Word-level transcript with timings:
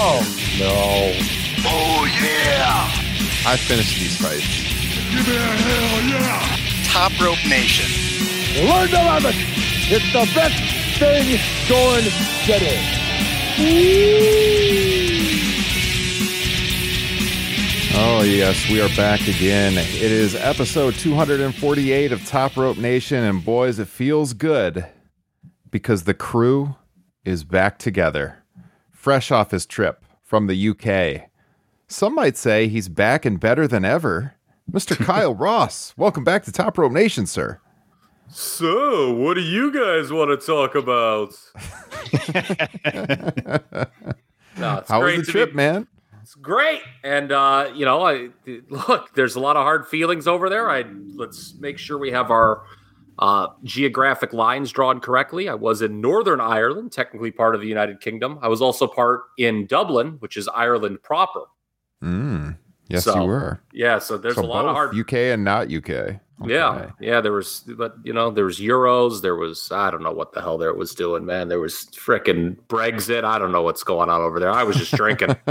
Oh 0.00 0.20
no! 0.60 1.12
Oh 1.66 2.06
yeah! 2.22 2.86
I 3.44 3.56
finished 3.56 3.98
these 3.98 4.16
fights. 4.16 4.46
Give 5.10 5.26
me 5.26 5.34
a 5.34 5.40
hell 5.40 6.02
yeah! 6.08 6.56
Top 6.84 7.10
Rope 7.20 7.44
Nation. 7.48 7.90
Learn 8.64 8.88
to 8.90 8.94
love 8.94 9.24
it. 9.24 9.34
It's 9.90 10.12
the 10.12 10.30
best 10.36 10.54
thing 11.00 11.40
going 11.68 12.04
today. 12.46 12.78
Oh 17.96 18.22
yes, 18.22 18.70
we 18.70 18.80
are 18.80 18.94
back 18.96 19.26
again. 19.26 19.72
It 19.78 20.12
is 20.12 20.36
episode 20.36 20.94
248 20.94 22.12
of 22.12 22.24
Top 22.24 22.56
Rope 22.56 22.78
Nation, 22.78 23.24
and 23.24 23.44
boys, 23.44 23.80
it 23.80 23.88
feels 23.88 24.32
good 24.32 24.86
because 25.72 26.04
the 26.04 26.14
crew 26.14 26.76
is 27.24 27.42
back 27.42 27.78
together, 27.78 28.44
fresh 29.08 29.30
off 29.30 29.52
his 29.52 29.64
trip 29.64 30.04
from 30.22 30.48
the 30.48 30.68
UK. 30.68 31.30
Some 31.86 32.14
might 32.14 32.36
say 32.36 32.68
he's 32.68 32.90
back 32.90 33.24
and 33.24 33.40
better 33.40 33.66
than 33.66 33.82
ever. 33.82 34.34
Mr. 34.70 34.94
Kyle 35.02 35.34
Ross, 35.34 35.94
welcome 35.96 36.24
back 36.24 36.44
to 36.44 36.52
Top 36.52 36.76
Rope 36.76 36.92
Nation, 36.92 37.24
sir. 37.24 37.58
So, 38.28 39.14
what 39.14 39.32
do 39.32 39.40
you 39.40 39.72
guys 39.72 40.12
want 40.12 40.38
to 40.38 40.46
talk 40.46 40.74
about? 40.74 41.30
no, 44.58 44.76
it's 44.76 44.90
How 44.90 45.02
was 45.02 45.16
the 45.16 45.24
trip, 45.26 45.52
be- 45.52 45.56
man? 45.56 45.86
It's 46.20 46.34
great, 46.34 46.82
and 47.02 47.32
uh, 47.32 47.70
you 47.74 47.86
know, 47.86 48.06
I 48.06 48.28
look. 48.68 49.14
There's 49.14 49.36
a 49.36 49.40
lot 49.40 49.56
of 49.56 49.62
hard 49.62 49.86
feelings 49.86 50.28
over 50.28 50.50
there. 50.50 50.68
I 50.68 50.84
let's 51.14 51.54
make 51.54 51.78
sure 51.78 51.96
we 51.96 52.10
have 52.10 52.30
our 52.30 52.64
uh, 53.18 53.48
geographic 53.64 54.32
lines 54.32 54.70
drawn 54.70 55.00
correctly. 55.00 55.48
I 55.48 55.54
was 55.54 55.82
in 55.82 56.00
Northern 56.00 56.40
Ireland, 56.40 56.92
technically 56.92 57.30
part 57.30 57.54
of 57.54 57.60
the 57.60 57.66
United 57.66 58.00
Kingdom. 58.00 58.38
I 58.42 58.48
was 58.48 58.62
also 58.62 58.86
part 58.86 59.22
in 59.38 59.66
Dublin, 59.66 60.16
which 60.20 60.36
is 60.36 60.48
Ireland 60.48 61.02
proper. 61.02 61.42
Mm, 62.02 62.56
yes, 62.88 63.04
So, 63.04 63.20
you 63.20 63.26
were. 63.26 63.60
Yeah, 63.72 63.98
so 63.98 64.16
there's 64.18 64.36
so 64.36 64.42
a 64.42 64.46
lot 64.46 64.64
of 64.66 64.72
hard. 64.72 64.96
UK 64.96 65.14
and 65.14 65.44
not 65.44 65.72
UK. 65.72 66.20
Yeah, 66.46 66.70
Okay. 66.70 66.90
yeah. 67.00 67.20
There 67.20 67.32
was, 67.32 67.64
but 67.66 67.96
you 68.04 68.12
know, 68.12 68.30
there 68.30 68.44
was 68.44 68.60
euros. 68.60 69.22
There 69.22 69.34
was, 69.34 69.72
I 69.72 69.90
don't 69.90 70.02
know 70.04 70.12
what 70.12 70.32
the 70.32 70.40
hell 70.40 70.56
there 70.58 70.72
was 70.72 70.94
doing, 70.94 71.24
man. 71.26 71.48
There 71.48 71.58
was 71.58 71.86
frickin' 71.86 72.56
Brexit. 72.68 73.24
I 73.24 73.38
don't 73.38 73.50
know 73.50 73.62
what's 73.62 73.82
going 73.82 74.08
on 74.08 74.20
over 74.20 74.38
there. 74.38 74.50
I 74.52 74.62
was 74.62 74.76
just 74.76 74.92
drinking. 74.94 75.36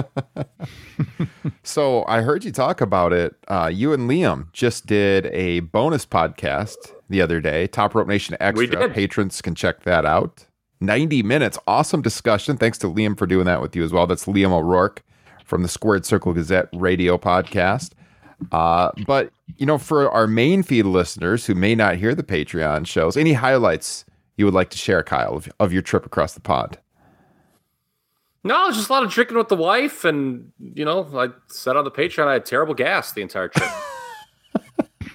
So 1.64 2.06
I 2.08 2.22
heard 2.22 2.46
you 2.46 2.52
talk 2.52 2.80
about 2.82 3.12
it. 3.12 3.36
Uh, 3.50 3.70
you 3.72 3.92
and 3.94 4.10
Liam 4.10 4.52
just 4.54 4.86
did 4.86 5.26
a 5.28 5.60
bonus 5.60 6.06
podcast 6.06 6.76
the 7.10 7.22
other 7.22 7.42
day, 7.42 7.68
Top 7.68 7.94
Rope 7.94 8.08
Nation 8.08 8.38
Extra. 8.40 8.58
We 8.58 8.68
did. 8.68 8.94
Patrons 8.94 9.42
can 9.42 9.54
check 9.54 9.84
that 9.84 10.06
out. 10.06 10.46
90 10.80 11.24
minutes, 11.24 11.58
awesome 11.68 12.02
discussion. 12.02 12.56
Thanks 12.58 12.78
to 12.80 12.88
Liam 12.88 13.18
for 13.18 13.28
doing 13.28 13.46
that 13.46 13.62
with 13.62 13.76
you 13.76 13.84
as 13.84 13.92
well. 13.92 14.08
That's 14.08 14.26
Liam 14.26 14.52
O'Rourke 14.52 15.04
from 15.44 15.62
the 15.62 15.68
Squared 15.68 16.06
Circle 16.06 16.34
Gazette 16.34 16.70
radio 16.74 17.18
podcast. 17.18 17.92
Uh, 18.52 18.92
but 19.06 19.32
you 19.56 19.66
know, 19.66 19.78
for 19.78 20.10
our 20.12 20.28
main 20.28 20.62
feed 20.64 20.84
listeners 20.84 21.46
who 21.46 21.56
may 21.56 21.74
not 21.76 21.96
hear 21.96 22.14
the 22.14 22.24
Patreon 22.24 22.86
shows, 22.86 23.16
any 23.16 23.34
highlights 23.34 24.04
you 24.36 24.46
would 24.46 24.54
like 24.54 24.70
to 24.72 24.78
share, 24.78 25.02
Kyle, 25.04 25.36
of, 25.38 25.50
of 25.60 25.72
your 25.74 25.82
trip 25.82 26.06
across 26.06 26.34
the 26.34 26.42
pond? 26.42 26.78
no, 28.44 28.72
just 28.72 28.88
a 28.90 28.94
lot 28.94 29.04
of 29.04 29.12
drinking 29.12 29.36
with 29.38 29.50
the 29.50 29.56
wife, 29.58 30.06
and 30.06 30.52
you 30.60 30.86
know, 30.86 31.06
I 31.18 31.30
said 31.48 31.76
on 31.76 31.84
the 31.84 31.92
Patreon 31.92 32.28
I 32.28 32.34
had 32.34 32.46
terrible 32.46 32.74
gas 32.74 33.12
the 33.12 33.22
entire 33.22 33.50
trip. 33.50 33.70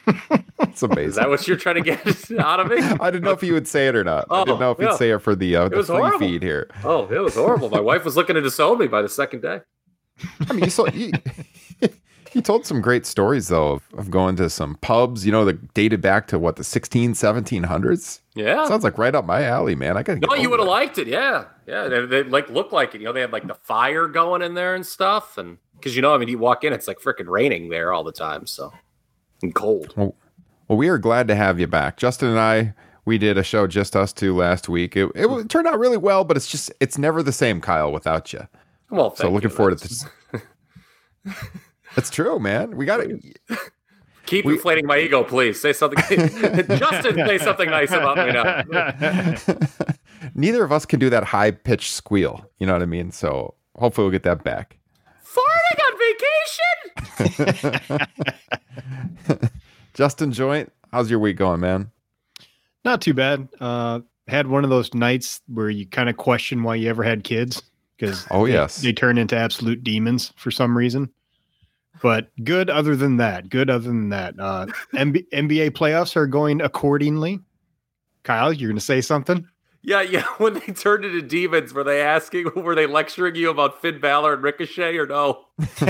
That's 0.58 0.82
amazing. 0.82 1.08
Is 1.10 1.14
that 1.16 1.28
what 1.28 1.46
you're 1.48 1.56
trying 1.56 1.76
to 1.76 1.80
get 1.82 2.30
out 2.38 2.60
of 2.60 2.68
me? 2.68 2.76
I 2.78 3.10
didn't 3.10 3.24
know 3.24 3.30
if 3.30 3.42
you 3.42 3.52
would 3.54 3.66
say 3.68 3.88
it 3.88 3.96
or 3.96 4.04
not. 4.04 4.26
I 4.30 4.40
Oh, 4.40 4.44
didn't 4.44 4.60
know 4.60 4.70
if 4.72 4.78
yeah. 4.78 4.88
you'd 4.90 4.96
say 4.98 5.10
it 5.10 5.18
for 5.20 5.34
the 5.34 5.56
uh, 5.56 5.68
the 5.68 5.82
free 5.82 5.96
horrible. 5.96 6.18
feed 6.18 6.42
here. 6.42 6.68
Oh, 6.84 7.06
it 7.10 7.18
was 7.20 7.34
horrible. 7.34 7.70
My 7.70 7.80
wife 7.80 8.04
was 8.04 8.16
looking 8.16 8.34
to 8.34 8.40
disown 8.40 8.78
me 8.78 8.86
by 8.86 9.02
the 9.02 9.08
second 9.08 9.40
day. 9.42 9.60
I 10.48 10.52
mean, 10.52 10.64
you 10.64 10.70
saw 10.70 10.86
you, 10.88 11.12
you 12.34 12.40
told 12.42 12.66
some 12.66 12.80
great 12.80 13.06
stories 13.06 13.48
though 13.48 13.72
of, 13.72 13.82
of 13.96 14.10
going 14.10 14.36
to 14.36 14.48
some 14.50 14.76
pubs, 14.76 15.24
you 15.26 15.32
know, 15.32 15.44
that 15.44 15.74
dated 15.74 16.00
back 16.00 16.26
to 16.28 16.38
what 16.38 16.56
the 16.56 16.64
16, 16.64 17.12
1700s. 17.14 18.20
Yeah. 18.34 18.66
Sounds 18.66 18.84
like 18.84 18.98
right 18.98 19.14
up 19.14 19.24
my 19.24 19.42
alley, 19.42 19.74
man. 19.74 19.96
I 19.96 20.02
got 20.02 20.18
No, 20.20 20.34
you 20.34 20.50
would 20.50 20.58
have 20.60 20.68
liked 20.68 20.98
it. 20.98 21.06
Yeah, 21.06 21.44
yeah. 21.66 21.88
They, 21.88 22.06
they 22.06 22.22
like 22.24 22.48
looked 22.48 22.72
like 22.72 22.94
it. 22.94 23.00
You 23.00 23.06
know, 23.06 23.12
they 23.12 23.20
had 23.20 23.32
like 23.32 23.46
the 23.46 23.54
fire 23.54 24.06
going 24.08 24.42
in 24.42 24.54
there 24.54 24.74
and 24.74 24.84
stuff, 24.86 25.36
and 25.38 25.58
because 25.74 25.94
you 25.96 26.02
know, 26.02 26.14
I 26.14 26.18
mean, 26.18 26.28
you 26.28 26.38
walk 26.38 26.64
in, 26.64 26.72
it's 26.72 26.88
like 26.88 26.98
freaking 27.00 27.28
raining 27.28 27.68
there 27.68 27.92
all 27.92 28.04
the 28.04 28.12
time, 28.12 28.46
so 28.46 28.72
and 29.42 29.54
cold. 29.54 29.92
Well, 29.96 30.14
well, 30.68 30.78
we 30.78 30.88
are 30.88 30.98
glad 30.98 31.28
to 31.28 31.34
have 31.34 31.60
you 31.60 31.66
back. 31.66 31.96
Justin 31.96 32.28
and 32.28 32.38
I, 32.38 32.74
we 33.04 33.18
did 33.18 33.36
a 33.36 33.42
show 33.42 33.66
just 33.66 33.96
us 33.96 34.12
two 34.12 34.34
last 34.36 34.68
week. 34.68 34.96
It, 34.96 35.10
it 35.14 35.48
turned 35.48 35.66
out 35.66 35.78
really 35.78 35.96
well, 35.98 36.24
but 36.24 36.36
it's 36.36 36.46
just 36.50 36.72
it's 36.80 36.96
never 36.96 37.22
the 37.22 37.32
same, 37.32 37.60
Kyle, 37.60 37.92
without 37.92 38.32
you. 38.32 38.46
Well, 38.90 39.14
So 39.14 39.30
looking 39.30 39.50
you. 39.50 39.56
forward 39.56 39.78
to 39.78 39.88
this. 39.88 40.06
It's 41.96 42.10
true, 42.10 42.38
man. 42.38 42.76
We 42.76 42.84
got 42.86 43.00
it. 43.00 43.22
Keep 44.26 44.44
we- 44.46 44.52
inflating 44.54 44.86
my 44.86 44.98
ego, 44.98 45.24
please. 45.24 45.60
Say 45.60 45.72
something. 45.72 45.98
Justin, 46.78 47.16
say 47.26 47.38
something 47.38 47.68
nice 47.68 47.90
about 47.90 48.16
me 48.18 48.32
now. 48.32 49.36
Neither 50.34 50.62
of 50.64 50.70
us 50.72 50.86
can 50.86 51.00
do 51.00 51.10
that 51.10 51.24
high 51.24 51.50
pitched 51.50 51.92
squeal. 51.92 52.44
You 52.58 52.66
know 52.66 52.72
what 52.72 52.82
I 52.82 52.86
mean? 52.86 53.10
So 53.10 53.54
hopefully 53.76 54.04
we'll 54.06 54.12
get 54.12 54.22
that 54.22 54.44
back. 54.44 54.78
Farting 55.24 55.80
on 55.86 55.98
vacation. 57.88 58.08
Justin 59.94 60.32
Joint, 60.32 60.72
how's 60.92 61.10
your 61.10 61.18
week 61.18 61.36
going, 61.36 61.60
man? 61.60 61.90
Not 62.84 63.00
too 63.02 63.14
bad. 63.14 63.48
Uh, 63.60 64.00
had 64.28 64.46
one 64.46 64.64
of 64.64 64.70
those 64.70 64.94
nights 64.94 65.40
where 65.48 65.68
you 65.70 65.86
kind 65.86 66.08
of 66.08 66.16
question 66.16 66.62
why 66.62 66.76
you 66.76 66.88
ever 66.88 67.02
had 67.02 67.24
kids 67.24 67.62
because 67.96 68.26
Oh, 68.30 68.46
they, 68.46 68.52
yes. 68.52 68.80
they 68.80 68.92
turn 68.92 69.18
into 69.18 69.36
absolute 69.36 69.82
demons 69.84 70.32
for 70.36 70.50
some 70.50 70.76
reason. 70.76 71.10
But 72.02 72.30
good 72.42 72.68
other 72.68 72.96
than 72.96 73.18
that. 73.18 73.48
Good 73.48 73.70
other 73.70 73.86
than 73.86 74.08
that. 74.08 74.34
Uh, 74.38 74.66
MB- 74.94 75.28
NBA 75.32 75.70
playoffs 75.70 76.16
are 76.16 76.26
going 76.26 76.60
accordingly. 76.60 77.38
Kyle, 78.24 78.52
you're 78.52 78.68
going 78.68 78.78
to 78.78 78.84
say 78.84 79.00
something? 79.00 79.46
Yeah, 79.82 80.02
yeah. 80.02 80.24
When 80.38 80.54
they 80.54 80.72
turned 80.72 81.04
into 81.04 81.22
demons, 81.22 81.72
were 81.72 81.84
they 81.84 82.00
asking, 82.02 82.50
were 82.56 82.74
they 82.74 82.86
lecturing 82.86 83.36
you 83.36 83.50
about 83.50 83.80
Finn 83.80 84.00
Balor 84.00 84.34
and 84.34 84.42
Ricochet 84.42 84.96
or 84.96 85.06
no? 85.06 85.44
that 85.58 85.84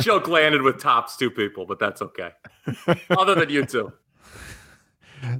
joke 0.00 0.28
landed 0.28 0.62
with 0.62 0.80
tops 0.80 1.16
two 1.16 1.30
people, 1.30 1.66
but 1.66 1.78
that's 1.78 2.00
okay. 2.00 2.30
Other 3.10 3.34
than 3.34 3.50
you 3.50 3.66
two. 3.66 3.92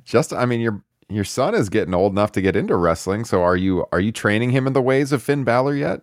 Just 0.04 0.32
I 0.32 0.46
mean 0.46 0.60
your 0.60 0.82
your 1.08 1.24
son 1.24 1.54
is 1.54 1.68
getting 1.68 1.94
old 1.94 2.12
enough 2.12 2.32
to 2.32 2.42
get 2.42 2.56
into 2.56 2.76
wrestling, 2.76 3.24
so 3.24 3.42
are 3.42 3.56
you 3.56 3.86
are 3.92 4.00
you 4.00 4.12
training 4.12 4.50
him 4.50 4.66
in 4.66 4.72
the 4.72 4.82
ways 4.82 5.12
of 5.12 5.22
Finn 5.22 5.44
Balor 5.44 5.76
yet? 5.76 6.02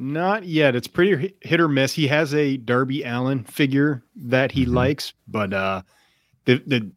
Not 0.00 0.44
yet. 0.44 0.76
It's 0.76 0.86
pretty 0.86 1.34
hit 1.40 1.60
or 1.60 1.66
miss. 1.68 1.92
He 1.92 2.06
has 2.06 2.32
a 2.32 2.56
Darby 2.56 3.02
Allin 3.02 3.42
figure 3.42 4.04
that 4.14 4.52
he 4.52 4.64
likes, 4.64 5.12
but 5.26 5.52
uh, 5.52 5.82
the 6.44 6.62
the 6.66 6.90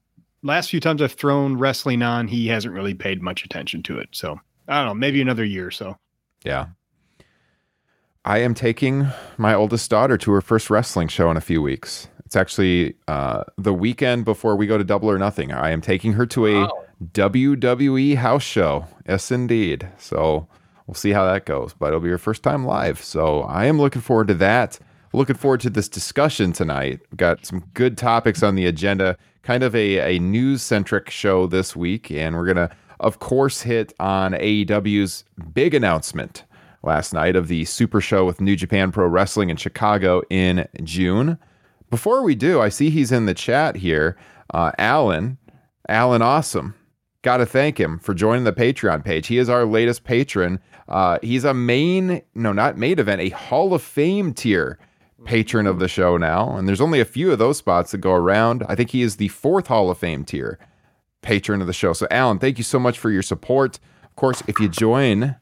last 0.43 0.69
few 0.69 0.79
times 0.79 1.01
I've 1.01 1.11
thrown 1.13 1.57
wrestling 1.57 2.03
on, 2.03 2.27
he 2.27 2.47
hasn't 2.47 2.73
really 2.75 2.93
paid 2.93 3.21
much 3.21 3.43
attention 3.43 3.81
to 3.83 3.97
it. 3.97 4.09
So 4.11 4.39
I 4.67 4.77
don't 4.79 4.87
know, 4.87 4.93
maybe 4.93 5.19
another 5.19 5.43
year 5.43 5.67
or 5.67 5.71
so. 5.71 5.97
Yeah. 6.43 6.67
I 8.23 8.37
am 8.39 8.53
taking 8.53 9.07
my 9.37 9.55
oldest 9.55 9.89
daughter 9.89 10.15
to 10.19 10.31
her 10.31 10.41
first 10.41 10.69
wrestling 10.69 11.07
show 11.07 11.31
in 11.31 11.37
a 11.37 11.41
few 11.41 11.59
weeks. 11.59 12.07
It's 12.25 12.35
actually 12.35 12.93
uh, 13.07 13.45
the 13.57 13.73
weekend 13.73 14.25
before 14.25 14.55
we 14.55 14.67
go 14.67 14.77
to 14.77 14.83
Double 14.83 15.09
or 15.09 15.17
Nothing. 15.17 15.51
I 15.51 15.71
am 15.71 15.81
taking 15.81 16.13
her 16.13 16.27
to 16.27 16.45
a 16.45 16.55
Oh. 16.67 16.85
WWE 17.13 18.15
house 18.17 18.43
show. 18.43 18.85
Yes, 19.09 19.31
indeed. 19.31 19.87
So 19.97 20.47
we'll 20.91 20.97
see 20.97 21.13
how 21.13 21.23
that 21.23 21.45
goes. 21.45 21.73
But 21.73 21.87
it'll 21.87 22.01
be 22.01 22.09
your 22.09 22.17
first 22.17 22.43
time 22.43 22.65
live. 22.65 23.01
So 23.01 23.43
I 23.43 23.65
am 23.65 23.79
looking 23.79 24.01
forward 24.01 24.27
to 24.27 24.33
that. 24.35 24.77
Looking 25.13 25.37
forward 25.37 25.61
to 25.61 25.69
this 25.69 25.87
discussion 25.87 26.51
tonight. 26.51 26.99
We've 27.09 27.17
got 27.17 27.45
some 27.45 27.63
good 27.73 27.97
topics 27.97 28.43
on 28.43 28.55
the 28.55 28.65
agenda. 28.65 29.17
Kind 29.41 29.63
of 29.63 29.73
a, 29.73 30.15
a 30.15 30.19
news 30.19 30.61
centric 30.61 31.09
show 31.09 31.47
this 31.47 31.77
week. 31.77 32.11
And 32.11 32.35
we're 32.35 32.45
going 32.45 32.67
to, 32.67 32.75
of 32.99 33.19
course, 33.19 33.61
hit 33.61 33.93
on 34.01 34.33
AEW's 34.33 35.23
big 35.53 35.73
announcement 35.73 36.43
last 36.83 37.13
night 37.13 37.37
of 37.37 37.47
the 37.47 37.63
Super 37.63 38.01
Show 38.01 38.25
with 38.25 38.41
New 38.41 38.57
Japan 38.57 38.91
Pro 38.91 39.07
Wrestling 39.07 39.49
in 39.49 39.55
Chicago 39.55 40.21
in 40.29 40.67
June. 40.83 41.37
Before 41.89 42.21
we 42.21 42.35
do, 42.35 42.59
I 42.59 42.67
see 42.67 42.89
he's 42.89 43.13
in 43.13 43.27
the 43.27 43.33
chat 43.33 43.77
here. 43.77 44.17
Uh, 44.53 44.73
Alan, 44.77 45.37
Alan 45.87 46.21
Awesome. 46.21 46.75
Got 47.23 47.37
to 47.37 47.45
thank 47.45 47.79
him 47.79 47.99
for 47.99 48.15
joining 48.15 48.45
the 48.45 48.53
Patreon 48.53 49.05
page. 49.05 49.27
He 49.27 49.37
is 49.37 49.47
our 49.47 49.63
latest 49.63 50.03
patron. 50.03 50.59
Uh, 50.91 51.17
he's 51.23 51.45
a 51.45 51.53
main, 51.53 52.21
no, 52.35 52.51
not 52.51 52.77
main 52.77 52.99
event, 52.99 53.21
a 53.21 53.29
Hall 53.29 53.73
of 53.73 53.81
Fame 53.81 54.33
tier 54.33 54.77
patron 55.23 55.65
of 55.65 55.79
the 55.79 55.87
show 55.87 56.17
now. 56.17 56.55
And 56.57 56.67
there's 56.67 56.81
only 56.81 56.99
a 56.99 57.05
few 57.05 57.31
of 57.31 57.39
those 57.39 57.57
spots 57.57 57.91
that 57.91 57.99
go 57.99 58.11
around. 58.11 58.65
I 58.67 58.75
think 58.75 58.89
he 58.89 59.01
is 59.01 59.15
the 59.15 59.29
fourth 59.29 59.67
Hall 59.67 59.89
of 59.89 59.97
Fame 59.97 60.25
tier 60.25 60.59
patron 61.21 61.61
of 61.61 61.67
the 61.67 61.73
show. 61.73 61.93
So, 61.93 62.07
Alan, 62.11 62.39
thank 62.39 62.57
you 62.57 62.65
so 62.65 62.77
much 62.77 62.99
for 62.99 63.09
your 63.09 63.21
support. 63.21 63.79
Of 64.03 64.15
course, 64.17 64.43
if 64.47 64.59
you 64.59 64.67
join, 64.67 65.37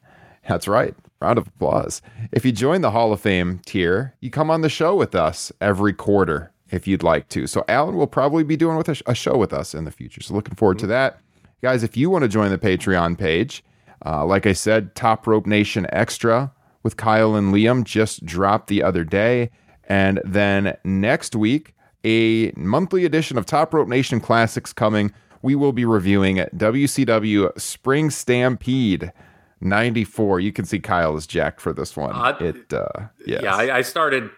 that's 0.48 0.68
right. 0.68 0.94
Round 1.20 1.36
of 1.36 1.48
applause. 1.48 2.00
If 2.30 2.44
you 2.44 2.52
join 2.52 2.80
the 2.80 2.92
Hall 2.92 3.12
of 3.12 3.20
Fame 3.20 3.60
tier, 3.66 4.14
you 4.20 4.30
come 4.30 4.50
on 4.50 4.60
the 4.60 4.68
show 4.68 4.94
with 4.94 5.16
us 5.16 5.50
every 5.60 5.92
quarter 5.92 6.52
if 6.70 6.86
you'd 6.86 7.02
like 7.02 7.28
to. 7.30 7.48
So 7.48 7.64
Alan 7.66 7.96
will 7.96 8.06
probably 8.06 8.44
be 8.44 8.56
doing 8.56 8.76
with 8.76 8.88
a, 8.88 9.02
a 9.06 9.14
show 9.16 9.36
with 9.36 9.52
us 9.52 9.74
in 9.74 9.84
the 9.84 9.90
future. 9.90 10.22
So 10.22 10.32
looking 10.32 10.54
forward 10.54 10.78
to 10.78 10.86
that. 10.86 11.18
Guys, 11.60 11.82
if 11.82 11.96
you 11.96 12.08
want 12.08 12.22
to 12.22 12.28
join 12.28 12.50
the 12.50 12.58
Patreon 12.58 13.18
page, 13.18 13.64
uh, 14.04 14.24
like 14.24 14.46
I 14.46 14.52
said, 14.52 14.94
Top 14.94 15.26
Rope 15.26 15.46
Nation 15.46 15.86
Extra 15.90 16.52
with 16.82 16.96
Kyle 16.96 17.34
and 17.34 17.52
Liam 17.52 17.84
just 17.84 18.24
dropped 18.24 18.68
the 18.68 18.82
other 18.82 19.04
day. 19.04 19.50
And 19.88 20.20
then 20.24 20.76
next 20.84 21.34
week, 21.34 21.74
a 22.04 22.52
monthly 22.56 23.04
edition 23.04 23.36
of 23.36 23.46
Top 23.46 23.74
Rope 23.74 23.88
Nation 23.88 24.20
Classics 24.20 24.72
coming. 24.72 25.12
We 25.42 25.54
will 25.54 25.72
be 25.72 25.84
reviewing 25.84 26.36
WCW 26.36 27.58
Spring 27.60 28.10
Stampede 28.10 29.12
94. 29.60 30.40
You 30.40 30.52
can 30.52 30.64
see 30.64 30.78
Kyle 30.78 31.16
is 31.16 31.26
jacked 31.26 31.60
for 31.60 31.72
this 31.72 31.96
one. 31.96 32.14
Uh, 32.14 32.36
it, 32.40 32.72
uh, 32.72 33.08
yes. 33.26 33.42
Yeah, 33.42 33.54
I, 33.54 33.78
I 33.78 33.82
started 33.82 34.30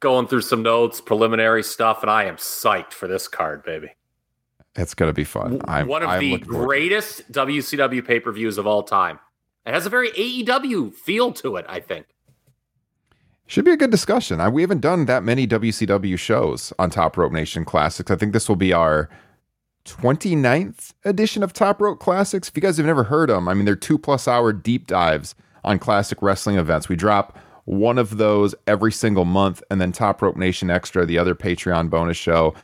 going 0.00 0.26
through 0.26 0.42
some 0.42 0.62
notes, 0.62 1.00
preliminary 1.00 1.62
stuff, 1.62 2.02
and 2.02 2.10
I 2.10 2.24
am 2.24 2.36
psyched 2.36 2.92
for 2.92 3.06
this 3.06 3.28
card, 3.28 3.62
baby. 3.62 3.90
It's 4.76 4.94
going 4.94 5.08
to 5.08 5.14
be 5.14 5.24
fun. 5.24 5.60
I'm, 5.66 5.86
One 5.88 6.02
of 6.02 6.08
I'm 6.10 6.20
the 6.20 6.32
looking 6.32 6.46
forward 6.46 6.58
to 6.58 6.62
it. 6.62 6.66
greatest 6.66 7.32
WCW 7.32 8.06
pay 8.06 8.20
per 8.20 8.32
views 8.32 8.58
of 8.58 8.66
all 8.66 8.82
time. 8.82 9.18
It 9.66 9.74
has 9.74 9.84
a 9.86 9.90
very 9.90 10.10
AEW 10.12 10.94
feel 10.94 11.32
to 11.34 11.56
it, 11.56 11.66
I 11.68 11.80
think. 11.80 12.06
Should 13.46 13.64
be 13.64 13.72
a 13.72 13.76
good 13.76 13.90
discussion. 13.90 14.40
I, 14.40 14.48
we 14.48 14.62
haven't 14.62 14.80
done 14.80 15.06
that 15.06 15.24
many 15.24 15.46
WCW 15.46 16.16
shows 16.18 16.72
on 16.78 16.88
Top 16.88 17.16
Rope 17.16 17.32
Nation 17.32 17.64
Classics. 17.64 18.10
I 18.10 18.16
think 18.16 18.32
this 18.32 18.48
will 18.48 18.56
be 18.56 18.72
our 18.72 19.10
29th 19.84 20.94
edition 21.04 21.42
of 21.42 21.52
Top 21.52 21.80
Rope 21.80 21.98
Classics. 21.98 22.48
If 22.48 22.56
you 22.56 22.62
guys 22.62 22.76
have 22.76 22.86
never 22.86 23.04
heard 23.04 23.28
them, 23.28 23.48
I 23.48 23.54
mean, 23.54 23.64
they're 23.64 23.76
two 23.76 23.98
plus 23.98 24.28
hour 24.28 24.52
deep 24.52 24.86
dives 24.86 25.34
on 25.64 25.78
classic 25.78 26.22
wrestling 26.22 26.56
events. 26.56 26.88
We 26.88 26.96
drop 26.96 27.36
one 27.64 27.98
of 27.98 28.16
those 28.18 28.54
every 28.66 28.92
single 28.92 29.24
month, 29.24 29.62
and 29.70 29.80
then 29.80 29.92
Top 29.92 30.22
Rope 30.22 30.36
Nation 30.36 30.70
Extra, 30.70 31.04
the 31.04 31.18
other 31.18 31.34
Patreon 31.34 31.90
bonus 31.90 32.16
show. 32.16 32.54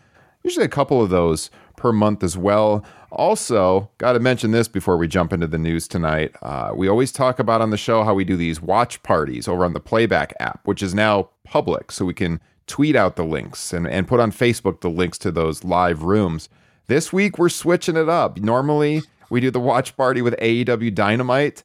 Usually 0.45 0.65
a 0.65 0.69
couple 0.69 1.03
of 1.03 1.11
those 1.11 1.51
per 1.77 1.93
month 1.93 2.23
as 2.23 2.37
well. 2.37 2.85
Also, 3.11 3.91
got 3.99 4.13
to 4.13 4.21
mention 4.21 4.51
this 4.51 4.69
before 4.69 4.97
we 4.97 5.09
jump 5.09 5.33
into 5.33 5.47
the 5.47 5.59
news 5.59 5.89
tonight. 5.89 6.33
Uh, 6.43 6.73
we 6.75 6.89
always 6.89 7.13
talk 7.13 7.39
about 7.39 7.61
on 7.61 7.71
the 7.71 7.77
show 7.77 8.05
how 8.05 8.15
we 8.15 8.25
do 8.25 8.37
these 8.37 8.61
watch 8.61 9.03
parties 9.03 9.49
over 9.49 9.65
on 9.65 9.73
the 9.73 9.81
Playback 9.81 10.35
app, 10.41 10.61
which 10.67 10.83
is 10.83 10.95
now 10.95 11.31
public, 11.45 11.93
so 11.93 12.05
we 12.05 12.15
can 12.15 12.41
tweet 12.67 12.97
out 12.97 13.17
the 13.17 13.25
links 13.25 13.73
and, 13.73 13.87
and 13.87 14.09
put 14.09 14.21
on 14.21 14.33
Facebook 14.33 14.81
the 14.81 14.91
links 14.91 15.19
to 15.19 15.31
those 15.31 15.65
live 15.65 16.03
rooms. 16.03 16.49
This 16.89 17.13
week, 17.13 17.39
we're 17.39 17.49
switching 17.49 17.97
it 17.97 18.09
up. 18.09 18.39
Normally, 18.39 19.03
we 19.31 19.41
do 19.41 19.51
the 19.51 19.61
watch 19.61 19.97
party 19.97 20.23
with 20.23 20.37
AEW 20.39 20.95
Dynamite. 20.95 21.63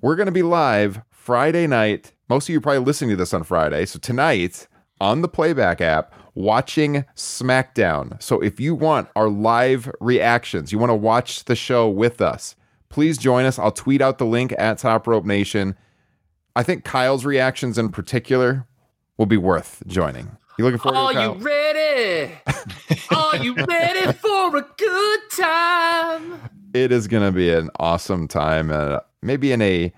We're 0.00 0.16
going 0.16 0.26
to 0.26 0.32
be 0.32 0.42
live 0.42 1.00
Friday 1.10 1.66
night. 1.66 2.12
Most 2.28 2.48
of 2.48 2.52
you 2.52 2.60
probably 2.60 2.84
listening 2.84 3.10
to 3.10 3.16
this 3.16 3.34
on 3.34 3.44
Friday. 3.44 3.86
So 3.86 3.98
tonight 3.98 4.68
on 5.00 5.22
the 5.22 5.28
Playback 5.28 5.80
app, 5.80 6.12
watching 6.36 7.04
SmackDown. 7.16 8.22
So 8.22 8.40
if 8.40 8.60
you 8.60 8.74
want 8.76 9.08
our 9.16 9.28
live 9.28 9.90
reactions, 10.00 10.70
you 10.70 10.78
want 10.78 10.90
to 10.90 10.94
watch 10.94 11.46
the 11.46 11.56
show 11.56 11.88
with 11.88 12.20
us, 12.20 12.54
please 12.88 13.18
join 13.18 13.44
us. 13.44 13.58
I'll 13.58 13.72
tweet 13.72 14.00
out 14.00 14.18
the 14.18 14.26
link 14.26 14.54
at 14.56 14.78
Top 14.78 15.08
Rope 15.08 15.24
Nation. 15.24 15.74
I 16.54 16.62
think 16.62 16.84
Kyle's 16.84 17.24
reactions 17.24 17.78
in 17.78 17.88
particular 17.88 18.66
will 19.18 19.26
be 19.26 19.36
worth 19.36 19.82
joining. 19.88 20.36
You 20.58 20.64
looking 20.64 20.78
forward 20.78 20.98
Are 20.98 21.12
to 21.12 21.32
it, 21.32 21.38
you 21.38 21.44
ready? 21.44 22.32
Are 23.14 23.36
you 23.36 23.54
ready 23.68 24.12
for 24.12 24.56
a 24.56 24.66
good 24.76 25.20
time? 25.36 26.50
it 26.74 26.92
is 26.92 27.08
going 27.08 27.22
to 27.22 27.32
be 27.32 27.50
an 27.50 27.70
awesome 27.80 28.28
time 28.28 28.70
and 28.70 29.00
maybe 29.22 29.52
in 29.52 29.62
a 29.62 29.92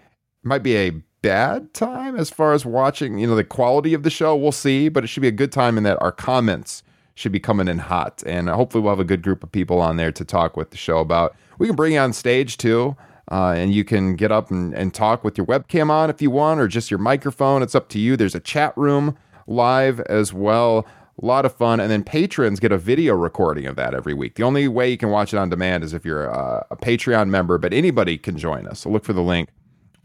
might 0.44 0.62
be 0.62 0.76
a 0.76 0.92
bad 1.22 1.72
time 1.74 2.16
as 2.16 2.30
far 2.30 2.52
as 2.52 2.64
watching 2.64 3.18
you 3.18 3.26
know 3.26 3.34
the 3.34 3.44
quality 3.44 3.92
of 3.92 4.02
the 4.02 4.10
show 4.10 4.36
we'll 4.36 4.52
see 4.52 4.88
but 4.88 5.02
it 5.02 5.08
should 5.08 5.20
be 5.20 5.28
a 5.28 5.32
good 5.32 5.50
time 5.50 5.76
in 5.76 5.84
that 5.84 6.00
our 6.00 6.12
comments 6.12 6.82
should 7.14 7.32
be 7.32 7.40
coming 7.40 7.66
in 7.66 7.78
hot 7.78 8.22
and 8.24 8.48
hopefully 8.48 8.82
we'll 8.82 8.92
have 8.92 9.00
a 9.00 9.04
good 9.04 9.22
group 9.22 9.42
of 9.42 9.50
people 9.50 9.80
on 9.80 9.96
there 9.96 10.12
to 10.12 10.24
talk 10.24 10.56
with 10.56 10.70
the 10.70 10.76
show 10.76 10.98
about 10.98 11.34
we 11.58 11.66
can 11.66 11.74
bring 11.74 11.94
you 11.94 11.98
on 11.98 12.12
stage 12.12 12.56
too 12.56 12.96
uh, 13.30 13.52
and 13.56 13.74
you 13.74 13.84
can 13.84 14.16
get 14.16 14.32
up 14.32 14.50
and, 14.50 14.72
and 14.74 14.94
talk 14.94 15.24
with 15.24 15.36
your 15.36 15.46
webcam 15.46 15.90
on 15.90 16.08
if 16.08 16.22
you 16.22 16.30
want 16.30 16.60
or 16.60 16.68
just 16.68 16.90
your 16.90 16.98
microphone 16.98 17.62
it's 17.62 17.74
up 17.74 17.88
to 17.88 17.98
you 17.98 18.16
there's 18.16 18.36
a 18.36 18.40
chat 18.40 18.76
room 18.76 19.16
live 19.48 19.98
as 20.02 20.32
well 20.32 20.86
a 21.20 21.26
lot 21.26 21.44
of 21.44 21.54
fun. 21.54 21.80
And 21.80 21.90
then 21.90 22.04
patrons 22.04 22.60
get 22.60 22.72
a 22.72 22.78
video 22.78 23.14
recording 23.14 23.66
of 23.66 23.76
that 23.76 23.94
every 23.94 24.14
week. 24.14 24.36
The 24.36 24.44
only 24.44 24.68
way 24.68 24.90
you 24.90 24.96
can 24.96 25.10
watch 25.10 25.34
it 25.34 25.36
on 25.36 25.48
demand 25.48 25.84
is 25.84 25.92
if 25.92 26.04
you're 26.04 26.26
a, 26.26 26.66
a 26.70 26.76
Patreon 26.76 27.28
member, 27.28 27.58
but 27.58 27.72
anybody 27.72 28.18
can 28.18 28.38
join 28.38 28.66
us. 28.66 28.80
So 28.80 28.90
look 28.90 29.04
for 29.04 29.12
the 29.12 29.22
link 29.22 29.48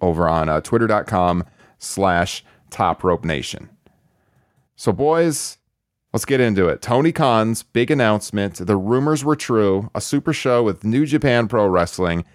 over 0.03 0.27
on 0.27 0.49
uh, 0.49 0.61
twitter.com 0.61 1.43
slash 1.79 2.43
top 2.69 3.03
rope 3.03 3.23
nation. 3.23 3.69
So, 4.75 4.91
boys, 4.91 5.57
let's 6.11 6.25
get 6.25 6.39
into 6.39 6.67
it. 6.67 6.81
Tony 6.81 7.11
Khan's 7.11 7.63
big 7.63 7.91
announcement. 7.91 8.55
The 8.55 8.77
rumors 8.77 9.23
were 9.23 9.35
true. 9.35 9.89
A 9.95 10.01
super 10.01 10.33
show 10.33 10.63
with 10.63 10.83
New 10.83 11.05
Japan 11.05 11.47
Pro 11.47 11.67
Wrestling 11.67 12.25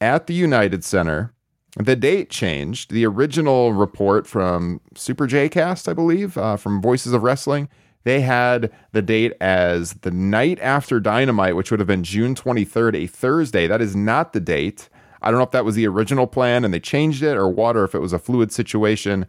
at 0.00 0.26
the 0.26 0.34
United 0.34 0.84
Center. 0.84 1.32
The 1.76 1.96
date 1.96 2.30
changed. 2.30 2.90
The 2.90 3.06
original 3.06 3.72
report 3.72 4.26
from 4.26 4.80
Super 4.94 5.26
J 5.26 5.48
Cast, 5.48 5.88
I 5.88 5.92
believe, 5.92 6.36
uh, 6.36 6.56
from 6.56 6.82
Voices 6.82 7.12
of 7.12 7.22
Wrestling, 7.22 7.68
they 8.04 8.20
had 8.20 8.72
the 8.92 9.02
date 9.02 9.34
as 9.40 9.92
the 9.94 10.10
night 10.10 10.58
after 10.60 10.98
Dynamite, 10.98 11.56
which 11.56 11.70
would 11.70 11.80
have 11.80 11.86
been 11.86 12.04
June 12.04 12.34
23rd, 12.34 12.96
a 12.96 13.06
Thursday. 13.06 13.66
That 13.66 13.82
is 13.82 13.94
not 13.94 14.32
the 14.32 14.40
date. 14.40 14.88
I 15.22 15.30
don't 15.30 15.38
know 15.38 15.44
if 15.44 15.50
that 15.50 15.64
was 15.64 15.74
the 15.74 15.86
original 15.86 16.26
plan 16.26 16.64
and 16.64 16.72
they 16.72 16.80
changed 16.80 17.22
it 17.22 17.36
or 17.36 17.48
what, 17.48 17.76
or 17.76 17.84
if 17.84 17.94
it 17.94 18.00
was 18.00 18.12
a 18.12 18.18
fluid 18.18 18.52
situation. 18.52 19.26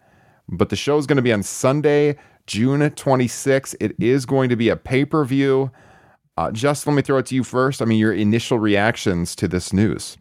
But 0.47 0.69
the 0.69 0.75
show 0.75 0.97
is 0.97 1.05
going 1.05 1.17
to 1.17 1.21
be 1.21 1.33
on 1.33 1.43
Sunday, 1.43 2.17
June 2.47 2.81
26th. 2.81 3.75
It 3.79 3.95
is 3.99 4.25
going 4.25 4.49
to 4.49 4.55
be 4.55 4.69
a 4.69 4.75
pay 4.75 5.05
per 5.05 5.23
view. 5.25 5.71
Uh, 6.37 6.51
just 6.51 6.87
let 6.87 6.93
me 6.93 7.01
throw 7.01 7.17
it 7.17 7.25
to 7.27 7.35
you 7.35 7.43
first. 7.43 7.81
I 7.81 7.85
mean, 7.85 7.99
your 7.99 8.13
initial 8.13 8.59
reactions 8.59 9.35
to 9.35 9.47
this 9.47 9.73
news. 9.73 10.17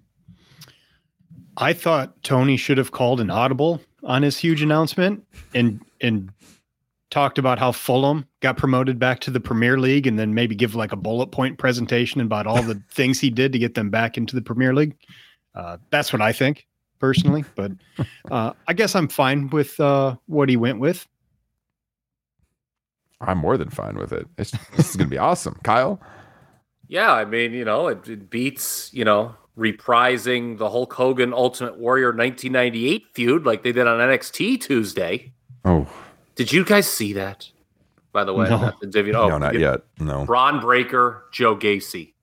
I 1.56 1.72
thought 1.72 2.22
Tony 2.22 2.56
should 2.56 2.78
have 2.78 2.92
called 2.92 3.20
an 3.20 3.30
audible 3.30 3.80
on 4.04 4.22
his 4.22 4.38
huge 4.38 4.62
announcement 4.62 5.24
and 5.54 5.80
and 6.00 6.30
talked 7.10 7.38
about 7.38 7.58
how 7.58 7.72
Fulham 7.72 8.26
got 8.40 8.56
promoted 8.56 8.98
back 8.98 9.20
to 9.20 9.30
the 9.30 9.40
Premier 9.40 9.78
League 9.78 10.06
and 10.06 10.18
then 10.18 10.34
maybe 10.34 10.54
give 10.54 10.74
like 10.74 10.92
a 10.92 10.96
bullet 10.96 11.28
point 11.28 11.58
presentation 11.58 12.20
about 12.20 12.46
all 12.46 12.62
the 12.62 12.82
things 12.90 13.18
he 13.18 13.30
did 13.30 13.52
to 13.52 13.58
get 13.58 13.74
them 13.74 13.90
back 13.90 14.18
into 14.18 14.34
the 14.34 14.42
Premier 14.42 14.74
League. 14.74 14.94
Uh, 15.58 15.76
that's 15.90 16.12
what 16.12 16.22
I 16.22 16.32
think 16.32 16.66
personally, 17.00 17.44
but 17.56 17.72
uh, 18.30 18.52
I 18.68 18.72
guess 18.72 18.94
I'm 18.94 19.08
fine 19.08 19.50
with 19.50 19.78
uh, 19.80 20.14
what 20.26 20.48
he 20.48 20.56
went 20.56 20.78
with. 20.78 21.06
I'm 23.20 23.38
more 23.38 23.56
than 23.56 23.68
fine 23.68 23.96
with 23.96 24.12
it. 24.12 24.28
It's, 24.38 24.52
this 24.76 24.90
is 24.90 24.96
going 24.96 25.08
to 25.08 25.10
be 25.10 25.18
awesome. 25.18 25.58
Kyle? 25.64 26.00
Yeah, 26.86 27.12
I 27.12 27.24
mean, 27.24 27.52
you 27.52 27.64
know, 27.64 27.88
it, 27.88 28.08
it 28.08 28.30
beats, 28.30 28.94
you 28.94 29.04
know, 29.04 29.34
reprising 29.58 30.56
the 30.58 30.70
Hulk 30.70 30.92
Hogan 30.92 31.34
Ultimate 31.34 31.76
Warrior 31.78 32.12
1998 32.12 33.06
feud 33.14 33.44
like 33.44 33.64
they 33.64 33.72
did 33.72 33.88
on 33.88 33.98
NXT 33.98 34.60
Tuesday. 34.60 35.32
Oh, 35.64 35.88
Did 36.36 36.52
you 36.52 36.64
guys 36.64 36.86
see 36.88 37.12
that? 37.14 37.50
By 38.12 38.22
the 38.22 38.32
way, 38.32 38.48
No. 38.48 38.58
Not 38.58 38.80
the 38.80 39.12
oh, 39.16 39.28
no, 39.28 39.38
not 39.38 39.54
yeah. 39.54 39.72
yet. 39.72 39.80
No. 39.98 40.24
Bron 40.24 40.60
Breakker, 40.60 41.24
Joe 41.32 41.56
Gacy. 41.56 42.14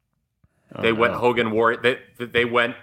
They 0.81 0.91
Oh, 0.91 0.95
went 0.95 1.13
no. 1.13 1.19
Hogan 1.19 1.51
Warrior. 1.51 1.81
They 2.17 2.25
they 2.25 2.45
went 2.45 2.75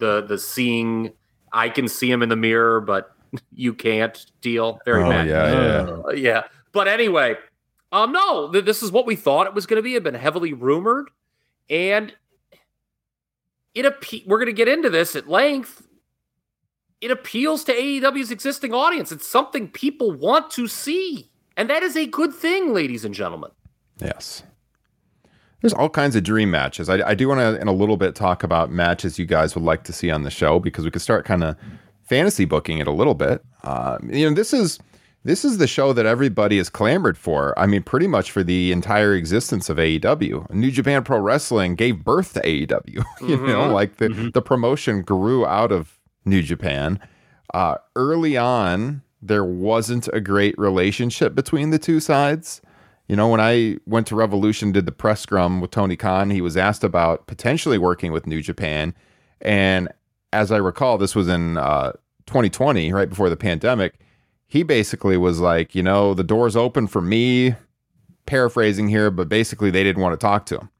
the 0.00 0.22
the 0.22 0.38
seeing. 0.38 1.12
I 1.52 1.68
can 1.68 1.88
see 1.88 2.10
him 2.10 2.22
in 2.22 2.28
the 2.28 2.36
mirror, 2.36 2.80
but 2.80 3.14
you 3.54 3.74
can't 3.74 4.24
deal. 4.40 4.80
Very 4.84 5.02
Oh, 5.04 5.08
bad. 5.10 5.26
yeah, 5.28 5.52
yeah. 5.52 5.90
Uh, 6.06 6.10
yeah. 6.10 6.42
But 6.72 6.86
anyway, 6.88 7.36
Um, 7.92 8.12
no, 8.12 8.50
th- 8.52 8.64
this 8.64 8.82
is 8.84 8.92
what 8.92 9.04
we 9.06 9.16
thought 9.16 9.46
it 9.48 9.54
was 9.54 9.66
going 9.66 9.76
to 9.78 9.82
be. 9.82 9.90
It 9.92 9.94
had 9.94 10.04
been 10.04 10.14
heavily 10.14 10.52
rumored, 10.52 11.10
and 11.68 12.14
it 13.74 13.84
appe- 13.84 14.26
we're 14.26 14.38
going 14.38 14.46
to 14.46 14.52
get 14.52 14.68
into 14.68 14.90
this 14.90 15.16
at 15.16 15.28
length. 15.28 15.86
It 17.00 17.10
appeals 17.10 17.64
to 17.64 17.72
AEW's 17.74 18.30
existing 18.30 18.74
audience. 18.74 19.10
It's 19.10 19.26
something 19.26 19.68
people 19.68 20.12
want 20.12 20.50
to 20.52 20.68
see, 20.68 21.30
and 21.56 21.68
that 21.70 21.82
is 21.82 21.96
a 21.96 22.06
good 22.06 22.32
thing, 22.34 22.72
ladies 22.74 23.04
and 23.04 23.14
gentlemen. 23.14 23.50
Yes. 24.00 24.42
There's 25.60 25.72
all 25.74 25.88
kinds 25.90 26.16
of 26.16 26.22
dream 26.22 26.50
matches. 26.50 26.88
I, 26.88 27.06
I 27.10 27.14
do 27.14 27.28
want 27.28 27.40
to, 27.40 27.60
in 27.60 27.68
a 27.68 27.72
little 27.72 27.96
bit, 27.96 28.14
talk 28.14 28.42
about 28.42 28.70
matches 28.70 29.18
you 29.18 29.26
guys 29.26 29.54
would 29.54 29.64
like 29.64 29.84
to 29.84 29.92
see 29.92 30.10
on 30.10 30.22
the 30.22 30.30
show 30.30 30.58
because 30.58 30.84
we 30.84 30.90
could 30.90 31.02
start 31.02 31.24
kind 31.24 31.44
of 31.44 31.56
fantasy 32.02 32.44
booking 32.44 32.78
it 32.78 32.86
a 32.86 32.92
little 32.92 33.14
bit. 33.14 33.44
Um, 33.64 34.08
you 34.12 34.28
know, 34.28 34.34
this 34.34 34.52
is 34.54 34.78
this 35.22 35.44
is 35.44 35.58
the 35.58 35.66
show 35.66 35.92
that 35.92 36.06
everybody 36.06 36.56
has 36.56 36.70
clamored 36.70 37.18
for. 37.18 37.56
I 37.58 37.66
mean, 37.66 37.82
pretty 37.82 38.06
much 38.06 38.30
for 38.30 38.42
the 38.42 38.72
entire 38.72 39.12
existence 39.14 39.68
of 39.68 39.76
AEW. 39.76 40.50
New 40.50 40.70
Japan 40.70 41.04
Pro 41.04 41.18
Wrestling 41.18 41.74
gave 41.74 42.02
birth 42.04 42.32
to 42.34 42.40
AEW. 42.40 42.86
you 42.94 43.04
Mm-hmm. 43.20 43.46
know, 43.46 43.68
like 43.72 43.96
the 43.96 44.30
the 44.32 44.40
promotion 44.42 45.02
grew 45.02 45.44
out 45.44 45.72
of 45.72 45.98
New 46.24 46.42
Japan. 46.42 46.98
Uh, 47.52 47.74
early 47.96 48.36
on, 48.38 49.02
there 49.20 49.44
wasn't 49.44 50.08
a 50.14 50.20
great 50.20 50.56
relationship 50.56 51.34
between 51.34 51.68
the 51.68 51.78
two 51.78 52.00
sides. 52.00 52.62
You 53.10 53.16
know, 53.16 53.26
when 53.26 53.40
I 53.40 53.76
went 53.86 54.06
to 54.06 54.14
Revolution, 54.14 54.70
did 54.70 54.86
the 54.86 54.92
press 54.92 55.22
scrum 55.22 55.60
with 55.60 55.72
Tony 55.72 55.96
Khan, 55.96 56.30
he 56.30 56.40
was 56.40 56.56
asked 56.56 56.84
about 56.84 57.26
potentially 57.26 57.76
working 57.76 58.12
with 58.12 58.24
New 58.24 58.40
Japan. 58.40 58.94
And 59.40 59.88
as 60.32 60.52
I 60.52 60.58
recall, 60.58 60.96
this 60.96 61.16
was 61.16 61.26
in 61.26 61.56
uh, 61.56 61.90
2020, 62.26 62.92
right 62.92 63.08
before 63.08 63.28
the 63.28 63.36
pandemic. 63.36 63.98
He 64.46 64.62
basically 64.62 65.16
was 65.16 65.40
like, 65.40 65.74
you 65.74 65.82
know, 65.82 66.14
the 66.14 66.22
door's 66.22 66.54
open 66.54 66.86
for 66.86 67.02
me, 67.02 67.56
paraphrasing 68.26 68.86
here, 68.88 69.10
but 69.10 69.28
basically 69.28 69.72
they 69.72 69.82
didn't 69.82 70.02
want 70.02 70.12
to 70.12 70.24
talk 70.24 70.46
to 70.46 70.58
him 70.58 70.70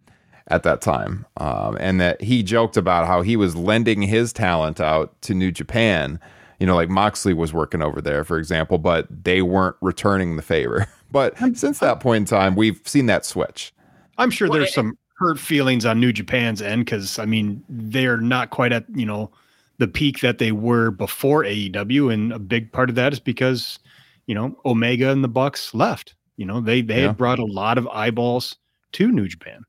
at 0.46 0.62
that 0.62 0.80
time. 0.80 1.26
Um, 1.38 1.76
and 1.80 2.00
that 2.00 2.22
he 2.22 2.44
joked 2.44 2.76
about 2.76 3.08
how 3.08 3.22
he 3.22 3.36
was 3.36 3.56
lending 3.56 4.02
his 4.02 4.32
talent 4.32 4.80
out 4.80 5.20
to 5.22 5.34
New 5.34 5.50
Japan. 5.50 6.20
You 6.60 6.68
know, 6.68 6.76
like 6.76 6.90
Moxley 6.90 7.34
was 7.34 7.52
working 7.52 7.82
over 7.82 8.00
there, 8.00 8.22
for 8.22 8.38
example, 8.38 8.78
but 8.78 9.08
they 9.24 9.42
weren't 9.42 9.74
returning 9.80 10.36
the 10.36 10.42
favor. 10.42 10.86
But 11.10 11.36
since 11.56 11.78
that 11.80 12.00
point 12.00 12.22
in 12.22 12.24
time, 12.26 12.54
we've 12.56 12.80
seen 12.84 13.06
that 13.06 13.24
switch. 13.24 13.72
I'm 14.18 14.30
sure 14.30 14.48
there's 14.48 14.72
some 14.72 14.96
hurt 15.18 15.38
feelings 15.38 15.84
on 15.84 16.00
New 16.00 16.12
Japan's 16.12 16.62
end 16.62 16.84
because 16.84 17.18
I 17.18 17.26
mean 17.26 17.62
they're 17.68 18.20
not 18.20 18.50
quite 18.50 18.72
at 18.72 18.84
you 18.94 19.06
know 19.06 19.30
the 19.78 19.88
peak 19.88 20.20
that 20.20 20.38
they 20.38 20.52
were 20.52 20.90
before 20.90 21.44
AEW, 21.44 22.12
and 22.12 22.32
a 22.32 22.38
big 22.38 22.72
part 22.72 22.88
of 22.90 22.96
that 22.96 23.12
is 23.12 23.20
because 23.20 23.78
you 24.26 24.34
know 24.34 24.56
Omega 24.64 25.10
and 25.10 25.24
the 25.24 25.28
Bucks 25.28 25.74
left. 25.74 26.14
You 26.36 26.46
know 26.46 26.60
they 26.60 26.82
they 26.82 27.02
Yeah. 27.02 27.02
had 27.02 27.16
brought 27.16 27.38
a 27.38 27.44
lot 27.44 27.78
of 27.78 27.86
eyeballs 27.88 28.56
to 28.92 29.10
New 29.10 29.28
Japan. 29.28 29.64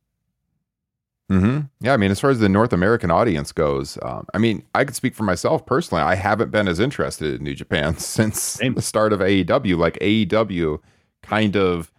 hmm 1.29 1.59
Yeah, 1.79 1.93
I 1.93 1.97
mean, 1.97 2.11
as 2.11 2.19
far 2.19 2.29
as 2.29 2.39
the 2.39 2.49
North 2.49 2.73
American 2.73 3.09
audience 3.09 3.51
goes, 3.53 3.97
um, 4.01 4.25
I 4.33 4.37
mean, 4.37 4.63
I 4.75 4.83
could 4.83 4.95
speak 4.95 5.15
for 5.15 5.23
myself 5.23 5.65
personally. 5.65 6.03
I 6.03 6.15
haven't 6.15 6.51
been 6.51 6.67
as 6.67 6.79
interested 6.79 7.35
in 7.35 7.43
New 7.43 7.55
Japan 7.55 7.97
since 7.97 8.59
Same. 8.59 8.73
the 8.73 8.81
start 8.81 9.13
of 9.13 9.21
AEW. 9.21 9.77
Like 9.77 9.97
AEW 10.01 10.79
kind 11.31 11.55
of 11.55 11.91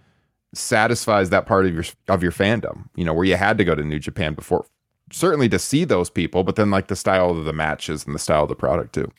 satisfies 0.54 1.30
that 1.30 1.46
part 1.46 1.66
of 1.66 1.72
your 1.74 1.84
of 2.08 2.22
your 2.22 2.32
fandom. 2.32 2.88
You 2.94 3.04
know, 3.04 3.14
where 3.14 3.24
you 3.24 3.36
had 3.36 3.58
to 3.58 3.64
go 3.64 3.74
to 3.74 3.82
New 3.82 3.98
Japan 3.98 4.34
before, 4.34 4.66
certainly 5.10 5.48
to 5.48 5.58
see 5.58 5.84
those 5.84 6.10
people, 6.10 6.44
but 6.44 6.56
then 6.56 6.70
like 6.70 6.88
the 6.88 6.96
style 6.96 7.30
of 7.30 7.44
the 7.44 7.52
matches 7.52 8.04
and 8.04 8.14
the 8.14 8.18
style 8.18 8.42
of 8.44 8.48
the 8.48 8.54
product 8.56 8.94
too. 8.94 9.10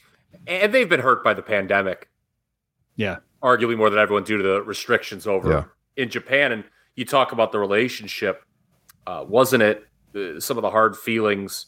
And 0.48 0.74
they've 0.74 0.90
been 0.90 1.00
hurt 1.00 1.24
by 1.24 1.34
the 1.34 1.42
pandemic, 1.42 2.10
Yeah, 2.96 3.18
arguably 3.42 3.78
more 3.78 3.90
than 3.90 4.00
everyone 4.00 4.24
due 4.24 4.38
to 4.38 4.44
the 4.44 4.62
restrictions 4.62 5.26
over 5.26 5.50
Yeah. 5.50 5.64
in 5.96 6.10
Japan. 6.10 6.52
And 6.52 6.64
you 6.96 7.06
talk 7.06 7.32
about 7.32 7.52
the 7.52 7.60
relationship, 7.60 8.44
uh, 9.08 9.24
wasn't 9.28 9.64
it? 9.64 9.88
Uh, 10.16 10.40
some 10.40 10.58
of 10.58 10.62
the 10.62 10.70
hard 10.70 10.96
feelings 10.98 11.68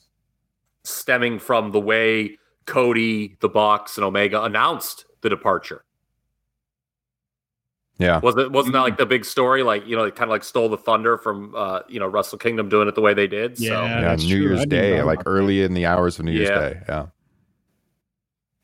stemming 0.84 1.40
from 1.40 1.72
the 1.72 1.80
way 1.80 2.38
Cody, 2.66 3.38
the 3.40 3.50
Bucks, 3.50 3.98
and 3.98 4.04
Omega 4.06 4.44
announced 4.44 5.06
the 5.22 5.30
departure. 5.30 5.85
Yeah, 7.98 8.20
Was 8.20 8.36
it 8.38 8.52
wasn't 8.52 8.74
that 8.74 8.82
like 8.82 8.98
the 8.98 9.06
big 9.06 9.24
story? 9.24 9.64
Like 9.64 9.88
you 9.88 9.96
know, 9.96 10.04
it 10.04 10.16
kind 10.16 10.30
of 10.30 10.32
like 10.32 10.44
stole 10.44 10.68
the 10.68 10.78
thunder 10.78 11.18
from 11.18 11.54
uh, 11.56 11.80
you 11.88 12.00
know 12.00 12.08
Wrestle 12.08 12.38
Kingdom 12.38 12.68
doing 12.68 12.88
it 12.90 12.96
the 12.96 13.02
way 13.02 13.14
they 13.14 13.28
did. 13.28 13.58
Yeah. 13.58 13.70
So, 13.70 13.84
yeah. 13.86 14.02
that's 14.02 14.24
New 14.26 14.38
true. 14.38 14.48
Year's 14.56 14.66
Day, 14.66 15.02
like 15.02 15.22
early 15.26 15.62
in 15.64 15.74
the 15.74 15.86
hours 15.86 16.20
of 16.20 16.26
New 16.26 16.34
Year's 16.34 16.50
Yeah. 16.50 16.60
Day. 16.60 16.82
Yeah. 16.90 17.06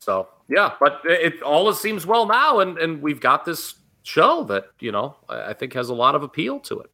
so 0.00 0.28
yeah, 0.48 0.72
but 0.78 1.00
it, 1.06 1.34
it 1.34 1.42
all 1.42 1.72
seems 1.72 2.04
well 2.06 2.26
now, 2.26 2.58
and 2.58 2.76
and 2.76 3.00
we've 3.00 3.20
got 3.20 3.46
this 3.46 3.74
show 4.02 4.44
that 4.44 4.66
you 4.80 4.92
know 4.92 5.16
I 5.30 5.50
I 5.50 5.52
think 5.54 5.72
has 5.72 5.88
a 5.88 5.94
lot 5.94 6.14
of 6.14 6.22
appeal 6.22 6.60
to 6.60 6.80
it. 6.80 6.90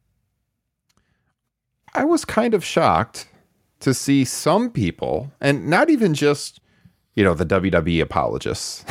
I 1.93 2.05
was 2.05 2.23
kind 2.23 2.53
of 2.53 2.63
shocked 2.63 3.27
to 3.81 3.93
see 3.93 4.23
some 4.23 4.69
people, 4.69 5.31
and 5.41 5.67
not 5.67 5.89
even 5.89 6.13
just, 6.13 6.59
you 7.15 7.23
know, 7.23 7.33
the 7.33 7.45
WWE 7.45 8.01
apologists, 8.01 8.85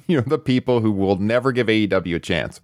you 0.06 0.16
know, 0.16 0.24
the 0.26 0.38
people 0.38 0.80
who 0.80 0.92
will 0.92 1.16
never 1.16 1.50
give 1.52 1.66
AEW 1.66 2.14
a 2.14 2.20
chance. 2.20 2.60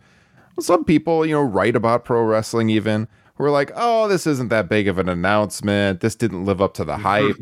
Some 0.61 0.85
people, 0.85 1.25
you 1.27 1.35
know, 1.35 1.43
write 1.43 1.77
about 1.77 2.05
pro 2.05 2.23
wrestling 2.23 2.71
even, 2.71 3.09
who 3.35 3.45
are 3.45 3.51
like, 3.51 3.73
oh, 3.75 4.07
this 4.09 4.27
isn't 4.27 4.49
that 4.49 4.69
big 4.69 4.89
of 4.89 4.99
an 4.99 5.09
announcement. 5.09 6.01
This 6.01 6.15
didn't 6.15 6.45
live 6.45 6.61
up 6.61 6.75
to 6.75 6.85
the 6.85 6.99
hype. 6.99 7.37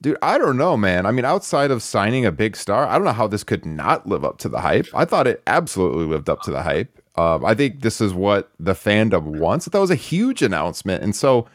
Dude, 0.00 0.16
I 0.22 0.38
don't 0.38 0.56
know, 0.56 0.76
man. 0.76 1.06
I 1.06 1.10
mean, 1.10 1.24
outside 1.24 1.72
of 1.72 1.82
signing 1.82 2.24
a 2.24 2.30
big 2.30 2.54
star, 2.54 2.86
I 2.86 2.94
don't 2.94 3.04
know 3.04 3.12
how 3.12 3.26
this 3.26 3.42
could 3.42 3.66
not 3.66 4.06
live 4.06 4.24
up 4.24 4.38
to 4.38 4.48
the 4.48 4.60
hype. 4.60 4.86
I 4.94 5.04
thought 5.04 5.26
it 5.26 5.42
absolutely 5.46 6.04
lived 6.04 6.28
up 6.28 6.42
to 6.42 6.52
the 6.52 6.62
hype. 6.62 7.02
Um, 7.16 7.44
I 7.44 7.54
think 7.54 7.80
this 7.80 8.00
is 8.00 8.14
what 8.14 8.52
the 8.60 8.74
fandom 8.74 9.38
wants. 9.38 9.66
That 9.66 9.80
was 9.80 9.90
a 9.90 9.96
huge 9.96 10.40
announcement. 10.40 11.02
And 11.02 11.16
so 11.16 11.48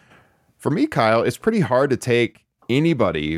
for 0.57 0.69
me, 0.69 0.87
Kyle, 0.87 1.23
it's 1.23 1.37
pretty 1.37 1.61
hard 1.61 1.89
to 1.91 1.97
take 1.97 2.43
anybody 2.69 3.35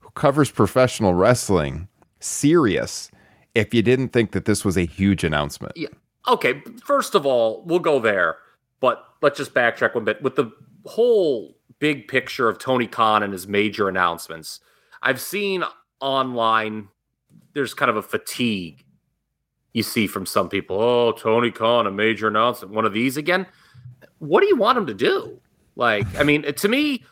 who 0.00 0.10
covers 0.14 0.50
professional 0.50 1.14
wrestling 1.14 1.86
serious 2.18 3.12
if 3.54 3.72
you 3.72 3.82
didn't 3.82 4.08
think 4.08 4.32
that 4.32 4.44
this 4.44 4.64
was 4.64 4.76
a 4.76 4.86
huge 4.86 5.22
announcement. 5.22 5.76
Yeah. 5.76 5.88
Okay. 6.28 6.62
First 6.84 7.14
of 7.14 7.26
all, 7.26 7.64
we'll 7.64 7.78
go 7.78 7.98
there, 7.98 8.36
but 8.80 9.04
let's 9.22 9.38
just 9.38 9.54
backtrack 9.54 9.94
one 9.94 10.04
bit 10.04 10.22
with 10.22 10.36
the 10.36 10.52
whole 10.84 11.56
big 11.78 12.08
picture 12.08 12.48
of 12.48 12.58
Tony 12.58 12.86
Khan 12.86 13.22
and 13.22 13.32
his 13.32 13.48
major 13.48 13.88
announcements. 13.88 14.60
I've 15.02 15.20
seen 15.20 15.64
online 16.00 16.88
there's 17.54 17.74
kind 17.74 17.90
of 17.90 17.96
a 17.96 18.02
fatigue 18.02 18.84
you 19.72 19.82
see 19.82 20.06
from 20.06 20.26
some 20.26 20.48
people. 20.48 20.80
Oh, 20.80 21.12
Tony 21.12 21.50
Khan, 21.50 21.86
a 21.86 21.90
major 21.90 22.28
announcement, 22.28 22.72
one 22.72 22.84
of 22.84 22.92
these 22.92 23.16
again. 23.16 23.46
What 24.18 24.40
do 24.40 24.46
you 24.46 24.56
want 24.56 24.78
him 24.78 24.86
to 24.86 24.94
do? 24.94 25.40
Like, 25.76 26.06
I 26.18 26.24
mean, 26.24 26.42
to 26.42 26.68
me, 26.68 27.04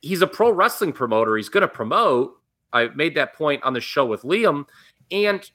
he's 0.00 0.22
a 0.22 0.26
pro 0.26 0.50
wrestling 0.50 0.92
promoter. 0.92 1.36
He's 1.36 1.48
going 1.48 1.62
to 1.62 1.68
promote. 1.68 2.32
I 2.72 2.88
made 2.88 3.14
that 3.16 3.34
point 3.34 3.62
on 3.62 3.72
the 3.72 3.80
show 3.80 4.06
with 4.06 4.22
Liam. 4.22 4.66
And 5.10 5.48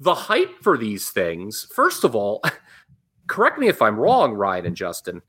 the 0.00 0.14
hype 0.14 0.62
for 0.62 0.76
these 0.76 1.10
things, 1.10 1.66
first 1.74 2.04
of 2.04 2.14
all, 2.14 2.42
correct 3.26 3.58
me 3.58 3.68
if 3.68 3.80
I'm 3.82 3.98
wrong, 3.98 4.34
Ryan 4.34 4.66
and 4.66 4.76
Justin. 4.76 5.22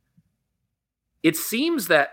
It 1.24 1.36
seems 1.36 1.88
that 1.88 2.12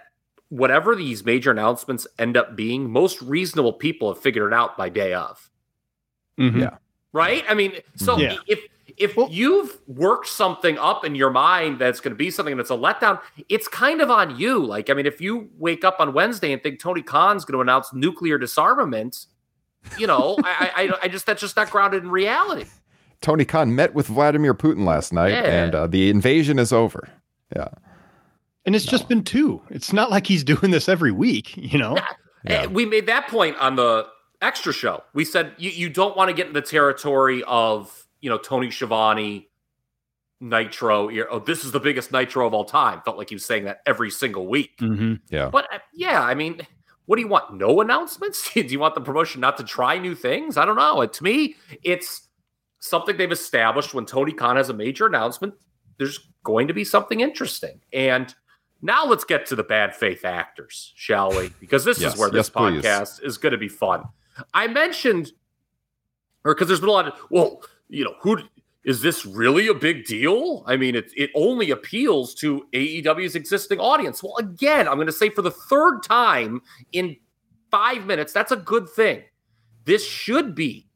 whatever 0.48 0.94
these 0.94 1.24
major 1.24 1.50
announcements 1.50 2.06
end 2.18 2.36
up 2.36 2.54
being, 2.56 2.90
most 2.90 3.20
reasonable 3.22 3.72
people 3.72 4.12
have 4.12 4.22
figured 4.22 4.52
it 4.52 4.54
out 4.54 4.76
by 4.76 4.88
day 4.88 5.12
of. 5.14 5.50
Mhm. 6.38 6.60
Yeah. 6.60 6.76
Right? 7.12 7.44
I 7.48 7.54
mean, 7.54 7.72
so 7.96 8.16
Yeah. 8.18 8.36
if 8.46 8.60
if 8.96 9.16
you've 9.30 9.76
worked 9.88 10.28
something 10.28 10.78
up 10.78 11.04
in 11.04 11.16
your 11.16 11.30
mind 11.30 11.80
that's 11.80 11.98
going 11.98 12.12
to 12.12 12.16
be 12.16 12.30
something 12.30 12.56
that's 12.56 12.70
a 12.70 12.76
letdown, 12.76 13.20
it's 13.48 13.66
kind 13.66 14.00
of 14.00 14.08
on 14.08 14.38
you. 14.38 14.64
Like, 14.64 14.88
I 14.88 14.94
mean, 14.94 15.06
if 15.06 15.20
you 15.20 15.48
wake 15.58 15.84
up 15.84 15.96
on 15.98 16.12
Wednesday 16.12 16.52
and 16.52 16.62
think 16.62 16.78
Tony 16.78 17.02
Khan's 17.02 17.44
going 17.44 17.54
to 17.56 17.60
announce 17.60 17.92
nuclear 17.92 18.38
disarmament, 18.38 19.26
you 19.98 20.06
know, 20.06 20.36
I, 20.44 20.70
I, 20.92 20.98
I 21.04 21.08
just 21.08 21.26
that's 21.26 21.40
just 21.40 21.56
not 21.56 21.70
grounded 21.70 22.02
in 22.02 22.10
reality. 22.10 22.64
Tony 23.20 23.44
Khan 23.44 23.74
met 23.74 23.94
with 23.94 24.06
Vladimir 24.08 24.54
Putin 24.54 24.84
last 24.84 25.12
night, 25.12 25.30
Yeah. 25.30 25.42
and 25.64 25.74
uh, 25.74 25.86
the 25.86 26.10
invasion 26.10 26.58
is 26.58 26.72
over. 26.72 27.08
Yeah. 27.56 27.68
And 28.66 28.74
it's 28.74 28.84
just 28.84 29.08
been 29.08 29.24
two. 29.24 29.62
It's 29.70 29.92
not 29.92 30.10
like 30.10 30.26
he's 30.26 30.42
doing 30.44 30.70
this 30.70 30.88
every 30.88 31.12
week, 31.12 31.56
you 31.56 31.78
know? 31.78 31.96
Yeah. 32.44 32.66
We 32.66 32.84
made 32.86 33.06
that 33.06 33.28
point 33.28 33.56
on 33.58 33.76
the 33.76 34.06
extra 34.42 34.72
show. 34.72 35.02
We 35.14 35.24
said 35.24 35.52
you, 35.58 35.70
you 35.70 35.88
don't 35.88 36.16
want 36.16 36.28
to 36.28 36.34
get 36.34 36.46
in 36.48 36.52
the 36.52 36.60
territory 36.62 37.42
of 37.46 38.06
you 38.20 38.28
know 38.30 38.36
Tony 38.38 38.70
Schiavone, 38.70 39.48
Nitro. 40.40 41.10
Oh, 41.30 41.38
this 41.38 41.64
is 41.64 41.72
the 41.72 41.80
biggest 41.80 42.12
Nitro 42.12 42.46
of 42.46 42.52
all 42.54 42.64
time. 42.64 43.00
Felt 43.04 43.16
like 43.16 43.28
he 43.30 43.34
was 43.34 43.44
saying 43.44 43.64
that 43.64 43.80
every 43.86 44.10
single 44.10 44.46
week. 44.46 44.76
Mm-hmm. 44.78 45.14
Yeah. 45.30 45.48
But 45.50 45.72
uh, 45.72 45.78
yeah, 45.94 46.20
I 46.22 46.34
mean, 46.34 46.66
what 47.06 47.16
do 47.16 47.22
you 47.22 47.28
want? 47.28 47.54
No 47.54 47.80
announcements? 47.80 48.50
do 48.54 48.62
you 48.62 48.78
want 48.78 48.94
the 48.94 49.00
promotion 49.00 49.40
not 49.40 49.56
to 49.58 49.64
try 49.64 49.98
new 49.98 50.14
things? 50.14 50.56
I 50.56 50.64
don't 50.64 50.76
know. 50.76 51.04
To 51.04 51.24
me, 51.24 51.56
it's 51.82 52.28
something 52.80 53.16
they've 53.16 53.30
established 53.32 53.94
when 53.94 54.06
Tony 54.06 54.32
Khan 54.32 54.56
has 54.56 54.68
a 54.68 54.74
major 54.74 55.06
announcement. 55.06 55.54
There's 55.98 56.18
going 56.42 56.68
to 56.68 56.74
be 56.74 56.84
something 56.84 57.20
interesting. 57.20 57.80
And 57.92 58.34
now 58.82 59.06
let's 59.06 59.24
get 59.24 59.46
to 59.46 59.56
the 59.56 59.62
bad 59.62 59.94
faith 59.94 60.24
actors, 60.24 60.92
shall 60.96 61.30
we? 61.30 61.50
Because 61.60 61.84
this 61.84 62.00
Yes, 62.00 62.14
is 62.14 62.20
where 62.20 62.30
this 62.30 62.46
yes, 62.46 62.50
please. 62.50 62.84
podcast 62.84 63.24
is 63.24 63.38
going 63.38 63.52
to 63.52 63.58
be 63.58 63.68
fun. 63.68 64.04
I 64.52 64.66
mentioned, 64.66 65.32
or 66.44 66.54
because 66.54 66.68
there's 66.68 66.80
been 66.80 66.88
a 66.88 66.92
lot 66.92 67.08
of, 67.08 67.14
well, 67.30 67.62
you 67.88 68.04
know, 68.04 68.14
who 68.20 68.38
is 68.84 69.00
this 69.00 69.24
really 69.24 69.68
a 69.68 69.74
big 69.74 70.04
deal? 70.04 70.62
I 70.66 70.76
mean, 70.76 70.94
it, 70.94 71.10
it 71.16 71.30
only 71.34 71.70
appeals 71.70 72.34
to 72.36 72.66
AEW's 72.72 73.34
existing 73.34 73.80
audience. 73.80 74.22
Well, 74.22 74.36
again, 74.38 74.86
I'm 74.86 74.96
going 74.96 75.06
to 75.06 75.12
say 75.12 75.30
for 75.30 75.42
the 75.42 75.50
third 75.50 76.02
time 76.02 76.60
in 76.92 77.16
five 77.70 78.04
minutes, 78.06 78.32
that's 78.32 78.52
a 78.52 78.56
good 78.56 78.88
thing. 78.88 79.22
This 79.84 80.06
should 80.06 80.54
be 80.54 80.88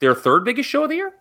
their 0.00 0.14
third 0.14 0.44
biggest 0.44 0.68
show 0.68 0.84
of 0.84 0.90
the 0.90 0.96
year. 0.96 1.12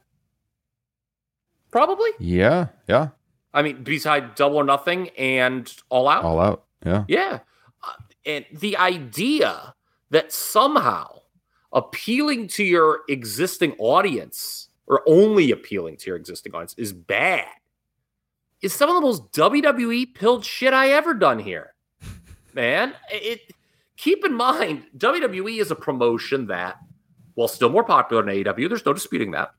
Probably. 1.71 2.09
Yeah, 2.19 2.67
yeah, 2.87 3.09
I 3.53 3.61
mean, 3.61 3.83
beside 3.83 4.35
Double 4.35 4.57
or 4.57 4.63
Nothing 4.63 5.09
and 5.17 5.71
All 5.89 6.07
Out. 6.07 6.23
all 6.23 6.39
out. 6.39 6.63
Yeah, 6.85 7.03
Yeah. 7.07 7.39
Uh, 7.83 7.91
and 8.25 8.45
the 8.53 8.77
idea 8.77 9.73
that 10.11 10.31
somehow 10.31 11.19
appealing 11.73 12.47
to 12.47 12.63
your 12.63 13.01
existing 13.09 13.73
audience 13.79 14.66
or 14.87 15.03
only 15.07 15.51
appealing 15.51 15.97
to 15.97 16.07
your 16.07 16.15
existing 16.15 16.53
audience 16.53 16.73
is 16.77 16.93
bad 16.93 17.47
is 18.61 18.73
some 18.73 18.89
of 18.89 18.95
the 18.95 19.01
most 19.01 19.31
WWE 19.33 20.15
pilled 20.15 20.43
shit 20.43 20.73
I 20.73 20.89
ever 20.89 21.13
done 21.13 21.39
here. 21.39 21.73
Man, 22.53 22.93
it 23.11 23.53
keep 23.97 24.25
in 24.25 24.33
mind 24.33 24.83
WWE 24.97 25.59
is 25.59 25.71
a 25.71 25.75
promotion 25.75 26.47
that 26.47 26.77
while 27.35 27.47
still 27.47 27.69
more 27.69 27.83
popular 27.83 28.23
than 28.23 28.33
AEW, 28.33 28.67
there's 28.67 28.85
no 28.85 28.93
disputing 28.93 29.31
that. 29.31 29.51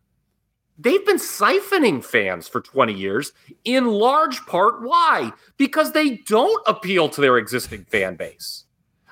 They've 0.80 1.04
been 1.04 1.16
siphoning 1.16 2.04
fans 2.04 2.46
for 2.46 2.60
20 2.60 2.92
years, 2.92 3.32
in 3.64 3.86
large 3.86 4.44
part 4.46 4.82
why? 4.82 5.32
Because 5.56 5.92
they 5.92 6.18
don't 6.18 6.62
appeal 6.68 7.08
to 7.08 7.20
their 7.20 7.36
existing 7.36 7.84
fan 7.84 8.14
base. 8.14 8.64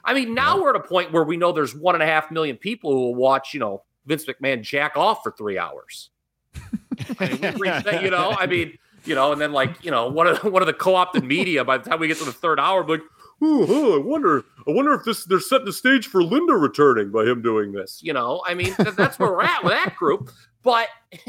I 0.04 0.14
mean, 0.14 0.34
now 0.34 0.60
we're 0.60 0.70
at 0.70 0.76
a 0.76 0.86
point 0.86 1.12
where 1.12 1.24
we 1.24 1.36
know 1.36 1.50
there's 1.50 1.74
one 1.74 1.96
and 1.96 2.02
a 2.02 2.06
half 2.06 2.30
million 2.30 2.56
people 2.56 2.92
who 2.92 3.00
will 3.00 3.14
watch, 3.16 3.52
you 3.52 3.58
know, 3.58 3.82
Vince 4.06 4.24
McMahon 4.24 4.62
jack 4.62 4.96
off 4.96 5.22
for 5.22 5.32
three 5.32 5.58
hours. 5.58 6.10
I 7.20 7.28
mean, 7.28 7.54
we've 7.58 7.84
that, 7.84 8.02
you 8.02 8.10
know, 8.10 8.34
I 8.38 8.46
mean, 8.46 8.78
you 9.04 9.14
know, 9.14 9.32
and 9.32 9.40
then 9.40 9.52
like, 9.52 9.84
you 9.84 9.90
know, 9.90 10.08
one 10.08 10.26
of 10.26 10.42
one 10.44 10.62
of 10.62 10.66
the 10.66 10.72
co-opted 10.72 11.24
media 11.24 11.64
by 11.64 11.78
the 11.78 11.88
time 11.88 12.00
we 12.00 12.08
get 12.08 12.18
to 12.18 12.24
the 12.24 12.32
third 12.32 12.58
hour, 12.58 12.84
like, 12.84 13.02
oh, 13.42 13.66
oh, 13.68 13.96
I 13.96 14.04
wonder, 14.04 14.44
I 14.66 14.72
wonder 14.72 14.94
if 14.94 15.04
this 15.04 15.24
they're 15.24 15.40
setting 15.40 15.66
the 15.66 15.72
stage 15.72 16.06
for 16.06 16.22
Linda 16.22 16.54
returning 16.54 17.10
by 17.10 17.24
him 17.24 17.42
doing 17.42 17.72
this. 17.72 18.00
You 18.02 18.12
know, 18.12 18.42
I 18.46 18.54
mean, 18.54 18.74
th- 18.74 18.94
that's 18.94 19.18
where 19.18 19.30
we're 19.30 19.42
at 19.42 19.62
with 19.62 19.72
that 19.72 19.96
group. 19.96 20.30
But 20.62 20.88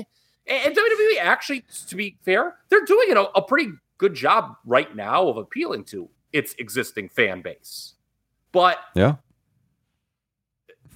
and 0.48 0.76
WWE 0.76 1.20
actually, 1.20 1.66
to 1.88 1.96
be 1.96 2.18
fair, 2.24 2.56
they're 2.70 2.86
doing 2.86 3.10
it 3.10 3.18
a, 3.18 3.30
a 3.38 3.42
pretty 3.42 3.72
good 3.98 4.14
job 4.14 4.56
right 4.66 4.96
now 4.96 5.28
of 5.28 5.38
appealing 5.38 5.84
to 5.86 6.10
its 6.34 6.54
existing 6.60 7.10
fan 7.10 7.42
base. 7.42 7.96
But 8.52 8.80
yeah, 8.96 9.16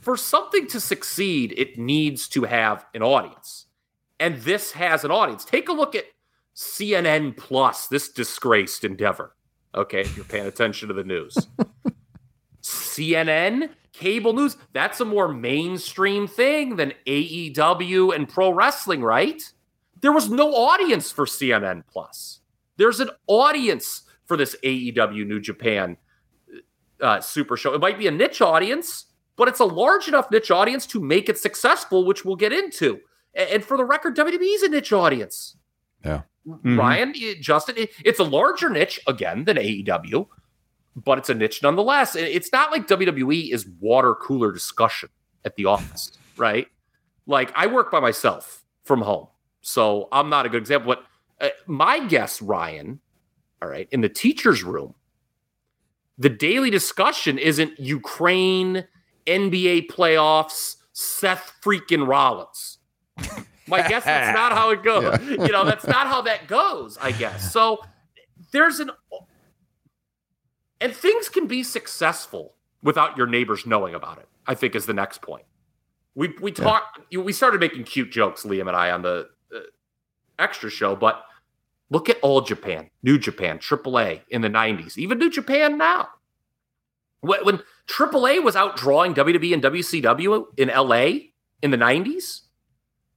for 0.02 0.18
something 0.18 0.68
to 0.68 0.80
succeed, 0.80 1.54
it 1.58 1.78
needs 1.78 2.28
to 2.30 2.44
have 2.44 2.86
an 2.94 3.04
audience. 3.04 3.68
And 4.20 4.38
this 4.42 4.74
has 4.74 5.04
an 5.04 5.12
audience. 5.12 5.46
Take 5.46 5.70
a 5.70 5.74
look 5.74 5.96
at 5.96 6.06
CNN 6.56 7.38
Plus, 7.38 7.88
this 7.88 8.10
disgraced 8.10 8.84
endeavor. 8.84 9.36
Okay, 9.74 10.02
if 10.02 10.16
you're 10.16 10.26
paying 10.26 10.48
attention 10.48 10.90
to 10.90 10.94
the 10.94 11.04
news. 11.04 11.38
CNN, 12.62 13.70
cable 13.94 14.34
news, 14.34 14.58
that's 14.74 15.00
a 15.00 15.06
more 15.06 15.28
mainstream 15.28 16.28
thing 16.28 16.76
than 16.76 16.94
AEW 17.08 18.14
and 18.14 18.28
pro 18.28 18.52
wrestling, 18.52 19.02
right? 19.02 19.42
There 20.02 20.12
was 20.12 20.30
no 20.30 20.52
audience 20.54 21.12
for 21.12 21.26
CNN 21.26 21.84
Plus. 21.88 22.42
There's 22.78 23.00
an 23.00 23.10
audience 23.28 24.04
for 24.26 24.36
this 24.36 24.56
AEW 24.64 25.26
New 25.26 25.40
Japan 25.40 25.98
uh, 27.00 27.20
Super 27.22 27.58
Show. 27.58 27.74
It 27.74 27.82
might 27.82 27.98
be 27.98 28.08
a 28.08 28.12
niche 28.12 28.42
audience, 28.42 29.06
but 29.36 29.48
it's 29.48 29.60
a 29.60 29.66
large 29.66 30.08
enough 30.08 30.30
niche 30.32 30.52
audience 30.52 30.86
to 30.88 31.00
make 31.00 31.30
it 31.30 31.38
successful, 31.38 32.06
which 32.06 32.26
we'll 32.26 32.36
get 32.36 32.52
into. 32.54 33.00
And 33.34 33.64
for 33.64 33.78
the 33.78 33.86
record, 33.86 34.16
WWE 34.16 34.56
is 34.56 34.64
a 34.64 34.70
niche 34.70 34.92
audience. 34.92 35.56
Yeah. 36.04 36.24
Mhm. 36.48 36.78
Ryan, 36.78 37.14
Justin, 37.40 37.76
it's 38.04 38.20
a 38.20 38.24
larger 38.24 38.70
niche 38.70 39.00
again 39.08 39.46
than 39.46 39.58
AEW, 39.58 40.28
but 40.96 41.18
it's 41.18 41.30
a 41.30 41.36
niche 41.36 41.62
nonetheless. 41.62 42.16
It's 42.16 42.52
not 42.52 42.72
like 42.72 42.88
WWE 42.88 43.52
is 43.54 43.68
water 43.80 44.16
cooler 44.16 44.52
discussion 44.52 45.10
at 45.46 45.56
the 45.56 45.66
office, 45.66 46.12
right? 46.38 46.68
Like 47.28 47.52
I 47.56 47.68
work 47.68 47.92
by 47.92 48.00
myself 48.00 48.64
from 48.84 49.02
home, 49.02 49.28
so 49.62 50.08
I'm 50.12 50.30
not 50.30 50.46
a 50.46 50.50
good 50.50 50.62
example. 50.62 50.96
But 50.96 51.46
uh, 51.46 51.50
my 51.68 52.06
guess, 52.08 52.42
Ryan, 52.42 53.00
all 53.62 53.70
right, 53.70 53.88
in 53.92 54.02
the 54.02 54.10
teacher's 54.10 54.64
room, 54.64 54.96
the 56.18 56.30
daily 56.30 56.72
discussion 56.72 57.38
isn't 57.38 57.80
Ukraine, 57.80 58.86
NBA 59.32 59.88
playoffs, 59.88 60.78
Seth 60.94 61.54
freaking 61.64 62.08
Rollins. 62.08 62.80
My 63.68 63.88
guess 63.88 64.04
that's 64.04 64.36
not 64.38 64.52
how 64.52 64.72
it 64.72 64.84
goes. 64.84 65.20
You 65.22 65.52
know, 65.52 65.66
that's 65.66 65.88
not 65.88 66.08
how 66.08 66.22
that 66.24 66.48
goes, 66.48 66.98
I 67.02 67.12
guess. 67.12 67.52
So 67.52 67.82
there's 68.52 68.80
an 68.80 68.92
and 70.80 70.94
things 70.94 71.30
can 71.30 71.48
be 71.48 71.64
successful 71.64 72.56
without 72.84 73.16
your 73.16 73.28
neighbors 73.28 73.66
knowing 73.66 73.94
about 73.94 74.18
it. 74.18 74.28
I 74.48 74.56
think 74.56 74.76
is 74.76 74.86
the 74.86 74.94
next 74.94 75.22
point. 75.22 75.46
We 76.16 76.34
we 76.42 76.52
talked 76.52 77.00
we 77.16 77.32
started 77.32 77.60
making 77.60 77.86
cute 77.86 78.12
jokes 78.12 78.44
Liam 78.44 78.68
and 78.68 78.76
I 78.76 78.92
on 78.92 79.02
the 79.02 79.30
uh, 79.56 79.60
extra 80.40 80.70
show, 80.70 80.96
but 80.96 81.24
look 81.90 82.10
at 82.10 82.18
All 82.22 82.42
Japan, 82.42 82.90
New 83.04 83.18
Japan, 83.18 83.60
AAA 83.60 84.22
in 84.30 84.42
the 84.42 84.50
90s, 84.50 84.98
even 84.98 85.20
New 85.20 85.30
Japan 85.30 85.78
now. 85.78 86.10
When, 87.22 87.46
when 87.46 87.60
AAA 87.88 88.44
was 88.44 88.56
out 88.56 88.78
drawing 88.78 89.14
WWE 89.14 89.54
and 89.54 89.64
WCW 89.64 90.46
in 90.58 90.70
LA 90.70 91.30
in 91.62 91.72
the 91.72 91.78
90s, 91.78 92.42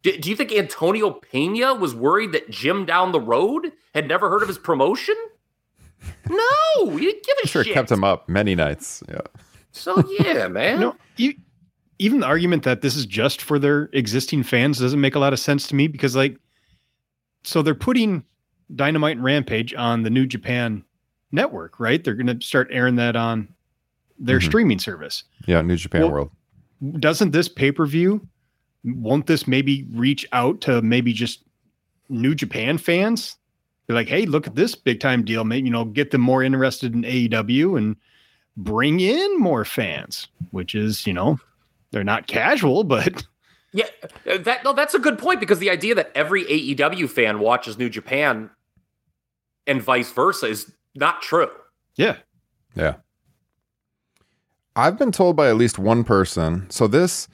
do, 0.03 0.17
do 0.19 0.31
you 0.31 0.37
think 0.37 0.53
Antonio 0.53 1.11
Pena 1.11 1.75
was 1.75 1.95
worried 1.95 2.33
that 2.33 2.51
Jim 2.51 2.85
down 2.85 3.13
the 3.13 3.21
road 3.21 3.73
had 3.95 4.07
never 4.07 4.29
heard 4.29 4.43
of 4.43 4.49
his 4.49 4.59
promotion? 4.59 5.15
No, 6.29 6.97
he 6.97 7.07
didn't 7.07 7.25
give 7.25 7.37
a 7.43 7.47
sure 7.47 7.65
shit. 7.65 7.73
kept 7.73 7.91
him 7.91 8.05
up 8.05 8.29
many 8.29 8.55
nights. 8.55 9.03
Yeah, 9.09 9.21
So 9.73 10.03
yeah, 10.21 10.49
man. 10.49 10.81
No, 10.81 10.97
e- 11.17 11.37
even 11.99 12.21
the 12.21 12.27
argument 12.27 12.65
that 12.65 12.83
this 12.83 12.97
is 12.97 13.07
just 13.07 13.41
for 13.41 13.59
their 13.59 13.89
existing 13.93 14.43
fans 14.43 14.79
doesn't 14.79 15.01
make 15.01 15.15
a 15.15 15.19
lot 15.19 15.33
of 15.33 15.39
sense 15.39 15.67
to 15.69 15.75
me 15.75 15.87
because, 15.87 16.15
like, 16.15 16.37
so 17.45 17.63
they're 17.63 17.75
putting 17.75 18.25
Dynamite 18.75 19.17
and 19.17 19.25
Rampage 19.25 19.73
on 19.75 20.03
the 20.03 20.11
New 20.11 20.27
Japan 20.27 20.85
network, 21.33 21.79
right? 21.81 22.03
They're 22.03 22.15
going 22.15 22.39
to 22.39 22.45
start 22.45 22.69
airing 22.71 22.97
that 22.97 23.17
on 23.17 23.49
their 24.19 24.39
Mhm. 24.39 24.45
streaming 24.45 24.79
service. 24.79 25.25
yeah, 25.47 25.61
New 25.63 25.77
Japan 25.77 26.03
Well- 26.03 26.11
World. 26.13 26.31
Doesn't 27.01 27.31
this 27.31 27.49
pay 27.49 27.73
per 27.73 27.87
view, 27.87 28.27
won't 28.85 29.27
this 29.27 29.47
maybe 29.47 29.87
reach 29.93 30.27
out 30.33 30.61
to 30.63 30.83
maybe 30.83 31.13
just 31.13 31.43
New 32.11 32.35
Japan 32.35 32.77
fans? 32.79 33.37
Be 33.87 33.95
like, 33.95 34.09
hey, 34.09 34.27
look 34.27 34.47
at 34.47 34.55
this 34.55 34.75
big 34.75 35.01
time 35.01 35.25
deal. 35.25 35.45
Maybe, 35.45 35.67
you 35.67 35.73
know, 35.73 35.85
get 35.85 36.11
them 36.11 36.21
more 36.21 36.43
interested 36.43 36.95
in 36.95 37.05
AEW 37.05 37.77
and 37.77 37.97
bring 38.57 39.01
in 39.01 39.39
more 39.39 39.65
fans, 39.65 40.29
which 40.51 40.75
is, 40.75 41.07
you 41.07 41.13
know, 41.13 41.39
they're 41.91 42.05
not 42.05 42.27
casual, 42.27 42.85
but 42.85 43.25
Yeah, 43.73 43.89
that 44.25 44.63
no, 44.65 44.73
that's 44.73 44.95
a 44.95 44.99
good 44.99 45.19
point 45.19 45.41
because 45.41 45.59
the 45.59 45.71
idea 45.71 45.95
that 45.95 46.13
every 46.15 46.45
AEW 46.45 47.09
fan 47.09 47.39
watches 47.41 47.79
New 47.79 47.89
Japan 47.89 48.51
and 49.67 49.83
vice 49.83 50.13
versa 50.13 50.47
is 50.47 50.73
not 50.95 51.23
true. 51.23 51.51
yeah. 51.97 52.17
Yeah. 52.77 52.97
I've 54.77 54.99
been 54.99 55.13
told 55.13 55.37
by 55.37 55.49
at 55.49 55.57
least 55.57 55.79
one 55.79 56.05
person. 56.05 56.69
So 56.71 56.87
this 56.87 57.29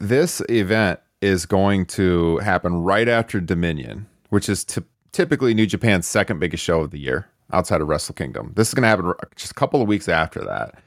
this 0.00 0.40
event 0.48 1.00
is 1.20 1.46
going 1.46 1.86
to 1.86 2.38
happen 2.38 2.82
right 2.82 3.08
after 3.08 3.40
Dominion, 3.40 4.06
which 4.28 4.48
is 4.48 4.64
ty- 4.64 4.82
typically 5.12 5.54
New 5.54 5.66
Japan's 5.66 6.06
second 6.06 6.38
biggest 6.38 6.62
show 6.62 6.80
of 6.80 6.90
the 6.92 6.98
year 7.00 7.28
outside 7.52 7.80
of 7.80 7.88
Wrestle 7.88 8.14
Kingdom. 8.14 8.52
This 8.54 8.68
is 8.68 8.74
going 8.74 8.82
to 8.82 8.88
happen 8.88 9.12
just 9.34 9.50
a 9.52 9.54
couple 9.54 9.82
of 9.82 9.88
weeks 9.88 10.08
after 10.08 10.40
that. 10.44 10.78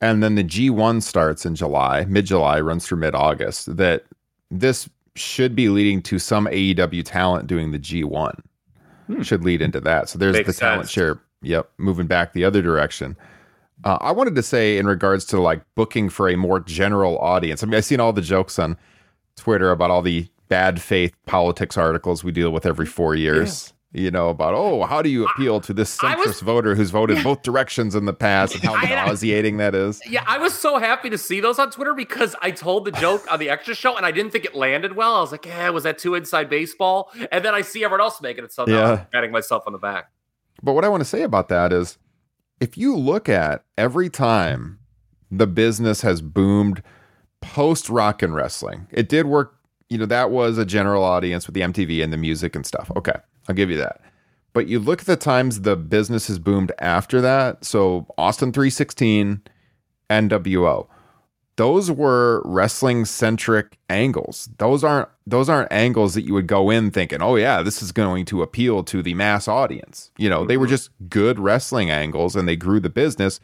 And 0.00 0.22
then 0.22 0.34
the 0.34 0.44
G1 0.44 1.02
starts 1.02 1.44
in 1.44 1.54
July, 1.54 2.04
mid-July, 2.06 2.60
runs 2.60 2.86
through 2.86 2.98
mid-August. 2.98 3.76
That 3.76 4.04
this 4.50 4.88
should 5.16 5.54
be 5.54 5.68
leading 5.68 6.02
to 6.02 6.18
some 6.18 6.46
AEW 6.46 7.04
talent 7.04 7.46
doing 7.46 7.72
the 7.72 7.78
G1. 7.78 8.38
Hmm. 9.06 9.22
Should 9.22 9.44
lead 9.44 9.60
into 9.60 9.80
that. 9.80 10.08
So 10.08 10.18
there's 10.18 10.32
Makes 10.34 10.46
the 10.46 10.60
talent 10.60 10.82
sense. 10.82 10.90
share. 10.92 11.20
Yep, 11.42 11.70
moving 11.76 12.06
back 12.06 12.32
the 12.32 12.44
other 12.44 12.62
direction. 12.62 13.16
Uh, 13.82 13.98
I 14.00 14.12
wanted 14.12 14.34
to 14.36 14.42
say 14.42 14.78
in 14.78 14.86
regards 14.86 15.24
to 15.26 15.40
like 15.40 15.62
booking 15.74 16.08
for 16.08 16.28
a 16.28 16.36
more 16.36 16.60
general 16.60 17.18
audience. 17.18 17.62
I 17.62 17.66
mean, 17.66 17.74
I've 17.74 17.84
seen 17.84 18.00
all 18.00 18.12
the 18.12 18.22
jokes 18.22 18.58
on 18.58 18.76
Twitter 19.36 19.70
about 19.70 19.90
all 19.90 20.02
the 20.02 20.28
bad 20.48 20.80
faith 20.80 21.12
politics 21.26 21.76
articles 21.76 22.22
we 22.22 22.30
deal 22.30 22.50
with 22.50 22.64
every 22.66 22.86
four 22.86 23.14
years. 23.14 23.72
You 23.96 24.10
know 24.10 24.28
about 24.28 24.54
oh, 24.54 24.82
how 24.86 25.02
do 25.02 25.08
you 25.08 25.24
appeal 25.24 25.60
to 25.60 25.72
this 25.72 26.02
I 26.02 26.16
was- 26.16 26.26
centrist 26.26 26.42
voter 26.42 26.74
who's 26.74 26.90
voted 26.90 27.22
both 27.22 27.42
directions 27.42 27.94
in 27.94 28.06
the 28.06 28.12
past, 28.12 28.54
and 28.54 28.64
how 28.64 28.74
I- 28.76 28.88
nauseating 28.88 29.58
that 29.58 29.72
is. 29.74 30.00
Yeah, 30.04 30.24
I 30.26 30.38
was 30.38 30.52
so 30.52 30.78
happy 30.78 31.10
to 31.10 31.18
see 31.18 31.38
those 31.38 31.60
on 31.60 31.70
Twitter 31.70 31.94
because 31.94 32.34
I 32.42 32.50
told 32.50 32.86
the 32.86 32.90
joke 32.92 33.24
on 33.30 33.38
the 33.38 33.50
extra 33.50 33.72
show 33.74 33.96
and 33.96 34.04
I 34.04 34.10
didn't 34.10 34.32
think 34.32 34.44
it 34.44 34.54
landed 34.56 34.96
well. 34.96 35.14
I 35.14 35.20
was 35.20 35.30
like, 35.30 35.46
yeah, 35.46 35.70
was 35.70 35.84
that 35.84 35.98
too 35.98 36.16
inside 36.16 36.50
baseball? 36.50 37.12
And 37.30 37.44
then 37.44 37.54
I 37.54 37.60
see 37.60 37.84
everyone 37.84 38.00
else 38.00 38.20
making 38.20 38.42
it, 38.42 38.52
so 38.52 38.64
Yeah. 38.66 38.90
I'm 38.92 39.06
patting 39.12 39.30
myself 39.30 39.62
on 39.66 39.72
the 39.72 39.78
back. 39.78 40.10
But 40.60 40.72
what 40.72 40.84
I 40.84 40.88
want 40.88 41.02
to 41.02 41.08
say 41.08 41.22
about 41.22 41.48
that 41.50 41.72
is 41.72 41.96
if 42.64 42.78
you 42.78 42.96
look 42.96 43.28
at 43.28 43.62
every 43.76 44.08
time 44.08 44.78
the 45.30 45.46
business 45.46 46.00
has 46.00 46.22
boomed 46.22 46.82
post 47.42 47.90
rock 47.90 48.22
and 48.22 48.34
wrestling, 48.34 48.86
it 48.90 49.10
did 49.10 49.26
work 49.26 49.54
you 49.90 49.98
know, 49.98 50.06
that 50.06 50.30
was 50.30 50.56
a 50.56 50.64
general 50.64 51.04
audience 51.04 51.46
with 51.46 51.52
the 51.52 51.60
MTV 51.60 52.02
and 52.02 52.10
the 52.10 52.16
music 52.16 52.56
and 52.56 52.64
stuff. 52.64 52.90
Okay, 52.96 53.12
I'll 53.48 53.54
give 53.54 53.70
you 53.70 53.76
that. 53.76 54.00
But 54.54 54.66
you 54.66 54.78
look 54.78 55.00
at 55.00 55.06
the 55.06 55.14
times 55.14 55.60
the 55.60 55.76
business 55.76 56.26
has 56.28 56.38
boomed 56.38 56.72
after 56.78 57.20
that. 57.20 57.66
So 57.66 58.06
Austin 58.16 58.50
316, 58.50 59.42
NWO. 60.08 60.88
Those 61.56 61.90
were 61.90 62.42
wrestling 62.44 63.04
centric 63.04 63.78
angles. 63.88 64.48
Those 64.58 64.82
aren't 64.82 65.08
those 65.26 65.48
aren't 65.48 65.72
angles 65.72 66.14
that 66.14 66.22
you 66.22 66.34
would 66.34 66.48
go 66.48 66.70
in 66.70 66.90
thinking, 66.90 67.22
"Oh 67.22 67.36
yeah, 67.36 67.62
this 67.62 67.80
is 67.80 67.92
going 67.92 68.24
to 68.26 68.42
appeal 68.42 68.82
to 68.84 69.02
the 69.02 69.14
mass 69.14 69.46
audience." 69.46 70.10
You 70.18 70.28
know, 70.28 70.44
they 70.44 70.56
were 70.56 70.66
mm-hmm. 70.66 70.72
just 70.72 70.90
good 71.08 71.38
wrestling 71.38 71.90
angles 71.90 72.34
and 72.34 72.48
they 72.48 72.56
grew 72.56 72.80
the 72.80 72.90
business 72.90 73.40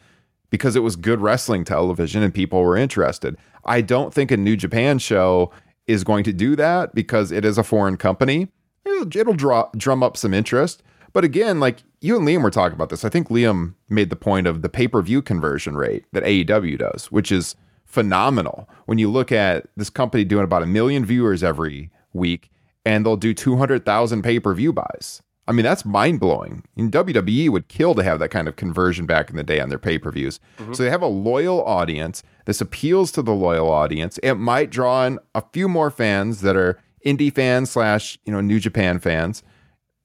because 0.49 0.75
it 0.75 0.81
was 0.81 0.95
good 0.95 1.21
wrestling 1.21 1.63
television 1.63 2.21
and 2.21 2.33
people 2.33 2.61
were 2.61 2.75
interested. 2.75 3.37
I 3.65 3.81
don't 3.81 4.13
think 4.13 4.31
a 4.31 4.37
New 4.37 4.57
Japan 4.57 4.99
show 4.99 5.51
is 5.87 6.03
going 6.03 6.23
to 6.25 6.33
do 6.33 6.55
that 6.57 6.93
because 6.93 7.31
it 7.31 7.45
is 7.45 7.57
a 7.57 7.63
foreign 7.63 7.97
company. 7.97 8.49
It'll, 8.85 9.17
it'll 9.17 9.33
draw 9.33 9.69
drum 9.75 10.03
up 10.03 10.17
some 10.17 10.33
interest. 10.33 10.83
But 11.13 11.23
again, 11.23 11.59
like 11.59 11.83
you 11.99 12.17
and 12.17 12.27
Liam 12.27 12.41
were 12.43 12.51
talking 12.51 12.75
about 12.75 12.89
this. 12.89 13.03
I 13.03 13.09
think 13.09 13.29
Liam 13.29 13.75
made 13.89 14.09
the 14.09 14.15
point 14.15 14.47
of 14.47 14.61
the 14.61 14.69
pay-per-view 14.69 15.21
conversion 15.23 15.75
rate 15.75 16.05
that 16.13 16.23
AEW 16.23 16.79
does, 16.79 17.11
which 17.11 17.31
is 17.31 17.55
phenomenal. 17.91 18.69
When 18.85 18.97
you 18.97 19.09
look 19.09 19.31
at 19.31 19.67
this 19.75 19.89
company 19.89 20.23
doing 20.23 20.43
about 20.43 20.63
a 20.63 20.67
million 20.67 21.05
viewers 21.05 21.43
every 21.43 21.91
week 22.13 22.49
and 22.85 23.05
they'll 23.05 23.17
do 23.17 23.33
200,000 23.33 24.21
pay-per-view 24.23 24.73
buys. 24.73 25.21
I 25.47 25.53
mean, 25.53 25.63
that's 25.63 25.83
mind 25.83 26.19
blowing. 26.19 26.63
And 26.77 26.91
WWE 26.91 27.49
would 27.49 27.67
kill 27.67 27.93
to 27.95 28.03
have 28.03 28.19
that 28.19 28.29
kind 28.29 28.47
of 28.47 28.55
conversion 28.55 29.05
back 29.05 29.29
in 29.29 29.35
the 29.35 29.43
day 29.43 29.59
on 29.59 29.69
their 29.69 29.79
pay 29.79 29.97
per 29.97 30.11
views. 30.11 30.39
Mm-hmm. 30.57 30.73
So 30.73 30.83
they 30.83 30.89
have 30.89 31.01
a 31.01 31.07
loyal 31.07 31.63
audience. 31.65 32.23
This 32.45 32.61
appeals 32.61 33.11
to 33.13 33.21
the 33.21 33.33
loyal 33.33 33.69
audience. 33.69 34.17
It 34.19 34.35
might 34.35 34.69
draw 34.69 35.05
in 35.05 35.19
a 35.35 35.43
few 35.51 35.67
more 35.67 35.91
fans 35.91 36.41
that 36.41 36.55
are 36.55 36.79
indie 37.05 37.33
fans 37.33 37.71
slash 37.71 38.17
you 38.23 38.31
know 38.31 38.41
New 38.41 38.59
Japan 38.59 38.99
fans. 38.99 39.43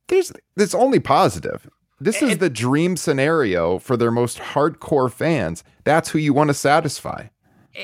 There's 0.08 0.32
it's 0.56 0.74
only 0.74 1.00
positive. 1.00 1.68
This 1.98 2.20
is 2.20 2.38
the 2.38 2.50
dream 2.50 2.96
scenario 2.96 3.78
for 3.78 3.96
their 3.96 4.10
most 4.10 4.38
hardcore 4.38 5.10
fans. 5.10 5.64
That's 5.84 6.10
who 6.10 6.18
you 6.18 6.34
want 6.34 6.48
to 6.48 6.54
satisfy. 6.54 7.28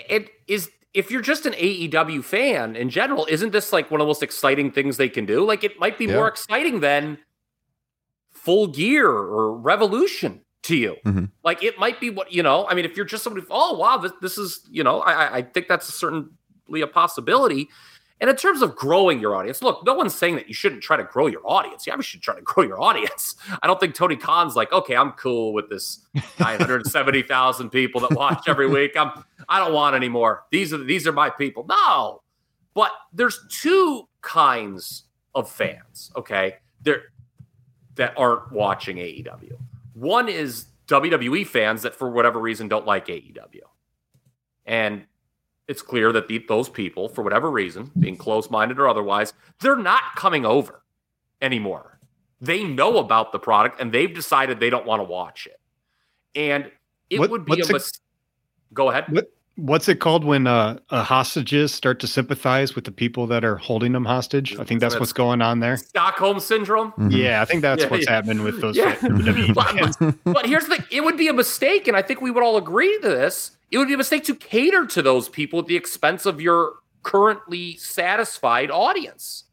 It 0.09 0.31
is 0.49 0.71
if 0.95 1.11
you're 1.11 1.23
just 1.23 1.47
an 1.47 1.55
AEW 1.55 2.23
fan 2.23 2.77
in 2.77 2.91
general, 2.91 3.27
isn't 3.31 3.51
this 3.53 3.73
like 3.73 3.91
one 3.91 4.01
of 4.01 4.05
the 4.05 4.09
most 4.09 4.23
exciting 4.23 4.71
things 4.71 4.97
they 4.97 5.09
can 5.09 5.25
do? 5.27 5.45
Like 5.45 5.65
it 5.65 5.79
might 5.81 5.97
be 5.99 6.05
Yeah. 6.07 6.17
more 6.17 6.29
exciting 6.29 6.81
than 6.81 7.19
full 8.33 8.67
gear 8.69 9.09
or 9.09 9.57
revolution 9.57 10.41
to 10.65 10.77
you. 10.77 10.97
Mhm. 11.05 11.31
Like 11.45 11.63
it 11.63 11.79
might 11.79 12.01
be 12.01 12.11
what 12.11 12.33
you 12.33 12.43
know. 12.43 12.67
I 12.69 12.75
mean, 12.75 12.85
if 12.85 12.97
you're 12.97 13.07
just 13.07 13.25
somebody, 13.25 13.47
oh 13.51 13.77
wow, 13.79 13.97
this, 13.99 14.13
this 14.21 14.39
is 14.39 14.61
you 14.71 14.85
know, 14.85 15.01
I, 15.01 15.13
I- 15.13 15.37
I 15.39 15.43
think 15.43 15.69
that's 15.69 15.93
certainly 15.93 16.81
a 16.83 16.87
possibility. 16.87 17.69
And 18.23 18.31
in 18.31 18.37
terms 18.37 18.63
of 18.63 18.77
growing 18.77 19.19
your 19.19 19.35
audience, 19.35 19.63
look, 19.63 19.85
no 19.85 19.95
one's 19.95 20.15
saying 20.15 20.37
that 20.37 20.47
you 20.47 20.55
shouldn't 20.55 20.81
try 20.81 20.97
to 20.97 21.03
grow 21.03 21.27
your 21.27 21.43
audience. 21.45 21.89
Yeah, 21.89 21.97
we 21.97 22.05
should 22.05 22.23
try 22.23 22.37
to 22.37 22.41
grow 22.45 22.63
your 22.63 22.81
audience. 22.81 23.35
I 23.61 23.67
don't 23.67 23.81
think 23.81 23.97
Tony 23.97 24.15
Khan's 24.15 24.55
like, 24.55 24.73
okay, 24.73 24.95
I'm 24.95 25.11
cool 25.13 25.53
with 25.53 25.69
this 25.69 26.07
970,000 26.39 27.71
people 27.71 28.01
that 28.03 28.13
watch 28.13 28.49
every 28.49 28.69
week. 28.71 28.97
I'm 28.97 29.25
I 29.49 29.59
don't 29.59 29.75
want 29.75 29.97
any 29.97 30.09
more. 30.09 30.45
These 30.53 30.73
are 30.73 30.79
these 30.79 31.05
are 31.09 31.13
my 31.13 31.31
people. 31.31 31.67
No. 31.69 32.23
But 32.75 32.93
there's 33.13 33.41
two 33.51 34.09
kinds 34.21 35.03
of 35.35 35.51
fans, 35.51 36.13
okay? 36.15 36.59
There 36.81 37.03
that 37.97 38.15
aren't 38.17 38.53
watching 38.53 38.99
AEW. 38.99 39.59
One 39.95 40.29
is 40.29 40.67
WWE 40.87 41.45
fans 41.45 41.83
that 41.83 41.97
for 41.97 42.09
whatever 42.09 42.39
reason 42.39 42.69
don't 42.69 42.87
like 42.87 43.09
AEW. 43.09 43.63
And 44.65 45.07
it's 45.69 45.83
clear 45.83 46.13
that 46.13 46.29
the, 46.29 46.39
those 46.49 46.69
people, 46.69 47.09
for 47.09 47.23
whatever 47.23 47.51
reason, 47.51 47.91
being 47.99 48.17
close 48.17 48.51
minded 48.51 48.79
or 48.79 48.89
otherwise, 48.89 49.33
they're 49.61 49.77
not 49.77 50.03
coming 50.17 50.45
over 50.45 50.83
anymore. 51.41 51.99
They 52.41 52.65
know 52.65 52.99
about 52.99 53.33
the 53.33 53.39
product 53.39 53.81
and 53.81 53.93
they've 53.93 54.13
decided 54.13 54.59
they 54.59 54.71
don't 54.71 54.87
want 54.87 55.01
to 55.01 55.05
watch 55.05 55.47
it. 55.47 55.61
And 56.35 56.71
it 57.11 57.21
What- 57.21 57.31
would 57.31 57.45
be 57.45 57.61
a 57.61 57.65
it- 57.77 57.99
Go 58.75 58.91
ahead. 58.91 59.05
What 59.09 59.31
what's 59.57 59.89
it 59.89 60.01
called 60.01 60.25
when 60.25 60.47
uh, 60.47 60.79
uh, 60.91 61.03
hostages 61.05 61.73
start 61.75 62.01
to 62.01 62.07
sympathize 62.07 62.75
with 62.75 62.85
the 62.85 62.93
people 62.93 63.27
that 63.29 63.45
are 63.45 63.57
holding 63.57 63.93
them 63.93 64.05
hostage? 64.05 64.59
I 64.59 64.65
think 64.65 64.81
that's 64.81 64.99
what's 64.99 65.13
going 65.13 65.43
on 65.43 65.61
there. 65.61 65.77
Stockholm 65.77 66.41
syndrome. 66.41 66.93
Mhm. 66.93 67.13
Yeah, 67.13 67.43
I 67.43 67.45
think 67.45 67.63
that's 67.63 67.83
Yeah, 67.83 67.89
what's 67.89 68.05
yeah. 68.07 68.13
happening 68.13 68.43
with 68.43 68.61
those 68.61 68.77
Yeah. 68.77 68.97
But, 69.55 70.15
but 70.25 70.47
here's 70.47 70.67
the 70.67 70.77
thing 70.77 70.87
it 70.91 71.05
would 71.05 71.17
be 71.17 71.29
a 71.29 71.33
mistake, 71.33 71.87
and 71.89 71.97
I 71.97 72.03
think 72.03 72.21
we 72.21 72.31
would 72.31 72.43
all 72.43 72.57
agree 72.57 72.99
to 73.03 73.09
this. 73.09 73.53
It 73.71 73.79
would 73.79 73.89
be 73.89 73.95
a 73.95 73.99
mistake 73.99 74.25
to 74.25 74.35
cater 74.35 74.87
to 74.87 75.03
those 75.03 75.29
people 75.29 75.59
at 75.61 75.67
the 75.67 75.77
expense 75.77 76.27
of 76.27 76.41
your 76.41 76.75
currently 77.03 77.77
satisfied 77.77 78.71
audience. 78.71 79.45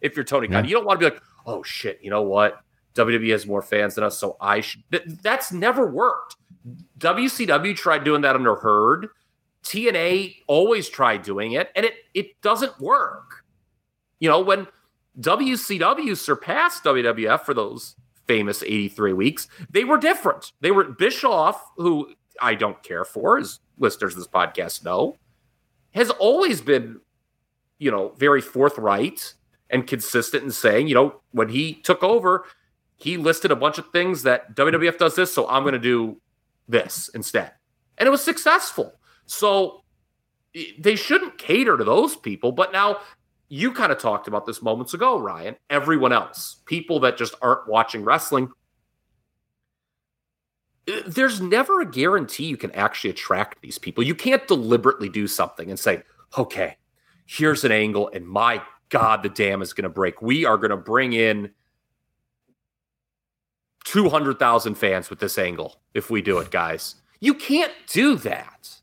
If 0.00 0.16
you're 0.16 0.24
Tony 0.24 0.48
Khan, 0.48 0.64
Yeah. 0.64 0.68
you 0.68 0.74
don't 0.76 0.84
want 0.86 1.00
to 1.00 1.06
be 1.08 1.14
like, 1.14 1.22
oh 1.46 1.62
shit, 1.62 2.00
you 2.02 2.10
know 2.10 2.22
what? 2.22 2.60
WWE 2.94 3.30
has 3.32 3.46
more 3.46 3.60
fans 3.62 3.94
than 3.94 4.04
us, 4.04 4.18
so 4.18 4.36
I 4.40 4.60
should. 4.60 4.82
Th- 4.90 5.04
that's 5.22 5.52
never 5.52 5.86
worked. 5.86 6.36
WCW 6.98 7.76
tried 7.76 8.04
doing 8.04 8.22
that 8.22 8.34
under 8.36 8.56
Herd. 8.56 9.08
TNA 9.66 10.36
always 10.46 10.88
tried 10.88 11.22
doing 11.22 11.52
it, 11.52 11.70
and 11.74 11.84
it 11.84 11.94
it 12.14 12.40
doesn't 12.40 12.80
work. 12.80 13.44
You 14.20 14.28
know, 14.28 14.40
when 14.40 14.68
WCW 15.20 16.16
surpassed 16.16 16.84
WWF 16.84 17.40
for 17.40 17.52
those 17.52 17.96
famous 18.26 18.62
83 18.62 19.12
weeks, 19.12 19.48
they 19.70 19.84
were 19.84 19.98
different. 19.98 20.52
They 20.60 20.70
were 20.70 20.84
Bischoff, 20.84 21.60
who 21.76 22.14
I 22.40 22.54
don't 22.54 22.80
care 22.82 23.04
for, 23.04 23.38
as 23.38 23.60
listeners 23.78 24.12
of 24.12 24.18
this 24.18 24.28
podcast 24.28 24.84
know, 24.84 25.16
has 25.92 26.10
always 26.10 26.60
been, 26.60 27.00
you 27.78 27.90
know, 27.90 28.14
very 28.16 28.40
forthright 28.40 29.34
and 29.70 29.86
consistent 29.86 30.44
in 30.44 30.52
saying, 30.52 30.86
you 30.86 30.94
know, 30.94 31.20
when 31.32 31.48
he 31.48 31.74
took 31.74 32.04
over, 32.04 32.44
he 32.96 33.16
listed 33.16 33.50
a 33.50 33.56
bunch 33.56 33.78
of 33.78 33.90
things 33.90 34.22
that 34.22 34.54
WWF 34.54 34.96
does 34.96 35.16
this, 35.16 35.34
so 35.34 35.48
I'm 35.48 35.62
going 35.62 35.74
to 35.74 35.78
do 35.78 36.20
this 36.68 37.08
instead. 37.14 37.52
And 37.98 38.06
it 38.06 38.10
was 38.10 38.22
successful. 38.22 38.95
So 39.26 39.82
they 40.78 40.96
shouldn't 40.96 41.38
cater 41.38 41.76
to 41.76 41.84
those 41.84 42.16
people. 42.16 42.52
But 42.52 42.72
now 42.72 42.98
you 43.48 43.72
kind 43.72 43.92
of 43.92 43.98
talked 43.98 44.28
about 44.28 44.46
this 44.46 44.62
moments 44.62 44.94
ago, 44.94 45.18
Ryan. 45.18 45.56
Everyone 45.70 46.12
else, 46.12 46.56
people 46.66 47.00
that 47.00 47.16
just 47.16 47.34
aren't 47.42 47.68
watching 47.68 48.04
wrestling, 48.04 48.50
uh, 50.88 51.00
there's 51.06 51.40
never 51.40 51.80
a 51.80 51.90
guarantee 51.90 52.46
you 52.46 52.56
can 52.56 52.70
actually 52.72 53.10
attract 53.10 53.60
these 53.60 53.78
people. 53.78 54.04
You 54.04 54.14
can't 54.14 54.46
deliberately 54.48 55.08
do 55.08 55.26
something 55.26 55.68
and 55.70 55.78
say, 55.78 56.02
okay, 56.36 56.76
here's 57.26 57.64
an 57.64 57.72
angle, 57.72 58.10
and 58.12 58.26
my 58.26 58.62
God, 58.88 59.22
the 59.22 59.28
dam 59.28 59.62
is 59.62 59.72
going 59.72 59.84
to 59.84 59.88
break. 59.88 60.22
We 60.22 60.44
are 60.44 60.56
going 60.56 60.70
to 60.70 60.76
bring 60.76 61.12
in 61.12 61.50
200,000 63.84 64.74
fans 64.74 65.10
with 65.10 65.18
this 65.18 65.38
angle 65.38 65.80
if 65.94 66.10
we 66.10 66.22
do 66.22 66.38
it, 66.38 66.50
guys. 66.50 66.96
You 67.20 67.34
can't 67.34 67.72
do 67.88 68.16
that. 68.18 68.75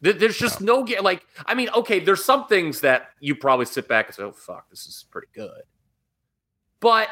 There- 0.00 0.12
There's 0.12 0.38
just 0.38 0.60
no, 0.60 0.84
gu- 0.84 1.00
like, 1.02 1.24
I 1.46 1.54
mean, 1.54 1.68
okay, 1.74 1.98
there's 1.98 2.24
some 2.24 2.46
things 2.46 2.80
that 2.82 3.08
you 3.20 3.34
probably 3.34 3.66
sit 3.66 3.88
back 3.88 4.06
and 4.06 4.14
say, 4.14 4.22
oh, 4.22 4.32
fuck, 4.32 4.68
this 4.70 4.86
is 4.86 5.04
pretty 5.10 5.28
good. 5.34 5.62
But 6.80 7.08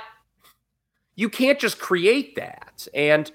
you 1.17 1.29
can't 1.29 1.59
just 1.59 1.79
create 1.79 2.37
that. 2.37 2.87
And 2.95 3.31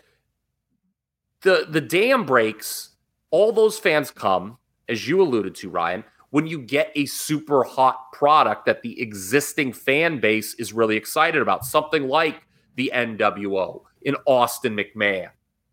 the 1.41 1.65
the 1.67 1.81
dam 1.81 2.25
breaks, 2.25 2.91
all 3.31 3.51
those 3.51 3.79
fans 3.79 4.11
come, 4.11 4.57
as 4.87 5.07
you 5.07 5.21
alluded 5.21 5.55
to, 5.55 5.69
Ryan, 5.69 6.03
when 6.29 6.47
you 6.47 6.59
get 6.59 6.91
a 6.95 7.05
super 7.07 7.63
hot 7.63 8.11
product 8.13 8.65
that 8.67 8.83
the 8.83 9.01
existing 9.01 9.73
fan 9.73 10.19
base 10.19 10.53
is 10.55 10.71
really 10.71 10.95
excited 10.95 11.41
about. 11.41 11.65
Something 11.65 12.07
like 12.07 12.41
the 12.75 12.91
NWO 12.93 13.81
in 14.03 14.15
Austin 14.25 14.77
McMahon. 14.77 15.29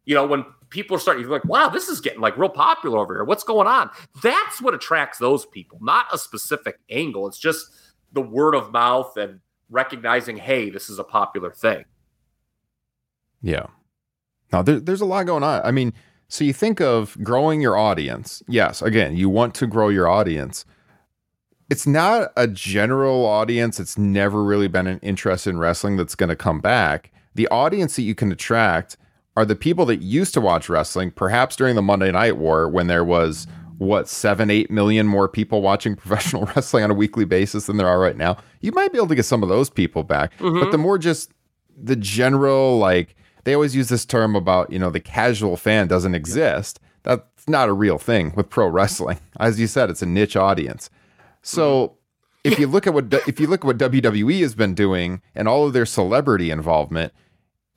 You 0.09 0.15
know, 0.15 0.27
when 0.27 0.47
people 0.71 0.97
are 0.97 0.99
starting, 0.99 1.23
you're 1.23 1.31
like, 1.31 1.45
wow, 1.45 1.69
this 1.69 1.87
is 1.89 2.01
getting 2.01 2.23
like 2.23 2.39
real 2.39 2.49
popular 2.49 2.99
over 2.99 3.13
here. 3.13 3.25
What's 3.25 3.45
going 3.45 3.67
on? 3.67 3.91
That's 4.23 4.63
what 4.63 4.73
attracts 4.73 5.19
those 5.19 5.45
people, 5.45 5.79
not 5.83 6.07
a 6.11 6.17
specific 6.17 6.79
angle. 6.89 7.29
It's 7.29 7.39
just 7.39 7.71
the 8.13 8.23
word 8.23 8.55
of 8.55 8.73
mouth 8.73 9.19
and 9.19 9.41
recognizing, 9.69 10.39
hey, 10.39 10.71
this 10.71 10.89
is 10.89 10.99
a 10.99 11.05
popular 11.05 11.51
thing. 11.53 11.85
Yeah. 13.43 13.67
Now 14.51 14.63
there, 14.63 14.81
there's 14.81 15.03
a 15.03 15.05
lot 15.05 15.27
going 15.27 15.43
on. 15.43 15.61
I 15.63 15.73
mean, 15.73 15.93
so 16.29 16.43
you 16.43 16.55
think 16.55 16.81
of 16.81 17.23
growing 17.23 17.61
your 17.61 17.77
audience. 17.77 18.43
Yes, 18.49 18.81
again, 18.81 19.15
you 19.15 19.29
want 19.29 19.55
to 19.57 19.67
grow 19.67 19.91
your 19.91 20.09
audience. 20.09 20.65
It's 21.69 21.87
not 21.87 22.33
a 22.35 22.49
general 22.49 23.27
audience. 23.27 23.79
It's 23.79 23.99
never 23.99 24.43
really 24.43 24.69
been 24.69 24.87
an 24.87 25.01
interest 25.01 25.47
in 25.47 25.59
wrestling 25.59 25.99
that's 25.99 26.15
going 26.15 26.31
to 26.31 26.37
come 26.37 26.61
back. 26.61 27.13
The 27.35 27.47
audience 27.49 27.97
that 27.97 28.03
you 28.03 28.15
can 28.15 28.33
attract 28.33 28.97
are 29.39 29.45
the 29.45 29.55
people 29.55 29.87
that 29.87 30.03
used 30.03 30.35
to 30.35 30.41
watch 30.41 30.69
wrestling, 30.69 31.13
perhaps 31.13 31.55
during 31.55 31.77
the 31.77 31.83
Monday 31.83 32.11
Night 32.11 32.39
War 32.39 32.69
when 32.69 32.89
there 32.89 33.05
was 33.05 33.47
what 33.77 34.09
seven, 34.09 34.51
eight 34.51 34.69
million 34.69 35.07
more 35.07 35.29
people 35.29 35.63
watching 35.63 35.95
professional 35.97 36.47
wrestling 36.47 36.83
on 36.83 36.91
a 36.91 36.95
weekly 36.95 37.25
basis 37.25 37.67
than 37.67 37.77
there 37.77 37.87
are 37.87 38.01
right 38.01 38.17
now. 38.17 38.37
You 38.63 38.73
might 38.73 38.91
be 38.91 38.99
able 38.99 39.07
to 39.07 39.15
get 39.15 39.27
some 39.27 39.45
of 39.45 39.49
those 39.49 39.71
people 39.71 40.03
back, 40.03 40.33
but 40.39 40.45
mm-hmm. 40.45 40.71
the 40.73 40.79
more 40.79 40.99
just 40.99 41.31
the 41.81 41.95
general 41.95 42.79
like 42.79 43.15
they 43.45 43.55
always 43.55 43.77
use 43.77 43.89
this 43.89 44.05
term 44.05 44.35
about 44.35 44.73
you 44.73 44.79
know 44.81 44.91
the 44.91 44.99
casual 44.99 45.57
fan 45.57 45.87
doesn't 45.87 46.17
exist. 46.17 46.81
That's 47.05 47.49
not 47.49 47.69
a 47.69 47.73
real 47.73 47.97
thing 47.97 48.33
with 48.35 48.51
pro 48.51 48.67
wrestling. 48.67 49.21
As 49.39 49.61
you 49.61 49.69
said 49.69 49.89
it's 49.89 50.03
a 50.03 50.07
niche 50.07 50.35
audience. 50.35 50.91
So 51.43 51.87
mm-hmm. 52.45 52.53
if 52.53 52.59
you 52.59 52.67
look 52.67 52.89
at 52.89 52.93
what 52.93 53.15
if 53.29 53.39
you 53.39 53.47
look 53.47 53.61
at 53.61 53.67
what 53.67 53.79
WWE 53.79 54.41
has 54.41 54.57
been 54.57 54.75
doing 54.75 55.23
and 55.37 55.47
all 55.47 55.65
of 55.65 55.75
their 55.75 55.87
celebrity 55.87 56.51
involvement, 56.51 57.13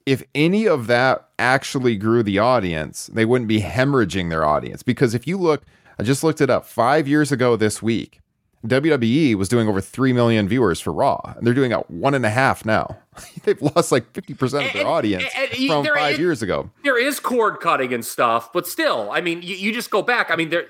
if 0.06 0.24
any 0.36 0.68
of 0.68 0.88
that 0.88 1.28
actually 1.40 1.96
grew 1.98 2.24
the 2.24 2.40
audience, 2.40 3.08
they 3.14 3.26
wouldn't 3.26 3.48
be 3.48 3.62
hemorrhaging 3.62 4.30
their 4.30 4.46
audience. 4.46 4.84
Because 4.84 5.14
if 5.14 5.28
you 5.28 5.38
look, 5.38 5.64
I 6.00 6.04
just 6.04 6.24
looked 6.24 6.42
it 6.42 6.50
up 6.50 6.66
five 6.66 7.08
years 7.08 7.32
ago 7.32 7.56
this 7.56 7.82
week, 7.82 8.20
WWE 8.68 9.34
was 9.36 9.50
doing 9.50 9.68
over 9.68 9.82
three 9.82 10.14
million 10.14 10.48
viewers 10.48 10.80
for 10.80 10.94
Raw, 10.94 11.20
and 11.36 11.46
they're 11.48 11.54
doing 11.56 11.74
out 11.74 11.90
one 11.90 12.14
and 12.14 12.24
a 12.26 12.30
half 12.30 12.64
now. 12.64 12.96
They've 13.44 13.60
lost 13.62 13.92
like 13.92 14.12
fifty 14.14 14.36
percent 14.36 14.68
of 14.68 14.74
their 14.74 14.82
And- 14.84 14.90
audience 14.90 15.24
and- 15.36 15.52
and 15.52 15.68
from 15.68 15.86
five 15.96 16.14
is- 16.14 16.20
years 16.20 16.42
ago. 16.44 16.70
there 16.84 17.00
is 17.00 17.20
cord 17.20 17.60
cutting 17.60 17.92
and 17.94 18.06
stuff, 18.06 18.54
but 18.54 18.68
still, 18.68 19.10
I 19.12 19.20
mean, 19.22 19.42
you, 19.42 19.56
you 19.56 19.74
just 19.74 19.90
go 19.90 20.04
back. 20.04 20.30
I 20.30 20.36
mean, 20.36 20.50
there 20.50 20.66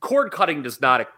cord 0.00 0.30
cutting 0.30 0.62
does 0.62 0.80
not 0.80 1.08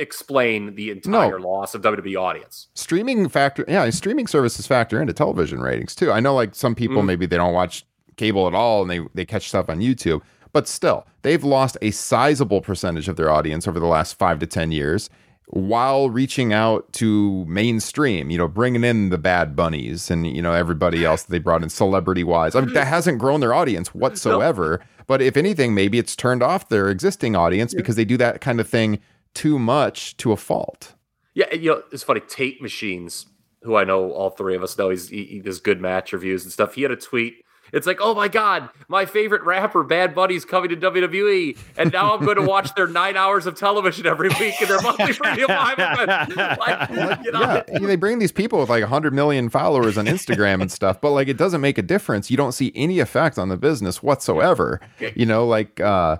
explain 0.00 0.74
the 0.74 0.90
entire 0.90 1.38
loss 1.38 1.74
of 1.74 1.82
WWE 1.82 2.16
audience. 2.20 2.68
streaming 2.74 3.28
factor 3.28 3.64
yeah 3.68 3.88
streaming 3.90 4.26
services 4.26 4.66
factor 4.66 5.00
into 5.00 5.12
television 5.12 5.60
ratings 5.60 5.94
too 5.94 6.10
i 6.10 6.18
know 6.20 6.34
like 6.34 6.54
some 6.54 6.74
people 6.74 7.02
Mm. 7.02 7.06
maybe 7.06 7.26
they 7.26 7.36
don't 7.36 7.52
watch 7.52 7.84
cable 8.16 8.46
at 8.48 8.54
all 8.54 8.82
and 8.82 8.90
they 8.90 9.00
they 9.14 9.24
catch 9.26 9.48
stuff 9.48 9.68
on 9.68 9.78
youtube 9.80 10.20
but 10.52 10.66
still 10.66 11.06
they've 11.22 11.44
lost 11.44 11.76
a 11.82 11.90
sizable 11.90 12.60
percentage 12.60 13.08
of 13.08 13.16
their 13.16 13.30
audience 13.30 13.68
over 13.68 13.78
the 13.78 13.86
last 13.86 14.18
five 14.18 14.38
to 14.40 14.46
ten 14.46 14.72
years 14.72 15.08
while 15.52 16.08
reaching 16.10 16.52
out 16.52 16.90
to 16.92 17.44
mainstream 17.46 18.30
you 18.30 18.38
know 18.38 18.46
bringing 18.48 18.84
in 18.84 19.08
the 19.10 19.18
bad 19.18 19.56
bunnies 19.56 20.10
and 20.10 20.26
you 20.26 20.40
know 20.42 20.52
everybody 20.52 21.04
else 21.04 21.22
that 21.24 21.30
they 21.32 21.38
brought 21.38 21.62
in 21.62 21.68
celebrity 21.68 22.22
wise 22.24 22.54
i 22.54 22.60
mean 22.60 22.72
that 22.74 22.86
hasn't 22.86 23.18
grown 23.18 23.40
their 23.40 23.52
audience 23.54 23.94
whatsoever 23.94 24.80
but 25.08 25.20
if 25.20 25.36
anything 25.36 25.74
maybe 25.74 25.98
it's 25.98 26.14
turned 26.14 26.42
off 26.42 26.68
their 26.68 26.88
existing 26.88 27.34
audience 27.34 27.74
because 27.74 27.96
they 27.96 28.04
do 28.04 28.16
that 28.16 28.40
kind 28.40 28.60
of 28.60 28.68
thing 28.68 28.98
too 29.34 29.58
much 29.58 30.16
to 30.18 30.32
a 30.32 30.36
fault 30.36 30.94
Yeah, 31.34 31.52
you 31.54 31.70
know, 31.70 31.82
it's 31.92 32.02
funny. 32.02 32.20
Tape 32.20 32.60
Machines, 32.60 33.26
who 33.62 33.76
I 33.76 33.84
know 33.84 34.10
all 34.12 34.30
three 34.30 34.56
of 34.56 34.62
us 34.62 34.76
know, 34.76 34.90
he's, 34.90 35.08
he, 35.08 35.24
he 35.24 35.40
does 35.40 35.60
good 35.60 35.80
match 35.80 36.12
reviews 36.12 36.44
and 36.44 36.52
stuff. 36.52 36.74
He 36.74 36.82
had 36.82 36.90
a 36.90 36.96
tweet. 36.96 37.44
It's 37.72 37.86
like, 37.86 37.98
oh 38.00 38.14
my 38.14 38.28
god, 38.28 38.68
my 38.88 39.06
favorite 39.06 39.42
rapper, 39.42 39.84
Bad 39.84 40.14
Bunny's 40.14 40.44
coming 40.44 40.70
to 40.70 40.76
WWE, 40.76 41.56
and 41.76 41.92
now 41.92 42.14
I'm 42.14 42.24
going 42.24 42.36
to 42.36 42.42
watch 42.42 42.74
their 42.74 42.88
nine 42.88 43.16
hours 43.16 43.46
of 43.46 43.54
television 43.54 44.06
every 44.06 44.28
week 44.40 44.60
in 44.60 44.66
their 44.66 44.80
monthly 44.80 45.12
premium 45.12 45.48
live 45.48 45.78
event. 45.78 46.36
Like, 46.58 46.90
you 47.24 47.30
know, 47.32 47.62
yeah, 47.70 47.78
they 47.78 47.96
bring 47.96 48.18
these 48.18 48.32
people 48.32 48.58
with 48.58 48.70
like 48.70 48.82
100 48.82 49.14
million 49.14 49.48
followers 49.50 49.96
on 49.96 50.06
Instagram 50.06 50.60
and 50.60 50.72
stuff, 50.72 51.00
but 51.00 51.10
like 51.12 51.28
it 51.28 51.36
doesn't 51.36 51.60
make 51.60 51.78
a 51.78 51.82
difference. 51.82 52.30
You 52.30 52.36
don't 52.36 52.52
see 52.52 52.72
any 52.74 52.98
effect 52.98 53.38
on 53.38 53.48
the 53.50 53.56
business 53.56 54.02
whatsoever. 54.02 54.80
You 55.14 55.26
know, 55.26 55.46
like 55.46 55.78
uh 55.80 56.16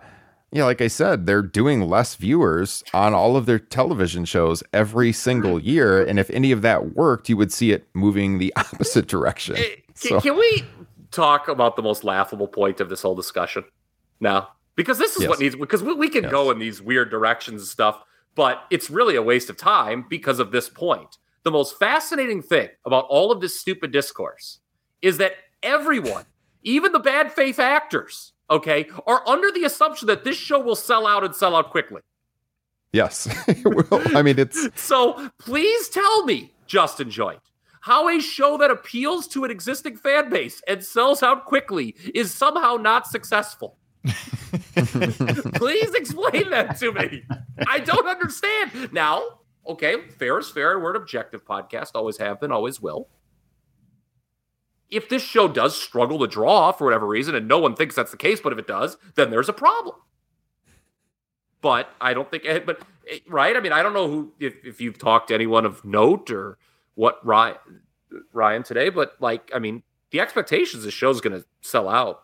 yeah, 0.53 0.65
like 0.65 0.81
I 0.81 0.89
said, 0.89 1.27
they're 1.27 1.43
doing 1.43 1.89
less 1.89 2.15
viewers 2.17 2.83
on 2.93 3.15
all 3.15 3.37
of 3.37 3.47
their 3.47 3.59
television 3.59 4.25
shows 4.25 4.63
every 4.73 5.13
single 5.13 5.61
year, 5.61 6.05
and 6.05 6.19
if 6.19 6.29
any 6.31 6.51
of 6.53 6.63
that 6.63 6.95
worked, 6.97 7.29
you 7.29 7.37
would 7.37 7.53
see 7.53 7.71
it 7.73 7.89
moving 7.95 8.39
the 8.39 8.53
opposite 8.57 9.07
direction. 9.07 9.57
Eh, 9.57 9.63
Can, 9.87 9.95
So- 9.95 10.21
can 10.21 10.37
we 10.37 10.65
talk 11.11 11.49
about 11.49 11.77
the 11.77 11.83
most 11.83 12.05
laughable 12.05 12.49
point 12.49 12.81
of 12.81 12.89
this 12.89 13.03
whole 13.03 13.15
discussion 13.15 13.65
now? 14.21 14.49
Because 14.77 14.99
this 14.99 15.15
is 15.17 15.23
Yes. 15.23 15.29
what 15.29 15.41
needs. 15.41 15.57
Because 15.57 15.83
we, 15.83 15.93
we 15.95 16.09
can 16.09 16.23
Yes. 16.25 16.33
go 16.33 16.51
in 16.51 16.59
these 16.59 16.81
weird 16.81 17.11
directions 17.11 17.61
and 17.63 17.69
stuff, 17.69 18.03
but 18.35 18.65
it's 18.71 18.89
really 18.89 19.15
a 19.17 19.23
waste 19.23 19.51
of 19.51 19.57
time 19.57 20.07
because 20.09 20.39
of 20.39 20.53
this 20.53 20.69
point. 20.69 21.19
The 21.43 21.51
most 21.51 21.79
fascinating 21.79 22.41
thing 22.43 22.69
about 22.87 23.07
all 23.09 23.31
of 23.33 23.41
this 23.41 23.59
stupid 23.61 23.91
discourse 23.93 24.61
is 25.03 25.19
that 25.19 25.33
everyone, 25.63 26.25
even 26.63 26.93
the 26.93 26.99
bad 26.99 27.33
faith 27.33 27.59
actors, 27.59 28.33
okay, 28.51 28.89
are 29.07 29.27
under 29.29 29.51
the 29.53 29.65
assumption 29.65 30.07
that 30.09 30.25
this 30.25 30.37
show 30.37 30.61
will 30.61 30.77
sell 30.77 31.07
out 31.07 31.25
and 31.25 31.35
sell 31.35 31.55
out 31.57 31.71
quickly. 31.71 32.03
Yes, 32.93 33.29
It 33.49 33.65
will. 33.65 34.17
I 34.17 34.23
mean, 34.23 34.39
it's 34.39 34.69
So 34.75 35.31
please 35.39 35.89
tell 35.89 36.25
me, 36.25 36.53
Justin 36.67 37.11
Joint, 37.11 37.41
how 37.83 38.09
a 38.09 38.21
show 38.21 38.59
that 38.59 38.71
appeals 38.71 39.27
to 39.29 39.45
an 39.45 39.51
existing 39.51 39.97
fan 39.97 40.29
base 40.29 40.61
and 40.69 40.85
sells 40.85 41.23
out 41.23 41.47
quickly 41.47 41.95
is 42.15 42.33
somehow 42.33 42.77
not 42.77 43.07
successful. 43.07 43.79
please 44.05 45.95
explain 45.95 46.51
that 46.51 46.77
to 46.81 46.93
me. 46.93 47.23
I 47.69 47.79
don't 47.79 48.07
understand. 48.07 48.93
Now, 48.93 49.23
okay, 49.67 50.09
fair 50.19 50.39
is 50.39 50.51
fair. 50.51 50.79
We're 50.79 50.91
an 50.91 50.97
objective 50.97 51.45
podcast, 51.45 51.91
always 51.95 52.17
have 52.19 52.41
been, 52.41 52.51
always 52.53 52.81
will. 52.81 53.09
If 54.91 55.09
this 55.09 55.23
show 55.23 55.47
does 55.47 55.81
struggle 55.81 56.19
to 56.19 56.27
draw 56.27 56.73
for 56.73 56.85
whatever 56.85 57.07
reason, 57.07 57.35
and 57.35 57.47
no 57.47 57.59
one 57.59 57.77
thinks 57.77 57.95
that's 57.95 58.11
the 58.11 58.17
case, 58.17 58.41
but 58.41 58.53
if 58.53 58.59
it 58.59 58.67
does, 58.67 58.97
then 59.15 59.31
there's 59.31 59.49
a 59.49 59.53
problem 59.53 59.97
but 61.61 61.91
I 62.01 62.15
don't 62.15 62.31
think. 62.31 62.45
But 62.67 62.81
eh, 63.11 63.19
right? 63.29 63.57
I 63.57 63.61
mean, 63.61 63.73
I 63.73 63.83
don't 63.83 63.93
know 63.93 64.09
who 64.09 64.33
if, 64.41 64.55
if 64.65 64.81
you've 64.81 64.99
talked 64.99 65.29
to 65.29 65.35
anyone 65.35 65.65
of 65.65 65.85
note 65.85 66.31
or 66.31 66.59
what 66.95 67.25
Ryan 67.25 67.57
Ryan 68.33 68.63
today, 68.63 68.89
but 68.89 69.17
like, 69.21 69.51
I 69.55 69.59
mean, 69.59 69.83
the 70.11 70.21
expectations 70.21 70.85
the 70.85 70.91
show's 70.91 71.21
going 71.21 71.39
to 71.39 71.47
sell 71.61 71.89
out 71.89 72.23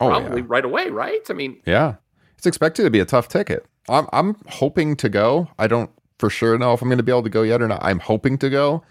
oh 0.00 0.08
yeah. 0.08 0.20
probably 0.20 0.42
right 0.42 0.64
away, 0.64 0.88
right? 0.88 1.22
I 1.28 1.32
mean, 1.32 1.60
Yeah. 1.66 1.96
It's 2.36 2.46
expected 2.46 2.84
to 2.84 2.90
be 2.90 3.00
a 3.00 3.04
tough 3.04 3.26
ticket. 3.26 3.66
I'm 3.88 4.06
I'm 4.12 4.36
hoping 4.46 4.94
to 4.96 5.08
go. 5.08 5.48
I 5.58 5.66
don't 5.66 5.90
for 6.18 6.30
sure 6.30 6.56
know 6.56 6.72
if 6.72 6.82
I'm 6.82 6.88
going 6.88 6.98
to 6.98 7.02
be 7.02 7.10
able 7.10 7.24
to 7.24 7.30
go 7.30 7.42
yet 7.42 7.60
or 7.60 7.66
not. 7.66 7.82
I'm 7.82 7.98
hoping 7.98 8.38
to 8.38 8.48
go. 8.50 8.84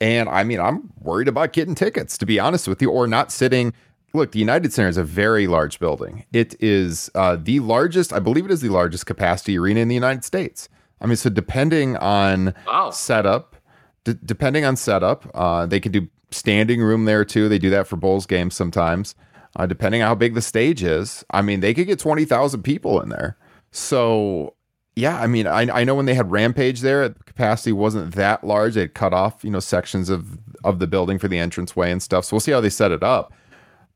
And 0.00 0.28
I 0.28 0.44
mean, 0.44 0.60
I'm 0.60 0.92
worried 1.00 1.28
about 1.28 1.52
getting 1.52 1.74
tickets 1.74 2.18
to 2.18 2.26
be 2.26 2.38
honest 2.38 2.68
with 2.68 2.80
you 2.82 2.90
or 2.90 3.06
not 3.06 3.32
sitting 3.32 3.72
Look, 4.14 4.32
the 4.32 4.38
United 4.38 4.72
Center 4.72 4.88
is 4.88 4.96
a 4.96 5.04
very 5.04 5.46
large 5.46 5.78
building. 5.78 6.24
It 6.32 6.54
is 6.58 7.10
uh, 7.14 7.36
the 7.38 7.60
largest, 7.60 8.14
I 8.14 8.18
believe 8.18 8.46
it 8.46 8.50
is 8.50 8.62
the 8.62 8.70
largest 8.70 9.04
capacity 9.04 9.58
arena 9.58 9.80
in 9.80 9.88
the 9.88 9.94
United 9.94 10.24
States. 10.24 10.70
I 11.02 11.06
mean, 11.06 11.16
so 11.16 11.28
depending 11.28 11.96
on 11.98 12.54
Wow. 12.66 12.90
setup, 12.92 13.56
d- 14.04 14.14
depending 14.24 14.64
on 14.64 14.76
setup, 14.76 15.30
uh, 15.34 15.66
they 15.66 15.80
could 15.80 15.92
do 15.92 16.08
standing 16.30 16.80
room 16.80 17.04
there 17.04 17.26
too. 17.26 17.50
They 17.50 17.58
do 17.58 17.68
that 17.70 17.86
for 17.88 17.96
Bulls 17.96 18.24
games 18.24 18.54
sometimes. 18.54 19.14
Uh, 19.54 19.66
depending 19.66 20.00
on 20.00 20.08
how 20.08 20.14
big 20.14 20.32
the 20.34 20.40
stage 20.40 20.82
is, 20.82 21.22
I 21.30 21.42
mean, 21.42 21.60
they 21.60 21.74
could 21.74 21.86
get 21.86 21.98
twenty 21.98 22.24
thousand 22.24 22.62
people 22.62 23.00
in 23.02 23.10
there. 23.10 23.36
So 23.70 24.54
yeah, 24.96 25.20
I 25.20 25.26
mean, 25.26 25.46
I, 25.46 25.80
I 25.80 25.84
know 25.84 25.94
when 25.94 26.06
they 26.06 26.14
had 26.14 26.30
Rampage 26.30 26.80
there, 26.80 27.06
the 27.10 27.22
capacity 27.24 27.70
wasn't 27.70 28.14
that 28.14 28.42
large. 28.42 28.74
They 28.74 28.88
cut 28.88 29.12
off 29.12 29.44
you 29.44 29.50
know 29.50 29.60
sections 29.60 30.08
of 30.08 30.38
of 30.64 30.78
the 30.78 30.86
building 30.86 31.18
for 31.18 31.28
the 31.28 31.38
entranceway 31.38 31.92
and 31.92 32.02
stuff. 32.02 32.24
So 32.24 32.34
we'll 32.34 32.40
see 32.40 32.52
how 32.52 32.62
they 32.62 32.70
set 32.70 32.90
it 32.90 33.02
up. 33.02 33.32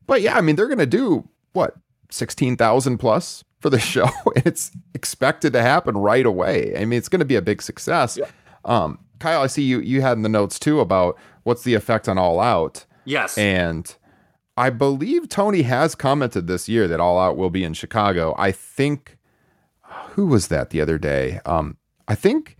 But 0.05 0.21
yeah, 0.21 0.37
I 0.37 0.41
mean, 0.41 0.55
they're 0.55 0.67
going 0.67 0.77
to 0.77 0.85
do 0.85 1.27
what 1.53 1.75
sixteen 2.11 2.55
thousand 2.55 2.99
plus 2.99 3.43
for 3.59 3.71
the 3.71 3.79
show. 3.79 4.09
it's 4.35 4.71
expected 4.93 5.53
to 5.53 5.61
happen 5.63 5.97
right 5.97 6.25
away. 6.25 6.75
I 6.77 6.85
mean, 6.85 6.99
it's 6.99 7.09
going 7.09 7.19
to 7.19 7.25
be 7.25 7.35
a 7.35 7.41
big 7.41 7.63
success. 7.63 8.19
Um, 8.63 8.99
Kyle, 9.19 9.41
I 9.41 9.47
see 9.47 9.63
you 9.63 9.79
you 9.79 10.01
had 10.01 10.17
in 10.17 10.21
the 10.21 10.29
notes 10.29 10.59
too 10.59 10.81
about 10.81 11.17
what's 11.43 11.63
the 11.63 11.73
effect 11.73 12.07
on 12.07 12.19
All 12.19 12.39
Out, 12.39 12.85
yes, 13.05 13.39
and 13.39 13.95
I 14.55 14.69
believe 14.69 15.29
Tony 15.29 15.63
has 15.63 15.95
commented 15.95 16.45
this 16.45 16.69
year 16.69 16.87
that 16.87 16.99
All 16.99 17.17
Out 17.17 17.37
will 17.37 17.49
be 17.49 17.63
in 17.63 17.73
Chicago. 17.73 18.35
I 18.37 18.51
think 18.51 19.17
who 20.11 20.25
was 20.27 20.47
that 20.49 20.69
the 20.69 20.81
other 20.81 20.97
day? 20.97 21.39
Um, 21.45 21.77
I 22.07 22.15
think 22.15 22.57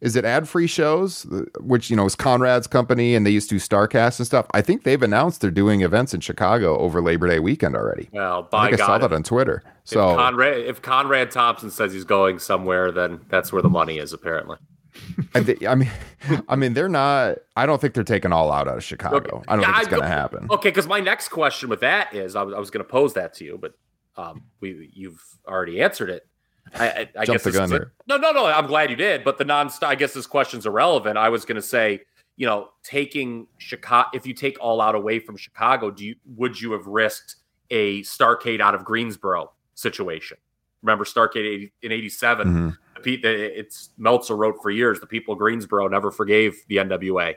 is 0.00 0.16
it 0.16 0.24
ad 0.26 0.46
free 0.46 0.66
shows, 0.66 1.26
which 1.60 1.88
you 1.88 1.96
know 1.96 2.04
is 2.04 2.14
Conrad's 2.14 2.66
company, 2.66 3.14
and 3.14 3.24
they 3.26 3.30
used 3.30 3.48
to 3.48 3.54
do 3.54 3.58
Starcast 3.60 4.18
and 4.18 4.26
stuff. 4.26 4.46
I 4.52 4.60
think 4.60 4.82
they've 4.82 5.02
announced 5.02 5.40
they're 5.40 5.50
doing 5.50 5.80
events 5.80 6.12
in 6.12 6.20
Chicago 6.20 6.78
over 6.78 7.00
Labor 7.00 7.26
Day 7.28 7.38
weekend 7.38 7.74
already. 7.74 8.10
well, 8.12 8.46
I 8.52 8.56
by 8.56 8.68
think 8.70 8.80
I 8.82 8.86
saw 8.86 8.98
God, 8.98 9.10
that 9.10 9.14
on 9.14 9.22
Twitter. 9.22 9.62
if, 9.64 9.72
So 9.84 10.14
Conrad 10.16 10.58
if 10.58 10.82
Conrad 10.82 11.30
Thompson 11.30 11.70
says 11.70 11.92
he's 11.92 12.04
going 12.04 12.38
somewhere, 12.38 12.92
then 12.92 13.20
that's 13.28 13.52
where 13.52 13.62
the 13.62 13.70
money 13.70 13.98
is 13.98 14.12
apparently. 14.12 14.58
I, 15.34 15.56
I 15.66 15.74
mean, 15.74 15.90
I 16.48 16.56
mean, 16.56 16.74
they're 16.74 16.88
not. 16.88 17.38
I 17.56 17.64
don't 17.66 17.80
think 17.80 17.94
they're 17.94 18.04
taking 18.04 18.30
all 18.32 18.52
out 18.52 18.68
out 18.68 18.76
of 18.76 18.84
Chicago. 18.84 19.38
Okay. 19.38 19.44
I 19.48 19.56
don't 19.56 19.62
Yeah, 19.62 19.72
think 19.72 19.78
it's 19.84 19.88
going 19.88 20.02
to 20.02 20.08
happen. 20.08 20.46
Okay, 20.50 20.68
because 20.68 20.86
my 20.86 21.00
next 21.00 21.28
question 21.28 21.68
with 21.68 21.80
that 21.80 22.14
is, 22.14 22.36
I 22.36 22.42
was, 22.42 22.54
I 22.54 22.58
was 22.58 22.70
going 22.70 22.84
to 22.84 22.88
pose 22.90 23.14
that 23.14 23.34
to 23.34 23.44
you, 23.44 23.58
but 23.60 23.72
um, 24.16 24.42
we 24.60 24.90
you've 24.92 25.20
already 25.48 25.80
answered 25.82 26.10
it. 26.10 26.26
I, 26.74 26.88
I, 26.88 27.08
I 27.20 27.24
guess 27.26 27.42
the 27.44 27.50
gun 27.52 27.70
here. 27.70 27.92
no, 28.06 28.16
no, 28.16 28.32
no. 28.32 28.46
I'm 28.46 28.66
glad 28.66 28.90
you 28.90 28.96
did, 28.96 29.22
but 29.24 29.38
the 29.38 29.44
non. 29.44 29.70
I 29.82 29.94
guess 29.94 30.12
this 30.14 30.26
question's 30.26 30.66
irrelevant. 30.66 31.18
I 31.18 31.28
was 31.28 31.44
going 31.44 31.56
to 31.56 31.62
say, 31.62 32.00
you 32.36 32.46
know, 32.46 32.70
taking 32.82 33.46
Chicago. 33.58 34.08
If 34.14 34.26
you 34.26 34.34
take 34.34 34.56
all 34.60 34.80
out 34.80 34.94
away 34.94 35.18
from 35.20 35.36
Chicago, 35.36 35.90
do 35.90 36.04
you 36.04 36.16
would 36.36 36.60
you 36.60 36.72
have 36.72 36.86
risked 36.86 37.36
a 37.70 38.02
Starcade 38.02 38.60
out 38.60 38.74
of 38.74 38.84
Greensboro 38.84 39.52
situation? 39.74 40.38
Remember 40.82 41.04
Starcade 41.04 41.46
80, 41.46 41.72
in 41.82 41.92
'87? 41.92 42.48
Mhm. 42.48 42.76
The 42.96 43.00
pe- 43.00 43.20
the- 43.22 43.58
It's 43.58 43.90
Meltzer 43.96 44.36
wrote 44.36 44.56
for 44.62 44.70
years. 44.70 45.00
The 45.00 45.06
people 45.06 45.32
of 45.34 45.38
Greensboro 45.38 45.88
never 45.88 46.10
forgave 46.10 46.56
the 46.68 46.76
NWA 46.78 47.34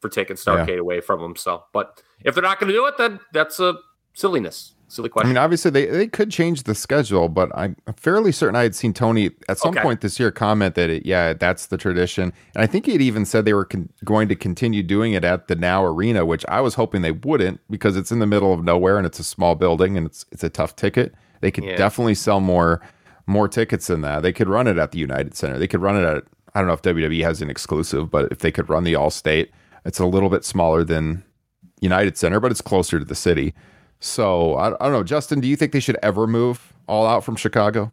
for 0.00 0.08
taking 0.08 0.36
Starcade 0.36 0.78
away 0.78 1.00
from 1.00 1.20
them. 1.20 1.36
So, 1.36 1.64
but 1.72 2.02
if 2.24 2.34
they're 2.34 2.42
not 2.42 2.58
going 2.60 2.68
to 2.68 2.74
do 2.74 2.86
it, 2.86 2.96
then 2.96 3.20
that's 3.32 3.60
a 3.60 3.74
silliness, 4.14 4.74
silly 4.90 5.08
I 5.16 5.24
mean, 5.24 5.36
obviously 5.36 5.70
they, 5.70 5.86
they 5.86 6.06
could 6.06 6.30
change 6.30 6.64
the 6.64 6.74
schedule, 6.74 7.28
but 7.28 7.50
I'm 7.54 7.76
fairly 7.96 8.32
certain 8.32 8.56
I 8.56 8.62
had 8.64 8.74
seen 8.74 8.92
Tony 8.92 9.30
at 9.48 9.58
some 9.58 9.70
Okay. 9.70 9.82
point 9.82 10.00
this 10.00 10.18
year 10.18 10.30
comment 10.30 10.74
that 10.74 10.90
it, 10.90 11.06
yeah, 11.06 11.32
that's 11.32 11.66
the 11.66 11.76
tradition, 11.76 12.32
and 12.54 12.62
I 12.62 12.66
think 12.66 12.86
he'd 12.86 13.00
even 13.00 13.24
said 13.24 13.44
they 13.44 13.54
were 13.54 13.64
con- 13.64 13.88
going 14.04 14.28
to 14.28 14.34
continue 14.34 14.82
doing 14.82 15.12
it 15.12 15.24
at 15.24 15.48
the 15.48 15.54
Now 15.54 15.84
Arena, 15.84 16.26
which 16.26 16.44
I 16.48 16.60
was 16.60 16.74
hoping 16.74 17.02
they 17.02 17.12
wouldn't 17.12 17.60
because 17.70 17.96
it's 17.96 18.10
in 18.12 18.18
the 18.18 18.26
middle 18.26 18.52
of 18.52 18.64
nowhere 18.64 18.98
and 18.98 19.06
it's 19.06 19.18
a 19.20 19.24
small 19.24 19.54
building 19.54 19.96
and 19.96 20.06
it's 20.06 20.26
it's 20.32 20.44
a 20.44 20.50
tough 20.50 20.76
ticket. 20.76 21.14
They 21.40 21.50
could 21.50 21.64
Yeah. 21.64 21.76
definitely 21.76 22.14
sell 22.16 22.40
more 22.40 22.80
more 23.26 23.46
tickets 23.48 23.86
than 23.86 24.00
that. 24.00 24.22
They 24.22 24.32
could 24.32 24.48
run 24.48 24.66
it 24.66 24.76
at 24.76 24.90
the 24.90 24.98
United 24.98 25.34
Center. 25.36 25.56
They 25.58 25.68
could 25.68 25.80
run 25.82 25.96
it 25.96 26.04
at 26.04 26.24
I 26.54 26.58
don't 26.58 26.66
know 26.66 26.72
if 26.74 26.82
WWE 26.82 27.22
has 27.22 27.40
an 27.40 27.48
exclusive, 27.48 28.10
but 28.10 28.30
if 28.32 28.40
they 28.40 28.50
could 28.50 28.68
run 28.68 28.82
the 28.82 28.94
Allstate, 28.94 29.50
it's 29.84 30.00
a 30.00 30.06
little 30.06 30.28
bit 30.28 30.44
smaller 30.44 30.82
than 30.82 31.22
United 31.80 32.18
Center, 32.18 32.40
but 32.40 32.50
it's 32.50 32.60
closer 32.60 32.98
to 32.98 33.04
the 33.04 33.14
city. 33.14 33.54
So 34.00 34.54
I, 34.54 34.68
I 34.68 34.70
don't 34.84 34.92
know, 34.92 35.04
Justin. 35.04 35.40
Do 35.40 35.48
you 35.48 35.56
think 35.56 35.72
they 35.72 35.80
should 35.80 35.98
ever 36.02 36.26
move 36.26 36.72
All 36.86 37.06
Out 37.06 37.24
from 37.24 37.36
Chicago? 37.36 37.92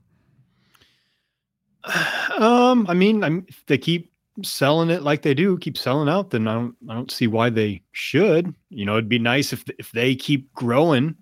Um, 2.38 2.86
I 2.88 2.94
mean, 2.94 3.24
I'm 3.24 3.46
if 3.48 3.66
they 3.66 3.80
keep 3.80 4.12
selling 4.44 4.92
it 4.92 5.02
like 5.02 5.24
they 5.24 5.34
do, 5.34 5.58
keep 5.58 5.76
selling 5.76 6.08
out, 6.08 6.30
then 6.30 6.48
I 6.48 6.54
don't 6.54 6.76
I 6.88 6.94
don't 6.94 7.10
see 7.10 7.26
why 7.26 7.50
they 7.50 7.82
should. 7.94 8.54
You 8.70 8.86
know, 8.86 8.94
it'd 8.94 9.10
be 9.10 9.18
nice 9.18 9.54
if 9.54 9.64
if 9.80 9.92
they 9.92 10.14
keep 10.14 10.54
growing, 10.54 11.16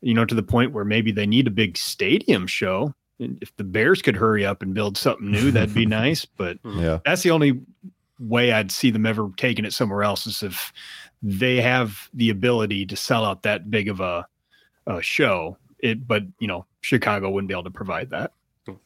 you 0.00 0.14
know, 0.14 0.24
to 0.24 0.34
the 0.34 0.42
point 0.42 0.72
where 0.72 0.84
maybe 0.84 1.12
they 1.12 1.26
need 1.26 1.46
a 1.46 1.50
big 1.52 1.76
stadium 1.76 2.48
show. 2.48 2.92
And 3.20 3.38
if 3.40 3.54
the 3.56 3.62
Bears 3.62 4.02
could 4.02 4.16
hurry 4.16 4.44
up 4.44 4.60
and 4.62 4.74
build 4.74 4.98
something 4.98 5.30
new, 5.30 5.52
that'd 5.52 5.74
be 5.74 5.86
nice. 6.02 6.24
But 6.24 6.58
Yeah. 6.64 6.98
that's 7.04 7.22
the 7.22 7.30
only 7.30 7.60
way 8.18 8.50
I'd 8.50 8.72
see 8.72 8.90
them 8.90 9.06
ever 9.06 9.28
taking 9.36 9.64
it 9.64 9.72
somewhere 9.72 10.02
else 10.02 10.26
is 10.26 10.42
if 10.42 10.72
they 11.22 11.60
have 11.60 12.08
the 12.14 12.30
ability 12.30 12.86
to 12.86 12.96
sell 12.96 13.24
out 13.24 13.42
that 13.42 13.70
big 13.70 13.88
of 13.88 14.00
a, 14.00 14.26
a 14.86 15.02
show. 15.02 15.56
It, 15.80 16.06
but 16.06 16.22
you 16.38 16.48
know, 16.48 16.64
Chicago 16.80 17.30
wouldn't 17.30 17.48
be 17.48 17.54
able 17.54 17.64
to 17.64 17.70
provide 17.70 18.10
that. 18.10 18.32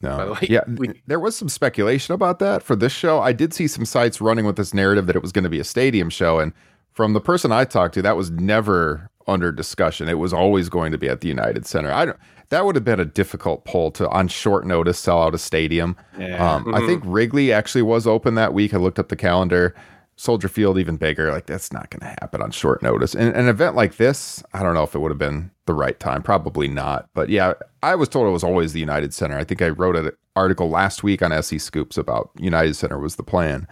No. 0.00 0.16
By 0.16 0.24
the 0.24 0.32
way, 0.32 0.38
yeah, 0.42 0.60
we- 0.66 1.02
there 1.06 1.18
was 1.18 1.36
some 1.36 1.48
speculation 1.48 2.14
about 2.14 2.38
that 2.38 2.62
for 2.62 2.76
this 2.76 2.92
show. 2.92 3.20
I 3.20 3.32
did 3.32 3.52
see 3.52 3.66
some 3.66 3.84
sites 3.84 4.20
running 4.20 4.44
with 4.46 4.56
this 4.56 4.72
narrative 4.72 5.06
that 5.06 5.16
it 5.16 5.22
was 5.22 5.32
going 5.32 5.44
to 5.44 5.50
be 5.50 5.58
a 5.60 5.64
stadium 5.64 6.08
show, 6.10 6.38
and 6.38 6.52
from 6.92 7.14
the 7.14 7.20
person 7.20 7.50
I 7.52 7.64
talked 7.64 7.94
to, 7.94 8.02
that 8.02 8.16
was 8.16 8.30
never 8.30 9.10
under 9.26 9.50
discussion. 9.50 10.08
It 10.08 10.18
was 10.18 10.32
always 10.32 10.68
going 10.68 10.92
to 10.92 10.98
be 10.98 11.08
at 11.08 11.20
the 11.20 11.28
United 11.28 11.66
Center. 11.66 11.92
I 11.92 12.04
don't. 12.06 12.18
That 12.50 12.66
would 12.66 12.74
have 12.74 12.84
been 12.84 13.00
a 13.00 13.06
difficult 13.06 13.64
pull 13.64 13.90
to, 13.92 14.08
on 14.10 14.28
short 14.28 14.66
notice, 14.66 14.98
sell 14.98 15.22
out 15.22 15.34
a 15.34 15.38
stadium. 15.38 15.96
Yeah. 16.18 16.54
Um, 16.56 16.74
I 16.74 16.86
think 16.86 17.02
Wrigley 17.06 17.50
actually 17.50 17.80
was 17.80 18.06
open 18.06 18.34
that 18.34 18.52
week. 18.52 18.74
I 18.74 18.76
looked 18.76 18.98
up 18.98 19.08
the 19.08 19.16
calendar. 19.16 19.74
Soldier 20.16 20.48
Field 20.48 20.78
even 20.78 20.96
bigger. 20.96 21.32
Like 21.32 21.46
that's 21.46 21.72
not 21.72 21.90
going 21.90 22.00
to 22.00 22.16
happen 22.20 22.42
on 22.42 22.50
short 22.50 22.82
notice. 22.82 23.14
And 23.14 23.34
an 23.34 23.48
event 23.48 23.74
like 23.74 23.96
this, 23.96 24.42
I 24.52 24.62
don't 24.62 24.74
know 24.74 24.82
if 24.82 24.94
it 24.94 24.98
would 24.98 25.10
have 25.10 25.18
been 25.18 25.50
the 25.66 25.74
right 25.74 25.98
time. 25.98 26.22
Probably 26.22 26.68
not. 26.68 27.08
But 27.14 27.28
yeah, 27.28 27.54
I 27.82 27.94
was 27.94 28.08
told 28.08 28.28
it 28.28 28.30
was 28.30 28.44
always 28.44 28.72
the 28.72 28.80
United 28.80 29.14
Center. 29.14 29.38
I 29.38 29.44
think 29.44 29.62
I 29.62 29.68
wrote 29.70 29.96
an 29.96 30.12
article 30.36 30.68
last 30.68 31.02
week 31.02 31.22
on 31.22 31.32
SE 31.32 31.58
Scoops 31.58 31.96
about 31.96 32.30
United 32.38 32.74
Center 32.74 32.98
was 32.98 33.16
the 33.16 33.22
plan. 33.22 33.66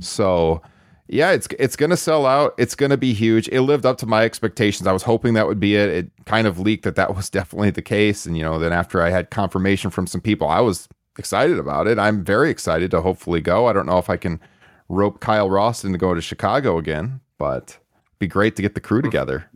So 0.00 0.62
yeah, 1.06 1.32
it's 1.32 1.46
it's 1.58 1.76
going 1.76 1.90
to 1.90 1.96
sell 1.96 2.26
out. 2.26 2.54
It's 2.58 2.74
going 2.74 2.90
to 2.90 2.96
be 2.96 3.12
huge. 3.12 3.48
It 3.48 3.60
lived 3.62 3.84
up 3.84 3.98
to 3.98 4.06
my 4.06 4.24
expectations. 4.24 4.86
I 4.86 4.92
was 4.92 5.02
hoping 5.02 5.34
that 5.34 5.46
would 5.46 5.60
be 5.60 5.76
it. 5.76 5.90
It 5.90 6.10
kind 6.24 6.46
of 6.46 6.58
leaked 6.58 6.84
that 6.84 6.96
that 6.96 7.14
was 7.14 7.28
definitely 7.38 7.70
the 7.70 7.82
case. 7.82 8.26
And 8.26 8.36
you 8.36 8.42
know, 8.42 8.58
then 8.58 8.72
after 8.72 9.02
I 9.02 9.10
had 9.10 9.30
confirmation 9.30 9.90
from 9.90 10.06
some 10.06 10.20
people, 10.20 10.48
I 10.48 10.60
was 10.60 10.88
excited 11.18 11.58
about 11.58 11.86
it. 11.86 11.98
I'm 11.98 12.24
very 12.24 12.50
excited 12.50 12.90
to 12.90 13.00
hopefully 13.00 13.40
go. 13.40 13.66
I 13.66 13.72
don't 13.72 13.86
know 13.86 13.98
if 13.98 14.10
I 14.10 14.16
can 14.16 14.40
rope 14.88 15.20
Kyle 15.20 15.50
Ross 15.50 15.84
into 15.84 15.98
going 15.98 16.16
to 16.16 16.20
Chicago 16.22 16.78
again, 16.78 17.20
but 17.38 17.78
be 18.18 18.26
great 18.26 18.56
to 18.56 18.62
get 18.62 18.74
the 18.74 18.80
crew 18.80 19.02
together. 19.02 19.50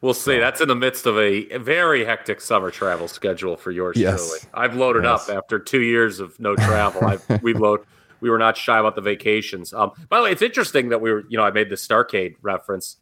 We'll 0.00 0.14
see. 0.14 0.38
That's 0.38 0.60
in 0.60 0.68
the 0.68 0.74
midst 0.74 1.06
of 1.06 1.18
a 1.18 1.56
very 1.58 2.04
hectic 2.04 2.40
summer 2.40 2.70
travel 2.70 3.08
schedule 3.08 3.56
for 3.56 3.70
yours 3.70 3.96
Yes. 3.96 4.16
truly. 4.20 4.38
I've 4.52 4.76
loaded 4.76 5.04
Yes. 5.04 5.28
up 5.28 5.36
after 5.36 5.58
two 5.58 5.80
years 5.80 6.20
of 6.20 6.38
no 6.38 6.56
travel. 6.56 7.02
I've 7.04 7.22
we've 7.42 7.58
load. 7.58 7.80
We 8.20 8.30
were 8.30 8.38
not 8.38 8.56
shy 8.56 8.78
about 8.78 8.94
the 8.94 9.00
vacations. 9.02 9.72
Um, 9.72 9.92
by 10.08 10.18
the 10.18 10.24
way, 10.24 10.32
it's 10.32 10.42
interesting 10.42 10.90
that 10.90 11.00
we 11.00 11.10
were. 11.12 11.24
You 11.28 11.36
know, 11.38 11.44
I 11.44 11.50
made 11.50 11.68
the 11.70 11.74
Starcade 11.76 12.36
reference. 12.42 12.96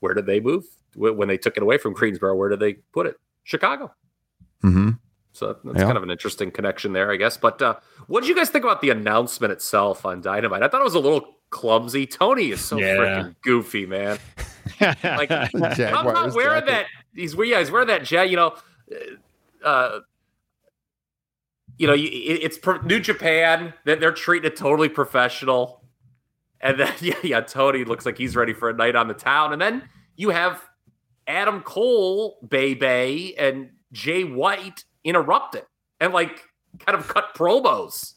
Where 0.00 0.12
did 0.14 0.26
they 0.26 0.40
move 0.40 0.64
when 0.94 1.28
they 1.28 1.38
took 1.38 1.56
it 1.56 1.62
away 1.62 1.78
from 1.78 1.92
Greensboro? 1.94 2.34
Where 2.36 2.48
did 2.48 2.60
they 2.60 2.74
put 2.92 3.06
it? 3.06 3.16
Chicago. 3.44 3.92
hmm 4.62 4.90
So 5.36 5.56
that's 5.64 5.78
Yeah. 5.78 5.84
kind 5.84 5.96
of 5.96 6.02
an 6.02 6.10
interesting 6.10 6.50
connection 6.50 6.92
there, 6.92 7.10
I 7.12 7.16
guess. 7.16 7.36
But 7.36 7.60
uh, 7.60 7.74
what 8.06 8.20
did 8.22 8.28
you 8.28 8.34
guys 8.34 8.48
think 8.50 8.64
about 8.64 8.80
the 8.80 8.90
announcement 8.90 9.52
itself 9.52 10.06
on 10.06 10.20
Dynamite? 10.22 10.62
I 10.62 10.68
thought 10.68 10.80
it 10.80 10.84
was 10.84 10.94
a 10.94 11.00
little 11.00 11.34
clumsy. 11.50 12.06
Tony 12.06 12.50
is 12.50 12.60
so 12.64 12.78
Yeah. 12.78 12.96
freaking 12.96 13.34
goofy, 13.42 13.86
man. 13.86 14.18
Like, 14.80 15.30
I'm 15.30 15.48
not 15.54 15.76
Jaguars 15.76 16.34
wearing 16.34 16.66
jacket. 16.66 16.66
that. 16.66 16.86
He's 17.14 17.34
yeah, 17.34 17.60
he's 17.60 17.70
wearing 17.70 17.86
that 17.88 18.02
jet. 18.02 18.28
You 18.28 18.36
know, 18.36 18.54
uh, 19.64 20.00
you 21.78 21.86
know, 21.86 21.94
it's 21.96 22.58
New 22.84 22.98
Japan. 23.00 23.72
That 23.84 24.00
they're 24.00 24.12
treating 24.12 24.50
it 24.50 24.56
totally 24.56 24.88
professional, 24.88 25.82
and 26.60 26.80
then 26.80 26.92
yeah, 27.00 27.14
yeah, 27.22 27.40
Tony 27.42 27.84
looks 27.84 28.04
like 28.06 28.18
he's 28.18 28.34
ready 28.36 28.52
for 28.52 28.68
a 28.68 28.72
night 28.74 28.96
on 28.96 29.08
the 29.08 29.14
town, 29.14 29.52
and 29.52 29.62
then 29.62 29.88
you 30.16 30.30
have 30.30 30.62
Adam 31.26 31.60
Cole, 31.62 32.38
Bay 32.46 32.74
Bay, 32.74 33.34
and 33.38 33.70
Jay 33.92 34.24
White 34.24 34.84
interrupt 35.06 35.54
it 35.54 35.66
and 36.00 36.12
like 36.12 36.42
kind 36.80 36.98
of 36.98 37.08
cut 37.08 37.34
promos. 37.34 38.14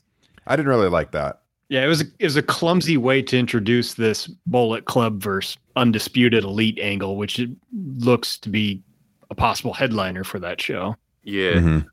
I 0.48 0.56
didn't 0.56 0.70
really 0.70 0.90
like 0.90 1.12
that. 1.12 1.42
Yeah, 1.70 1.86
it 1.86 1.88
was 1.88 2.02
it 2.02 2.24
was 2.24 2.36
a 2.36 2.42
clumsy 2.42 2.98
way 2.98 3.22
to 3.22 3.38
introduce 3.38 3.94
this 3.94 4.26
Bullet 4.48 4.86
Club 4.86 5.22
versus 5.22 5.56
Undisputed 5.76 6.44
Elite 6.44 6.80
angle, 6.80 7.16
which 7.16 7.38
it 7.40 7.52
looks 7.98 8.38
to 8.40 8.50
be 8.50 8.82
a 9.30 9.36
possible 9.36 9.74
headliner 9.74 10.24
for 10.24 10.40
that 10.40 10.60
show. 10.60 10.96
Yeah, 11.24 11.54
Mhm. 11.54 11.86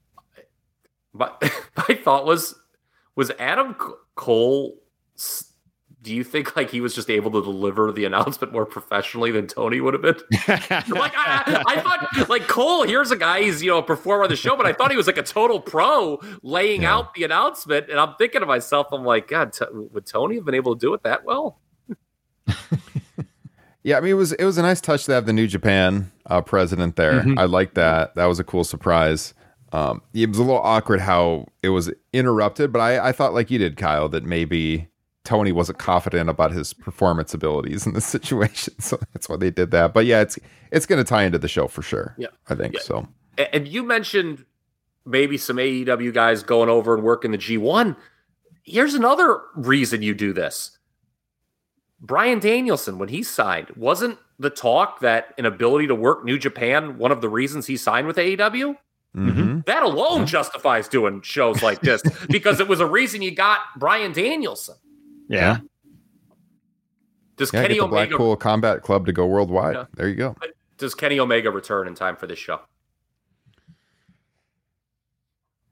but 1.12 1.42
my 1.88 1.94
thought 2.02 2.24
was 2.24 2.59
was 3.16 3.30
Adam 3.38 3.76
Cole. 4.14 4.78
Do 6.06 6.14
you 6.14 6.22
think 6.22 6.54
like 6.54 6.70
he 6.70 6.80
was 6.80 6.94
just 6.94 7.10
able 7.10 7.32
to 7.32 7.42
deliver 7.42 7.90
the 7.90 8.04
announcement 8.04 8.52
more 8.52 8.64
professionally 8.64 9.32
than 9.32 9.48
Tony 9.48 9.80
would 9.80 9.92
have 9.92 10.02
been? 10.02 10.14
like 10.48 11.12
I, 11.16 11.64
I 11.66 11.80
thought, 11.80 12.28
like 12.28 12.46
Cole, 12.46 12.84
here's 12.84 13.10
a 13.10 13.16
guy. 13.16 13.42
He's 13.42 13.60
you 13.60 13.70
know 13.72 13.78
a 13.78 13.82
performer 13.82 14.22
on 14.22 14.30
the 14.30 14.36
show, 14.36 14.54
but 14.56 14.66
I 14.66 14.72
thought 14.72 14.92
he 14.92 14.96
was 14.96 15.08
like 15.08 15.18
a 15.18 15.24
total 15.24 15.58
pro 15.58 16.20
laying 16.42 16.82
Yeah. 16.82 16.94
out 16.94 17.14
the 17.14 17.24
announcement. 17.24 17.90
And 17.90 17.98
I'm 17.98 18.14
thinking 18.18 18.40
to 18.40 18.46
myself, 18.46 18.86
I'm 18.92 19.04
like, 19.04 19.26
God, 19.26 19.52
t- 19.52 19.64
would 19.72 20.06
Tony 20.06 20.36
have 20.36 20.44
been 20.44 20.54
able 20.54 20.76
to 20.76 20.80
do 20.80 20.94
it 20.94 21.02
that 21.02 21.24
well? 21.24 21.58
Yeah, 23.82 23.98
I 23.98 24.00
mean 24.00 24.10
it 24.10 24.14
was 24.14 24.32
it 24.32 24.44
was 24.44 24.58
a 24.58 24.62
nice 24.62 24.80
touch 24.80 25.04
to 25.04 25.12
have 25.12 25.26
the 25.26 25.32
New 25.32 25.46
Japan 25.46 26.10
uh, 26.26 26.40
president 26.40 26.96
there. 26.96 27.22
Mhm. 27.22 27.38
I 27.38 27.44
like 27.44 27.74
that. 27.74 28.16
That 28.16 28.24
was 28.26 28.40
a 28.40 28.44
cool 28.44 28.64
surprise. 28.64 29.32
Um, 29.72 30.02
it 30.12 30.28
was 30.28 30.38
a 30.38 30.42
little 30.42 30.60
awkward 30.60 31.00
how 31.00 31.46
it 31.62 31.68
was 31.68 31.92
interrupted, 32.12 32.72
but 32.72 32.80
I, 32.80 33.08
I 33.08 33.12
thought 33.12 33.32
like 33.32 33.48
you 33.50 33.58
did, 33.58 33.76
Kyle, 33.76 34.08
that 34.08 34.24
maybe 34.24 34.88
Tony 35.26 35.52
wasn't 35.52 35.78
confident 35.78 36.30
about 36.30 36.52
his 36.52 36.72
performance 36.72 37.34
abilities 37.34 37.86
in 37.86 37.92
this 37.92 38.06
situation, 38.16 38.80
so 38.80 38.98
that's 39.12 39.28
why 39.28 39.36
they 39.36 39.50
did 39.50 39.70
that. 39.72 39.92
But 39.92 40.06
yeah, 40.06 40.22
it's 40.22 40.38
it's 40.70 40.86
going 40.86 41.02
to 41.02 41.08
tie 41.08 41.24
into 41.24 41.38
the 41.38 41.48
show 41.48 41.68
for 41.68 41.82
sure. 41.82 42.14
Yeah. 42.16 42.28
I 42.48 42.54
think 42.54 42.74
Yeah. 42.74 42.80
so. 42.80 43.08
And 43.52 43.68
you 43.68 43.82
mentioned 43.82 44.44
maybe 45.04 45.36
some 45.36 45.56
AEW 45.58 46.14
guys 46.14 46.42
going 46.42 46.68
over 46.70 46.94
and 46.94 47.02
working 47.04 47.32
the 47.32 47.38
G1. 47.38 47.96
Here's 48.64 48.94
another 48.94 49.40
reason 49.54 50.00
you 50.02 50.14
do 50.14 50.32
this. 50.32 50.78
Bryan 52.00 52.38
Danielson, 52.40 52.98
when 52.98 53.08
he 53.08 53.22
signed, 53.22 53.70
wasn't 53.76 54.18
the 54.38 54.50
talk 54.50 55.00
that 55.00 55.32
an 55.38 55.46
ability 55.46 55.86
to 55.86 55.94
work 55.94 56.24
New 56.24 56.38
Japan 56.38 56.98
one 56.98 57.10
of 57.12 57.20
the 57.20 57.28
reasons 57.28 57.66
he 57.66 57.76
signed 57.76 58.06
with 58.06 58.16
AEW? 58.16 58.76
Mhm. 59.16 59.64
That 59.64 59.82
alone 59.82 60.26
justifies 60.26 60.88
doing 60.88 61.22
shows 61.22 61.62
like 61.62 61.80
this 61.80 62.02
because 62.28 62.60
it 62.60 62.68
was 62.68 62.80
a 62.80 62.86
reason 62.86 63.22
you 63.22 63.30
got 63.34 63.60
Bryan 63.78 64.12
Danielson. 64.12 64.74
Yeah. 65.28 65.58
Does 67.36 67.52
Yeah, 67.52 67.62
Kenny 67.62 67.74
get 67.74 67.80
the 67.80 67.84
Omega 67.86 68.08
Blackpool 68.10 68.36
Combat 68.36 68.82
Club 68.82 69.06
to 69.06 69.12
go 69.12 69.26
worldwide. 69.26 69.74
Yeah. 69.76 69.84
There 69.94 70.08
you 70.08 70.14
go. 70.14 70.36
does 70.78 70.94
Kenny 70.94 71.20
Omega 71.20 71.50
return 71.50 71.86
in 71.86 71.94
time 71.94 72.16
for 72.16 72.26
this 72.26 72.38
show? 72.38 72.60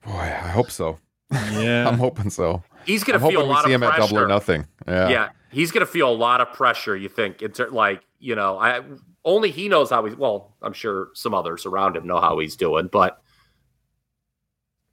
Boy, 0.05 0.13
I 0.13 0.49
hope 0.49 0.71
so. 0.71 0.99
Yeah. 1.31 1.89
I'm 1.89 1.99
hoping 1.99 2.31
so. 2.31 2.63
He's 2.85 3.03
going 3.05 3.15
I'm 3.17 3.23
to 3.23 3.29
feel 3.31 3.41
a 3.41 3.45
hoping 3.45 3.49
we 3.49 3.55
lot 3.55 3.65
see 3.65 3.73
of 3.73 3.83
him 3.83 3.89
pressure. 3.89 4.03
at 4.03 4.09
Double 4.11 4.19
or 4.23 4.29
Nothing. 4.29 4.67
Yeah. 4.87 5.09
yeah, 5.09 5.29
he's 5.51 5.71
going 5.71 5.81
to 5.87 5.91
feel 5.91 6.11
a 6.11 6.13
lot 6.15 6.41
of 6.43 6.53
pressure. 6.53 6.95
You 6.97 7.09
think 7.09 7.41
it's 7.41 7.59
like 7.59 8.03
you 8.19 8.35
know, 8.35 8.59
I 8.59 8.83
only 9.25 9.51
he 9.51 9.69
knows 9.69 9.89
how 9.91 10.05
he's. 10.05 10.17
Well, 10.17 10.55
I'm 10.61 10.75
sure 10.75 11.09
some 11.15 11.33
others 11.33 11.65
around 11.65 11.97
him 11.97 12.07
know 12.07 12.21
how 12.21 12.39
he's 12.39 12.57
doing, 12.57 12.89
but 12.93 13.13
m- 13.13 13.24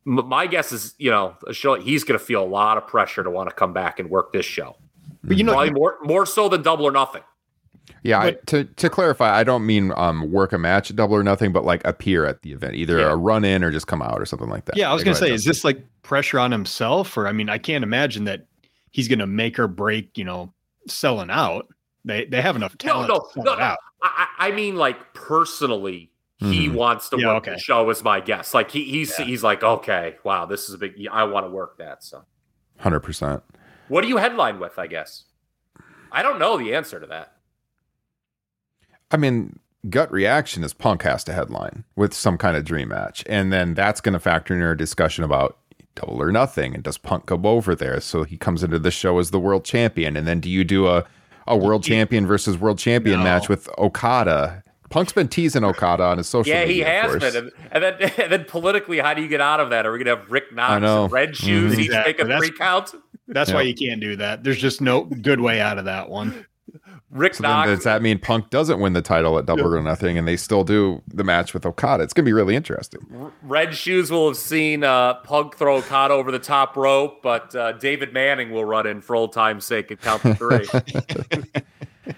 my 0.06 0.48
guess 0.48 0.72
is 0.72 0.96
you 0.98 1.12
know, 1.12 1.36
a 1.48 1.54
show 1.54 1.76
he's 1.76 2.04
going 2.04 2.18
to 2.20 2.24
feel 2.26 2.44
a 2.44 2.48
lot 2.48 2.78
of 2.78 2.88
pressure 2.88 3.23
to 3.23 3.30
want 3.30 3.50
to 3.50 3.56
come 3.56 3.73
back 3.73 4.00
and 4.00 4.10
work 4.10 4.34
this 4.34 4.46
show. 4.46 4.78
But 5.23 5.38
you 5.38 5.44
know, 5.44 5.54
Probably 5.54 5.71
more 5.71 5.98
more 6.04 6.25
so 6.25 6.50
than 6.50 6.62
Double 6.63 6.86
or 6.86 6.92
Nothing. 6.92 7.23
Yeah, 8.04 8.19
I, 8.19 8.32
to 8.48 8.63
to 8.63 8.90
clarify, 8.90 9.38
I 9.38 9.44
don't 9.44 9.65
mean 9.65 9.92
um 9.96 10.32
work 10.32 10.54
a 10.54 10.58
match 10.58 10.90
at 10.90 10.96
double 10.96 11.15
or 11.15 11.23
nothing, 11.23 11.52
but 11.52 11.65
like 11.65 11.86
appear 11.86 12.25
at 12.25 12.42
the 12.42 12.52
event, 12.52 12.75
either 12.75 13.00
Yeah. 13.00 13.12
a 13.12 13.15
run 13.15 13.44
in 13.44 13.63
or 13.63 13.71
just 13.71 13.88
come 13.88 14.02
out 14.02 14.19
or 14.19 14.25
something 14.25 14.50
like 14.50 14.65
that. 14.65 14.78
yeah, 14.78 14.90
I 14.90 14.94
was 14.94 15.02
Yeah, 15.02 15.06
gonna 15.06 15.15
go 15.15 15.19
say, 15.19 15.25
ahead, 15.28 15.36
is 15.36 15.46
this 15.46 15.63
like 15.63 15.84
pressure 16.02 16.40
on 16.40 16.52
himself, 16.52 17.15
or 17.17 17.28
I 17.28 17.32
mean, 17.32 17.50
I 17.50 17.58
can't 17.58 17.84
imagine 17.84 18.23
that 18.25 18.46
he's 18.92 19.08
gonna 19.08 19.28
make 19.28 19.60
or 19.60 19.67
break, 19.67 20.17
you 20.17 20.23
know, 20.23 20.54
selling 20.88 21.30
out. 21.30 21.67
They 22.06 22.25
they 22.25 22.42
have 22.42 22.56
enough 22.56 22.78
talent 22.78 23.10
no, 23.10 23.19
to 23.19 23.25
sell 23.34 23.44
no, 23.44 23.54
it 23.54 23.58
no. 23.60 23.63
out. 23.63 23.78
I, 24.02 24.28
I 24.40 24.48
I 24.48 24.52
mean, 24.52 24.75
like 24.78 25.13
personally, 25.13 26.11
he 26.42 26.67
Mhm. 26.67 26.73
wants 26.73 27.08
to 27.10 27.17
Yeah, 27.19 27.27
work 27.27 27.37
okay. 27.44 27.52
the 27.54 27.60
show. 27.60 27.89
Is 27.89 28.04
my 28.04 28.19
guess. 28.19 28.54
Like 28.54 28.71
he, 28.71 28.83
he's 28.83 29.17
Yeah. 29.17 29.25
he's 29.25 29.44
like, 29.44 29.63
okay, 29.63 30.15
wow, 30.23 30.46
this 30.46 30.67
is 30.67 30.73
a 30.75 30.77
big. 30.77 30.96
I 31.12 31.23
want 31.23 31.46
to 31.46 31.50
work 31.52 31.77
that. 31.77 32.04
So, 32.04 32.23
hundred 32.79 33.02
percent. 33.02 33.44
what 33.87 34.02
do 34.02 34.08
you 34.08 34.17
headline 34.17 34.60
with? 34.60 34.77
I 34.79 34.87
guess 34.87 35.25
I 36.12 36.21
don't 36.23 36.39
know 36.39 36.58
the 36.58 36.73
answer 36.75 37.00
to 37.00 37.06
that. 37.08 37.33
I 39.12 39.17
mean, 39.17 39.60
gut 39.89 40.12
reaction 40.12 40.63
is 40.63 40.73
Punk 40.73 41.04
has 41.04 41.23
to 41.25 41.33
headline 41.33 41.83
with 41.96 42.13
some 42.13 42.37
kind 42.37 42.56
of 42.58 42.63
dream 42.65 42.89
match, 42.89 43.23
and 43.27 43.52
then 43.52 43.73
that's 43.73 44.02
going 44.02 44.13
to 44.13 44.19
factor 44.19 44.54
in 44.56 44.62
our 44.62 44.75
discussion 44.75 45.23
about 45.23 45.58
double 45.96 46.21
or 46.21 46.31
nothing? 46.31 46.73
And 46.73 46.83
does 46.83 46.98
Punk 46.98 47.25
go 47.25 47.39
over 47.44 47.75
there? 47.75 48.00
So 48.00 48.23
he 48.23 48.37
comes 48.37 48.63
into 48.63 48.79
the 48.79 48.92
show 48.92 49.19
as 49.19 49.31
the 49.31 49.39
world 49.39 49.65
champion. 49.65 50.15
And 50.15 50.25
then 50.25 50.39
do 50.39 50.50
you 50.50 50.63
do 50.63 50.87
a, 50.87 51.04
a 51.48 51.58
world 51.58 51.83
champion 51.83 52.25
versus 52.25 52.58
world 52.58 52.79
champion 52.79 53.19
No. 53.19 53.23
match 53.25 53.50
with 53.50 53.67
Okada? 53.77 54.63
Punk's 54.92 55.13
been 55.13 55.27
teasing 55.27 55.63
Okada 55.63 56.04
on 56.04 56.17
his 56.19 56.27
social 56.27 56.54
Yeah, 56.54 56.62
he 56.63 56.67
media. 56.79 57.06
of 57.06 57.21
has 57.21 57.33
been. 57.33 57.44
And, 57.46 57.52
and 57.71 57.83
then 57.83 58.12
and 58.17 58.31
then 58.31 58.46
politically, 58.46 59.00
how 59.00 59.13
do 59.15 59.21
you 59.21 59.27
get 59.27 59.42
out 59.42 59.60
of 59.60 59.71
that? 59.71 59.85
Are 59.85 59.92
we 59.92 59.98
gonna 60.04 60.17
have 60.17 60.29
Rick 60.29 60.54
Knox 60.54 60.83
and 60.85 61.12
red 61.12 61.35
shoes 61.35 61.73
Mhm. 61.75 61.79
each 61.79 61.85
Exactly. 61.87 62.13
make 62.13 62.21
a 62.21 62.23
That's- 62.25 62.39
three 62.48 62.58
count? 62.58 62.94
That's 63.27 63.54
why 63.54 63.62
you 63.62 63.73
can't 63.73 64.02
do 64.02 64.17
that. 64.17 64.44
There's 64.44 64.58
just 64.60 64.81
no 64.81 65.04
good 65.06 65.39
way 65.39 65.62
out 65.62 65.77
of 65.77 65.85
that 65.85 66.10
one. 66.10 66.46
Rick 67.10 67.35
So 67.35 67.44
Knox. 67.44 67.69
does 67.69 67.83
that 67.83 68.02
mean 68.02 68.19
Punk 68.19 68.50
doesn't 68.50 68.79
win 68.79 68.92
the 68.94 69.02
title 69.02 69.37
at 69.37 69.46
double 69.46 69.73
or 69.75 69.81
nothing 69.81 70.17
and 70.17 70.25
they 70.27 70.35
still 70.37 70.63
do 70.65 71.02
the 71.08 71.23
match 71.23 71.54
with 71.54 71.65
Okada? 71.65 72.04
It's 72.04 72.13
going 72.13 72.23
to 72.23 72.29
be 72.29 72.33
really 72.33 72.56
interesting. 72.56 73.02
Red 73.44 73.73
Shoes 73.75 74.10
will 74.12 74.27
have 74.29 74.37
seen 74.37 74.83
uh, 74.85 75.15
Punk 75.15 75.58
throw 75.58 75.77
Okada 75.77 76.13
over 76.13 76.31
the 76.31 76.39
top 76.39 76.75
rope, 76.77 77.21
but 77.21 77.54
uh, 77.56 77.73
David 77.73 78.13
Manning 78.13 78.52
will 78.52 78.63
run 78.65 78.85
in 78.87 79.02
for 79.02 79.15
old 79.15 79.33
time's 79.33 79.65
sake 79.65 79.92
and 79.92 80.00
count 80.02 80.21
to 80.23 80.35
three. 80.35 80.65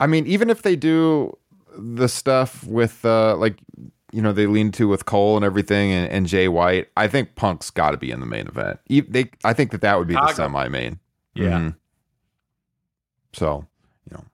I 0.00 0.06
mean, 0.06 0.26
even 0.26 0.50
if 0.50 0.62
they 0.62 0.76
do 0.76 1.36
the 1.76 2.08
stuff 2.08 2.64
with 2.64 3.04
uh 3.04 3.36
like 3.36 3.58
you 4.12 4.20
know 4.22 4.32
they 4.32 4.46
lean 4.46 4.70
to 4.72 4.88
with 4.88 5.06
Cole 5.06 5.36
and 5.36 5.44
everything 5.44 5.90
and, 5.92 6.10
and 6.12 6.26
Jay 6.26 6.48
White, 6.48 6.88
I 6.96 7.08
think 7.08 7.34
Punk's 7.34 7.70
got 7.70 7.92
to 7.92 7.96
be 7.96 8.10
in 8.10 8.20
the 8.20 8.26
main 8.26 8.46
event. 8.46 8.78
They, 8.88 9.30
I 9.44 9.52
think 9.54 9.70
that 9.70 9.80
that 9.80 9.98
would 9.98 10.06
be 10.08 10.14
the 10.14 10.20
Chicago. 10.28 10.34
semi-main. 10.54 10.98
Yeah. 11.34 11.58
Mhm. 11.58 11.76
So 13.32 13.66
you 14.10 14.16
know, 14.16 14.24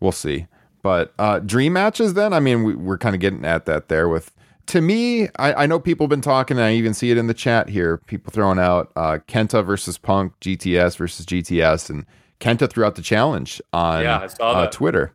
we'll 0.00 0.12
see. 0.12 0.46
But 0.82 1.12
uh 1.18 1.38
dream 1.40 1.72
matches, 1.72 2.14
then 2.14 2.32
I 2.32 2.40
mean, 2.40 2.62
we, 2.64 2.74
we're 2.74 2.98
kind 2.98 3.14
of 3.14 3.20
getting 3.20 3.44
at 3.44 3.66
that 3.66 3.88
there 3.88 4.08
with. 4.08 4.30
To 4.68 4.80
me, 4.80 5.28
I, 5.38 5.64
I 5.64 5.66
know 5.66 5.78
people 5.78 6.04
have 6.04 6.10
been 6.10 6.22
talking, 6.22 6.56
and 6.56 6.64
I 6.64 6.72
even 6.72 6.94
see 6.94 7.10
it 7.10 7.18
in 7.18 7.26
the 7.26 7.34
chat 7.34 7.68
here. 7.68 7.98
People 8.06 8.30
throwing 8.32 8.58
out 8.58 8.90
uh, 8.96 9.18
Kenta 9.28 9.62
versus 9.62 9.98
Punk, 9.98 10.32
GTS 10.40 10.96
versus 10.96 11.26
GTS, 11.26 11.90
and 11.90 12.06
Kenta 12.40 12.70
threw 12.70 12.82
out 12.82 12.94
the 12.94 13.02
challenge 13.02 13.60
on 13.74 14.02
Yeah, 14.04 14.26
uh. 14.40 14.66
Twitter. 14.68 15.12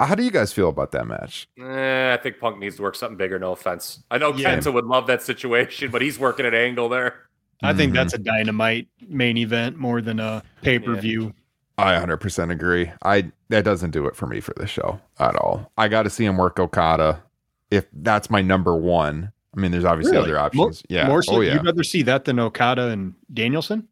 How 0.00 0.14
do 0.14 0.24
you 0.24 0.30
guys 0.30 0.52
feel 0.52 0.68
about 0.68 0.90
that 0.92 1.06
match? 1.06 1.46
Eh, 1.58 2.12
I 2.12 2.16
think 2.22 2.38
Punk 2.40 2.58
needs 2.58 2.76
to 2.76 2.82
work 2.82 2.96
something 2.96 3.16
bigger. 3.16 3.38
No 3.38 3.52
offense. 3.52 4.02
I 4.10 4.18
know 4.18 4.34
Yeah. 4.34 4.56
Kenta 4.56 4.72
would 4.74 4.86
love 4.86 5.06
that 5.06 5.22
situation, 5.22 5.90
but 5.90 6.02
he's 6.02 6.18
working 6.18 6.44
at 6.46 6.54
angle 6.54 6.88
there. 6.88 7.14
I 7.62 7.72
think 7.72 7.92
Mhm. 7.92 7.94
that's 7.96 8.14
a 8.14 8.18
dynamite 8.18 8.88
main 9.08 9.36
event 9.36 9.76
more 9.78 10.00
than 10.02 10.18
a 10.18 10.42
pay 10.62 10.78
per 10.80 10.96
view. 10.96 11.32
I 11.78 11.94
100% 11.94 12.50
agree. 12.50 12.90
I 13.04 13.30
that 13.50 13.64
doesn't 13.64 13.90
do 13.92 14.06
it 14.06 14.16
for 14.16 14.26
me 14.26 14.40
for 14.40 14.52
the 14.56 14.66
show 14.66 15.00
at 15.20 15.36
all. 15.36 15.70
I 15.78 15.88
got 15.88 16.02
to 16.04 16.10
see 16.10 16.24
him 16.24 16.36
work 16.36 16.58
Okada 16.58 17.22
if 17.70 17.86
that's 17.92 18.30
my 18.30 18.42
number 18.42 18.74
one. 18.76 19.30
I 19.56 19.60
mean, 19.60 19.70
there's 19.70 19.84
obviously 19.84 20.16
other 20.16 20.38
options. 20.38 20.82
yeah. 20.88 21.06
More 21.06 21.22
so, 21.22 21.36
oh 21.36 21.40
yeah. 21.40 21.54
you'd 21.54 21.64
rather 21.64 21.84
see 21.84 22.02
that 22.02 22.24
than 22.24 22.40
Okada 22.40 22.88
and 22.88 23.14
Danielson? 23.32 23.86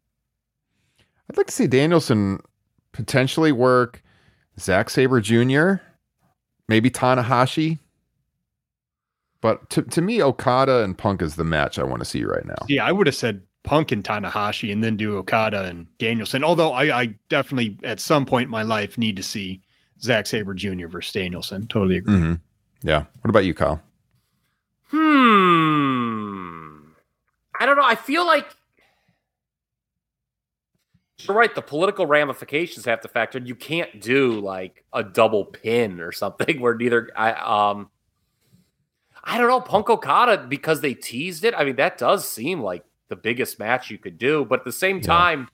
I'd 1.29 1.37
like 1.37 1.47
to 1.47 1.53
see 1.53 1.67
Danielson 1.67 2.41
potentially 2.91 3.53
work 3.53 4.03
Zack 4.59 4.89
Sabre 4.89 5.21
Jr., 5.21 5.75
maybe 6.67 6.89
Tanahashi. 6.89 7.79
But 9.41 9.69
to, 9.71 9.81
to 9.81 10.01
me, 10.01 10.23
Okada 10.23 10.83
and 10.83 10.97
Punk 10.97 11.21
is 11.21 11.35
the 11.35 11.43
match 11.43 11.77
I 11.77 11.83
want 11.83 11.99
to 11.99 12.05
see 12.05 12.23
right 12.23 12.45
now. 12.45 12.65
Yeah, 12.69 12.85
I 12.85 12.93
would 12.93 13.07
have 13.07 13.15
said 13.15 13.41
Punk 13.63 13.91
and 13.91 14.03
Tanahashi 14.03 14.71
and 14.71 14.83
then 14.83 14.95
do 14.95 15.17
Okada 15.17 15.63
and 15.65 15.85
Danielson. 15.97 16.43
Although 16.43 16.71
I, 16.71 17.01
I 17.01 17.15
definitely 17.29 17.77
at 17.83 17.99
some 17.99 18.25
point 18.25 18.45
in 18.45 18.51
my 18.51 18.63
life 18.63 18.97
need 18.97 19.15
to 19.17 19.23
see 19.23 19.61
Zack 20.01 20.27
Sabre 20.27 20.53
Jr. 20.53 20.87
versus 20.87 21.11
Danielson. 21.13 21.67
Totally 21.67 21.97
agree. 21.97 22.17
hmm 22.17 22.33
Yeah. 22.83 23.05
What 23.21 23.29
about 23.29 23.45
you, 23.45 23.53
Kyle? 23.53 23.81
Hmm. 24.87 26.79
I 27.59 27.65
don't 27.65 27.77
know. 27.77 27.85
I 27.85 27.95
feel 27.95 28.25
like 28.25 28.47
you're 31.19 31.37
right. 31.37 31.53
The 31.53 31.61
political 31.61 32.05
ramifications 32.05 32.85
have 32.85 33.01
to 33.01 33.07
factor 33.07 33.37
in. 33.37 33.45
You 33.45 33.55
can't 33.55 34.01
do 34.01 34.39
like 34.39 34.83
a 34.93 35.03
double 35.03 35.45
pin 35.45 35.99
or 35.99 36.11
something 36.11 36.59
where 36.61 36.75
neither 36.75 37.09
I 37.15 37.31
um 37.33 37.89
I 39.23 39.37
don't 39.37 39.47
know, 39.47 39.61
Punk 39.61 39.89
Okada 39.89 40.45
because 40.49 40.81
they 40.81 40.93
teased 40.93 41.45
it. 41.45 41.53
I 41.55 41.63
mean, 41.63 41.77
that 41.77 41.97
does 41.97 42.29
seem 42.29 42.61
like 42.61 42.83
the 43.07 43.15
biggest 43.15 43.57
match 43.57 43.89
you 43.89 43.97
could 43.97 44.17
do, 44.17 44.43
but 44.43 44.59
at 44.59 44.65
the 44.65 44.71
same 44.71 44.97
Yeah. 44.97 45.03
time, 45.03 45.49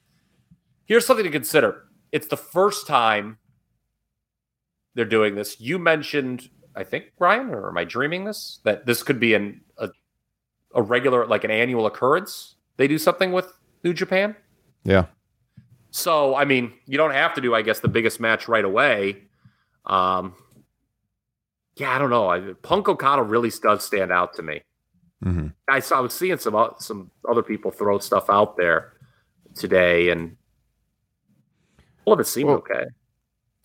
here's 0.86 1.06
something 1.06 1.26
to 1.26 1.32
consider. 1.32 1.84
It's 2.12 2.28
the 2.28 2.38
first 2.38 2.88
time 2.88 3.38
they're 4.96 5.06
doing 5.06 5.36
this. 5.36 5.60
You 5.60 5.78
mentioned, 5.78 6.50
I 6.76 6.84
think, 6.84 7.12
Ryan, 7.20 7.50
or 7.50 7.70
am 7.70 7.78
I 7.78 7.84
dreaming 7.84 8.26
this? 8.26 8.60
That 8.64 8.88
this 8.88 9.04
could 9.04 9.20
be 9.20 9.36
an 9.36 9.62
a, 9.78 9.90
a 10.74 10.82
regular, 10.82 11.28
like 11.28 11.44
an 11.44 11.52
annual 11.52 11.86
occurrence. 11.86 12.56
They 12.78 12.88
do 12.88 12.98
something 12.98 13.32
with 13.32 13.54
New 13.84 13.94
Japan. 13.94 14.36
Yeah. 14.84 15.06
So, 15.92 16.36
I 16.36 16.46
mean, 16.46 16.72
you 16.86 16.98
don't 16.98 17.12
have 17.14 17.34
to 17.36 17.42
do, 17.42 17.56
I 17.56 17.62
guess, 17.62 17.80
the 17.80 17.88
biggest 17.88 18.20
match 18.20 18.48
right 18.48 18.64
away. 18.66 19.24
Um, 19.86 20.36
yeah, 21.78 21.92
I 21.92 21.98
don't 21.98 22.10
know. 22.10 22.30
I, 22.30 22.54
Punk 22.62 22.88
Okada 22.90 23.24
really 23.24 23.50
does 23.62 23.84
stand 23.86 24.12
out 24.12 24.34
to 24.36 24.44
me. 24.44 24.62
hmm 25.24 25.48
I 25.68 25.80
saw, 25.80 25.98
I 25.98 26.02
was 26.02 26.14
seeing 26.14 26.38
some 26.38 26.56
o- 26.56 26.76
some 26.80 27.12
other 27.30 27.44
people 27.44 27.72
throw 27.72 28.00
stuff 28.00 28.30
out 28.30 28.58
there 28.58 28.94
today, 29.56 30.10
and 30.10 30.36
all 32.06 32.14
of 32.14 32.20
it 32.20 32.26
seemed 32.28 32.48
Well, 32.50 32.58
okay. 32.58 32.86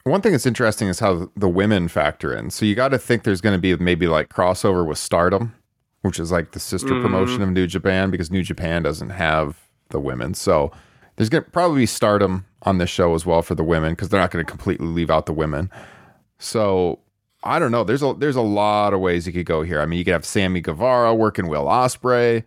One 0.05 0.20
thing 0.20 0.33
that's 0.33 0.45
interesting 0.47 0.89
is 0.89 0.99
how 1.01 1.31
the 1.35 1.49
women 1.49 1.89
factor 1.89 2.35
in. 2.37 2.51
So 2.51 2.66
you 2.66 2.75
got 2.75 2.89
to 2.89 2.99
think 2.99 3.22
there's 3.25 3.41
going 3.41 3.57
to 3.57 3.61
be 3.61 3.75
maybe 3.83 4.07
like 4.07 4.29
crossover 4.29 4.87
with 4.87 4.99
Stardom, 4.99 5.55
which 6.03 6.20
is 6.20 6.31
like 6.31 6.53
the 6.53 6.61
sister 6.61 6.95
Mhm. 6.95 7.01
promotion 7.03 7.43
of 7.43 7.51
New 7.51 7.66
Japan 7.66 8.11
because 8.11 8.31
New 8.31 8.43
Japan 8.43 8.83
doesn't 8.83 9.11
have 9.11 9.59
the 9.89 9.99
women. 10.01 10.35
So 10.35 10.70
there's 11.17 11.29
going 11.29 11.45
to 11.45 11.51
probably 11.51 11.81
be 11.83 11.87
Stardom 11.87 12.47
on 12.62 12.79
this 12.79 12.91
show 12.91 13.15
as 13.15 13.25
well 13.27 13.43
for 13.43 13.55
the 13.55 13.65
women 13.65 13.93
because 13.93 14.09
they're 14.09 14.21
not 14.21 14.31
going 14.31 14.45
to 14.45 14.51
completely 14.51 14.87
leave 14.87 15.11
out 15.11 15.27
the 15.27 15.33
women. 15.33 15.71
So 16.39 16.99
I 17.43 17.59
don't 17.59 17.71
know. 17.71 17.85
There's 17.85 18.03
a 18.03 18.15
there's 18.15 18.37
a 18.37 18.43
lot 18.43 18.95
of 18.95 19.01
ways 19.01 19.27
you 19.27 19.33
could 19.33 19.47
go 19.47 19.62
here. 19.62 19.81
I 19.81 19.87
mean, 19.87 19.99
you 19.99 20.05
could 20.05 20.12
have 20.12 20.25
Sammy 20.25 20.61
Guevara 20.61 21.15
working 21.15 21.49
Will 21.49 21.65
Ospreay. 21.67 22.37
You 22.37 22.43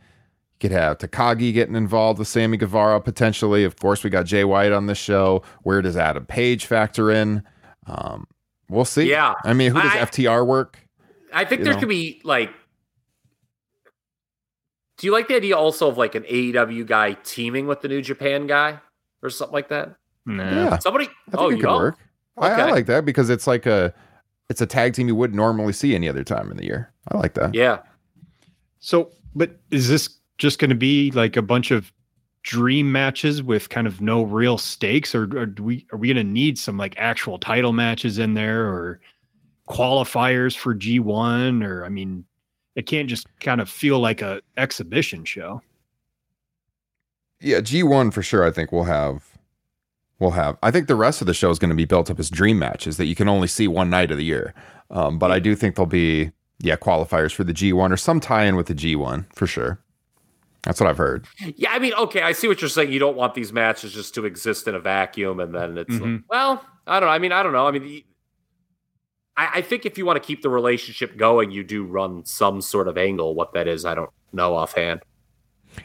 could 0.60 0.72
have 0.72 0.98
Takagi 0.98 1.54
getting 1.54 1.76
involved 1.76 2.20
with 2.20 2.28
Sammy 2.28 2.58
Guevara 2.58 3.00
potentially. 3.00 3.64
Of 3.64 3.78
course, 3.80 4.04
we 4.04 4.10
got 4.10 4.26
Jay 4.26 4.44
White 4.44 4.72
on 4.72 4.88
the 4.88 4.96
show. 4.96 5.44
Where 5.64 5.82
does 5.82 5.96
Adam 5.96 6.26
Page 6.26 6.66
factor 6.66 7.12
in? 7.12 7.44
Um, 7.86 8.28
we'll 8.70 8.86
see. 8.86 9.10
Yeah. 9.10 9.36
I 9.44 9.54
mean, 9.54 9.72
who 9.72 9.82
does 9.82 9.94
I- 9.94 10.00
FTR 10.00 10.46
work? 10.46 10.80
I 11.34 11.46
think 11.46 11.60
you 11.60 11.66
there 11.66 11.74
know. 11.74 11.80
could 11.80 11.90
be 11.90 12.22
like. 12.24 12.50
Do 14.98 15.06
you 15.06 15.14
like 15.14 15.28
the 15.28 15.36
idea 15.36 15.56
also 15.56 15.88
of 15.88 15.98
like 15.98 16.16
an 16.16 16.24
AEW 16.24 16.86
guy 16.86 17.14
teaming 17.24 17.68
with 17.68 17.82
the 17.82 17.88
New 17.88 18.02
Japan 18.02 18.48
guy 18.48 18.80
or 19.22 19.30
something 19.30 19.54
like 19.54 19.70
that? 19.70 19.96
Nah. 20.26 20.44
Yeah, 20.44 20.80
Somebody. 20.80 21.06
I 21.06 21.10
oh, 21.10 21.32
think 21.32 21.42
oh, 21.42 21.48
it 21.48 21.52
you 21.52 21.58
could 21.58 21.66
know? 21.66 21.78
work. 21.78 21.98
I, 22.40 22.50
I 22.50 22.72
like 22.72 22.86
that 22.88 23.06
because 23.06 23.30
it's 23.30 23.48
like 23.48 23.66
a 23.66 23.94
it's 24.50 24.62
a 24.62 24.66
tag 24.66 24.94
team 24.94 25.08
you 25.08 25.16
wouldn't 25.16 25.36
normally 25.36 25.74
see 25.74 25.96
any 25.96 26.08
other 26.08 26.24
time 26.24 26.52
in 26.52 26.58
the 26.58 26.66
year. 26.66 26.92
I 27.10 27.18
like 27.18 27.34
that. 27.34 27.54
Yeah. 27.54 27.80
So, 28.80 29.12
but 29.36 29.60
is 29.72 29.90
this 29.90 30.10
just 30.38 30.60
going 30.60 30.70
to 30.70 30.76
be 30.76 31.12
like 31.12 31.36
a 31.36 31.42
bunch 31.42 31.72
of 31.72 31.92
dream 32.44 32.92
matches 32.92 33.42
with 33.44 33.70
kind 33.70 33.88
of 33.88 34.02
no 34.02 34.24
real 34.24 34.58
stakes, 34.58 35.14
or, 35.16 35.24
or 35.38 35.46
do 35.46 35.64
we 35.64 35.86
are 35.92 35.98
we 35.98 36.08
going 36.08 36.26
to 36.26 36.32
need 36.32 36.58
some 36.58 36.78
like 36.78 36.96
actual 36.98 37.40
title 37.40 37.74
matches 37.74 38.20
in 38.20 38.36
there, 38.36 38.66
or 38.68 39.00
qualifiers 39.68 40.56
for 40.56 40.74
G 40.74 41.00
one, 41.00 41.64
or 41.64 41.84
I 41.84 41.90
mean, 41.90 42.24
it 42.78 42.86
can't 42.86 43.10
just 43.10 43.28
kind 43.42 43.60
of 43.60 43.68
feel 43.70 44.00
like 44.00 44.22
a 44.22 44.40
exhibition 44.56 45.26
show. 45.26 45.62
Yeah, 47.42 47.60
G 47.62 47.84
one 47.84 48.12
for 48.12 48.22
sure. 48.24 48.46
I 48.46 48.52
think 48.52 48.72
we'll 48.72 48.84
have. 48.86 49.24
We'll 50.20 50.32
have. 50.32 50.58
I 50.64 50.72
think 50.72 50.88
the 50.88 50.96
rest 50.96 51.22
of 51.22 51.28
the 51.28 51.34
show 51.34 51.50
is 51.52 51.60
going 51.60 51.70
to 51.70 51.76
be 51.76 51.86
built 51.86 52.10
up 52.10 52.20
as 52.20 52.30
dream 52.30 52.58
matches 52.58 52.98
that 52.98 53.06
you 53.06 53.14
can 53.16 53.28
only 53.28 53.48
see 53.48 53.68
one 53.68 53.90
night 53.90 54.10
of 54.10 54.18
the 54.18 54.24
year. 54.24 54.54
Um, 54.90 55.20
but 55.20 55.32
I 55.32 55.38
do 55.40 55.56
think 55.56 55.76
there'll 55.76 55.86
be 55.88 56.32
yeah 56.60 56.76
qualifiers 56.76 57.34
for 57.34 57.44
the 57.44 57.54
G 57.54 57.74
one 57.74 57.92
or 57.92 57.98
some 57.98 58.20
tie 58.20 58.46
in 58.46 58.56
with 58.56 58.68
the 58.68 58.74
G 58.74 58.96
one 58.96 59.28
for 59.36 59.46
sure. 59.46 59.80
That's 60.64 60.80
what 60.80 60.90
I've 60.90 60.98
heard. 60.98 61.28
Yeah, 61.56 61.70
I 61.72 61.80
mean, 61.80 61.94
okay, 61.94 62.22
I 62.24 62.32
see 62.32 62.48
what 62.48 62.62
you're 62.62 62.70
saying. 62.70 62.92
You 62.92 63.00
don't 63.00 63.16
want 63.16 63.36
these 63.36 63.54
matches 63.54 63.94
just 63.94 64.14
to 64.16 64.26
exist 64.26 64.68
in 64.68 64.76
a 64.76 64.80
vacuum, 64.80 65.40
and 65.40 65.54
then 65.54 65.78
it's 65.78 65.90
like, 65.94 66.02
Mhm. 66.02 66.24
well, 66.30 66.66
I 66.88 67.00
don't 67.00 67.08
know. 67.08 67.14
I 67.14 67.20
mean, 67.20 67.32
I 67.32 67.42
don't 67.44 67.54
know. 67.54 67.68
I 67.68 67.72
mean, 67.72 67.84
y- 67.84 68.04
I, 69.38 69.50
I 69.56 69.62
think 69.62 69.86
if 69.86 69.98
you 69.98 70.06
want 70.06 70.22
to 70.22 70.26
keep 70.26 70.42
the 70.42 70.50
relationship 70.50 71.16
going, 71.18 71.52
you 71.52 71.64
do 71.64 71.84
run 71.84 72.26
some 72.26 72.62
sort 72.62 72.88
of 72.88 72.98
angle. 72.98 73.36
What 73.36 73.54
that 73.54 73.68
is, 73.68 73.86
I 73.86 73.96
don't 73.96 74.10
know 74.34 74.56
offhand. 74.56 75.02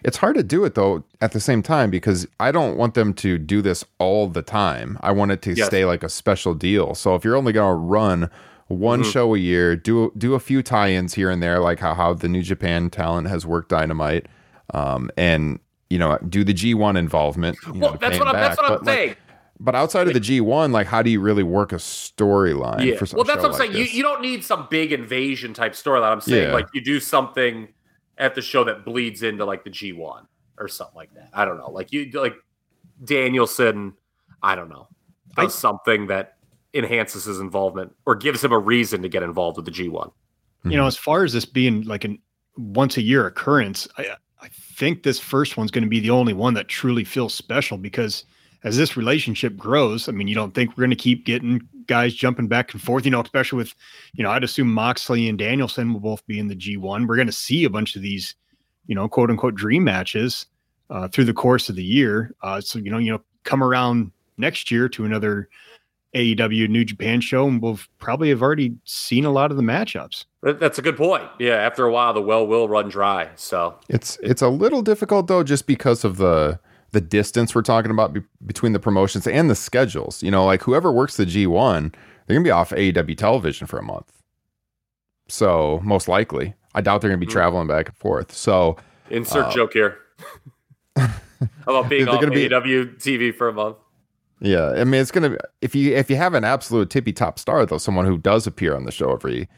It's 0.04 0.16
hard 0.16 0.36
to 0.36 0.42
do 0.42 0.64
it 0.64 0.74
though 0.74 1.04
at 1.20 1.32
the 1.32 1.40
same 1.40 1.62
time 1.62 1.90
because 1.90 2.26
I 2.40 2.50
don't 2.50 2.76
want 2.78 2.94
them 2.94 3.12
to 3.14 3.36
do 3.36 3.60
this 3.60 3.84
all 3.98 4.26
the 4.26 4.40
time. 4.42 4.96
I 5.02 5.12
want 5.12 5.32
it 5.32 5.42
to 5.42 5.52
Yes. 5.52 5.66
stay 5.66 5.84
like 5.84 6.02
a 6.02 6.08
special 6.08 6.54
deal. 6.54 6.94
So 6.94 7.14
if 7.14 7.24
you're 7.24 7.36
only 7.36 7.52
going 7.52 7.70
to 7.72 7.76
run 7.76 8.30
one 8.68 9.02
Mhm. 9.02 9.12
show 9.12 9.34
a 9.34 9.38
year, 9.38 9.76
do 9.76 10.10
do 10.16 10.32
a 10.34 10.40
few 10.40 10.62
tie-ins 10.62 11.12
here 11.14 11.28
and 11.28 11.42
there, 11.42 11.58
like 11.60 11.80
how 11.80 11.92
how 11.92 12.14
the 12.14 12.28
New 12.28 12.42
Japan 12.42 12.88
talent 12.88 13.28
has 13.28 13.44
worked 13.44 13.68
Dynamite, 13.68 14.26
um, 14.72 15.10
and 15.18 15.58
you 15.90 15.98
know 15.98 16.16
do 16.26 16.42
the 16.42 16.54
G1 16.54 16.96
involvement. 16.96 17.58
you 17.66 17.74
know, 17.74 17.88
well, 17.90 17.98
that's 18.00 18.18
what 18.18 18.28
I'm. 18.28 18.34
That's 18.34 18.56
what 18.56 18.70
I'm 18.70 18.78
But, 18.78 18.86
like, 18.86 18.96
saying. 18.96 19.16
But 19.64 19.74
outside 19.74 20.08
of 20.08 20.14
the 20.14 20.20
G1, 20.20 20.72
like 20.72 20.86
how 20.86 21.02
do 21.02 21.10
you 21.10 21.20
really 21.20 21.42
work 21.42 21.72
a 21.72 21.76
storyline? 21.76 22.84
Yeah. 22.84 22.96
For 22.96 23.06
some 23.06 23.16
Well, 23.18 23.24
that's 23.24 23.38
show 23.42 23.48
what 23.48 23.54
I'm 23.54 23.58
like 23.60 23.72
saying. 23.72 23.86
You, 23.86 23.90
you 23.92 24.02
don't 24.02 24.20
need 24.20 24.44
some 24.44 24.66
big 24.70 24.92
invasion 24.92 25.54
type 25.54 25.72
storyline. 25.72 26.12
I'm 26.12 26.20
saying 26.20 26.48
Yeah. 26.48 26.52
like 26.54 26.66
you 26.74 26.80
do 26.82 27.00
something 27.00 27.68
at 28.18 28.34
the 28.34 28.42
show 28.42 28.64
that 28.64 28.84
bleeds 28.84 29.22
into 29.22 29.44
like 29.44 29.64
the 29.64 29.70
G1 29.70 30.26
or 30.58 30.68
something 30.68 30.96
like 30.96 31.14
that. 31.14 31.30
I 31.32 31.44
don't 31.44 31.58
know. 31.58 31.70
Like 31.70 31.92
you 31.92 32.10
like 32.12 32.34
Danielson, 33.04 33.94
I 34.42 34.54
don't 34.54 34.68
know, 34.68 34.88
does 35.36 35.54
I- 35.54 35.58
something 35.58 36.06
that 36.08 36.36
enhances 36.74 37.24
his 37.24 37.40
involvement 37.40 37.94
or 38.06 38.14
gives 38.14 38.42
him 38.42 38.52
a 38.52 38.58
reason 38.58 39.02
to 39.02 39.08
get 39.08 39.22
involved 39.22 39.56
with 39.56 39.66
the 39.66 39.72
G1. 39.72 40.10
you 40.64 40.76
know, 40.76 40.86
as 40.86 40.96
far 40.96 41.22
as 41.24 41.32
this 41.32 41.44
being 41.44 41.82
like 41.82 42.04
an 42.04 42.18
once 42.56 42.96
a 42.96 43.02
year 43.02 43.26
occurrence, 43.26 43.86
I 43.98 44.06
I 44.40 44.48
think 44.48 45.02
this 45.04 45.18
first 45.20 45.56
one's 45.56 45.70
going 45.70 45.84
to 45.84 45.88
be 45.90 46.00
the 46.00 46.10
only 46.10 46.32
one 46.32 46.54
that 46.54 46.66
truly 46.68 47.04
feels 47.04 47.32
special 47.34 47.78
because 47.78 48.24
as 48.64 48.76
this 48.76 48.96
relationship 48.96 49.56
grows, 49.56 50.08
I 50.08 50.12
mean, 50.12 50.28
you 50.28 50.34
don't 50.34 50.54
think 50.54 50.70
we're 50.70 50.82
going 50.82 50.90
to 50.90 50.96
keep 50.96 51.24
getting 51.24 51.68
guys 51.86 52.14
jumping 52.14 52.48
back 52.48 52.72
and 52.72 52.80
forth, 52.80 53.04
you 53.04 53.10
know, 53.10 53.20
especially 53.20 53.56
with, 53.56 53.74
you 54.14 54.22
know, 54.22 54.30
I'd 54.30 54.44
assume 54.44 54.72
Moxley 54.72 55.28
and 55.28 55.38
Danielson 55.38 55.92
will 55.92 56.00
both 56.00 56.24
be 56.26 56.38
in 56.38 56.48
the 56.48 56.56
G1. 56.56 57.06
We're 57.06 57.16
going 57.16 57.26
to 57.26 57.32
see 57.32 57.64
a 57.64 57.70
bunch 57.70 57.96
of 57.96 58.02
these, 58.02 58.34
you 58.86 58.94
know, 58.94 59.08
quote 59.08 59.30
unquote 59.30 59.54
dream 59.54 59.84
matches 59.84 60.46
uh, 60.90 61.08
through 61.08 61.24
the 61.24 61.34
course 61.34 61.68
of 61.68 61.76
the 61.76 61.84
year. 61.84 62.34
Uh, 62.42 62.60
so, 62.60 62.78
you 62.78 62.90
know, 62.90 62.98
you 62.98 63.10
know, 63.10 63.20
come 63.44 63.62
around 63.62 64.12
next 64.36 64.70
year 64.70 64.88
to 64.90 65.04
another 65.04 65.48
AEW 66.14 66.68
New 66.68 66.84
Japan 66.84 67.20
show, 67.20 67.48
and 67.48 67.60
we'll 67.60 67.80
probably 67.98 68.28
have 68.28 68.42
already 68.42 68.76
seen 68.84 69.24
a 69.24 69.30
lot 69.30 69.50
of 69.50 69.56
the 69.56 69.62
matchups. 69.62 70.26
That's 70.42 70.78
a 70.78 70.82
good 70.82 70.96
point. 70.96 71.24
Yeah, 71.38 71.54
after 71.54 71.86
a 71.86 71.92
while, 71.92 72.12
the 72.12 72.20
well 72.20 72.46
will 72.46 72.68
run 72.68 72.88
dry. 72.88 73.30
So 73.36 73.76
It's 73.88 74.18
it's 74.22 74.42
a 74.42 74.48
little 74.48 74.82
difficult 74.82 75.26
though, 75.26 75.42
just 75.42 75.66
because 75.66 76.04
of 76.04 76.18
the 76.18 76.60
the 76.92 77.00
distance 77.00 77.54
we're 77.54 77.62
talking 77.62 77.90
about 77.90 78.12
be- 78.12 78.22
between 78.46 78.72
the 78.72 78.78
promotions 78.80 79.26
and 79.26 79.50
the 79.50 79.54
schedules. 79.54 80.22
You 80.22 80.30
know, 80.30 80.44
like 80.44 80.62
whoever 80.62 80.92
works 80.92 81.16
the 81.16 81.26
G 81.26 81.46
one, 81.46 81.92
they're 82.26 82.34
gonna 82.36 82.44
be 82.44 82.50
off 82.50 82.70
AEW 82.70 83.16
television 83.16 83.66
for 83.66 83.78
a 83.78 83.82
month. 83.82 84.12
So 85.28 85.80
most 85.82 86.08
likely, 86.08 86.54
I 86.74 86.80
doubt 86.80 87.00
they're 87.00 87.10
gonna 87.10 87.18
be 87.18 87.26
Mhm. 87.26 87.30
traveling 87.30 87.66
back 87.68 87.88
and 87.88 87.96
forth. 87.96 88.32
So 88.34 88.76
insert 89.10 89.46
Uh, 89.46 89.52
joke 89.52 89.72
here 89.72 89.98
about 91.66 91.88
being 91.88 92.04
be- 92.04 92.10
AEW 92.48 92.96
TV 92.98 93.32
for 93.34 93.48
a 93.48 93.52
month. 93.52 93.76
yeah, 94.40 94.70
I 94.76 94.84
mean, 94.84 95.00
it's 95.00 95.10
gonna 95.10 95.30
be 95.30 95.36
if 95.60 95.74
you 95.74 95.94
if 95.94 96.10
you 96.10 96.16
have 96.16 96.34
an 96.34 96.44
absolute 96.44 96.90
tippy 96.90 97.12
top 97.12 97.38
star 97.38 97.64
though, 97.66 97.78
someone 97.78 98.04
who 98.06 98.18
does 98.18 98.46
appear 98.46 98.74
on 98.76 98.84
the 98.84 98.92
show 98.92 99.12
every 99.12 99.48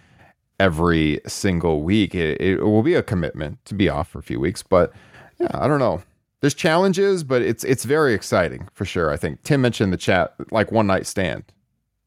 every 0.61 1.21
single 1.27 1.83
week, 1.83 2.15
it, 2.15 2.41
it 2.41 2.61
will 2.63 2.83
be 2.85 2.95
a 2.95 3.03
commitment 3.03 3.63
to 3.65 3.75
be 3.75 3.89
off 3.89 4.09
for 4.09 4.21
a 4.21 4.23
few 4.23 4.39
weeks. 4.39 4.63
But 4.63 4.93
yeah, 5.41 5.51
I 5.53 5.67
don't 5.67 5.81
know. 5.81 6.01
There's 6.45 6.53
challenges, 6.53 7.25
but 7.25 7.41
it's 7.41 7.65
it's 7.65 7.87
very 7.87 8.13
exciting 8.13 8.69
for 8.75 8.85
sure. 8.85 9.11
I 9.11 9.17
think 9.17 9.43
Tim 9.45 9.63
mentioned 9.63 9.95
the 9.95 9.97
chat 9.97 10.35
like 10.51 10.71
one 10.71 10.87
night 10.87 11.07
stand. 11.07 11.45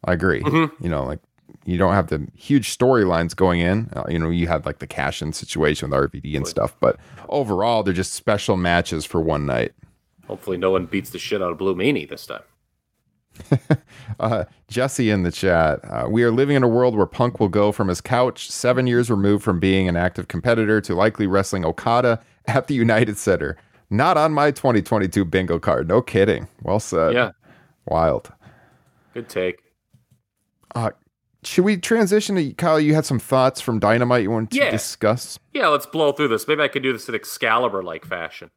I 0.05 0.13
agree. 0.13 0.43
Mhm. 0.43 0.71
You 0.79 0.89
know, 0.89 1.03
like 1.03 1.17
you 1.65 1.75
don't 1.75 1.93
have 1.93 2.09
the 2.09 2.27
huge 2.35 2.77
storylines 2.77 3.35
going 3.35 3.61
in. 3.61 3.89
Uh, 3.95 4.03
you 4.07 4.19
know, 4.19 4.29
you 4.29 4.45
had 4.47 4.63
like 4.63 4.77
the 4.77 4.85
cash 4.85 5.23
in 5.23 5.33
situation 5.33 5.89
with 5.89 5.99
RVD 5.99 6.37
and 6.37 6.45
stuff, 6.45 6.75
but 6.79 6.97
overall, 7.29 7.81
they're 7.81 7.95
just 7.95 8.13
special 8.13 8.57
matches 8.57 9.05
for 9.05 9.19
one 9.19 9.47
night. 9.47 9.73
Hopefully, 10.27 10.57
no 10.57 10.69
one 10.69 10.85
beats 10.85 11.09
the 11.09 11.17
shit 11.17 11.41
out 11.41 11.51
of 11.51 11.57
Blue 11.57 11.73
Meanie 11.73 12.07
this 12.07 12.27
time. 12.27 12.43
Uh, 14.19 14.45
Jesse 14.67 15.11
in 15.11 15.21
the 15.21 15.31
chat. 15.31 15.79
Uh, 15.83 16.07
we 16.09 16.23
are 16.23 16.31
living 16.31 16.55
in 16.55 16.63
a 16.63 16.67
world 16.67 16.95
where 16.95 17.05
Punk 17.05 17.39
will 17.39 17.49
go 17.49 17.71
from 17.71 17.87
his 17.87 18.01
couch, 18.01 18.49
seven 18.49 18.87
years 18.87 19.11
removed 19.11 19.43
from 19.43 19.59
being 19.59 19.87
an 19.87 19.95
active 19.95 20.27
competitor, 20.27 20.81
to 20.81 20.95
likely 20.95 21.27
wrestling 21.27 21.63
Okada 21.63 22.19
at 22.47 22.65
the 22.65 22.73
United 22.73 23.17
Center. 23.19 23.57
Not 23.89 24.17
on 24.17 24.33
my 24.33 24.51
2022 24.51 25.23
bingo 25.25 25.59
card. 25.59 25.87
No 25.87 26.01
kidding. 26.01 26.47
Well 26.61 26.79
said. 26.79 27.13
Yeah, 27.13 27.31
Wild. 27.85 28.31
good 29.13 29.29
take. 29.29 29.59
Uh, 30.75 30.91
should 31.43 31.63
we 31.63 31.77
transition 31.77 32.35
to 32.35 32.53
Kyle? 32.53 32.79
You 32.79 32.93
had 32.95 33.05
some 33.05 33.19
thoughts 33.19 33.61
from 33.61 33.79
Dynamite 33.79 34.23
you 34.23 34.31
wanted 34.31 34.51
to 34.51 34.57
Yeah. 34.57 34.71
discuss. 34.71 35.39
Yeah, 35.53 35.67
let's 35.67 35.85
blow 35.85 36.11
through 36.11 36.27
this. 36.27 36.47
Maybe 36.47 36.61
I 36.61 36.67
could 36.67 36.83
do 36.83 36.91
this 36.91 37.07
in 37.07 37.15
Excalibur 37.15 37.81
like 37.83 38.03
fashion. 38.05 38.51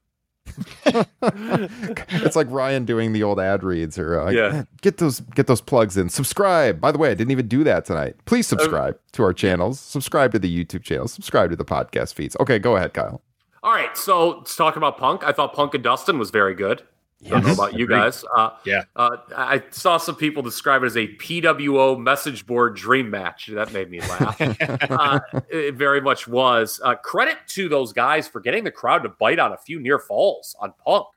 it's 0.87 2.35
like 2.37 2.51
Ryan 2.51 2.85
doing 2.85 3.13
the 3.13 3.23
old 3.23 3.39
ad 3.39 3.63
reads 3.63 3.99
or 3.99 4.21
uh, 4.21 4.31
Yeah. 4.31 4.65
get 4.83 4.97
those 4.97 5.21
get 5.21 5.47
those 5.47 5.61
plugs 5.61 5.97
in. 5.97 6.09
Subscribe. 6.09 6.81
By 6.81 6.91
the 6.91 6.99
way, 6.99 7.11
I 7.11 7.15
didn't 7.15 7.31
even 7.31 7.47
do 7.47 7.63
that 7.65 7.85
tonight. 7.85 8.17
Please 8.25 8.47
subscribe 8.49 8.99
to 9.13 9.23
our 9.23 9.33
channels. 9.33 9.79
Subscribe 9.79 10.33
to 10.33 10.39
the 10.41 10.65
YouTube 10.65 10.83
channel. 10.83 11.07
Subscribe 11.07 11.51
to 11.51 11.57
the 11.57 11.65
podcast 11.65 12.15
feeds. 12.15 12.37
Okay, 12.41 12.59
go 12.59 12.75
ahead, 12.77 12.93
Kyle. 12.95 13.23
All 13.63 13.73
right, 13.73 13.95
so 13.97 14.39
let's 14.39 14.57
talk 14.57 14.77
about 14.77 14.97
Punk. 14.97 15.23
I 15.23 15.33
thought 15.33 15.55
Punk 15.55 15.75
and 15.75 15.85
Dustin 15.85 16.19
was 16.19 16.31
very 16.31 16.55
good. 16.55 16.83
I 17.27 17.29
don't 17.29 17.45
know 17.45 17.53
about 17.53 17.75
you 17.75 17.87
guys. 17.87 18.25
Uh, 18.35 18.51
Yeah. 18.65 18.85
Uh, 18.97 19.19
I 19.37 19.63
saw 19.71 19.99
some 19.99 20.17
people 20.17 20.43
describe 20.43 20.83
it 20.83 20.87
as 20.87 20.97
a 20.97 21.09
PWO 21.17 22.01
message 22.01 22.47
board 22.47 22.77
dream 22.77 23.11
match. 23.11 23.49
That 23.49 23.73
made 23.75 23.91
me 23.91 24.01
laugh. 24.01 24.41
uh, 24.91 25.21
it 25.51 25.75
very 25.75 26.01
much 26.01 26.27
was. 26.27 26.81
Uh, 26.83 26.95
credit 26.95 27.37
to 27.49 27.69
those 27.69 27.93
guys 27.93 28.27
for 28.27 28.41
getting 28.41 28.65
the 28.65 28.71
crowd 28.71 29.03
to 29.03 29.11
bite 29.11 29.39
on 29.39 29.53
a 29.53 29.59
few 29.59 29.79
near 29.79 29.99
falls 29.99 30.57
on 30.61 30.73
Punk, 30.83 31.09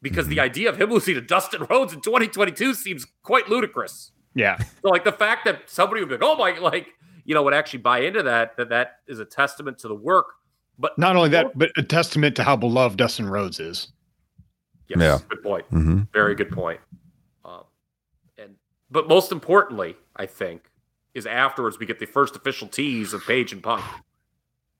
because 0.00 0.28
the 0.28 0.40
idea 0.40 0.70
of 0.70 0.80
him 0.80 0.88
losing 0.90 1.14
to 1.16 1.20
Dustin 1.20 1.66
Rhodes 1.68 1.92
in 1.92 2.00
2022 2.00 2.72
seems 2.72 3.06
quite 3.22 3.50
ludicrous. 3.50 4.12
Yeah. 4.34 4.56
So, 4.82 4.88
like 4.88 5.04
the 5.04 5.12
fact 5.12 5.44
that 5.44 5.68
somebody 5.68 6.00
would 6.00 6.08
be 6.08 6.14
like, 6.14 6.24
"Oh 6.24 6.36
my," 6.36 6.58
like 6.58 6.88
you 7.26 7.34
know, 7.34 7.42
would 7.42 7.54
actually 7.54 7.80
buy 7.80 8.00
into 8.00 8.22
that. 8.22 8.56
That 8.56 8.70
that 8.70 9.00
is 9.06 9.20
a 9.20 9.26
testament 9.26 9.78
to 9.80 9.88
the 9.88 9.94
work. 9.94 10.26
But 10.78 10.96
Not 10.98 11.16
only 11.16 11.28
that, 11.30 11.56
but 11.58 11.70
a 11.76 11.82
testament 11.82 12.36
to 12.36 12.44
how 12.44 12.56
beloved 12.56 12.96
Dustin 12.98 13.28
Rhodes 13.28 13.58
is. 13.58 13.88
yes, 14.88 14.98
Yeah. 15.00 15.18
good 15.28 15.42
point. 15.42 15.66
Mm-hmm. 15.72 16.02
Very 16.12 16.34
good 16.34 16.50
point. 16.50 16.80
Um, 17.44 17.64
and 18.38 18.54
but 18.90 19.08
most 19.08 19.32
importantly, 19.32 19.96
I 20.16 20.26
think, 20.26 20.70
is 21.14 21.26
afterwards 21.26 21.78
we 21.78 21.86
get 21.86 21.98
the 21.98 22.06
first 22.06 22.36
official 22.36 22.68
tease 22.68 23.12
of 23.12 23.24
Page 23.26 23.52
and 23.52 23.62
Punk. 23.62 23.84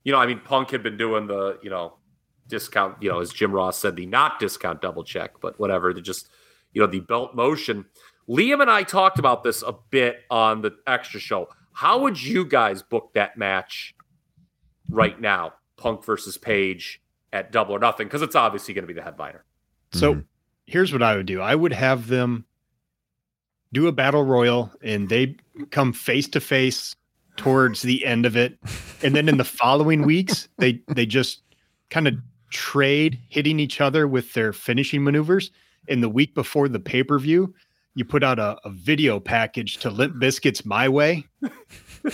You 0.05 0.12
know, 0.12 0.18
I 0.18 0.26
mean, 0.26 0.38
Punk 0.40 0.70
had 0.70 0.82
been 0.84 0.96
doing 0.96 1.26
the 1.26 1.59
you 1.62 1.70
know 1.70 1.94
discount, 2.46 3.03
you 3.03 3.11
know, 3.11 3.20
as 3.20 3.32
Jim 3.32 3.51
Ross 3.53 3.78
said, 3.78 3.96
the 3.96 4.07
not 4.07 4.38
discount 4.38 4.80
double 4.80 5.03
check, 5.05 5.32
but 5.40 5.59
whatever, 5.59 5.92
the 5.92 6.01
just 6.01 6.28
you 6.72 6.80
know 6.80 6.86
the 6.86 7.01
belt 7.01 7.34
motion. 7.34 7.86
Liam 8.28 8.61
and 8.61 8.70
I 8.70 8.82
talked 8.84 9.18
about 9.18 9.42
this 9.42 9.62
a 9.62 9.74
bit 9.90 10.20
on 10.30 10.61
the 10.62 10.76
extra 10.86 11.18
show. 11.18 11.49
How 11.72 11.99
would 12.01 12.22
you 12.22 12.44
guys 12.44 12.82
book 12.82 13.11
that 13.14 13.36
match 13.38 13.94
right 14.90 15.18
now, 15.20 15.55
Punk 15.79 16.05
versus 16.05 16.37
Page 16.37 17.01
at 17.33 17.51
Double 17.53 17.74
or 17.74 17.79
Nothing? 17.79 18.07
Because 18.07 18.22
it's 18.22 18.37
obviously 18.37 18.74
going 18.74 18.83
to 18.83 18.89
be 18.89 18.93
the 18.95 19.03
headliner. 19.03 19.45
So 19.93 20.14
Mhm. 20.16 20.24
here's 20.66 20.93
what 20.93 21.03
I 21.03 21.16
would 21.16 21.26
do 21.26 21.41
I 21.41 21.55
would 21.55 21.72
have 21.72 22.09
them 22.09 22.45
do 23.72 23.87
a 23.87 23.93
battle 23.93 24.22
royal 24.24 24.70
and 24.83 25.09
they 25.09 25.37
come 25.70 25.93
face 25.93 26.29
to 26.29 26.41
face 26.41 26.95
towards 27.37 27.83
the 27.83 28.05
end 28.05 28.26
of 28.26 28.37
it. 28.37 28.59
And 29.03 29.14
then 29.14 29.29
in 29.29 29.37
the 29.37 29.45
following 29.45 30.03
weeks, 30.03 30.49
they 30.59 30.83
they 30.89 31.07
just 31.07 31.43
kind 31.91 32.09
of 32.09 32.14
trade 32.51 33.18
hitting 33.29 33.61
each 33.61 33.81
other 33.81 34.09
with 34.09 34.33
their 34.35 34.53
finishing 34.53 35.05
maneuvers. 35.05 35.51
In 35.87 36.01
the 36.01 36.09
week 36.09 36.35
before 36.35 36.68
the 36.68 36.81
pay-per-view, 36.81 37.55
you 37.95 38.05
put 38.05 38.22
out 38.24 38.39
a, 38.39 38.59
a 38.64 38.70
video 38.70 39.20
package 39.20 39.79
to 39.79 39.91
Limp 39.91 40.16
Bizkit's 40.16 40.64
My 40.66 40.89
Way 40.89 41.26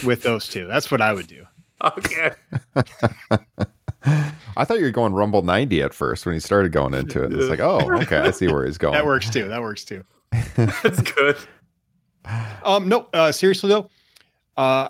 with 0.04 0.22
those 0.22 0.48
two. 0.48 0.66
That's 0.66 0.90
what 0.90 1.00
I 1.00 1.12
would 1.12 1.26
do. 1.26 1.44
Okay. 1.82 2.30
I 4.56 4.64
thought 4.64 4.78
you 4.78 4.84
were 4.84 4.90
going 4.90 5.12
Rumble 5.12 5.42
90 5.42 5.82
at 5.82 5.94
first 5.94 6.26
when 6.26 6.34
he 6.34 6.40
started 6.40 6.72
going 6.72 6.94
into 6.94 7.24
it. 7.24 7.32
It's 7.32 7.48
like, 7.48 7.60
oh, 7.60 7.80
okay, 8.02 8.18
I 8.18 8.30
see 8.30 8.48
where 8.48 8.66
he's 8.66 8.78
going. 8.78 8.94
That 8.94 9.06
works 9.06 9.30
too. 9.30 9.48
That 9.48 9.62
works 9.62 9.84
too. 9.84 10.04
That's 10.56 11.00
good. 11.00 11.36
Um, 12.64 12.88
no, 12.88 13.08
uh, 13.12 13.32
seriously 13.32 13.68
though, 13.68 13.90
uh, 14.56 14.88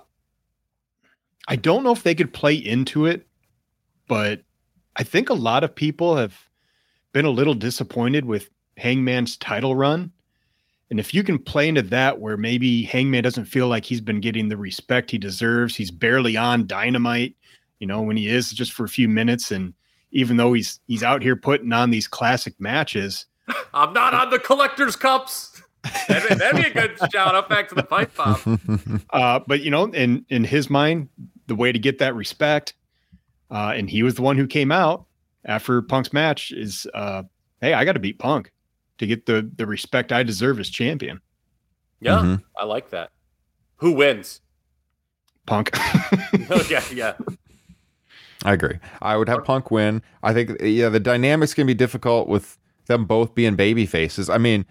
I 1.48 1.56
don't 1.56 1.82
know 1.82 1.92
if 1.92 2.02
they 2.02 2.14
could 2.14 2.32
play 2.32 2.54
into 2.54 3.06
it, 3.06 3.26
but 4.08 4.42
I 4.96 5.02
think 5.02 5.30
a 5.30 5.34
lot 5.34 5.64
of 5.64 5.74
people 5.74 6.16
have 6.16 6.34
been 7.12 7.24
a 7.24 7.30
little 7.30 7.54
disappointed 7.54 8.24
with 8.24 8.50
Hangman's 8.76 9.36
title 9.36 9.74
run. 9.76 10.12
And 10.90 11.00
if 11.00 11.14
you 11.14 11.22
can 11.24 11.38
play 11.38 11.68
into 11.68 11.82
that, 11.82 12.20
where 12.20 12.36
maybe 12.36 12.82
Hangman 12.82 13.22
doesn't 13.22 13.46
feel 13.46 13.68
like 13.68 13.84
he's 13.84 14.00
been 14.00 14.20
getting 14.20 14.48
the 14.48 14.56
respect 14.56 15.10
he 15.10 15.18
deserves, 15.18 15.74
he's 15.74 15.90
barely 15.90 16.36
on 16.36 16.66
Dynamite, 16.66 17.34
you 17.78 17.86
know, 17.86 18.02
when 18.02 18.16
he 18.16 18.28
is 18.28 18.52
just 18.52 18.72
for 18.72 18.84
a 18.84 18.88
few 18.88 19.08
minutes, 19.08 19.50
and 19.50 19.74
even 20.12 20.36
though 20.36 20.52
he's 20.52 20.80
he's 20.86 21.02
out 21.02 21.22
here 21.22 21.36
putting 21.36 21.72
on 21.72 21.90
these 21.90 22.06
classic 22.06 22.54
matches, 22.60 23.26
I'm 23.74 23.92
not 23.92 24.14
on 24.14 24.30
the 24.30 24.38
collector's 24.38 24.96
cups. 24.96 25.62
That'd 26.08 26.28
be, 26.28 26.34
that'd 26.36 26.62
be 26.62 26.68
a 26.68 26.72
good 26.72 26.98
shout. 27.12 27.34
Up 27.34 27.48
back 27.48 27.68
to 27.68 27.74
the 27.74 27.82
pipe 27.82 28.14
bomb. 28.14 29.02
Uh, 29.10 29.40
but 29.46 29.60
you 29.60 29.70
know, 29.70 29.84
in 29.86 30.24
in 30.28 30.44
his 30.44 30.70
mind, 30.70 31.08
the 31.46 31.54
way 31.54 31.72
to 31.72 31.78
get 31.78 31.98
that 31.98 32.14
respect, 32.14 32.74
uh, 33.50 33.72
and 33.74 33.90
he 33.90 34.02
was 34.02 34.14
the 34.14 34.22
one 34.22 34.36
who 34.36 34.46
came 34.46 34.72
out 34.72 35.06
after 35.44 35.82
Punk's 35.82 36.12
match 36.12 36.52
is, 36.52 36.86
uh, 36.94 37.22
hey, 37.60 37.74
I 37.74 37.84
got 37.84 37.92
to 37.92 38.00
beat 38.00 38.18
Punk 38.18 38.50
to 38.98 39.06
get 39.06 39.26
the 39.26 39.50
the 39.56 39.66
respect 39.66 40.12
I 40.12 40.22
deserve 40.22 40.58
as 40.60 40.68
champion. 40.70 41.20
Yeah, 42.00 42.18
Mhm. 42.18 42.42
I 42.58 42.64
like 42.64 42.90
that. 42.90 43.10
Who 43.76 43.92
wins? 43.92 44.40
Punk. 45.46 45.70
yeah, 46.70 46.82
yeah. 46.92 47.14
I 48.44 48.52
agree. 48.52 48.78
I 49.00 49.16
would 49.16 49.28
have 49.28 49.44
Punk 49.44 49.70
win. 49.70 50.02
I 50.22 50.32
think, 50.34 50.56
yeah, 50.60 50.88
the 50.90 51.00
dynamics 51.00 51.54
can 51.54 51.66
be 51.66 51.74
difficult 51.74 52.28
with 52.28 52.58
them 52.86 53.04
both 53.06 53.34
being 53.34 53.56
baby 53.56 53.86
faces. 53.86 54.28
I 54.28 54.38
mean, 54.38 54.66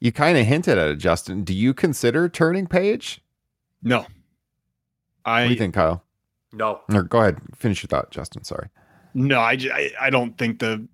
you 0.00 0.12
kind 0.12 0.38
of 0.38 0.46
hinted 0.46 0.78
at 0.78 0.88
it, 0.88 0.96
Justin. 0.96 1.42
Do 1.42 1.52
you 1.54 1.74
consider 1.74 2.28
turning 2.28 2.66
Page? 2.66 3.20
no, 3.82 3.98
What 4.00 4.08
do 4.08 5.42
you 5.48 5.54
I 5.54 5.54
think, 5.56 5.74
Kyle? 5.74 6.04
No, 6.52 6.80
Or 6.92 7.02
go 7.02 7.20
ahead, 7.20 7.40
finish 7.56 7.82
your 7.82 7.88
thought, 7.88 8.10
Justin. 8.10 8.44
Sorry. 8.44 8.68
No, 9.14 9.40
I 9.40 9.58
I 10.00 10.10
don't 10.10 10.36
think 10.38 10.58
the 10.60 10.86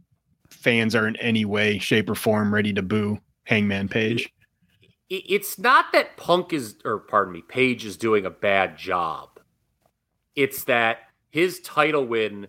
fans 0.53 0.95
are 0.95 1.09
in 1.09 1.17
any 1.17 1.45
way, 1.45 1.79
shape, 1.79 2.09
or 2.09 2.15
form 2.15 2.53
ready 2.53 2.73
to 2.73 2.83
boo 2.83 3.19
Hangman 3.45 3.89
Page. 3.89 4.33
it's 5.09 5.59
not 5.59 5.93
that 5.93 6.17
Punk 6.17 6.53
is, 6.53 6.77
or 6.85 6.99
pardon 6.99 7.33
me, 7.33 7.43
Page 7.43 7.85
is 7.85 7.97
doing 7.97 8.25
a 8.25 8.31
bad 8.31 8.77
job. 8.77 9.41
It's 10.35 10.65
that 10.65 11.01
his 11.31 11.61
title 11.61 12.07
win, 12.07 12.47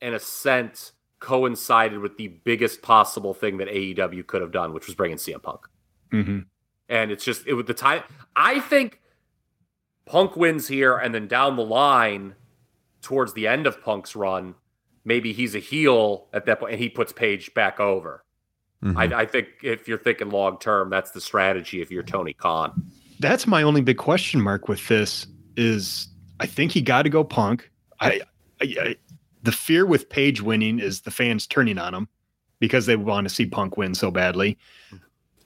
in 0.00 0.14
a 0.14 0.18
sense, 0.18 0.92
coincided 1.20 1.98
with 1.98 2.16
the 2.16 2.28
biggest 2.28 2.82
possible 2.82 3.34
thing 3.34 3.58
that 3.58 3.68
AEW 3.68 4.26
could 4.26 4.42
have 4.42 4.52
done, 4.52 4.72
which 4.72 4.86
was 4.86 4.94
bringing 4.94 5.16
CM 5.16 5.42
Punk. 5.42 5.66
Mm-hmm. 6.12 6.38
And 6.88 7.10
it's 7.10 7.24
just, 7.24 7.46
it 7.46 7.54
was 7.54 7.66
the 7.66 7.74
time. 7.74 8.02
I 8.34 8.60
think 8.60 9.00
Punk 10.04 10.36
wins 10.36 10.68
here, 10.68 10.96
and 10.96 11.14
then 11.14 11.26
down 11.26 11.56
the 11.56 11.64
line, 11.64 12.34
towards 13.02 13.32
the 13.34 13.46
end 13.46 13.66
of 13.66 13.82
Punk's 13.82 14.16
run, 14.16 14.54
maybe 15.06 15.32
he's 15.32 15.54
a 15.54 15.58
heel 15.58 16.26
at 16.34 16.44
that 16.44 16.60
point, 16.60 16.72
and 16.72 16.82
he 16.82 16.90
puts 16.90 17.12
Page 17.12 17.54
back 17.54 17.80
over. 17.80 18.24
Mhm. 18.84 18.96
I, 18.96 19.22
I 19.22 19.24
think 19.24 19.48
if 19.62 19.88
you're 19.88 19.96
thinking 19.96 20.28
long 20.28 20.58
term, 20.58 20.90
that's 20.90 21.12
the 21.12 21.20
strategy 21.20 21.80
if 21.80 21.90
you're 21.90 22.02
Tony 22.02 22.34
Khan. 22.34 22.90
That's 23.20 23.46
my 23.46 23.62
only 23.62 23.80
big 23.80 23.96
question 23.96 24.42
mark 24.42 24.68
with 24.68 24.86
this 24.88 25.26
is 25.56 26.08
I 26.40 26.46
think 26.46 26.72
he 26.72 26.82
got 26.82 27.02
to 27.02 27.08
go 27.08 27.24
Punk. 27.24 27.70
I, 28.00 28.20
I, 28.60 28.74
I 28.80 28.96
the 29.42 29.52
fear 29.52 29.86
with 29.86 30.10
Page 30.10 30.42
winning 30.42 30.78
is 30.78 31.00
the 31.00 31.10
fans 31.10 31.46
turning 31.46 31.78
on 31.78 31.94
him 31.94 32.08
because 32.58 32.84
they 32.84 32.96
want 32.96 33.26
to 33.26 33.34
see 33.34 33.46
Punk 33.46 33.78
win 33.78 33.94
so 33.94 34.10
badly. 34.10 34.58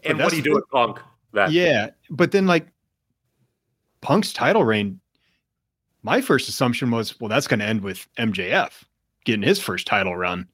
And 0.03 0.19
what 0.19 0.31
do 0.31 0.37
you 0.37 0.43
do 0.43 0.55
with 0.55 0.69
Punk? 0.73 0.99
Then? 1.33 1.53
Yeah, 1.53 1.91
but 2.09 2.33
then 2.33 2.47
like 2.49 2.67
Punk's 4.01 4.33
title 4.33 4.65
reign, 4.65 4.99
my 6.03 6.21
first 6.21 6.49
assumption 6.49 6.91
was, 6.91 7.21
well, 7.21 7.29
that's 7.29 7.47
going 7.47 7.61
to 7.61 7.67
end 7.67 7.83
with 7.83 8.09
MJF 8.17 8.73
getting 9.25 9.43
his 9.43 9.59
first 9.61 9.87
title 9.87 10.17
run. 10.17 10.49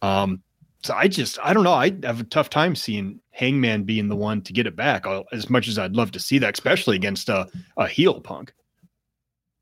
Um, 0.00 0.42
so 0.82 0.94
I 0.94 1.08
just, 1.08 1.38
I 1.42 1.52
don't 1.52 1.64
know. 1.64 1.74
I 1.74 1.92
have 2.02 2.20
a 2.20 2.24
tough 2.24 2.50
time 2.50 2.74
seeing 2.74 3.20
Hangman 3.30 3.84
being 3.84 4.08
the 4.08 4.16
one 4.16 4.42
to 4.42 4.52
get 4.52 4.66
it 4.66 4.74
back. 4.74 5.06
As 5.32 5.48
much 5.48 5.68
as 5.68 5.78
I'd 5.78 5.94
love 5.94 6.10
to 6.12 6.18
see 6.18 6.38
that, 6.38 6.54
especially 6.54 6.96
against 6.96 7.28
a, 7.28 7.48
a 7.76 7.86
heel 7.86 8.20
Punk. 8.20 8.52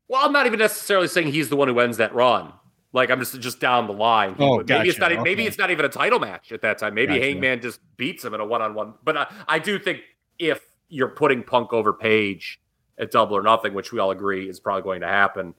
Well, 0.07 0.25
I'm 0.25 0.33
not 0.33 0.45
even 0.45 0.59
necessarily 0.59 1.07
saying 1.07 1.31
he's 1.31 1.49
the 1.49 1.55
one 1.55 1.67
who 1.67 1.79
ends 1.79 1.97
that 1.97 2.13
run. 2.13 2.51
Like 2.93 3.09
I'm 3.09 3.19
just 3.19 3.39
just 3.39 3.61
down 3.61 3.87
the 3.87 3.93
line. 3.93 4.35
Oh, 4.39 4.57
maybe 4.67 4.89
it's 4.89 4.99
not. 4.99 5.13
e, 5.13 5.17
Maybe 5.17 5.45
it's 5.45 5.57
not 5.57 5.71
even 5.71 5.85
a 5.85 5.89
title 5.89 6.19
match 6.19 6.51
at 6.51 6.61
that 6.63 6.77
time. 6.77 6.93
Maybe 6.93 7.13
Gotcha. 7.13 7.25
Hangman 7.25 7.61
just 7.61 7.79
beats 7.95 8.25
him 8.25 8.33
in 8.33 8.41
a 8.41 8.45
one-on-one. 8.45 8.95
But 9.03 9.15
I, 9.15 9.27
I 9.47 9.59
do 9.59 9.79
think 9.79 10.01
if 10.39 10.59
you're 10.89 11.07
putting 11.07 11.43
Punk 11.43 11.71
over 11.71 11.93
Page 11.93 12.59
at 12.97 13.11
Double 13.11 13.37
or 13.37 13.41
Nothing, 13.43 13.73
which 13.73 13.93
we 13.93 13.99
all 13.99 14.11
agree 14.11 14.49
is 14.49 14.59
probably 14.59 14.81
going 14.81 14.99
to 15.01 15.07
happen, 15.07 15.53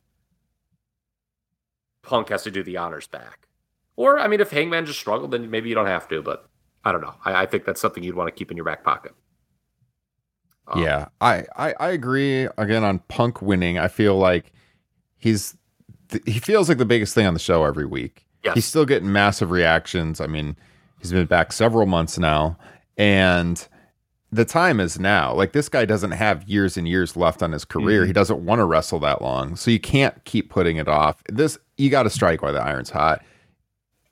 Punk 2.02 2.28
has 2.30 2.42
to 2.44 2.50
do 2.50 2.62
the 2.62 2.76
honors 2.76 3.06
back. 3.06 3.48
Or 3.96 4.18
I 4.18 4.26
mean, 4.28 4.40
if 4.40 4.50
Hangman 4.50 4.86
just 4.86 4.98
struggled, 4.98 5.30
then 5.30 5.50
maybe 5.50 5.68
you 5.68 5.74
don't 5.74 5.86
have 5.86 6.08
to. 6.08 6.22
But 6.22 6.48
I 6.84 6.92
don't 6.92 7.00
know. 7.00 7.14
I, 7.24 7.42
I 7.42 7.46
think 7.46 7.64
that's 7.64 7.80
something 7.80 8.02
you'd 8.02 8.16
want 8.16 8.28
to 8.28 8.32
keep 8.32 8.50
in 8.50 8.56
your 8.56 8.64
back 8.64 8.84
pocket. 8.84 9.12
Um, 10.68 10.82
Yeah, 10.82 11.08
I, 11.20 11.44
I 11.56 11.74
I 11.78 11.88
agree. 11.90 12.48
Again, 12.58 12.84
on 12.84 13.00
Punk 13.00 13.42
winning, 13.42 13.78
I 13.78 13.88
feel 13.88 14.16
like 14.16 14.52
he's 15.18 15.56
th- 16.08 16.24
he 16.26 16.38
feels 16.38 16.68
like 16.68 16.78
the 16.78 16.84
biggest 16.84 17.14
thing 17.14 17.26
on 17.26 17.34
the 17.34 17.40
show 17.40 17.64
every 17.64 17.86
week. 17.86 18.26
Yes. 18.44 18.54
He's 18.54 18.64
still 18.66 18.84
getting 18.86 19.12
massive 19.12 19.50
reactions. 19.50 20.20
I 20.20 20.26
mean, 20.26 20.56
he's 21.00 21.12
been 21.12 21.26
back 21.26 21.52
several 21.52 21.86
months 21.86 22.18
now, 22.18 22.58
and 22.96 23.66
the 24.32 24.44
time 24.46 24.80
is 24.80 24.98
now. 24.98 25.34
Like 25.34 25.52
this 25.52 25.68
guy 25.68 25.84
doesn't 25.84 26.12
have 26.12 26.48
years 26.48 26.76
and 26.76 26.88
years 26.88 27.16
left 27.16 27.42
on 27.42 27.52
his 27.52 27.64
career. 27.64 28.02
Mhm. 28.02 28.06
He 28.06 28.12
doesn't 28.14 28.44
want 28.44 28.60
to 28.60 28.64
wrestle 28.64 28.98
that 29.00 29.20
long, 29.22 29.56
so 29.56 29.70
you 29.70 29.78
can't 29.78 30.24
keep 30.24 30.48
putting 30.50 30.78
it 30.78 30.88
off. 30.88 31.22
This 31.28 31.58
you 31.76 31.90
got 31.90 32.04
to 32.04 32.10
strike 32.10 32.42
while 32.42 32.52
the 32.52 32.62
iron's 32.62 32.90
hot. 32.90 33.22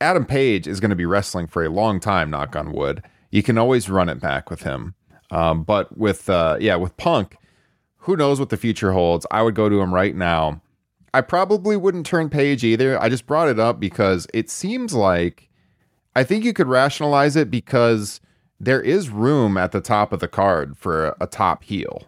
Adam 0.01 0.25
Page 0.25 0.67
is 0.67 0.81
going 0.81 0.91
to 0.91 0.97
be 0.97 1.07
wrestling 1.07 1.47
for 1.47 1.65
a 1.65 1.69
long 1.71 2.01
time. 2.01 2.31
Knock 2.31 2.55
on 2.57 2.73
wood. 2.73 3.03
You 3.31 3.43
can 3.43 3.59
always 3.59 3.89
run 3.89 4.09
it 4.09 4.21
back 4.21 4.51
with 4.51 4.63
him. 4.63 4.95
Um, 5.31 5.63
but 5.63 5.97
with 5.97 6.29
uh, 6.29 6.57
yeah, 6.61 6.77
with 6.77 6.97
Punk, 6.97 7.37
who 7.99 8.17
knows 8.17 8.39
what 8.41 8.49
the 8.51 8.57
future 8.57 8.93
holds? 8.93 9.27
I 9.31 9.43
would 9.43 9.55
go 9.55 9.69
to 9.69 9.81
him 9.81 9.95
right 9.95 10.15
now. 10.15 10.61
I 11.13 11.23
probably 11.23 11.77
wouldn't 11.77 12.07
turn 12.07 12.29
Page 12.31 12.63
either. 12.63 13.01
I 13.01 13.09
just 13.09 13.27
brought 13.27 13.49
it 13.49 13.59
up 13.59 13.81
because 13.81 14.27
it 14.35 14.51
seems 14.51 14.95
like 14.95 15.49
I 16.15 16.25
think 16.25 16.45
you 16.45 16.53
could 16.53 16.69
rationalize 16.69 17.37
it 17.37 17.51
because 17.51 18.21
there 18.61 18.81
is 18.81 19.09
room 19.09 19.57
at 19.57 19.73
the 19.73 19.81
top 19.81 20.13
of 20.13 20.21
the 20.21 20.29
card 20.29 20.77
for 20.77 21.17
a, 21.21 21.27
top 21.27 21.65
heel 21.65 22.03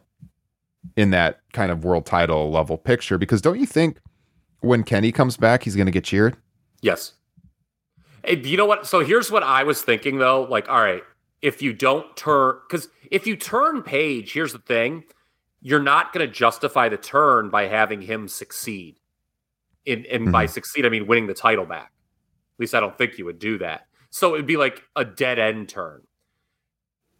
in 0.97 1.11
that 1.11 1.41
kind 1.53 1.73
of 1.73 1.85
world 1.85 2.05
title 2.05 2.51
level 2.51 2.77
picture. 2.77 3.17
Because 3.17 3.41
don't 3.41 3.59
you 3.59 3.67
think 3.67 3.99
when 4.61 4.85
Kenny 4.85 5.11
comes 5.11 5.39
back, 5.39 5.63
he's 5.63 5.75
going 5.75 5.87
to 5.87 5.93
get 5.93 6.05
cheered? 6.05 6.37
Yes. 6.83 7.15
Hey, 8.25 8.39
you 8.45 8.57
know 8.57 8.67
what? 8.67 8.87
So 8.87 9.01
here's 9.01 9.31
what 9.31 9.43
I 9.43 9.65
was 9.65 9.83
thinking 9.83 10.19
though. 10.19 10.43
Like, 10.43 10.69
all 10.69 10.81
right, 10.81 11.03
if 11.41 11.63
you 11.63 11.73
don't 11.73 12.15
turn, 12.17 12.57
because 12.69 12.89
if 13.11 13.27
you 13.27 13.35
turn 13.35 13.83
Page, 13.83 14.33
here's 14.33 14.53
the 14.53 14.59
thing: 14.59 15.05
you're 15.61 15.83
not 15.83 16.13
going 16.13 16.27
to 16.27 16.33
justify 16.33 16.89
the 16.89 16.97
turn 16.99 17.49
by 17.49 17.67
having 17.67 18.03
him 18.03 18.29
succeed. 18.29 18.99
In 19.85 20.07
and 20.13 20.31
by 20.31 20.45
mm-hmm. 20.45 20.53
succeed, 20.53 20.87
I 20.87 20.91
mean 20.91 21.07
winning 21.07 21.27
the 21.27 21.35
title 21.35 21.65
back. 21.65 21.93
At 22.55 22.61
least 22.61 22.75
I 22.75 22.81
don't 22.81 22.97
think 22.97 23.19
you 23.19 23.25
would 23.25 23.41
do 23.41 23.59
that. 23.59 23.87
So 24.11 24.35
it'd 24.35 24.47
be 24.47 24.57
like 24.57 24.83
a 24.95 25.05
dead 25.05 25.41
end 25.41 25.69
turn. 25.69 26.03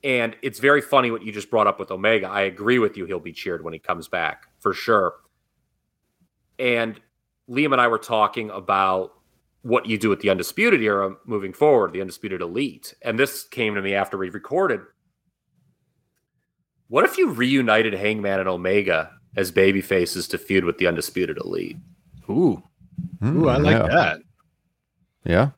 And 0.05 0.37
it's 0.43 0.59
very 0.59 0.81
funny 0.81 1.11
what 1.11 1.23
you 1.23 1.33
just 1.33 1.51
brought 1.51 1.67
up 1.67 1.79
with 1.79 1.91
Omega. 1.91 2.27
I 2.27 2.43
agree 2.43 2.79
with 2.79 2.97
you. 2.97 3.05
He'll 3.05 3.21
be 3.21 3.33
cheered 3.33 3.63
when 3.63 3.73
he 3.73 3.79
comes 3.79 4.09
back 4.09 4.47
for 4.59 4.75
sure. 4.75 5.15
And 6.59 7.01
Liam 7.49 7.73
and 7.73 7.81
I 7.81 7.89
were 7.89 7.99
talking 7.99 8.51
about 8.51 9.13
what 9.63 9.87
you 9.87 9.97
do 9.97 10.09
with 10.09 10.21
the 10.21 10.31
Undisputed 10.31 10.83
era 10.83 11.15
moving 11.25 11.53
forward, 11.53 11.93
the 11.93 12.01
Undisputed 12.01 12.41
Elite. 12.41 12.95
And 13.03 13.19
this 13.19 13.45
came 13.45 13.75
to 13.77 13.83
me 13.83 13.95
after 13.95 14.19
we 14.19 14.29
recorded. 14.29 14.81
What 16.89 17.05
if 17.05 17.17
you 17.17 17.31
reunited 17.31 17.95
Hangman 17.95 18.41
and 18.41 18.49
Omega 18.49 19.13
as 19.37 19.51
baby 19.51 19.81
faces 19.81 20.29
to 20.29 20.39
feud 20.39 20.65
with 20.65 20.79
the 20.79 20.89
Undisputed 20.89 21.39
Elite? 21.39 21.77
Ooh, 22.29 22.63
hmm, 23.21 23.45
ooh, 23.45 23.49
I 23.49 23.57
like 23.57 23.77
yeah. 23.77 23.89
that. 23.89 24.19
Yeah. 25.25 25.51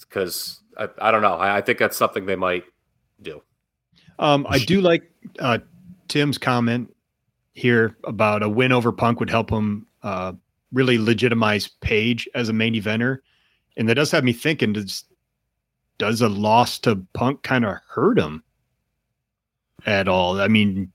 Because 0.00 0.60
I, 0.78 0.88
I 0.98 1.10
don't 1.10 1.22
know. 1.22 1.34
I, 1.34 1.56
I 1.56 1.60
think 1.60 1.78
that's 1.78 1.96
something 1.96 2.26
they 2.26 2.36
might 2.36 2.64
do. 3.24 3.42
Um, 4.18 4.46
I 4.48 4.58
do 4.58 4.80
like 4.80 5.10
uh, 5.40 5.58
Tim's 6.08 6.38
comment 6.38 6.94
here 7.54 7.96
about 8.04 8.42
a 8.42 8.48
win 8.48 8.72
over 8.72 8.92
Punk 8.92 9.20
would 9.20 9.30
help 9.30 9.50
him 9.50 9.86
uh, 10.02 10.32
really 10.72 10.98
legitimize 10.98 11.68
Page 11.68 12.28
as 12.34 12.48
a 12.48 12.52
main 12.52 12.74
eventer, 12.74 13.18
and 13.76 13.88
that 13.88 13.94
does 13.94 14.10
have 14.12 14.22
me 14.22 14.32
thinking: 14.32 14.72
does 14.72 15.04
does 15.98 16.20
a 16.20 16.28
loss 16.28 16.78
to 16.80 17.04
Punk 17.12 17.42
kind 17.42 17.64
of 17.64 17.76
hurt 17.88 18.18
him 18.18 18.44
at 19.86 20.06
all? 20.06 20.40
I 20.40 20.48
mean, 20.48 20.92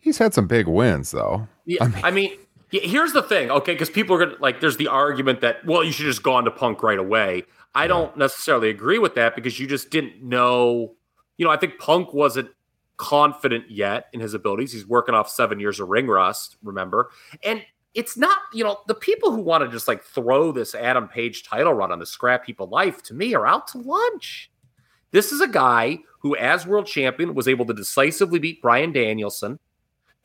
He's 0.00 0.18
had 0.18 0.34
some 0.34 0.46
big 0.46 0.66
wins 0.66 1.10
though. 1.10 1.46
Yeah, 1.66 1.90
I 2.02 2.10
mean, 2.10 2.36
yeah, 2.70 2.82
here's 2.82 3.12
the 3.12 3.22
thing, 3.22 3.50
okay? 3.50 3.72
Because 3.72 3.90
people 3.90 4.16
are 4.16 4.26
gonna 4.26 4.38
like. 4.40 4.60
There's 4.60 4.76
the 4.76 4.88
argument 4.88 5.40
that 5.42 5.64
well, 5.64 5.84
you 5.84 5.92
should 5.92 6.06
just 6.06 6.22
gone 6.22 6.44
to 6.44 6.50
Punk 6.50 6.82
right 6.82 6.98
away. 6.98 7.44
I 7.74 7.86
don't 7.86 8.16
necessarily 8.16 8.70
agree 8.70 8.98
with 8.98 9.14
that 9.14 9.34
because 9.36 9.58
you 9.60 9.66
just 9.66 9.90
didn't 9.90 10.22
know. 10.22 10.94
You 11.36 11.44
know, 11.46 11.50
I 11.52 11.56
think 11.56 11.78
Punk 11.78 12.12
wasn't 12.12 12.50
confident 12.96 13.70
yet 13.70 14.06
in 14.12 14.20
his 14.20 14.34
abilities. 14.34 14.72
He's 14.72 14.86
working 14.86 15.14
off 15.14 15.30
seven 15.30 15.58
years 15.60 15.80
of 15.80 15.88
ring 15.88 16.06
rust. 16.06 16.56
Remember, 16.62 17.10
and 17.42 17.62
it's 17.94 18.16
not. 18.16 18.38
You 18.52 18.64
know, 18.64 18.78
the 18.88 18.94
people 18.94 19.30
who 19.30 19.40
want 19.40 19.64
to 19.64 19.70
just 19.70 19.88
like 19.88 20.02
throw 20.02 20.52
this 20.52 20.74
Adam 20.74 21.08
Page 21.08 21.44
title 21.44 21.72
run 21.72 21.92
on 21.92 21.98
the 21.98 22.06
scrap 22.06 22.44
heap 22.46 22.60
of 22.60 22.70
life 22.70 23.02
to 23.04 23.14
me 23.14 23.34
are 23.34 23.46
out 23.46 23.68
to 23.68 23.78
lunch. 23.78 24.50
This 25.12 25.32
is 25.32 25.40
a 25.40 25.48
guy 25.48 25.98
who, 26.20 26.36
as 26.36 26.66
world 26.66 26.86
champion, 26.86 27.34
was 27.34 27.48
able 27.48 27.64
to 27.66 27.74
decisively 27.74 28.38
beat 28.38 28.60
Bryan 28.62 28.92
Danielson 28.92 29.58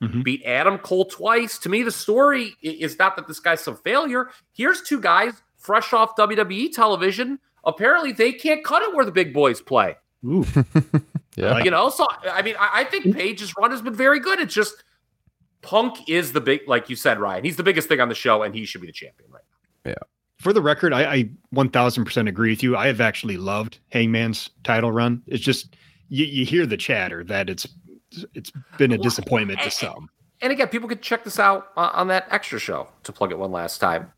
Mhm. 0.02 0.24
beat 0.26 0.44
Adam 0.44 0.78
Cole 0.78 1.06
twice. 1.06 1.58
To 1.60 1.70
me, 1.70 1.82
the 1.82 1.92
story 1.92 2.56
is 2.62 3.00
not 3.00 3.16
that 3.16 3.28
this 3.28 3.40
guy's 3.40 3.62
some 3.62 3.78
failure. 3.78 4.30
Here's 4.52 4.82
two 4.82 5.00
guys 5.00 5.42
fresh 5.66 5.94
off 5.94 6.16
WWE 6.16 6.72
television. 6.72 7.40
Apparently, 7.64 8.12
they 8.12 8.32
can't 8.32 8.64
cut 8.64 8.82
it 8.84 8.94
where 8.96 9.06
the 9.06 9.12
big 9.12 9.34
boys 9.34 9.62
play. 9.62 9.96
ooh, 10.26 10.46
Yeah. 11.36 11.58
You 11.64 11.72
know, 11.72 11.90
so 11.90 12.08
I 12.32 12.42
mean, 12.44 12.56
I, 12.58 12.82
I 12.82 12.84
think 12.86 13.14
Page's 13.16 13.54
run 13.58 13.72
has 13.72 13.82
been 13.82 13.94
very 13.96 14.20
good. 14.22 14.40
It's 14.40 14.54
just 14.54 14.84
Punk 15.62 16.08
is 16.08 16.32
the 16.32 16.40
big, 16.42 16.62
like 16.68 16.90
you 16.90 16.96
said, 16.96 17.20
Ryan. 17.20 17.44
He's 17.44 17.58
the 17.58 17.64
biggest 17.64 17.90
thing 17.90 18.00
on 18.00 18.08
the 18.08 18.16
show, 18.16 18.44
and 18.44 18.56
he 18.56 18.66
should 18.66 18.80
be 18.82 18.88
the 18.88 18.94
champion, 18.94 19.30
right? 19.32 19.44
Now. 19.84 19.92
Yeah. 19.92 19.96
For 20.40 20.54
the 20.54 20.62
record, 20.62 20.94
I, 20.94 21.14
I 21.14 21.30
1000% 21.54 22.30
agree 22.30 22.52
with 22.52 22.62
you. 22.64 22.78
I 22.78 22.88
have 22.88 23.02
actually 23.02 23.36
loved 23.38 23.80
Hangman's 23.90 24.50
title 24.64 24.92
run. 24.92 25.24
It's 25.28 25.44
just 25.44 25.76
you, 26.10 26.26
you 26.26 26.46
hear 26.46 26.66
the 26.66 26.78
chatter 26.78 27.24
that 27.26 27.50
it's 27.50 27.68
it's 28.34 28.52
been 28.78 28.92
a 28.94 28.98
disappointment 28.98 29.60
and- 29.60 29.70
to 29.72 29.76
some. 29.76 30.10
And 30.42 30.52
again, 30.52 30.68
people 30.68 30.88
could 30.88 31.02
check 31.02 31.24
this 31.24 31.40
out 31.40 31.68
uh, 31.78 31.90
on 31.94 32.10
that 32.10 32.28
extra 32.30 32.60
show 32.60 32.90
to 33.04 33.12
plug 33.14 33.32
it 33.32 33.40
one 33.40 33.52
last 33.52 33.80
time. 33.80 34.12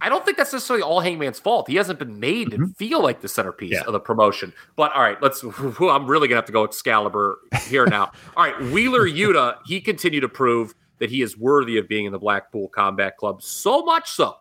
I 0.00 0.08
don't 0.08 0.24
think 0.24 0.36
that's 0.36 0.52
necessarily 0.52 0.82
all 0.82 1.00
Hangman's 1.00 1.38
fault. 1.38 1.68
He 1.68 1.76
hasn't 1.76 1.98
been 1.98 2.20
made 2.20 2.50
to 2.50 2.56
mm-hmm. 2.56 2.70
feel 2.72 3.02
like 3.02 3.20
the 3.20 3.28
centerpiece 3.28 3.72
Yeah. 3.72 3.82
of 3.86 3.92
the 3.92 4.00
promotion. 4.00 4.52
But 4.76 4.92
all 4.92 5.02
right, 5.02 5.20
let's. 5.22 5.42
I'm 5.80 6.06
really 6.06 6.28
gonna 6.28 6.36
have 6.38 6.46
to 6.46 6.52
go 6.52 6.64
Excalibur 6.64 7.38
here 7.66 7.86
now. 7.86 8.12
all 8.36 8.44
right, 8.44 8.60
Wheeler 8.70 9.08
Yuta, 9.08 9.56
he 9.66 9.80
continued 9.80 10.20
to 10.20 10.28
prove 10.28 10.74
that 10.98 11.10
he 11.10 11.22
is 11.22 11.36
worthy 11.36 11.78
of 11.78 11.88
being 11.88 12.04
in 12.04 12.12
the 12.12 12.18
Blackpool 12.18 12.68
Combat 12.68 13.16
Club. 13.16 13.42
So 13.42 13.84
much 13.84 14.10
so 14.10 14.36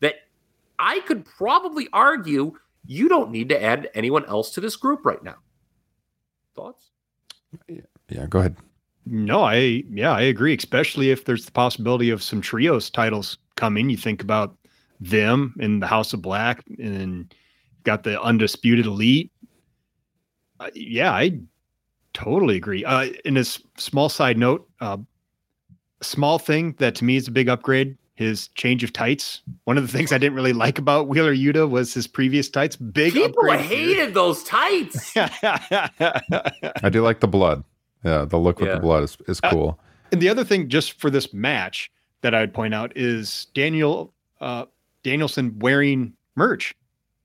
that 0.00 0.14
I 0.78 1.00
could 1.00 1.24
probably 1.24 1.88
argue 1.92 2.52
you 2.86 3.08
don't 3.08 3.30
need 3.30 3.48
to 3.50 3.62
add 3.62 3.90
anyone 3.94 4.24
else 4.26 4.50
to 4.52 4.60
this 4.60 4.76
group 4.76 5.04
right 5.04 5.22
now. 5.22 5.36
Thoughts? 6.54 6.90
Yeah, 7.68 8.26
go 8.28 8.40
ahead. 8.40 8.56
No, 9.06 9.42
I 9.42 9.84
yeah, 9.90 10.12
I 10.12 10.22
agree. 10.22 10.54
Especially 10.54 11.10
if 11.10 11.24
there's 11.24 11.44
the 11.44 11.52
possibility 11.52 12.10
of 12.10 12.22
some 12.22 12.40
trios 12.40 12.88
titles 12.88 13.38
coming. 13.56 13.90
You 13.90 13.96
think 13.96 14.22
about 14.22 14.56
them 15.10 15.54
in 15.58 15.80
the 15.80 15.86
House 15.86 16.12
of 16.12 16.22
Black, 16.22 16.62
and 16.78 17.34
got 17.84 18.04
the 18.04 18.20
undisputed 18.20 18.86
elite. 18.86 19.30
Uh, 20.60 20.68
yeah, 20.74 21.12
I 21.12 21.38
totally 22.14 22.56
agree. 22.56 22.84
Uh, 22.84 23.06
in 23.24 23.36
a 23.36 23.44
small 23.44 24.08
side 24.08 24.38
note, 24.38 24.68
uh, 24.80 24.96
small 26.02 26.38
thing 26.38 26.74
that 26.78 26.94
to 26.96 27.04
me 27.04 27.16
is 27.16 27.26
a 27.28 27.32
big 27.32 27.48
upgrade. 27.48 27.96
His 28.14 28.48
change 28.48 28.84
of 28.84 28.92
tights. 28.92 29.40
One 29.64 29.78
of 29.78 29.84
the 29.84 29.92
things 29.96 30.12
I 30.12 30.18
didn't 30.18 30.34
really 30.36 30.52
like 30.52 30.78
about 30.78 31.08
Wheeler 31.08 31.34
Yuta 31.34 31.68
was 31.68 31.92
his 31.94 32.06
previous 32.06 32.48
tights. 32.50 32.76
Big 32.76 33.14
People 33.14 33.34
upgrade. 33.50 33.60
hated 33.62 34.14
those 34.14 34.44
tights. 34.44 35.12
I 35.16 36.88
do 36.90 37.02
like 37.02 37.20
the 37.20 37.26
blood. 37.28 37.64
Yeah, 38.04 38.24
the 38.26 38.36
look 38.38 38.60
with 38.60 38.68
Yeah. 38.68 38.74
the 38.76 38.80
blood 38.80 39.04
is, 39.04 39.16
is 39.28 39.40
Uh, 39.42 39.50
cool. 39.50 39.80
And 40.12 40.20
the 40.20 40.28
other 40.28 40.44
thing, 40.44 40.68
just 40.68 41.00
for 41.00 41.08
this 41.10 41.32
match, 41.32 41.90
that 42.20 42.34
I'd 42.34 42.52
point 42.52 42.74
out 42.74 42.92
is 42.96 43.46
Daniel 43.54 44.12
uh, 44.40 44.66
Danielson 45.02 45.58
wearing 45.58 46.12
merch, 46.36 46.74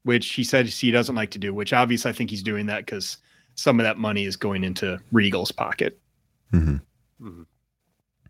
which 0.03 0.29
he 0.33 0.43
said 0.43 0.67
he 0.67 0.91
doesn't 0.91 1.15
like 1.15 1.31
to 1.31 1.39
do. 1.39 1.53
Which 1.53 1.73
obviously 1.73 2.09
I 2.09 2.13
think 2.13 2.29
he's 2.29 2.43
doing 2.43 2.65
that 2.67 2.85
because 2.85 3.17
some 3.55 3.79
of 3.79 3.83
that 3.83 3.97
money 3.97 4.25
is 4.25 4.35
going 4.35 4.63
into 4.63 4.99
Regal's 5.11 5.51
pocket. 5.51 5.99
Mhm. 6.53 6.81
Mhm. 7.21 7.45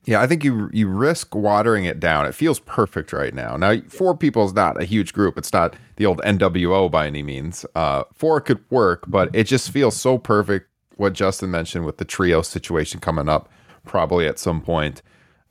Yeah, 0.05 0.21
I 0.21 0.27
think 0.27 0.43
you 0.43 0.69
you 0.71 0.87
risk 0.87 1.35
watering 1.35 1.83
it 1.83 1.99
down. 1.99 2.25
It 2.25 2.33
feels 2.33 2.59
perfect 2.59 3.11
right 3.11 3.33
now. 3.33 3.57
Now, 3.57 3.75
four 3.89 4.15
people 4.15 4.45
is 4.45 4.53
not 4.53 4.81
a 4.81 4.85
huge 4.85 5.11
group. 5.13 5.37
It's 5.37 5.51
not 5.51 5.75
the 5.97 6.05
old 6.05 6.21
NWO 6.23 6.87
by 6.89 7.07
any 7.07 7.23
means. 7.23 7.65
Uh, 7.75 8.03
four 8.13 8.39
could 8.39 8.63
work, 8.69 9.03
but 9.07 9.29
it 9.33 9.43
just 9.45 9.69
feels 9.69 9.97
so 9.97 10.17
perfect. 10.17 10.69
What 10.95 11.13
Justin 11.13 11.51
mentioned 11.51 11.85
with 11.85 11.97
the 11.97 12.05
trio 12.05 12.41
situation 12.41 12.99
coming 13.01 13.27
up, 13.29 13.49
probably 13.85 14.27
at 14.27 14.39
some 14.39 14.61
point. 14.61 15.01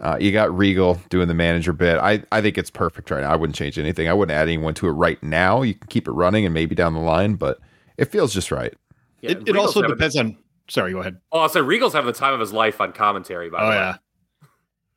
Uh, 0.00 0.16
you 0.20 0.30
got 0.30 0.54
Regal 0.56 1.00
doing 1.08 1.26
the 1.28 1.34
manager 1.34 1.72
bit. 1.72 1.96
I, 1.98 2.22
I 2.30 2.42
think 2.42 2.58
it's 2.58 2.70
perfect 2.70 3.10
right 3.10 3.22
now. 3.22 3.32
I 3.32 3.36
wouldn't 3.36 3.56
change 3.56 3.78
anything. 3.78 4.08
I 4.08 4.12
wouldn't 4.12 4.36
add 4.36 4.42
anyone 4.48 4.74
to 4.74 4.88
it 4.88 4.92
right 4.92 5.22
now. 5.22 5.62
You 5.62 5.74
can 5.74 5.86
keep 5.88 6.06
it 6.06 6.10
running 6.12 6.44
and 6.44 6.52
maybe 6.52 6.74
down 6.74 6.92
the 6.92 7.00
line, 7.00 7.34
but 7.36 7.58
it 7.96 8.06
feels 8.12 8.34
just 8.34 8.50
right. 8.50 8.74
Yeah, 9.22 9.30
it 9.32 9.48
it 9.48 9.56
also 9.56 9.80
having- 9.80 9.96
depends 9.96 10.16
on. 10.16 10.36
Sorry, 10.68 10.92
go 10.92 10.98
ahead. 11.00 11.16
Oh, 11.32 11.46
so 11.48 11.60
Regal's 11.62 11.92
having 11.94 12.08
the 12.08 12.12
time 12.18 12.34
of 12.34 12.40
his 12.40 12.52
life 12.52 12.80
on 12.80 12.92
commentary. 12.92 13.48
By 13.48 13.58
Oh 13.60 13.64
the 13.66 13.70
way. 13.70 13.76
yeah. 13.76 13.96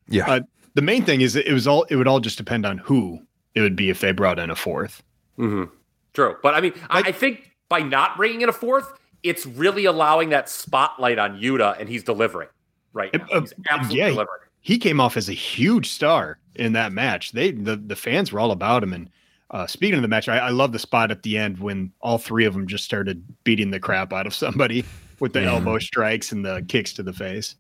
Yeah. 0.10 0.30
Uh, 0.32 0.39
the 0.74 0.82
main 0.82 1.06
thing 1.06 1.22
is 1.22 1.36
it 1.36 1.52
was 1.54 1.68
all. 1.68 1.84
It 1.84 1.95
would 1.95 2.08
all 2.08 2.20
just 2.20 2.38
depend 2.38 2.66
on 2.66 2.80
who 2.80 3.20
it 3.56 3.62
would 3.62 3.76
be 3.76 3.89
if 3.89 4.02
they 4.02 4.12
brought 4.12 4.39
in 4.39 4.50
a 4.50 4.56
fourth. 4.56 5.04
hmm 5.38 5.66
True, 6.14 6.36
but 6.41 6.56
I 6.56 6.62
mean, 6.62 6.74
I, 6.89 6.97
Like- 6.97 7.08
I 7.08 7.12
think 7.12 7.52
by 7.70 7.80
not 7.82 8.18
bringing 8.18 8.41
in 8.41 8.50
a 8.50 8.54
fourth, 8.54 8.91
it's 9.22 9.45
really 9.45 9.86
allowing 9.86 10.30
that 10.30 10.50
spotlight 10.50 11.20
on 11.20 11.39
Yuta, 11.39 11.80
and 11.80 11.88
he's 11.88 12.04
delivering 12.04 12.50
right 12.93 13.14
now. 13.14 13.26
Uh, 13.32 13.41
He's 13.41 13.54
absolutely 13.70 14.00
yeah. 14.00 14.10
delivering. 14.10 14.41
He 14.62 14.78
came 14.78 14.99
off 14.99 15.18
as 15.18 15.30
a 15.30 15.34
huge 15.34 15.89
star 15.89 16.39
in 16.55 16.74
that 16.74 16.91
match. 16.91 17.32
They 17.32 17.51
the 17.51 17.76
the 17.76 17.95
fans 17.95 18.32
were 18.32 18.39
all 18.39 18.51
about 18.51 18.84
him. 18.84 18.93
And 18.93 19.10
uh, 19.51 19.66
speaking 19.68 19.95
of 19.95 20.01
the 20.01 20.07
match, 20.07 20.28
I, 20.30 20.38
I 20.38 20.49
love 20.49 20.72
the 20.74 20.80
spot 20.80 21.10
at 21.12 21.24
the 21.24 21.38
end 21.38 21.60
when 21.60 21.91
all 22.01 22.18
three 22.18 22.45
of 22.45 22.53
them 22.53 22.68
just 22.68 22.84
started 22.86 23.24
beating 23.43 23.72
the 23.72 23.80
crap 23.80 24.14
out 24.14 24.28
of 24.28 24.34
somebody 24.34 24.86
with 25.20 25.34
the 25.34 25.41
Yeah. 25.41 25.53
elbow 25.55 25.80
strikes 25.80 26.32
and 26.32 26.45
the 26.45 26.64
kicks 26.68 26.93
to 26.93 27.03
the 27.03 27.14
face. 27.14 27.55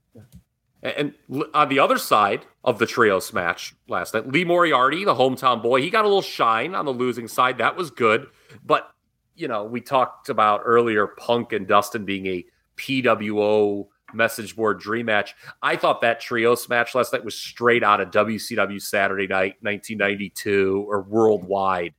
And, 0.83 1.13
and 1.31 1.43
on 1.53 1.67
the 1.69 1.79
other 1.79 1.97
side 1.97 2.45
of 2.63 2.79
the 2.79 2.85
trios 2.85 3.33
match 3.33 3.73
last 3.87 4.13
night, 4.13 4.27
Lee 4.31 4.45
Moriarty, 4.45 5.03
the 5.03 5.15
hometown 5.15 5.61
boy, 5.63 5.81
he 5.81 5.89
got 5.89 6.05
a 6.05 6.07
little 6.07 6.21
shine 6.21 6.75
on 6.75 6.85
the 6.85 6.93
losing 6.93 7.27
side. 7.27 7.57
That 7.57 7.75
was 7.75 7.89
good. 7.91 8.27
But, 8.63 8.89
you 9.35 9.47
know, 9.47 9.63
we 9.65 9.81
talked 9.81 10.29
about 10.29 10.61
earlier 10.63 11.07
Punk 11.07 11.51
and 11.53 11.67
Dustin 11.67 12.05
being 12.05 12.27
a 12.27 12.45
PWO 12.77 13.87
message 14.13 14.55
board 14.55 14.79
dream 14.79 15.07
match. 15.07 15.35
I 15.61 15.75
thought 15.75 16.01
that 16.01 16.19
trios 16.19 16.67
match 16.69 16.95
last 16.95 17.13
night 17.13 17.23
was 17.23 17.35
straight 17.35 17.83
out 17.83 18.01
of 18.01 18.11
WCW 18.11 18.81
Saturday 18.81 19.27
night, 19.27 19.55
1992, 19.61 20.85
or 20.87 21.01
worldwide 21.01 21.93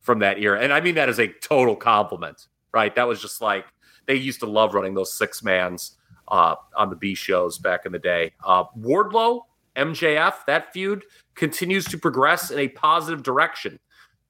from 0.00 0.20
that 0.20 0.38
era. 0.38 0.60
And 0.60 0.72
I 0.72 0.80
mean 0.80 0.94
that 0.94 1.08
as 1.08 1.18
a 1.18 1.28
total 1.28 1.76
compliment, 1.76 2.48
right? 2.72 2.94
That 2.94 3.06
was 3.06 3.20
just 3.20 3.40
like 3.40 3.66
they 4.06 4.14
used 4.14 4.40
to 4.40 4.46
love 4.46 4.74
running 4.74 4.94
those 4.94 5.12
six 5.12 5.42
mans 5.42 5.98
uh, 6.28 6.54
on 6.76 6.90
the 6.90 6.96
B 6.96 7.14
shows 7.14 7.58
back 7.58 7.86
in 7.86 7.92
the 7.92 7.98
day. 7.98 8.32
Uh, 8.44 8.64
Wardlow, 8.78 9.42
MJF, 9.76 10.46
that 10.46 10.72
feud 10.72 11.04
continues 11.34 11.84
to 11.86 11.98
progress 11.98 12.50
in 12.50 12.58
a 12.58 12.68
positive 12.68 13.22
direction. 13.22 13.78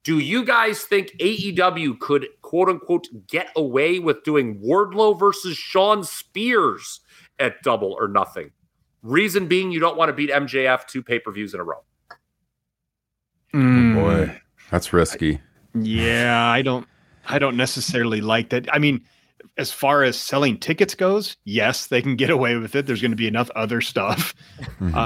Do 0.09 0.17
you 0.17 0.43
guys 0.43 0.81
think 0.81 1.15
AEW 1.19 1.99
could 1.99 2.29
quote 2.41 2.67
unquote 2.67 3.07
get 3.27 3.51
away 3.55 3.99
with 3.99 4.23
doing 4.23 4.59
Wardlow 4.59 5.19
versus 5.19 5.55
Shawn 5.55 6.03
Spears 6.03 7.01
at 7.37 7.61
double 7.61 7.95
or 7.99 8.07
nothing? 8.07 8.49
Reason 9.03 9.45
being, 9.45 9.71
you 9.71 9.79
don't 9.79 9.97
want 9.97 10.09
to 10.09 10.13
beat 10.13 10.31
MJF 10.31 10.87
two 10.87 11.03
pay 11.03 11.19
per 11.19 11.31
views 11.31 11.53
in 11.53 11.59
a 11.59 11.63
row. 11.63 11.83
Mm, 13.53 13.93
Boy, 13.93 14.41
that's 14.71 14.91
risky. 14.93 15.39
Yeah, 15.75 16.43
I 16.43 16.63
don't 16.63 16.87
I 17.27 17.37
don't 17.37 17.55
necessarily 17.55 18.19
like 18.19 18.49
that. 18.49 18.67
I 18.73 18.79
mean, 18.79 19.05
as 19.59 19.71
far 19.71 20.01
as 20.01 20.17
selling 20.17 20.57
tickets 20.57 20.95
goes, 20.95 21.37
yes, 21.43 21.85
they 21.85 22.01
can 22.01 22.15
get 22.15 22.31
away 22.31 22.55
with 22.55 22.75
it. 22.75 22.87
There's 22.87 22.99
going 23.01 23.11
to 23.11 23.15
be 23.15 23.27
enough 23.27 23.51
other 23.55 23.79
stuff. 23.79 24.33
Uh, 24.81 25.05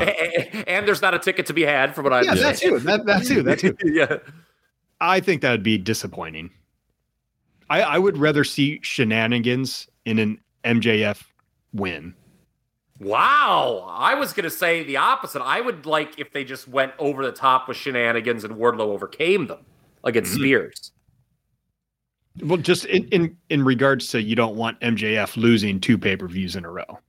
and 0.67 0.87
there's 0.87 1.01
not 1.01 1.15
a 1.15 1.19
ticket 1.19 1.47
to 1.47 1.53
be 1.53 1.63
had, 1.63 1.93
from 1.93 2.03
what 2.03 2.13
I 2.13 2.21
yeah, 2.21 2.35
that 2.35 2.45
understand. 2.45 2.73
too. 2.73 2.79
That, 2.79 3.05
that 3.05 3.25
too. 3.25 3.41
That 3.43 3.59
too. 3.59 3.75
yeah. 3.83 4.17
I 5.03 5.19
think 5.19 5.41
that 5.41 5.51
would 5.51 5.63
be 5.63 5.77
disappointing. 5.77 6.49
I, 7.69 7.81
I 7.81 7.97
would 7.97 8.17
rather 8.17 8.43
see 8.43 8.79
shenanigans 8.83 9.87
in 10.05 10.17
an 10.19 10.39
MJF 10.63 11.23
win. 11.73 12.13
Wow. 12.99 13.85
I 13.89 14.13
was 14.15 14.31
going 14.33 14.43
to 14.45 14.49
say 14.49 14.83
the 14.83 14.97
opposite. 14.97 15.41
I 15.41 15.59
would 15.59 15.85
like 15.85 16.17
if 16.19 16.31
they 16.31 16.43
just 16.43 16.67
went 16.67 16.93
over 16.99 17.25
the 17.25 17.31
top 17.31 17.67
with 17.67 17.75
shenanigans 17.77 18.43
and 18.43 18.55
Wardlow 18.55 18.81
overcame 18.93 19.47
them 19.47 19.65
against 20.03 20.31
Mhm. 20.33 20.35
Spears. 20.35 20.91
Well, 22.41 22.57
just 22.57 22.85
in, 22.85 23.07
in 23.09 23.37
in 23.49 23.63
regards 23.63 24.07
to 24.09 24.21
you 24.21 24.35
don't 24.35 24.55
want 24.55 24.79
MJF 24.79 25.37
losing 25.37 25.79
two 25.79 25.97
pay 25.97 26.15
per 26.15 26.27
views 26.27 26.55
in 26.55 26.65
a 26.65 26.69
row. 26.71 26.99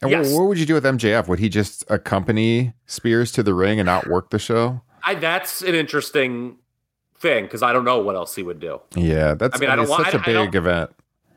And 0.00 0.10
Yes. 0.10 0.30
what, 0.32 0.40
what 0.42 0.48
would 0.48 0.58
you 0.58 0.64
do 0.66 0.74
with 0.74 0.84
MJF? 0.84 1.28
Would 1.28 1.40
he 1.40 1.48
just 1.48 1.84
accompany 1.90 2.72
Spears 2.86 3.32
to 3.32 3.42
the 3.42 3.52
ring 3.52 3.78
and 3.80 3.86
not 3.86 4.06
work 4.06 4.30
the 4.30 4.38
show? 4.38 4.80
I, 5.04 5.14
that's 5.14 5.60
an 5.62 5.74
interesting 5.74 6.56
thing 7.20 7.44
because 7.44 7.62
I 7.62 7.72
don't 7.72 7.84
know 7.84 7.98
what 8.00 8.16
else 8.16 8.34
he 8.34 8.42
would 8.42 8.60
do. 8.60 8.80
Yeah, 8.96 9.34
that's 9.34 9.56
I 9.56 9.60
mean, 9.60 9.70
I 9.70 9.76
don't 9.76 9.84
it's 9.84 9.90
want- 9.90 10.04
such 10.06 10.14
I- 10.14 10.18
a 10.18 10.20
I 10.40 10.44
big 10.46 10.54
event. 10.54 10.90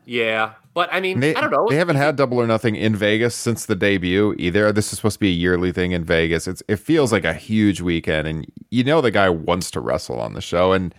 Yeah. 0.06 0.52
But 0.74 0.88
I 0.92 1.00
mean, 1.00 1.20
They, 1.20 1.34
I 1.36 1.40
don't 1.40 1.52
know. 1.52 1.68
They 1.68 1.76
haven't 1.76 1.96
had 1.96 2.16
Double 2.16 2.38
or 2.40 2.46
Nothing 2.48 2.74
in 2.74 2.96
Vegas 2.96 3.34
since 3.34 3.64
the 3.66 3.76
debut 3.76 4.34
either. 4.38 4.72
This 4.72 4.92
is 4.92 4.98
supposed 4.98 5.14
to 5.14 5.20
be 5.20 5.28
a 5.28 5.32
yearly 5.32 5.70
thing 5.70 5.92
in 5.92 6.04
Vegas. 6.04 6.48
It's 6.48 6.62
it 6.68 6.76
feels 6.76 7.12
like 7.12 7.24
a 7.24 7.32
huge 7.32 7.80
weekend, 7.80 8.26
and 8.26 8.44
you 8.70 8.82
know 8.82 9.00
the 9.00 9.12
guy 9.12 9.28
wants 9.30 9.70
to 9.70 9.80
wrestle 9.80 10.18
on 10.20 10.34
the 10.34 10.40
show, 10.40 10.72
and 10.72 10.92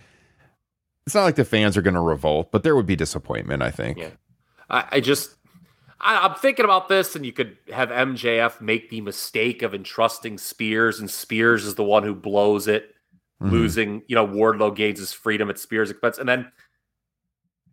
it's 1.06 1.14
not 1.14 1.24
like 1.24 1.36
the 1.36 1.44
fans 1.44 1.76
are 1.76 1.82
going 1.82 1.94
to 1.94 2.00
revolt, 2.00 2.50
but 2.50 2.62
there 2.62 2.74
would 2.74 2.86
be 2.86 2.96
disappointment. 2.96 3.62
I 3.62 3.70
think. 3.70 3.98
Yeah. 3.98 4.10
I, 4.70 4.84
I 4.92 5.00
just, 5.00 5.34
I'm 6.00 6.34
thinking 6.36 6.64
about 6.64 6.88
this, 6.88 7.14
and 7.14 7.24
you 7.26 7.32
could 7.32 7.56
have 7.72 7.90
MJF 7.90 8.60
make 8.62 8.88
the 8.90 9.02
mistake 9.02 9.60
of 9.62 9.74
entrusting 9.74 10.38
Spears, 10.38 10.98
and 10.98 11.08
Spears 11.10 11.64
is 11.66 11.74
the 11.76 11.84
one 11.84 12.02
who 12.02 12.14
blows 12.14 12.66
it. 12.66 12.94
Mhm. 13.40 13.50
losing, 13.50 14.02
you 14.08 14.14
know, 14.14 14.26
Wardlow 14.26 14.74
gains 14.74 14.98
his 14.98 15.12
freedom 15.12 15.50
at 15.50 15.58
Spears' 15.58 15.90
expense. 15.90 16.18
And 16.18 16.28
then 16.28 16.50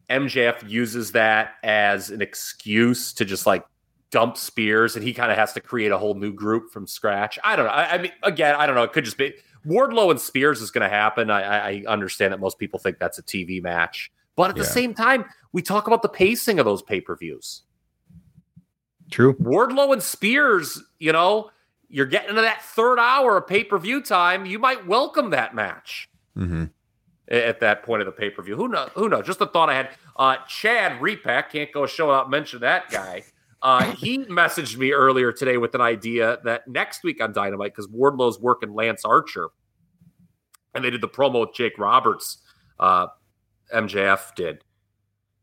MJF 0.10 0.70
uses 0.70 1.14
that 1.14 1.56
as 1.64 2.10
an 2.10 2.22
excuse 2.22 3.14
to 3.14 3.26
just 3.26 3.46
like 3.46 3.66
dump 4.12 4.38
Spears, 4.38 4.96
and 4.96 5.04
he 5.04 5.14
kind 5.14 5.32
of 5.32 5.38
has 5.38 5.54
to 5.54 5.62
create 5.62 5.92
a 5.92 5.98
whole 5.98 6.16
new 6.16 6.34
group 6.34 6.72
from 6.72 6.86
scratch. 6.86 7.40
I 7.44 7.56
don't 7.56 7.66
know. 7.66 7.72
I, 7.72 7.94
I 7.94 7.98
mean, 7.98 8.12
again, 8.24 8.56
I 8.56 8.66
don't 8.66 8.76
know. 8.76 8.84
It 8.84 8.94
could 8.94 9.06
just 9.06 9.18
be 9.18 9.34
Wardlow 9.66 10.12
and 10.12 10.20
Spears 10.20 10.62
is 10.62 10.70
going 10.70 10.88
to 10.88 10.94
happen. 10.94 11.32
I, 11.32 11.42
I, 11.42 11.70
I 11.70 11.84
understand 11.88 12.34
that 12.34 12.40
most 12.40 12.60
people 12.60 12.78
think 12.78 13.00
that's 13.00 13.18
a 13.18 13.24
TV 13.24 13.62
match. 13.64 14.12
But 14.36 14.50
at 14.50 14.56
the 14.56 14.66
same 14.66 14.94
time, 14.94 15.26
we 15.52 15.62
talk 15.62 15.88
about 15.88 16.02
the 16.02 16.10
pacing 16.10 16.60
of 16.60 16.66
those 16.66 16.82
pay 16.82 17.00
per 17.00 17.16
views. 17.16 17.62
True. 19.12 19.36
Wardlow 19.36 19.94
and 19.94 20.02
Spears, 20.02 20.82
you 21.00 21.12
know, 21.12 21.52
you're 21.94 22.08
getting 22.08 22.36
to 22.36 22.42
that 22.42 22.62
third 22.64 22.98
hour 23.00 23.38
of 23.38 23.46
pay 23.48 23.64
per 23.64 23.78
view 23.78 24.02
time. 24.02 24.46
You 24.48 24.58
might 24.58 24.88
welcome 24.88 25.30
that 25.30 25.54
match 25.54 26.10
Mhm. 26.36 26.72
at 27.28 27.60
that 27.60 27.84
point 27.84 28.02
of 28.02 28.08
the 28.08 28.12
pay 28.12 28.30
per 28.32 28.42
view. 28.42 28.56
Who 28.56 28.68
knows? 28.68 28.90
Who 28.96 29.08
knows? 29.10 29.26
Just 29.28 29.40
a 29.42 29.46
thought 29.46 29.70
I 29.70 29.76
had. 29.76 29.90
Uh, 30.16 30.38
Chad 30.48 31.00
Repack 31.02 31.52
can't 31.52 31.72
go 31.72 31.86
show 31.86 32.08
without 32.08 32.30
mention 32.32 32.62
that 32.62 32.90
guy. 32.90 33.24
Uh, 33.62 33.92
he 33.92 34.18
messaged 34.26 34.76
me 34.78 34.92
earlier 34.92 35.32
today 35.32 35.58
with 35.58 35.76
an 35.76 35.82
idea 35.82 36.40
that 36.44 36.68
next 36.68 37.04
week 37.04 37.22
on 37.22 37.32
Dynamite, 37.32 37.72
because 37.74 37.88
Wardlow's 37.88 38.40
working 38.40 38.74
Lance 38.74 39.06
Archer, 39.06 39.50
and 40.74 40.84
they 40.84 40.90
did 40.90 41.02
the 41.02 41.08
promo 41.08 41.42
with 41.42 41.54
Jake 41.54 41.78
Roberts. 41.78 42.40
Uh, 42.80 43.08
MJF 43.74 44.34
did. 44.36 44.64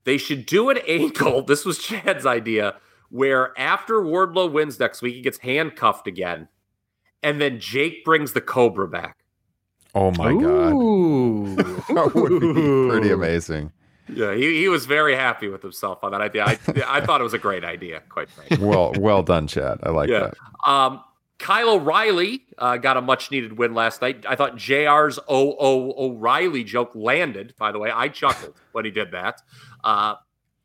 They 0.05 0.19
should 0.19 0.47
do 0.47 0.69
an 0.71 0.79
angle. 0.89 1.43
This 1.43 1.65
was 1.65 1.79
Chad's 1.79 2.27
idea, 2.27 2.77
where 3.11 3.53
after 3.59 3.95
Wardlow 3.97 4.51
wins 4.51 4.79
next 4.81 5.03
week, 5.03 5.15
he 5.15 5.21
gets 5.21 5.39
handcuffed 5.39 6.07
again, 6.07 6.49
and 7.23 7.41
then 7.41 7.61
Jake 7.61 8.05
brings 8.05 8.33
the 8.33 8.41
Cobra 8.41 8.89
back. 8.89 9.19
Oh 9.95 10.11
my 10.13 10.33
god, 10.33 10.73
that 11.89 12.13
would 12.15 12.41
be 12.41 12.53
pretty 12.89 13.11
amazing. 13.11 13.73
Yeah, 14.13 14.35
he, 14.35 14.59
he 14.61 14.69
was 14.69 14.87
very 14.87 15.15
happy 15.15 15.47
with 15.49 15.63
himself 15.63 16.03
on 16.03 16.11
that 16.13 16.21
idea. 16.21 16.45
I 16.45 16.59
I 16.87 17.01
thought 17.01 17.21
it 17.21 17.25
was 17.25 17.35
a 17.35 17.39
great 17.39 17.65
idea, 17.65 18.03
quite 18.09 18.29
frankly. 18.31 18.57
Well, 18.59 18.93
well 18.99 19.23
done, 19.23 19.47
Chad. 19.47 19.79
I 19.83 19.91
like 19.91 20.09
Yeah. 20.09 20.31
that. 20.65 20.69
Um, 20.71 21.03
Kyle 21.39 21.71
O'Reilly 21.71 22.45
uh, 22.59 22.77
got 22.77 22.97
a 22.97 23.01
much 23.01 23.31
needed 23.31 23.57
win 23.57 23.73
last 23.73 24.03
night. 24.03 24.25
I 24.29 24.37
thought 24.37 24.57
JR's 24.57 25.19
O 25.29 25.57
O 25.59 25.95
O'Reilly 25.97 26.65
joke 26.65 26.91
landed, 26.95 27.55
by 27.57 27.73
the 27.73 27.79
way. 27.79 27.91
I 27.91 28.09
chuckled 28.09 28.55
when 28.73 28.85
he 28.85 28.91
did 28.91 29.13
that. 29.13 29.41
Uh, 29.83 30.17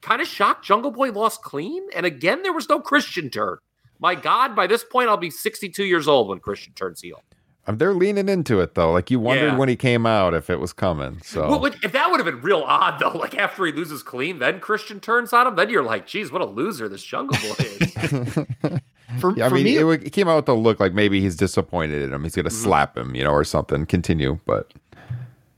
kind 0.06 0.22
of 0.22 0.28
shocked 0.28 0.64
Jungle 0.66 0.92
Boy 0.92 1.12
lost 1.12 1.42
clean. 1.42 1.84
And 1.96 2.06
again, 2.06 2.44
there 2.44 2.54
was 2.54 2.70
no 2.70 2.80
Christian 2.80 3.30
turn. 3.30 3.58
My 4.00 4.14
God, 4.16 4.56
by 4.56 4.68
this 4.68 4.84
point, 4.84 5.10
I'll 5.10 5.18
be 5.18 5.30
62 5.32 5.84
years 5.84 6.08
old 6.08 6.28
when 6.30 6.40
Christian 6.40 6.74
turns 6.74 7.02
heel. 7.02 7.24
Um, 7.68 7.78
They're 7.80 7.94
leaning 7.96 8.30
into 8.30 8.60
it 8.60 8.76
though. 8.76 8.92
Like 8.92 9.10
you 9.10 9.20
wondered 9.20 9.54
Yeah. 9.54 9.58
when 9.58 9.70
he 9.70 9.76
came 9.76 10.06
out 10.06 10.36
if 10.36 10.52
it 10.52 10.60
was 10.60 10.72
coming. 10.74 11.20
So 11.24 11.48
Well, 11.50 11.60
would- 11.62 11.78
if 11.84 11.92
that 11.94 12.12
would 12.12 12.18
have 12.20 12.26
been 12.26 12.42
real 12.42 12.62
odd, 12.62 13.00
though, 13.00 13.10
like 13.18 13.36
after 13.36 13.66
he 13.66 13.72
loses 13.72 14.04
clean, 14.04 14.38
then 14.38 14.60
Christian 14.60 15.00
turns 15.00 15.34
on 15.34 15.48
him, 15.48 15.56
then 15.56 15.70
you're 15.72 15.82
like, 15.84 16.06
geez, 16.06 16.32
what 16.32 16.42
a 16.42 16.46
loser 16.46 16.88
this 16.88 17.04
Jungle 17.04 17.38
Boy 17.42 17.66
is. 17.66 17.94
For, 19.20 19.36
yeah, 19.38 19.46
I 19.46 19.50
for 19.50 19.56
mean, 19.56 19.64
me, 19.66 19.78
it, 19.78 20.04
it 20.04 20.10
came 20.12 20.28
out 20.28 20.36
with 20.36 20.46
the 20.48 20.56
look 20.56 20.80
like 20.80 20.94
maybe 20.94 21.22
he's 21.22 21.36
disappointed 21.38 22.02
in 22.02 22.12
him. 22.14 22.24
He's 22.24 22.36
gonna 22.36 22.50
Mm-hmm. 22.50 22.64
slap 22.64 22.98
him, 22.98 23.16
you 23.16 23.24
know, 23.24 23.32
or 23.32 23.44
something. 23.44 23.86
Continue, 23.86 24.40
but 24.46 24.74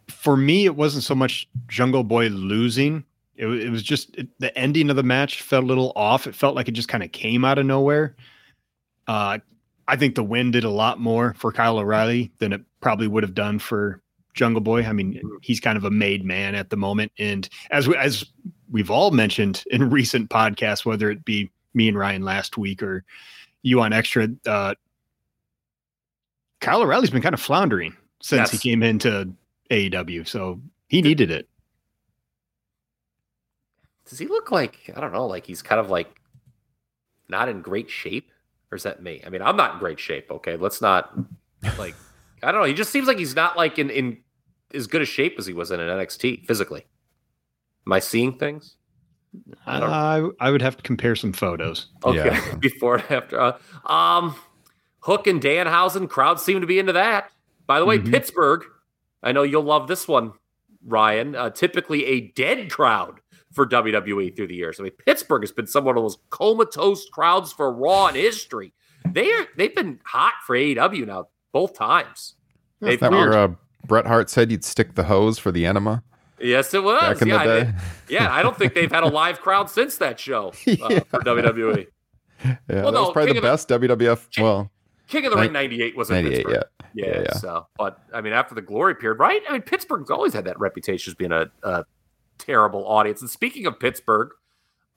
for 0.08 0.38
me, 0.38 0.66
it 0.66 0.76
wasn't 0.76 1.04
so 1.04 1.16
much 1.16 1.48
Jungle 1.68 2.04
Boy 2.04 2.28
losing. 2.28 3.04
It, 3.38 3.48
it 3.48 3.70
was 3.70 3.84
just 3.84 4.16
it, 4.16 4.28
the 4.40 4.56
ending 4.58 4.90
of 4.90 4.96
the 4.96 5.04
match 5.04 5.42
felt 5.42 5.64
a 5.64 5.68
little 5.68 5.94
off. 5.96 6.28
It 6.28 6.36
felt 6.36 6.56
like 6.56 6.68
it 6.68 6.74
just 6.74 6.90
kind 6.90 7.04
of 7.04 7.12
came 7.12 7.46
out 7.46 7.58
of 7.58 7.66
nowhere. 7.66 8.16
Uh, 9.08 9.40
I 9.88 9.96
think 9.96 10.16
the 10.16 10.24
win 10.24 10.52
did 10.52 10.64
a 10.64 10.70
lot 10.70 11.00
more 11.00 11.34
for 11.38 11.52
Kyle 11.52 11.78
O'Reilly 11.78 12.32
than 12.40 12.52
it 12.52 12.62
probably 12.82 13.08
would 13.08 13.24
have 13.24 13.34
done 13.34 13.60
for 13.60 14.02
Jungle 14.34 14.62
Boy. 14.62 14.84
I 14.84 14.92
mean, 14.92 15.22
he's 15.42 15.60
kind 15.60 15.78
of 15.78 15.86
a 15.86 15.92
made 15.92 16.26
man 16.26 16.56
at 16.56 16.70
the 16.70 16.78
moment, 16.78 17.12
and 17.18 17.48
as 17.72 17.88
we, 17.88 17.96
as 17.96 18.26
we've 18.70 18.92
all 18.92 19.12
mentioned 19.12 19.64
in 19.72 19.90
recent 19.90 20.30
podcasts, 20.30 20.86
whether 20.86 21.10
it 21.10 21.24
be 21.24 21.50
me 21.74 21.88
and 21.88 21.98
Ryan 21.98 22.24
last 22.24 22.58
week 22.58 22.84
or 22.84 23.04
you 23.62 23.80
on 23.82 23.94
Extra, 23.94 24.28
uh, 24.46 24.76
Kyle 26.60 26.82
O'Reilly's 26.82 27.10
been 27.10 27.22
kind 27.22 27.36
of 27.36 27.42
floundering 27.42 27.96
since 28.22 28.52
he 28.52 28.58
came 28.58 28.84
into 28.84 29.32
AEW, 29.72 30.28
so 30.28 30.60
he 30.88 31.02
needed 31.02 31.32
it. 31.32 31.48
Does 34.10 34.20
he 34.20 34.28
look 34.28 34.52
like, 34.52 34.92
I 34.96 35.00
don't 35.02 35.12
know, 35.14 35.26
like 35.28 35.46
he's 35.46 35.62
kind 35.62 35.80
of 35.80 35.90
like 35.90 36.22
not 37.30 37.50
in 37.50 37.62
great 37.62 37.90
shape? 37.90 38.32
Or 38.72 38.76
is 38.76 38.84
that 38.84 39.02
me? 39.02 39.22
I 39.26 39.30
mean, 39.30 39.42
I'm 39.42 39.56
not 39.56 39.74
in 39.74 39.80
great 39.80 40.00
shape, 40.00 40.30
okay? 40.30 40.58
Let's 40.58 40.82
not, 40.82 41.18
like, 41.78 41.96
I 42.44 42.52
don't 42.52 42.62
know. 42.62 42.68
He 42.68 42.74
just 42.74 42.90
seems 42.92 43.08
like 43.08 43.18
he's 43.18 43.36
not 43.36 43.56
like 43.58 43.80
in, 43.80 43.90
in 43.90 44.18
as 44.74 44.88
good 44.88 45.02
a 45.02 45.06
shape 45.06 45.36
as 45.40 45.46
he 45.46 45.54
was 45.54 45.72
in 45.72 45.80
an 45.80 45.88
NXT 45.88 46.46
physically. 46.46 46.86
Am 47.86 47.94
I 47.94 48.00
seeing 48.00 48.38
things? 48.38 48.76
I 49.66 49.80
don't 49.80 49.90
I, 49.90 50.28
I 50.40 50.52
would 50.52 50.62
have 50.62 50.76
to 50.78 50.84
compare 50.84 51.16
some 51.16 51.32
photos. 51.32 51.88
Okay, 52.04 52.18
Yeah. 52.26 52.56
before 52.60 52.96
and 52.98 53.12
after. 53.12 53.40
Uh, 53.40 53.58
um, 53.92 54.36
Hook 55.00 55.28
and 55.28 55.42
Danhausen, 55.42 56.10
crowds 56.10 56.44
seem 56.44 56.60
to 56.60 56.68
be 56.68 56.80
into 56.80 56.94
that. 56.94 57.32
By 57.66 57.80
the 57.80 57.86
way, 57.86 58.00
Mhm. 58.00 58.12
Pittsburgh, 58.12 58.64
I 59.24 59.32
know 59.32 59.44
you'll 59.44 59.64
love 59.64 59.88
this 59.88 60.08
one, 60.08 60.34
Ryan. 60.86 61.36
Uh, 61.36 61.50
typically 61.52 62.06
a 62.06 62.22
dead 62.32 62.70
crowd 62.70 63.20
for 63.58 63.66
WWE 63.66 64.36
through 64.36 64.48
the 64.48 64.56
years. 64.56 64.80
I 64.80 64.84
mean, 64.84 64.94
Pittsburgh 65.06 65.42
has 65.42 65.52
been 65.52 65.66
somewhat 65.68 65.98
of 65.98 66.04
those 66.04 66.18
comatose 66.30 67.10
crowds 67.10 67.52
for 67.52 67.74
Raw 67.74 68.08
in 68.08 68.16
history. 68.16 68.72
They 69.12 69.32
are 69.34 69.48
they've 69.58 69.74
been 69.74 70.00
hot 70.06 70.34
for 70.46 70.56
AEW 70.56 71.08
now 71.08 71.28
both 71.52 71.74
times. 71.76 72.36
Is 72.82 73.00
that 73.00 73.12
where 73.12 73.34
uh, 73.34 73.48
Bret 73.86 74.06
Hart 74.06 74.30
said 74.30 74.52
you'd 74.52 74.64
stick 74.64 74.94
the 74.96 75.04
hose 75.04 75.40
for 75.40 75.52
the 75.52 75.66
enema 75.66 76.04
yes, 76.40 76.74
it 76.76 76.84
was. 76.84 77.02
back 77.02 77.22
in 77.24 77.28
yeah, 77.30 77.44
the 77.46 77.52
I- 77.52 77.64
day? 77.64 77.74
yeah, 78.10 78.32
I 78.32 78.44
don't 78.44 78.56
think 78.56 78.76
they've 78.76 78.92
had 78.92 79.04
a 79.04 79.08
live 79.08 79.42
crowd 79.42 79.70
since 79.72 79.98
that 79.98 80.20
show 80.20 80.50
uh, 80.50 80.54
Yeah. 80.68 81.00
for 81.10 81.20
WWE. 81.22 81.88
yeah, 82.46 82.56
that 82.68 82.84
no, 82.84 82.92
was 82.92 83.12
probably 83.12 83.28
King 83.34 83.36
the 83.36 83.42
best 83.42 83.68
WWF. 83.70 84.40
Well, 84.40 84.70
King 85.08 85.26
of 85.26 85.32
the 85.32 85.38
Ring 85.38 85.54
'98 85.54 85.98
was 85.98 86.12
in 86.12 86.26
Pittsburgh. 86.28 86.54
yeah. 86.54 86.62
Yeah, 86.94 87.06
Yeah, 87.06 87.22
yeah. 87.28 87.34
So, 87.34 87.68
but 87.78 88.00
I 88.14 88.22
mean, 88.22 88.34
after 88.34 88.54
the 88.56 88.62
glory 88.62 88.96
period, 88.96 89.20
right? 89.20 89.42
I 89.50 89.54
mean, 89.54 89.62
Pittsburgh's 89.62 90.12
always 90.12 90.34
had 90.34 90.46
that 90.46 90.60
reputation 90.60 91.12
as 91.12 91.16
being 91.16 91.32
a, 91.32 91.46
a 91.64 91.86
terrible 92.38 92.88
audience. 92.88 93.22
And 93.22 93.30
speaking 93.30 93.66
of 93.66 93.80
Pittsburgh, 93.80 94.30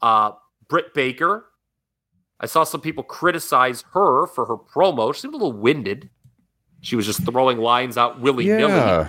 uh, 0.03 0.33
Britt 0.69 0.95
Baker, 0.95 1.47
I 2.39 2.47
saw 2.47 2.65
some 2.65 2.81
people 2.81 3.03
criticize 3.05 3.85
her 3.93 4.27
for 4.27 4.47
her 4.47 4.57
promo. 4.57 5.15
She 5.15 5.21
seemed 5.23 5.35
a 5.35 5.37
little 5.37 5.53
winded. 5.53 6.09
She 6.81 6.97
was 6.97 7.05
just 7.07 7.23
throwing 7.25 7.59
lines 7.59 7.99
out 7.99 8.21
willy 8.21 8.47
nilly. 8.47 8.73
yeah. 8.73 9.09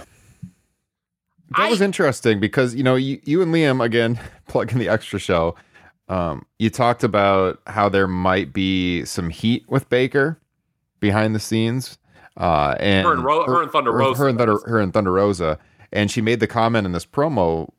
That 1.57 1.67
I- 1.67 1.69
was 1.69 1.81
interesting 1.81 2.39
because 2.39 2.75
you 2.75 2.83
know 2.83 2.95
you, 2.95 3.19
you 3.23 3.41
and 3.41 3.53
Liam 3.53 3.83
again 3.83 4.19
plugging 4.47 4.79
the 4.79 4.89
extra 4.89 5.19
show. 5.19 5.55
Um, 6.09 6.45
you 6.59 6.69
talked 6.69 7.03
about 7.05 7.61
how 7.67 7.87
there 7.87 8.07
might 8.07 8.51
be 8.51 9.05
some 9.05 9.29
heat 9.29 9.63
with 9.69 9.87
Baker 9.89 10.39
behind 10.99 11.33
the 11.33 11.39
scenes, 11.39 11.97
uh, 12.37 12.75
and 12.79 13.05
Her 13.05 13.13
and 13.13 13.23
Ro- 13.23 13.45
her 13.45 13.61
and 13.63 13.71
Thunder 13.71 13.91
Rosa, 13.93 14.19
her 14.23 14.27
and 14.29 14.37
Thunder, 14.37 14.57
her 14.65 14.79
and 14.79 14.93
Thunder 14.93 15.11
Rosa, 15.13 15.57
and 15.93 16.11
she 16.11 16.19
made 16.21 16.39
the 16.41 16.47
comment 16.47 16.85
in 16.85 16.91
this 16.91 17.05
promo 17.05 17.69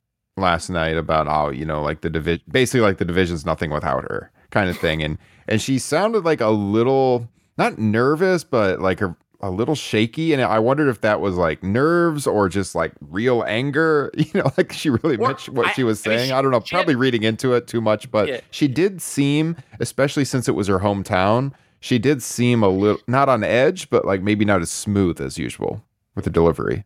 last 0.43 0.69
night 0.69 0.97
about 0.97 1.27
how 1.27 1.49
you 1.49 1.65
know 1.65 1.81
like 1.83 2.03
the 2.03 2.11
division, 2.11 2.43
basically 2.51 2.81
like 2.83 2.99
the 2.99 3.05
division's 3.07 3.47
nothing 3.47 3.71
without 3.71 4.03
her 4.05 4.31
kind 4.51 4.69
of 4.69 4.77
thing, 4.77 5.03
and 5.03 5.17
and 5.49 5.63
she 5.63 5.79
sounded 5.79 6.25
like 6.25 6.41
a 6.43 6.51
little 6.51 7.27
not 7.57 7.79
nervous, 7.79 8.45
but 8.45 8.81
like 8.81 9.01
a 9.01 9.17
a 9.45 9.51
little 9.51 9.75
shaky, 9.75 10.33
and 10.33 10.41
I 10.41 10.61
wondered 10.61 10.89
if 10.89 11.01
that 11.01 11.21
was 11.21 11.35
like 11.37 11.65
nerves 11.65 12.29
or 12.29 12.49
just 12.49 12.75
like 12.77 12.93
real 13.01 13.43
anger. 13.47 14.13
You 14.17 14.31
know, 14.35 14.53
like 14.57 14.73
she 14.73 14.89
really 14.91 15.17
Or- 15.17 15.29
meant 15.29 15.49
what 15.49 15.67
I- 15.69 15.73
she 15.73 15.83
was 15.83 16.07
I 16.07 16.11
mean, 16.11 16.19
saying. 16.19 16.29
she- 16.29 16.33
I 16.35 16.43
don't 16.43 16.53
know, 16.53 16.61
had- 16.61 16.67
probably 16.69 16.95
reading 16.95 17.25
into 17.25 17.53
it 17.55 17.67
too 17.67 17.81
much, 17.81 18.09
but 18.11 18.29
Yeah. 18.29 18.41
she 18.53 18.69
did 18.69 19.03
seem, 19.03 19.57
especially 19.81 20.25
since 20.25 20.49
it 20.49 20.53
was 20.53 20.69
her 20.69 20.79
hometown, 20.79 21.53
she 21.81 21.99
did 21.99 22.23
seem 22.23 22.63
a 22.63 22.69
little 22.69 23.01
not 23.09 23.29
on 23.29 23.43
edge, 23.43 23.91
but 23.91 24.05
like 24.05 24.23
maybe 24.23 24.45
not 24.45 24.61
as 24.63 24.71
smooth 24.71 25.21
as 25.21 25.39
usual 25.39 25.83
with 26.15 26.23
the 26.25 26.31
delivery. 26.31 26.85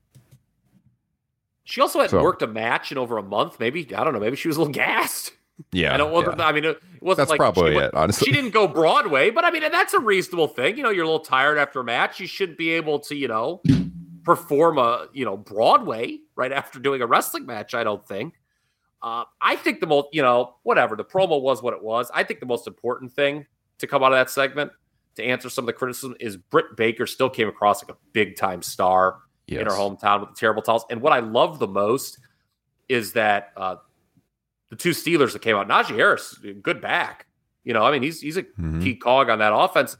She 1.68 1.80
also 1.80 1.98
hadn't 1.98 2.10
So- 2.12 2.22
worked 2.22 2.42
a 2.42 2.46
match 2.46 2.92
in 2.92 2.98
over 2.98 3.18
a 3.18 3.22
month. 3.22 3.58
Maybe 3.60 3.92
I 3.94 4.04
don't 4.04 4.12
know. 4.14 4.20
Maybe 4.20 4.36
she 4.36 4.48
was 4.48 4.56
a 4.56 4.60
little 4.60 4.72
gassed. 4.86 5.32
Yeah, 5.72 5.94
I 5.94 5.96
don't. 5.96 6.12
Wasn't, 6.12 6.38
I 6.40 6.52
mean, 6.52 6.64
it 6.66 6.78
wasn't 7.00 7.16
That's 7.16 7.30
like 7.30 7.38
probably 7.38 7.72
she, 7.72 7.78
it, 7.78 7.94
honestly. 7.94 8.26
She 8.26 8.32
didn't 8.32 8.50
go 8.50 8.68
Broadway, 8.68 9.30
but 9.30 9.42
I 9.44 9.50
mean, 9.50 9.62
that's 9.62 9.94
a 9.94 9.98
reasonable 9.98 10.48
thing. 10.48 10.76
You 10.76 10.82
know, 10.82 10.90
you're 10.90 11.04
a 11.04 11.06
little 11.06 11.18
tired 11.24 11.56
after 11.58 11.80
a 11.80 11.84
match. 11.84 12.20
You 12.20 12.26
shouldn't 12.26 12.58
be 12.58 12.70
able 12.72 12.98
to, 13.00 13.16
you 13.16 13.26
know, 13.26 13.62
perform 14.22 14.76
a, 14.78 15.06
you 15.14 15.24
know, 15.24 15.36
Broadway 15.36 16.18
right 16.36 16.52
after 16.52 16.78
doing 16.78 17.00
a 17.00 17.06
wrestling 17.06 17.46
match. 17.46 17.74
I 17.74 17.84
don't 17.84 18.06
think. 18.06 18.34
Uh, 19.02 19.24
I 19.40 19.56
think 19.56 19.80
the 19.80 19.86
most, 19.86 20.08
you 20.12 20.20
know, 20.22 20.56
whatever. 20.62 20.94
The 20.94 21.04
promo 21.04 21.40
was 21.40 21.62
what 21.62 21.72
it 21.74 21.82
was. 21.82 22.10
I 22.12 22.22
think 22.22 22.40
the 22.40 22.46
most 22.46 22.66
important 22.66 23.12
thing 23.12 23.46
to 23.78 23.86
come 23.86 24.02
out 24.02 24.12
of 24.12 24.16
that 24.18 24.30
segment 24.30 24.72
to 25.16 25.24
answer 25.24 25.48
some 25.48 25.62
of 25.64 25.66
the 25.66 25.72
criticism 25.72 26.16
is 26.20 26.36
Britt 26.36 26.76
Baker 26.76 27.06
still 27.06 27.30
came 27.30 27.48
across 27.48 27.82
like 27.82 27.90
a 27.94 27.98
big 28.12 28.36
time 28.36 28.60
star 28.62 29.20
in 29.48 29.58
her 29.58 29.62
Yes. 29.64 29.72
hometown 29.72 30.20
with 30.20 30.30
the 30.30 30.34
terrible 30.36 30.62
towels. 30.62 30.84
And 30.90 31.00
what 31.00 31.12
I 31.12 31.20
love 31.20 31.58
the 31.58 31.68
most 31.68 32.18
is 32.88 33.12
that 33.12 33.52
uh, 33.56 33.76
the 34.70 34.76
two 34.76 34.90
Steelers 34.90 35.32
that 35.32 35.42
came 35.42 35.56
out, 35.56 35.68
Najee 35.68 35.94
Harris, 35.96 36.38
good 36.62 36.80
back. 36.80 37.26
You 37.64 37.72
know, 37.72 37.82
I 37.84 37.90
mean, 37.92 38.02
he's 38.02 38.20
he's 38.20 38.36
a 38.36 38.42
Mhm. 38.44 38.82
key 38.82 38.94
cog 38.96 39.28
on 39.30 39.38
that 39.40 39.52
offense. 39.54 39.96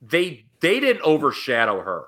They 0.00 0.46
they 0.60 0.80
didn't 0.80 1.02
overshadow 1.02 1.80
her 1.82 2.06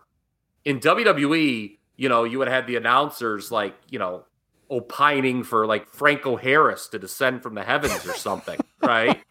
in 0.65 0.81
WWE. 0.81 1.79
You 1.97 2.09
know, 2.09 2.25
you 2.25 2.39
would 2.39 2.49
have 2.49 2.55
had 2.55 2.67
the 2.67 2.77
announcers 2.77 3.51
like 3.51 3.75
you 3.89 3.99
know 3.99 4.25
opining 4.69 5.45
for 5.45 5.67
like 5.67 5.89
Franco 5.89 6.37
Harris 6.37 6.89
to 6.89 6.99
descend 6.99 7.43
from 7.43 7.55
the 7.55 7.63
heavens 7.63 8.05
or 8.07 8.15
something, 8.15 8.59
right? 8.83 9.23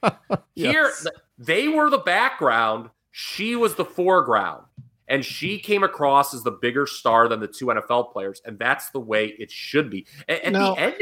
Here, 0.55 0.71
Yes. 0.83 1.03
th- 1.03 1.15
they 1.37 1.67
were 1.67 1.89
the 1.89 1.97
background. 1.97 2.89
She 3.11 3.55
was 3.55 3.75
the 3.75 3.83
foreground. 3.85 4.65
And 5.07 5.23
she 5.23 5.59
came 5.59 5.83
across 5.83 6.33
as 6.33 6.43
the 6.43 6.51
bigger 6.51 6.87
star 6.87 7.27
than 7.27 7.39
the 7.39 7.47
two 7.47 7.67
NFL 7.67 8.11
players. 8.11 8.41
And 8.45 8.57
that's 8.57 8.89
the 8.89 8.99
way 8.99 9.35
it 9.37 9.51
should 9.51 9.89
be. 9.91 10.07
A- 10.27 10.45
At, 10.47 10.51
No. 10.53 10.73
the 10.75 10.81
end, 10.81 10.95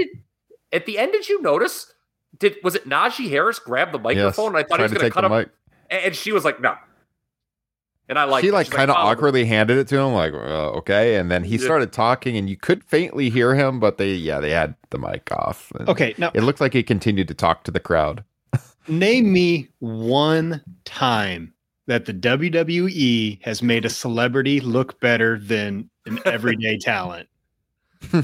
at 0.74 0.86
the 0.86 0.98
end, 0.98 1.12
did 1.14 1.30
you 1.30 1.42
notice? 1.42 1.92
Did 2.38 2.58
was 2.64 2.76
it 2.76 2.88
Najee 2.90 3.30
Harris 3.30 3.60
grab 3.60 3.92
the 3.92 4.00
Yes. 4.00 4.04
microphone? 4.04 4.48
And 4.50 4.58
I 4.58 4.64
thought 4.64 4.72
he 4.72 4.76
Tried 4.78 4.84
was 4.84 4.92
to 4.92 4.98
going 4.98 5.00
to 5.00 5.06
take 5.06 5.14
cut 5.14 5.22
the 5.22 5.28
him. 5.36 5.40
mic. 5.40 5.50
And 5.90 6.04
and 6.06 6.16
she 6.16 6.32
was 6.32 6.44
like, 6.44 6.60
no. 6.60 6.76
And 8.10 8.20
I 8.20 8.26
like 8.26 8.44
she 8.44 8.52
like 8.52 8.70
kind 8.70 8.92
of 8.92 8.98
oh, 8.98 9.00
awkwardly 9.00 9.46
handed 9.46 9.78
it 9.78 9.88
to 9.88 9.98
him, 9.98 10.14
like 10.14 10.34
uh, 10.34 10.72
okay, 10.72 11.16
and 11.16 11.32
then 11.32 11.46
he 11.46 11.58
started 11.58 11.94
talking, 11.94 12.36
and 12.36 12.50
you 12.50 12.58
could 12.58 12.84
faintly 12.84 13.30
hear 13.30 13.56
him, 13.56 13.80
but 13.80 13.98
they 13.98 14.12
yeah 14.14 14.42
they 14.42 14.50
had 14.52 14.76
the 14.90 14.98
mic 14.98 15.32
off. 15.32 15.72
and 15.80 15.88
Okay, 15.88 16.14
now 16.18 16.30
it 16.34 16.42
looked 16.42 16.60
like 16.60 16.74
he 16.74 16.84
continued 16.84 17.30
to 17.30 17.34
talk 17.34 17.64
to 17.64 17.72
the 17.72 17.80
crowd. 17.80 18.26
name 18.90 19.32
me 19.32 19.70
one 19.80 20.62
time 20.84 21.53
that 21.88 22.06
the 22.06 22.14
WWE 22.14 23.44
has 23.44 23.62
made 23.62 23.86
a 23.86 23.90
celebrity 23.90 24.60
look 24.60 25.00
better 25.00 25.38
than 25.38 25.90
an 26.06 26.20
everyday 26.26 26.78
talent. 26.78 27.28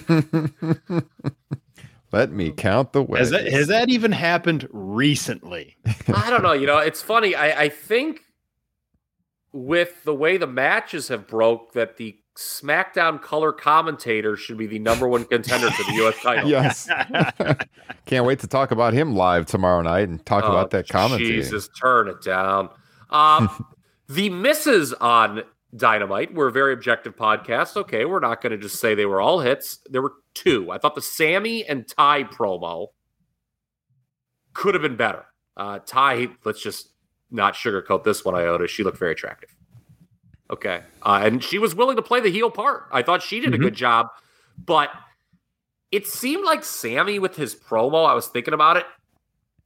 Let 2.11 2.31
me 2.31 2.51
count 2.51 2.93
the 2.93 3.03
ways. 3.03 3.19
Has 3.19 3.29
that 3.31 3.45
has 3.51 3.67
that 3.67 3.89
even 3.89 4.11
happened 4.11 4.67
recently? 4.71 5.77
I 6.07 6.29
don't 6.29 6.41
know. 6.41 6.53
You 6.53 6.65
know, 6.65 6.79
it's 6.79 7.01
funny. 7.03 7.35
I, 7.35 7.63
I 7.63 7.69
think 7.69 8.21
with 9.53 10.03
the 10.05 10.15
way 10.15 10.37
the 10.37 10.47
matches 10.47 11.09
have 11.09 11.27
broke, 11.27 11.73
that 11.73 11.97
the 11.97 12.17
SmackDown 12.35 13.21
color 13.21 13.51
commentator 13.51 14.35
should 14.35 14.57
be 14.57 14.65
the 14.65 14.79
number 14.79 15.07
one 15.07 15.25
contender 15.25 15.69
for 15.69 15.83
the 15.83 15.97
U.S. 15.97 16.15
title. 16.23 16.49
Yes. 16.49 16.89
Can't 18.05 18.25
wait 18.25 18.39
to 18.39 18.47
talk 18.47 18.71
about 18.71 18.93
him 18.93 19.13
live 19.15 19.45
tomorrow 19.45 19.81
night 19.81 20.07
and 20.09 20.25
talk 20.25 20.45
Oh, 20.45 20.51
about 20.51 20.71
that 20.71 20.87
commentary. 20.87 21.29
Jesus, 21.29 21.67
turn 21.79 22.07
it 22.07 22.21
down. 22.23 22.69
Um, 23.09 23.65
the 24.09 24.29
misses 24.29 24.93
on 24.93 25.43
Dynamite 25.75 26.33
were 26.33 26.47
a 26.47 26.51
very 26.51 26.73
objective 26.73 27.15
podcast. 27.15 27.75
Okay, 27.77 28.05
we're 28.05 28.19
not 28.19 28.41
going 28.41 28.51
to 28.51 28.57
just 28.57 28.79
say 28.79 28.95
they 28.95 29.05
were 29.05 29.21
all 29.21 29.39
hits. 29.39 29.79
There 29.89 30.01
were 30.01 30.13
two. 30.33 30.71
I 30.71 30.77
thought 30.77 30.95
the 30.95 31.01
Sammy 31.01 31.65
and 31.65 31.87
Tay 31.87 32.23
promo 32.23 32.87
could 34.53 34.73
have 34.73 34.81
been 34.81 34.95
better. 34.95 35.25
Uh, 35.55 35.79
Tay, 35.79 36.29
let's 36.43 36.61
just 36.61 36.89
not 37.31 37.53
sugarcoat 37.53 38.03
this 38.03 38.25
one, 38.25 38.35
Iota. 38.35 38.67
She 38.67 38.83
looked 38.83 38.97
very 38.97 39.11
attractive. 39.11 39.55
Okay. 40.49 40.81
Uh, 41.03 41.21
and 41.23 41.43
she 41.43 41.59
was 41.59 41.75
willing 41.75 41.95
to 41.97 42.01
play 42.01 42.19
the 42.19 42.31
heel 42.31 42.49
part. 42.49 42.85
I 42.91 43.03
thought 43.03 43.21
she 43.21 43.39
did 43.39 43.53
a 43.53 43.57
Mhm. 43.57 43.61
good 43.61 43.75
job, 43.75 44.07
but 44.57 44.89
it 45.91 46.07
seemed 46.07 46.43
like 46.43 46.63
Sammy 46.63 47.19
with 47.19 47.35
his 47.35 47.55
promo, 47.55 48.07
I 48.07 48.13
was 48.13 48.27
thinking 48.27 48.53
about 48.55 48.77
it. 48.77 48.85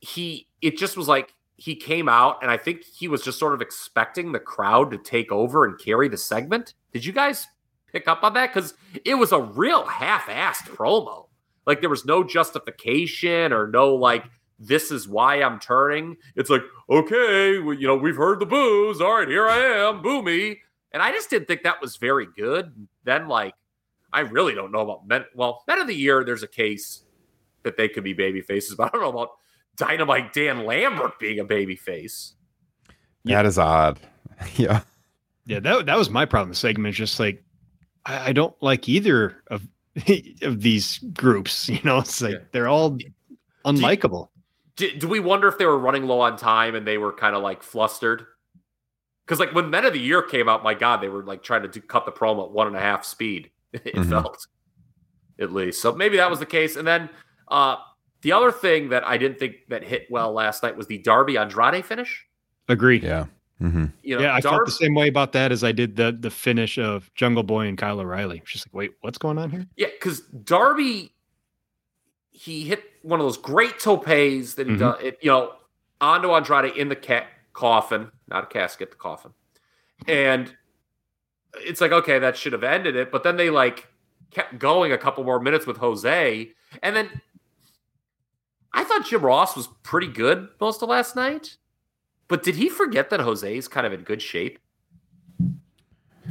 He, 0.02 0.50
it 0.62 0.78
just 0.78 0.98
was 0.98 1.08
like 1.08 1.34
he 1.58 1.76
came 1.76 2.10
out, 2.10 2.40
and 2.42 2.50
I 2.50 2.58
think 2.58 2.84
he 2.84 3.08
was 3.08 3.22
just 3.22 3.40
sort 3.40 3.54
of 3.54 3.62
expecting 3.62 4.32
the 4.32 4.40
crowd 4.40 4.92
to 4.92 4.98
take 4.98 5.32
over 5.32 5.66
and 5.66 5.80
carry 5.80 6.10
the 6.10 6.18
segment. 6.18 6.74
Did 6.92 7.06
you 7.06 7.14
guys 7.14 7.48
pick 7.92 8.08
up 8.08 8.24
on 8.24 8.34
that? 8.34 8.54
Because 8.54 8.74
it 9.06 9.16
was 9.16 9.32
a 9.32 9.40
real 9.40 9.86
half 9.86 10.26
assed 10.26 10.70
promo. 10.76 11.28
Like 11.66 11.80
there 11.80 11.90
was 11.90 12.06
no 12.06 12.24
justification 12.24 13.54
or 13.54 13.68
no 13.68 13.96
like, 13.96 14.26
this 14.60 14.92
is 14.92 15.08
why 15.08 15.42
I'm 15.42 15.60
turning. 15.60 16.18
It's 16.36 16.50
like, 16.50 16.64
okay, 16.90 17.60
well, 17.60 17.74
you 17.74 17.88
know, 17.88 17.96
we've 17.96 18.16
heard 18.16 18.40
the 18.40 18.46
boos. 18.46 19.02
All 19.02 19.18
right, 19.18 19.28
here 19.28 19.48
I 19.48 19.58
am, 19.58 20.02
boo 20.02 20.22
me. 20.22 20.62
And 20.92 21.02
I 21.02 21.12
just 21.12 21.30
didn't 21.30 21.48
think 21.48 21.64
that 21.64 21.82
was 21.82 21.98
very 21.98 22.28
good. 22.38 22.88
Then, 23.04 23.28
like, 23.28 23.56
I 24.12 24.22
really 24.22 24.54
don't 24.54 24.72
know 24.72 24.82
about 24.82 25.08
men. 25.08 25.26
Well, 25.34 25.64
men 25.68 25.80
of 25.80 25.88
the 25.88 25.96
year, 25.96 26.24
there's 26.24 26.44
a 26.44 26.48
case 26.48 27.04
that 27.64 27.78
they 27.78 27.90
could 27.90 28.04
be 28.04 28.14
baby 28.14 28.42
faces, 28.42 28.76
but 28.78 28.88
I 28.88 28.90
don't 28.90 29.02
know 29.02 29.10
about 29.10 29.32
Dynamite 29.78 30.34
Dan 30.34 30.66
Lambert 30.66 31.20
being 31.20 31.40
a 31.40 31.44
baby 31.44 31.76
face. 31.76 32.34
That 33.26 33.46
is 33.46 33.58
odd. 33.58 34.00
yeah. 34.56 34.82
Yeah, 35.46 35.60
that 35.60 35.86
that 35.88 35.98
was 35.98 36.10
my 36.10 36.26
problem. 36.26 36.50
The 36.50 36.56
segment 36.56 36.94
is 36.94 36.98
just 36.98 37.20
like 37.20 37.44
I, 38.06 38.30
I 38.30 38.34
don't 38.34 38.56
like 38.62 38.88
either 38.88 39.42
of 39.48 39.68
of 40.42 40.62
these 40.62 41.00
groups. 41.14 41.70
You 41.70 41.80
know, 41.84 42.00
it's 42.00 42.22
like 42.22 42.34
Yeah. 42.34 42.40
they're 42.52 42.68
all 42.68 42.98
unlikable. 43.66 44.30
Do, 44.76 44.92
do 44.98 45.08
we 45.08 45.20
wonder 45.20 45.48
if 45.48 45.58
they 45.58 45.66
were 45.66 45.78
running 45.78 46.08
low 46.08 46.20
on 46.22 46.36
time 46.38 46.76
and 46.76 46.88
they 46.88 46.98
were 46.98 47.14
kind 47.14 47.36
of 47.36 47.44
like 47.44 47.62
flustered? 47.62 48.26
Because 49.26 49.40
like 49.40 49.54
when 49.54 49.70
Men 49.70 49.86
of 49.86 49.94
the 49.94 50.00
Year 50.00 50.22
came 50.22 50.50
out, 50.50 50.64
my 50.64 50.74
God, 50.74 51.00
they 51.02 51.10
were 51.10 51.24
like 51.24 51.44
trying 51.44 51.62
to 51.62 51.68
do, 51.68 51.80
cut 51.82 52.06
the 52.06 52.12
promo 52.12 52.46
at 52.46 52.52
one 52.52 52.68
and 52.68 52.76
a 52.76 52.80
half 52.82 53.06
speed. 53.06 53.52
It 53.72 53.96
Mhm. 53.96 54.10
felt 54.10 54.46
at 55.40 55.52
least. 55.54 55.82
So 55.82 55.94
maybe 55.94 56.18
that 56.18 56.30
was 56.30 56.40
the 56.40 56.46
case. 56.46 56.76
And 56.76 56.88
then 56.88 57.10
uh, 57.50 57.78
the 58.24 58.32
other 58.32 58.52
thing 58.52 58.90
that 58.90 59.06
I 59.06 59.18
didn't 59.18 59.38
think 59.40 59.56
that 59.70 59.84
hit 59.84 60.08
well 60.10 60.34
last 60.34 60.64
night 60.64 60.76
was 60.76 60.88
the 60.88 60.98
Darby 60.98 61.38
Andrade 61.38 61.86
finish. 61.86 62.26
Agree. 62.68 63.00
Yeah. 63.00 63.26
hmm 63.60 63.86
You 64.02 64.16
know, 64.18 64.24
yeah, 64.24 64.34
I 64.36 64.42
felt 64.42 64.66
the 64.66 64.72
same 64.72 64.96
way 64.96 65.08
about 65.08 65.32
that 65.34 65.52
as 65.52 65.64
I 65.64 65.72
did 65.72 65.96
the 65.96 66.16
the 66.20 66.32
finish 66.32 66.78
of 66.80 67.14
Jungle 67.14 67.44
Boy 67.44 67.68
and 67.68 67.78
Kyle 67.78 68.00
O'Reilly. 68.00 68.40
It's 68.40 68.52
just 68.52 68.68
like, 68.68 68.74
wait, 68.74 68.92
what's 69.02 69.18
going 69.18 69.38
on 69.38 69.50
here? 69.52 69.68
Yeah, 69.76 69.88
because 69.94 70.22
Darby, 70.22 71.14
he 72.32 72.64
hit 72.66 72.84
one 73.04 73.20
of 73.20 73.26
those 73.26 73.38
great 73.38 73.80
topes 73.80 74.06
that 74.56 74.68
he 74.68 74.74
Mhm. 74.74 74.80
does, 74.80 75.02
it, 75.04 75.20
you 75.22 75.30
know, 75.30 75.54
onto 76.02 76.32
Andrade 76.32 76.76
in 76.76 76.90
the 76.90 76.96
ca- 76.96 77.28
coffin, 77.54 78.12
not 78.28 78.46
a 78.46 78.48
casket, 78.48 78.90
the 78.92 78.98
coffin. 78.98 79.32
And 80.08 80.56
it's 81.66 81.80
like, 81.82 81.92
okay, 81.92 82.20
that 82.20 82.36
should 82.36 82.54
have 82.54 82.64
ended 82.64 82.96
it. 82.96 83.12
But 83.12 83.24
then 83.24 83.38
they 83.38 83.50
like 83.50 83.88
kept 84.32 84.58
going 84.58 84.92
a 84.92 84.98
couple 84.98 85.24
more 85.24 85.40
minutes 85.40 85.66
with 85.68 85.78
Jose. 85.78 86.52
And 86.82 86.96
then 86.96 87.22
I 88.74 88.84
thought 88.84 89.06
Jim 89.06 89.22
Ross 89.22 89.56
was 89.56 89.68
pretty 89.84 90.08
good 90.08 90.48
most 90.60 90.82
of 90.82 90.90
last 90.90 91.16
night. 91.16 91.58
But 92.28 92.42
did 92.44 92.56
he 92.56 92.70
forget 92.70 93.10
that 93.10 93.20
Jose 93.20 93.56
is 93.58 93.68
kind 93.68 93.86
of 93.86 93.94
in 93.94 94.02
good 94.02 94.22
shape? 94.22 94.60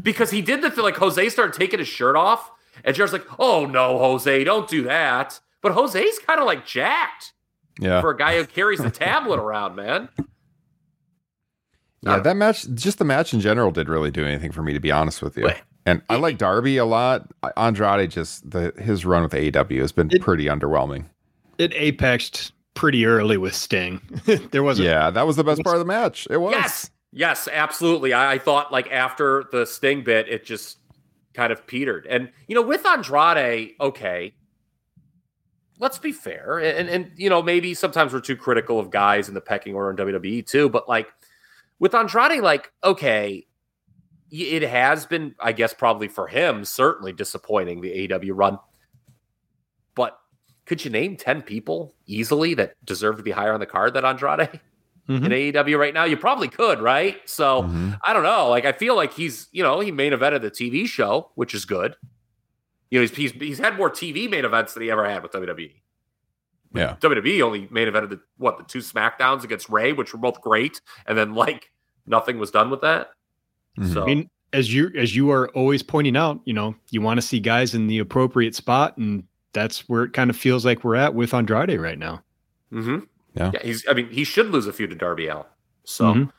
Because 0.02 0.30
he 0.30 0.42
did 0.42 0.62
the 0.62 0.70
thing, 0.70 0.82
like 0.84 0.96
Jose 0.96 1.28
started 1.28 1.54
taking 1.54 1.78
his 1.78 1.86
shirt 1.88 2.16
off, 2.16 2.50
and 2.82 2.96
Jared's 2.96 3.12
like, 3.12 3.26
"Oh 3.38 3.66
no, 3.66 3.98
Jose, 3.98 4.42
don't 4.44 4.68
do 4.68 4.82
that." 4.84 5.38
But 5.60 5.72
Jose's 5.72 6.18
kind 6.18 6.40
of 6.40 6.46
like 6.46 6.66
jacked 6.66 7.32
Yeah. 7.78 8.00
for 8.00 8.10
a 8.10 8.16
guy 8.16 8.36
who 8.36 8.46
carries 8.46 8.80
the 8.80 8.90
tablet 8.90 9.38
around, 9.38 9.76
man. 9.76 10.08
Yeah, 12.04 12.18
that 12.18 12.36
match, 12.36 12.66
just 12.74 12.98
the 12.98 13.04
match 13.04 13.32
in 13.32 13.38
general, 13.40 13.70
did 13.70 13.88
really 13.88 14.10
do 14.10 14.24
anything 14.24 14.50
for 14.50 14.62
me, 14.62 14.72
to 14.72 14.80
be 14.80 14.90
honest 14.90 15.22
with 15.22 15.36
you. 15.36 15.44
Wait. 15.44 15.62
And 15.86 16.02
I 16.08 16.16
like 16.16 16.38
Darby 16.38 16.76
a 16.78 16.84
lot. 16.84 17.30
Andrade 17.56 18.10
just 18.10 18.50
the 18.50 18.72
his 18.78 19.04
run 19.04 19.22
with 19.22 19.32
AEW 19.32 19.80
has 19.80 19.92
been 19.92 20.10
It- 20.10 20.20
pretty 20.22 20.46
underwhelming. 20.46 21.06
It 21.58 21.72
apexed 21.72 22.52
pretty 22.74 23.06
early 23.06 23.36
with 23.36 23.54
Sting. 23.54 24.00
there 24.50 24.62
wasn't. 24.62 24.88
Yeah, 24.88 25.10
that 25.10 25.26
was 25.26 25.36
the 25.36 25.44
best 25.44 25.62
part 25.62 25.76
of 25.76 25.80
the 25.80 25.86
match. 25.86 26.26
It 26.30 26.38
was. 26.38 26.52
Yes, 26.52 26.90
yes, 27.12 27.48
absolutely. 27.52 28.12
I, 28.12 28.32
I 28.32 28.38
thought 28.38 28.72
like 28.72 28.90
after 28.90 29.44
the 29.52 29.66
Sting 29.66 30.02
bit, 30.02 30.28
it 30.28 30.44
just 30.44 30.78
kind 31.34 31.52
of 31.52 31.66
petered. 31.66 32.06
And 32.06 32.30
you 32.46 32.54
know, 32.54 32.62
with 32.62 32.86
Andrade, 32.86 33.74
okay, 33.80 34.34
let's 35.78 35.98
be 35.98 36.12
fair, 36.12 36.58
and 36.58 36.88
and 36.88 37.12
you 37.16 37.28
know, 37.30 37.42
maybe 37.42 37.74
sometimes 37.74 38.12
we're 38.12 38.20
too 38.20 38.36
critical 38.36 38.78
of 38.78 38.90
guys 38.90 39.28
in 39.28 39.34
the 39.34 39.40
pecking 39.40 39.74
order 39.74 39.90
in 39.90 39.96
WWE 39.96 40.46
too. 40.46 40.68
But 40.68 40.88
like 40.88 41.08
with 41.78 41.94
Andrade, 41.94 42.42
like 42.42 42.72
okay, 42.82 43.46
it 44.30 44.62
has 44.62 45.04
been, 45.04 45.34
I 45.38 45.52
guess, 45.52 45.74
probably 45.74 46.08
for 46.08 46.26
him, 46.26 46.64
certainly 46.64 47.12
disappointing 47.12 47.82
the 47.82 48.08
AEW 48.08 48.30
run. 48.32 48.58
But 50.64 50.68
could 50.68 50.84
you 50.84 50.90
name 50.90 51.16
ten 51.16 51.42
people 51.42 51.94
easily 52.06 52.54
that 52.54 52.74
deserve 52.84 53.16
to 53.16 53.22
be 53.22 53.30
higher 53.30 53.52
on 53.52 53.60
the 53.60 53.66
card 53.66 53.94
than 53.94 54.04
Andrade? 54.04 54.60
Mhm. 55.08 55.24
in 55.26 55.32
AEW 55.32 55.76
right 55.80 55.92
now? 55.92 56.04
You 56.04 56.16
probably 56.16 56.46
could, 56.46 56.80
right? 56.80 57.16
So 57.28 57.64
Mhm. 57.64 57.98
I 58.06 58.12
don't 58.12 58.22
know. 58.22 58.48
Like 58.48 58.64
I 58.64 58.70
feel 58.70 58.94
like 58.94 59.12
he's, 59.12 59.48
you 59.50 59.60
know, 59.62 59.80
he 59.80 59.90
main 59.90 60.12
evented 60.12 60.42
the 60.42 60.50
TV 60.50 60.86
show, 60.86 61.32
which 61.34 61.54
is 61.54 61.64
good. 61.64 61.96
You 62.90 62.98
know, 62.98 63.02
he's 63.02 63.16
he's, 63.16 63.32
he's 63.32 63.58
had 63.58 63.76
more 63.76 63.90
TV 63.90 64.30
main 64.30 64.44
events 64.44 64.74
than 64.74 64.84
he 64.84 64.92
ever 64.92 65.04
had 65.08 65.22
with 65.24 65.32
WWE. 65.32 65.72
Yeah. 66.72 66.94
WWE 67.00 67.42
only 67.42 67.66
main 67.72 67.88
evented 67.88 68.10
the 68.10 68.20
what 68.36 68.58
the 68.58 68.64
two 68.64 68.78
Smackdowns 68.78 69.42
against 69.42 69.68
Rey, 69.68 69.92
which 69.92 70.12
were 70.12 70.20
both 70.20 70.40
great, 70.40 70.80
and 71.06 71.18
then 71.18 71.34
like 71.34 71.72
nothing 72.06 72.38
was 72.38 72.52
done 72.52 72.70
with 72.70 72.82
that. 72.82 73.10
Mhm. 73.80 73.92
So 73.92 74.02
I 74.04 74.06
mean, 74.06 74.30
as 74.52 74.72
you 74.72 74.92
as 74.96 75.16
you 75.16 75.32
are 75.32 75.48
always 75.48 75.82
pointing 75.82 76.16
out, 76.16 76.40
you 76.44 76.52
know, 76.54 76.76
you 76.90 77.00
want 77.02 77.18
to 77.18 77.22
see 77.26 77.40
guys 77.40 77.74
in 77.74 77.88
the 77.88 77.98
appropriate 77.98 78.54
spot, 78.54 78.96
and 78.98 79.24
that's 79.52 79.88
where 79.88 80.04
it 80.04 80.12
kind 80.12 80.30
of 80.30 80.36
feels 80.36 80.64
like 80.64 80.82
we're 80.84 80.96
at 80.96 81.14
with 81.14 81.34
Andrade 81.34 81.80
right 81.80 81.98
now. 81.98 82.22
mhm. 82.72 83.06
Yeah. 83.34 83.50
yeah, 83.54 83.60
he's. 83.62 83.86
I 83.88 83.94
mean, 83.94 84.08
he 84.10 84.24
should 84.24 84.50
lose 84.50 84.66
a 84.66 84.72
few 84.74 84.86
to 84.86 84.94
Darby 84.94 85.26
Allin. 85.28 85.46
So 85.84 86.04
Mhm. 86.14 86.32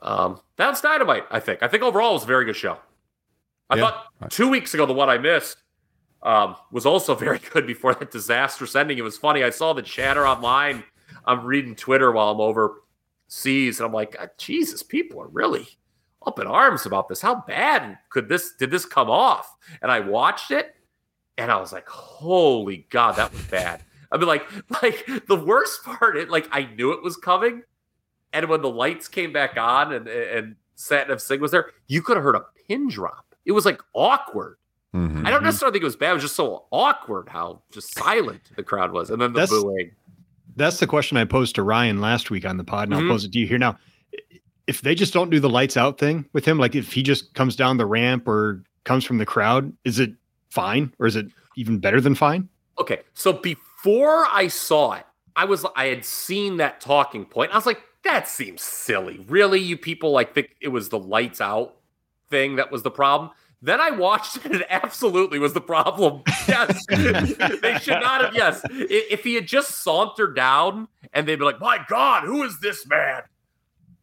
um, 0.00 0.40
that's 0.56 0.80
Dynamite. 0.80 1.24
I 1.30 1.40
think. 1.40 1.62
I 1.62 1.68
think 1.68 1.82
overall 1.82 2.10
it 2.10 2.14
was 2.14 2.24
a 2.24 2.26
very 2.26 2.44
good 2.46 2.56
show. 2.56 2.78
I 3.68 3.76
Yeah. 3.76 3.90
thought 3.90 4.30
two 4.30 4.48
weeks 4.48 4.72
ago 4.74 4.86
the 4.86 4.92
one 4.94 5.08
I 5.10 5.18
missed 5.18 5.58
um, 6.22 6.56
was 6.70 6.86
also 6.86 7.14
very 7.26 7.38
good 7.38 7.66
before 7.66 7.94
that 7.94 8.10
disastrous 8.10 8.74
ending. 8.76 8.96
It 8.96 9.02
was 9.02 9.18
funny. 9.18 9.44
I 9.44 9.50
saw 9.50 9.72
the 9.74 9.82
chatter 9.82 10.26
online. 10.26 10.84
I'm 11.26 11.44
reading 11.44 11.74
Twitter 11.76 12.10
while 12.12 12.30
I'm 12.30 12.40
overseas, 12.40 13.78
and 13.80 13.86
I'm 13.86 13.92
like, 13.92 14.16
Jesus, 14.38 14.82
people 14.82 15.20
are 15.20 15.28
really 15.28 15.66
up 16.26 16.38
in 16.38 16.46
arms 16.46 16.86
about 16.86 17.08
this. 17.08 17.20
How 17.20 17.34
bad 17.46 17.98
could 18.08 18.28
this 18.28 18.54
did 18.54 18.70
this 18.70 18.86
come 18.86 19.10
off? 19.10 19.54
And 19.82 19.90
I 19.92 20.00
watched 20.00 20.50
it, 20.50 20.74
and 21.38 21.50
I 21.50 21.56
was 21.60 21.72
like, 21.72 21.88
holy 21.88 22.86
God, 22.90 23.16
that 23.16 23.32
was 23.32 23.42
bad. 23.42 23.82
I 24.10 24.16
mean, 24.18 24.26
like, 24.28 24.46
like 24.82 25.06
the 25.28 25.36
worst 25.36 25.84
part, 25.84 26.16
it 26.16 26.30
like 26.30 26.48
I 26.52 26.64
knew 26.76 26.92
it 26.92 27.02
was 27.02 27.16
coming, 27.16 27.62
and 28.32 28.48
when 28.48 28.62
the 28.62 28.70
lights 28.70 29.08
came 29.08 29.32
back 29.32 29.56
on 29.56 29.92
and 29.92 30.08
and 30.08 30.56
Satnam 30.76 31.20
Singh 31.20 31.40
was 31.40 31.50
there, 31.50 31.70
you 31.88 32.02
could 32.02 32.16
have 32.16 32.24
heard 32.24 32.36
a 32.36 32.44
pin 32.68 32.88
drop. 32.88 33.34
It 33.44 33.52
was 33.52 33.64
like 33.64 33.80
awkward. 33.94 34.56
Mhm. 34.94 35.26
I 35.26 35.30
don't 35.30 35.42
necessarily 35.42 35.72
think 35.74 35.82
it 35.82 35.86
was 35.86 35.96
bad. 35.96 36.10
It 36.10 36.14
was 36.14 36.22
just 36.24 36.36
so 36.36 36.66
awkward 36.70 37.28
how 37.30 37.62
just 37.72 37.94
silent 37.96 38.42
the 38.56 38.62
crowd 38.62 38.92
was, 38.92 39.10
and 39.10 39.20
then 39.20 39.32
the 39.32 39.40
That's- 39.40 39.62
booing. 39.62 39.90
That's 40.54 40.80
the 40.80 40.86
question 40.86 41.16
I 41.16 41.24
posed 41.24 41.54
to 41.54 41.62
Ryan 41.62 42.02
last 42.02 42.30
week 42.30 42.44
on 42.44 42.58
the 42.58 42.64
pod, 42.64 42.88
and 42.90 42.98
Mhm. 42.98 43.04
I'll 43.04 43.08
pose 43.12 43.24
it 43.24 43.32
to 43.32 43.38
you 43.38 43.46
here 43.46 43.56
now. 43.56 43.78
If 44.66 44.82
they 44.82 44.94
just 44.94 45.14
don't 45.14 45.30
do 45.30 45.40
the 45.40 45.48
lights 45.48 45.78
out 45.78 45.98
thing 45.98 46.26
with 46.34 46.44
him, 46.44 46.58
like 46.58 46.74
if 46.74 46.92
he 46.92 47.02
just 47.02 47.32
comes 47.32 47.56
down 47.56 47.78
the 47.78 47.86
ramp 47.86 48.28
or 48.28 48.62
comes 48.84 49.04
from 49.06 49.16
the 49.16 49.24
crowd, 49.24 49.72
is 49.84 49.98
it 49.98 50.12
fine 50.52 50.92
or 50.98 51.06
is 51.06 51.16
it 51.16 51.26
even 51.56 51.78
better 51.78 52.00
than 52.00 52.14
fine? 52.14 52.48
Okay, 52.78 53.00
so 53.14 53.32
before 53.32 54.26
I 54.30 54.48
saw 54.48 54.92
it, 54.92 55.06
I 55.34 55.44
was 55.44 55.64
I 55.76 55.86
had 55.86 56.04
seen 56.04 56.58
that 56.58 56.80
talking 56.80 57.24
point. 57.24 57.52
I 57.52 57.56
was 57.56 57.66
like, 57.66 57.82
that 58.04 58.28
seems 58.28 58.62
silly. 58.62 59.24
Really, 59.28 59.60
you 59.60 59.76
people 59.76 60.12
like 60.12 60.34
think 60.34 60.56
it 60.60 60.68
was 60.68 60.88
the 60.88 60.98
lights 60.98 61.40
out 61.40 61.76
thing 62.30 62.56
that 62.56 62.70
was 62.70 62.82
the 62.82 62.90
problem. 62.90 63.30
Then 63.60 63.80
I 63.80 63.90
watched 63.90 64.36
it, 64.44 64.44
and 64.46 64.54
it 64.56 64.66
absolutely 64.68 65.38
was 65.38 65.52
the 65.52 65.60
problem. 65.60 66.22
Yes, 66.48 66.84
they 66.88 67.78
should 67.78 68.00
not 68.00 68.20
have. 68.24 68.34
Yes, 68.34 68.62
if 68.68 69.22
he 69.22 69.36
had 69.36 69.46
just 69.46 69.84
sauntered 69.84 70.34
down 70.34 70.88
and 71.12 71.26
they'd 71.26 71.36
be 71.36 71.44
like, 71.44 71.60
"My 71.60 71.78
God, 71.88 72.24
who 72.24 72.42
is 72.42 72.58
this 72.58 72.84
man?" 72.84 73.22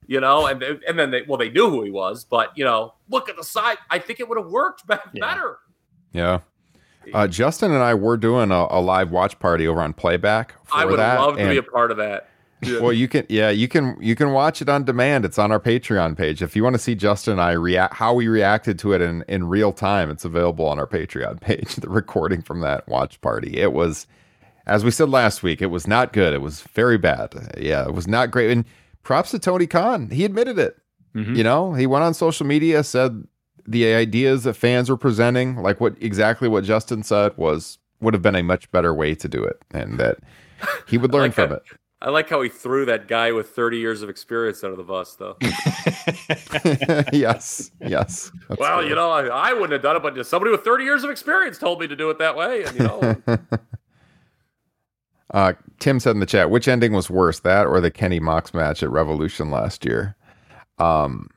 you 0.08 0.20
know, 0.20 0.48
and 0.48 0.64
and 0.64 0.98
then 0.98 1.12
they 1.12 1.22
well 1.28 1.38
they 1.38 1.52
knew 1.52 1.70
who 1.70 1.84
he 1.84 1.92
was, 1.92 2.24
but 2.24 2.58
you 2.58 2.64
know, 2.66 2.96
look 3.10 3.30
at 3.30 3.36
the 3.36 3.44
side. 3.44 3.78
I 3.92 4.00
think 4.00 4.20
it 4.20 4.28
would 4.28 4.40
have 4.40 4.48
worked 4.48 4.88
better. 4.88 5.04
Yeah. 5.14 5.54
Yeah. 6.14 6.40
Uh, 7.14 7.28
Justin 7.28 7.72
and 7.72 7.82
I 7.82 7.94
were 7.94 8.18
doing 8.18 8.52
a, 8.52 8.68
a 8.70 8.82
live 8.82 9.12
watch 9.12 9.40
party 9.40 9.68
over 9.68 9.82
on 9.82 9.94
playback. 9.94 10.54
For 10.66 10.78
I 10.78 10.86
would 10.86 11.00
that, 11.00 11.20
love 11.20 11.38
to 11.38 11.50
be 11.50 11.58
a 11.58 11.64
part 11.64 11.92
of 11.92 11.98
that. 11.98 12.30
Yeah. 12.62 12.80
well, 12.82 12.94
you 12.94 13.08
can, 13.08 13.26
yeah, 13.30 13.50
you 13.50 13.68
can, 13.68 13.98
you 14.02 14.16
can 14.16 14.32
watch 14.32 14.62
it 14.62 14.70
on 14.70 14.84
demand. 14.84 15.26
It's 15.26 15.40
on 15.40 15.52
our 15.52 15.60
Patreon 15.60 16.18
page. 16.18 16.42
If 16.42 16.56
you 16.56 16.64
want 16.64 16.76
to 16.76 16.80
see 16.80 16.94
Justin 16.94 17.34
and 17.34 17.42
I 17.42 17.52
react, 17.52 17.96
how 17.96 18.14
we 18.14 18.28
reacted 18.28 18.78
to 18.80 18.94
it 18.94 19.02
in 19.02 19.24
in 19.28 19.48
real 19.48 19.72
time, 19.72 20.10
it's 20.10 20.26
available 20.26 20.66
on 20.66 20.78
our 20.78 20.88
Patreon 20.88 21.40
page. 21.42 21.76
The 21.76 21.90
recording 21.90 22.42
from 22.42 22.62
that 22.62 22.88
watch 22.88 23.20
party. 23.22 23.58
It 23.58 23.74
was, 23.74 24.06
as 24.68 24.84
we 24.84 24.92
said 24.92 25.10
last 25.10 25.42
week, 25.42 25.62
it 25.62 25.68
was 25.68 25.88
not 25.88 26.14
good. 26.14 26.34
It 26.34 26.42
was 26.42 26.62
very 26.62 26.98
bad. 26.98 27.34
Yeah, 27.58 27.86
it 27.88 27.94
was 27.94 28.08
not 28.08 28.30
great. 28.30 28.52
And 28.52 28.66
props 29.04 29.32
to 29.32 29.40
Tony 29.40 29.66
Khan. 29.68 30.10
He 30.10 30.26
admitted 30.26 30.60
it. 30.60 30.78
Mhm. 31.16 31.36
You 31.36 31.44
know, 31.44 31.74
he 31.74 31.88
went 31.88 32.04
on 32.04 32.14
social 32.14 32.46
media, 32.46 32.84
said 32.84 33.24
the 33.70 33.94
ideas 33.94 34.44
that 34.46 34.56
fans 34.56 34.90
were 34.90 34.98
presenting, 34.98 35.58
like 35.58 35.80
what 35.80 35.96
exactly 36.02 36.50
what 36.50 36.64
Justin 36.64 37.04
said, 37.04 37.38
was 37.38 37.78
would 38.02 38.16
have 38.16 38.24
been 38.24 38.36
a 38.36 38.42
much 38.42 38.72
better 38.72 38.94
way 38.94 39.14
to 39.14 39.28
do 39.28 39.44
it, 39.44 39.62
and 39.72 40.00
that 40.00 40.18
he 40.88 40.98
would 40.98 41.14
learn 41.14 41.24
like 41.24 41.34
from 41.34 41.50
that. 41.52 41.62
it. 41.72 41.80
I 42.02 42.10
like 42.10 42.30
how 42.30 42.42
he 42.42 42.48
threw 42.48 42.86
that 42.86 43.10
guy 43.10 43.34
with 43.34 43.50
30 43.50 43.78
years 43.78 44.02
of 44.02 44.10
experience 44.10 44.64
under 44.64 44.78
the 44.78 44.84
bus, 44.84 45.16
though. 45.16 45.36
yes, 47.12 47.72
yes. 47.82 48.32
well, 48.58 48.86
you 48.86 48.96
know, 48.96 49.12
I, 49.12 49.26
I 49.26 49.54
wouldn't 49.54 49.74
have 49.74 49.82
done 49.82 49.98
it, 49.98 50.02
but 50.02 50.16
just 50.16 50.30
somebody 50.30 50.50
with 50.50 50.64
30 50.64 50.86
years 50.86 51.04
of 51.04 51.10
experience 51.10 51.58
told 51.58 51.82
me 51.82 51.88
to 51.88 51.98
do 51.98 52.10
it 52.10 52.18
that 52.20 52.38
way. 52.38 52.64
And, 52.64 52.80
you 52.80 52.86
know, 52.86 53.38
uh, 55.34 55.54
Tim 55.80 56.00
said 56.00 56.12
in 56.12 56.22
the 56.22 56.26
chat, 56.26 56.50
which 56.50 56.70
ending 56.70 56.94
was 56.94 57.10
worse, 57.10 57.42
that 57.42 57.68
or 57.68 57.82
the 57.82 57.92
Kenny 57.92 58.22
Mox 58.22 58.54
match 58.54 58.82
at 58.82 58.90
Revolution 58.90 59.52
last 59.52 59.84
year? 59.84 60.16
Um, 60.78 61.30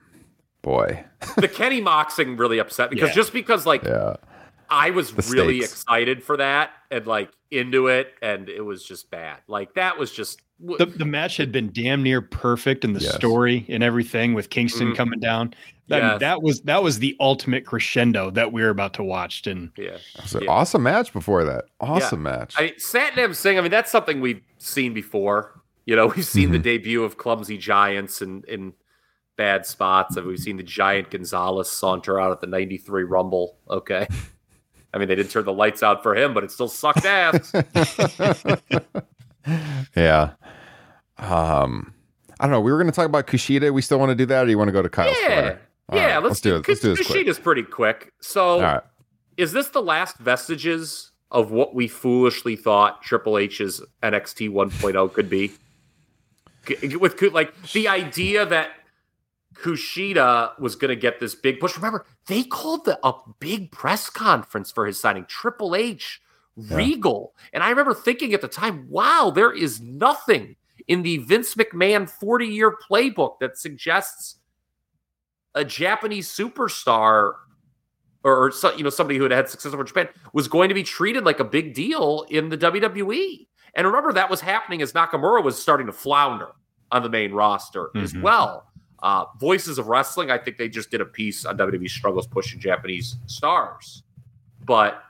boy, 0.62 1.04
the 1.36 1.48
Kenny 1.48 1.80
Moxing 1.82 2.38
really 2.38 2.58
upset 2.58 2.90
me 2.90 2.94
because 2.96 3.10
Yeah. 3.10 3.14
just 3.14 3.32
because, 3.32 3.66
like, 3.66 3.82
yeah, 3.84 4.14
I 4.70 4.90
was 4.90 5.12
The 5.12 5.22
really 5.34 5.58
stakes. 5.60 5.72
excited 5.82 6.22
for 6.24 6.36
that 6.38 6.70
and, 6.90 7.06
like, 7.06 7.30
into 7.50 7.88
it, 7.88 8.14
and 8.22 8.48
it 8.48 8.62
was 8.62 8.82
just 8.84 9.10
bad. 9.10 9.38
Like, 9.48 9.74
that 9.74 9.98
was 9.98 10.12
just. 10.12 10.40
the, 10.78 10.86
the 10.86 11.04
match 11.04 11.36
had 11.36 11.50
been 11.52 11.70
damn 11.72 12.02
near 12.04 12.22
perfect 12.22 12.84
in 12.84 12.92
the 12.92 13.00
Yes. 13.00 13.14
story 13.16 13.66
and 13.68 13.82
everything 13.82 14.32
with 14.32 14.48
Kingston 14.48 14.92
Mhm. 14.92 14.96
coming 14.96 15.18
down. 15.20 15.52
I 15.90 15.94
mean, 15.96 16.02
Yes. 16.04 16.20
that 16.20 16.40
was 16.42 16.60
that 16.62 16.82
was 16.84 17.00
the 17.00 17.16
ultimate 17.20 17.66
crescendo 17.66 18.30
that 18.30 18.52
we 18.52 18.62
were 18.62 18.68
about 18.70 18.94
to 18.94 19.02
watch. 19.02 19.46
And 19.48 19.70
yeah. 19.76 19.96
was 20.22 20.34
an 20.36 20.44
Yeah. 20.44 20.50
awesome 20.50 20.84
match 20.84 21.12
before 21.12 21.44
that. 21.44 21.64
Awesome 21.80 22.22
match. 22.22 22.54
I 22.56 22.62
mean, 22.62 22.74
Satnam 22.76 23.34
Singh, 23.34 23.58
I 23.58 23.60
mean, 23.60 23.70
that's 23.72 23.90
something 23.90 24.20
we've 24.20 24.40
seen 24.58 24.94
before. 24.94 25.60
You 25.84 25.96
know, 25.96 26.06
we've 26.16 26.24
seen 26.24 26.52
the 26.52 26.58
Mm-hmm. 26.58 26.62
debut 26.62 27.02
of 27.04 27.18
clumsy 27.18 27.58
giants 27.58 28.22
in, 28.22 28.44
in 28.46 28.72
bad 29.42 29.66
spots. 29.66 30.16
We've 30.16 30.38
seen 30.38 30.56
the 30.56 30.62
giant 30.62 31.10
Gonzalez 31.10 31.68
saunter 31.68 32.20
out 32.20 32.30
at 32.30 32.40
the 32.40 32.46
93 32.46 33.02
Rumble. 33.02 33.56
Okay. 33.68 34.06
I 34.94 34.98
mean, 34.98 35.08
they 35.08 35.16
didn't 35.16 35.32
turn 35.32 35.44
the 35.44 35.52
lights 35.52 35.82
out 35.82 36.00
for 36.00 36.14
him, 36.14 36.32
but 36.32 36.44
it 36.44 36.52
still 36.52 36.68
sucked 36.68 37.04
ass. 37.04 37.52
yeah. 39.96 40.34
Um, 41.18 41.92
I 42.38 42.44
don't 42.44 42.52
know. 42.52 42.60
We 42.60 42.70
were 42.70 42.78
going 42.78 42.86
to 42.86 42.94
talk 42.94 43.06
about 43.06 43.26
Kushida. 43.26 43.72
We 43.72 43.82
still 43.82 43.98
want 43.98 44.10
to 44.10 44.14
do 44.14 44.26
that, 44.26 44.46
or 44.46 44.48
you 44.48 44.56
want 44.56 44.68
to 44.68 44.72
go 44.72 44.80
to 44.80 44.88
Kyle? 44.88 45.12
yeah. 45.28 45.56
Yeah, 45.92 46.14
right, 46.14 46.22
let's, 46.22 46.40
do 46.40 46.54
it. 46.54 46.68
Let's 46.68 46.80
do 46.80 46.94
this 46.94 47.08
quick. 47.08 47.42
Pretty 47.42 47.64
quick. 47.64 48.12
So, 48.20 48.62
right. 48.62 48.80
is 49.36 49.50
this 49.50 49.70
the 49.70 49.82
last 49.82 50.18
vestiges 50.18 51.10
of 51.32 51.50
what 51.50 51.74
we 51.74 51.88
foolishly 51.88 52.54
thought 52.54 53.02
Triple 53.02 53.38
H's 53.38 53.82
NXT 54.04 54.50
1.0 54.50 55.12
could 55.12 55.28
be? 55.28 55.50
With 56.96 57.20
like 57.20 57.60
the 57.72 57.88
idea 57.88 58.46
that 58.46 58.70
Kushida 59.54 60.58
was 60.58 60.76
going 60.76 60.88
to 60.90 60.96
get 60.96 61.20
this 61.20 61.34
big 61.34 61.60
push. 61.60 61.76
Remember, 61.76 62.06
they 62.26 62.42
called 62.42 62.84
the 62.84 62.98
a 63.06 63.12
big 63.40 63.70
press 63.72 64.08
conference 64.10 64.70
for 64.70 64.86
his 64.86 65.00
signing. 65.00 65.24
Triple 65.26 65.74
H, 65.74 66.20
Regal, 66.56 67.34
and 67.52 67.62
I 67.62 67.70
remember 67.70 67.94
thinking 67.94 68.34
at 68.34 68.40
the 68.40 68.48
time, 68.48 68.86
"Wow, 68.90 69.32
there 69.34 69.52
is 69.52 69.80
nothing 69.80 70.56
in 70.88 71.02
the 71.02 71.18
Vince 71.18 71.54
McMahon 71.54 72.08
40 72.08 72.46
year 72.46 72.76
playbook 72.90 73.38
that 73.40 73.56
suggests 73.56 74.36
a 75.54 75.64
Japanese 75.64 76.28
superstar 76.28 77.34
or, 78.24 78.50
or 78.50 78.52
you 78.76 78.84
know 78.84 78.90
somebody 78.90 79.16
who 79.18 79.22
had 79.24 79.32
had 79.32 79.48
success 79.48 79.72
over 79.72 79.84
Japan 79.84 80.08
was 80.32 80.48
going 80.48 80.68
to 80.68 80.74
be 80.74 80.82
treated 80.82 81.24
like 81.24 81.40
a 81.40 81.44
big 81.44 81.74
deal 81.74 82.24
in 82.30 82.48
the 82.48 82.56
WWE. 82.58 83.46
And 83.74 83.86
remember 83.86 84.12
that 84.12 84.30
was 84.30 84.40
happening 84.40 84.82
as 84.82 84.92
Nakamura 84.92 85.42
was 85.42 85.60
starting 85.60 85.86
to 85.86 85.92
flounder 85.92 86.48
on 86.90 87.02
the 87.02 87.08
main 87.08 87.32
roster 87.32 87.90
as 87.96 88.12
Mhm. 88.12 88.22
well. 88.22 88.71
Uh, 89.02 89.24
Voices 89.38 89.78
of 89.78 89.88
Wrestling, 89.88 90.30
I 90.30 90.38
think 90.38 90.58
they 90.58 90.68
just 90.68 90.90
did 90.90 91.00
a 91.00 91.04
piece 91.04 91.44
on 91.44 91.58
WWE 91.58 91.90
struggles 91.90 92.26
pushing 92.26 92.60
Japanese 92.60 93.16
stars. 93.26 94.04
But 94.64 95.02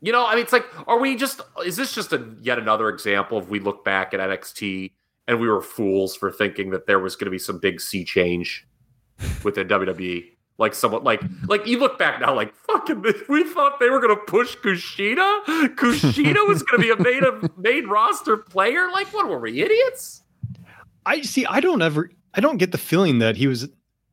you 0.00 0.10
know, 0.10 0.26
I 0.26 0.34
mean, 0.34 0.42
it's 0.42 0.52
like, 0.52 0.66
are 0.88 0.98
we 0.98 1.14
just? 1.14 1.42
Is 1.64 1.76
this 1.76 1.94
just 1.94 2.12
a 2.12 2.26
yet 2.40 2.58
another 2.58 2.88
example 2.88 3.38
of 3.38 3.50
we 3.50 3.60
look 3.60 3.84
back 3.84 4.12
at 4.12 4.20
NXT 4.20 4.90
and 5.28 5.38
we 5.38 5.46
were 5.46 5.62
fools 5.62 6.16
for 6.16 6.32
thinking 6.32 6.70
that 6.70 6.86
there 6.86 6.98
was 6.98 7.14
going 7.14 7.26
to 7.26 7.30
be 7.30 7.38
some 7.38 7.58
big 7.58 7.80
sea 7.80 8.04
change 8.04 8.66
within 9.44 9.68
WWE? 9.68 10.24
Like 10.58 10.74
someone 10.74 11.04
like 11.04 11.22
like 11.46 11.66
you 11.66 11.78
look 11.78 11.98
back 11.98 12.20
now, 12.20 12.34
like 12.34 12.54
fucking, 12.54 13.04
we 13.28 13.44
thought 13.44 13.78
they 13.80 13.90
were 13.90 14.00
going 14.00 14.16
to 14.16 14.22
push 14.26 14.56
Kushida. 14.56 15.44
Kushida 15.76 16.48
was 16.48 16.62
going 16.62 16.82
to 16.82 16.86
be 16.86 16.90
a 16.90 16.96
main 16.96 17.24
of 17.24 17.56
main 17.56 17.86
roster 17.86 18.36
player. 18.36 18.90
Like, 18.90 19.12
what 19.14 19.28
were 19.28 19.38
we 19.38 19.62
idiots? 19.62 20.22
I 21.06 21.20
see. 21.20 21.46
I 21.46 21.60
don't 21.60 21.82
ever. 21.82 22.10
I 22.34 22.40
don't 22.40 22.56
get 22.58 22.72
the 22.72 22.78
feeling 22.78 23.18
that 23.18 23.36
he 23.36 23.46
was 23.46 23.68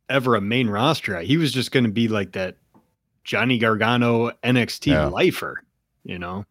ever 0.09 0.35
a 0.35 0.41
main 0.41 0.69
roster. 0.69 1.19
He 1.21 1.37
was 1.37 1.51
just 1.51 1.71
going 1.71 1.85
to 1.85 1.91
be 1.91 2.07
like 2.07 2.33
that 2.33 2.57
Johnny 3.23 3.57
Gargano 3.57 4.31
NXT 4.43 4.87
Yeah. 4.87 5.07
lifer. 5.07 5.63
You 6.03 6.19
know. 6.19 6.45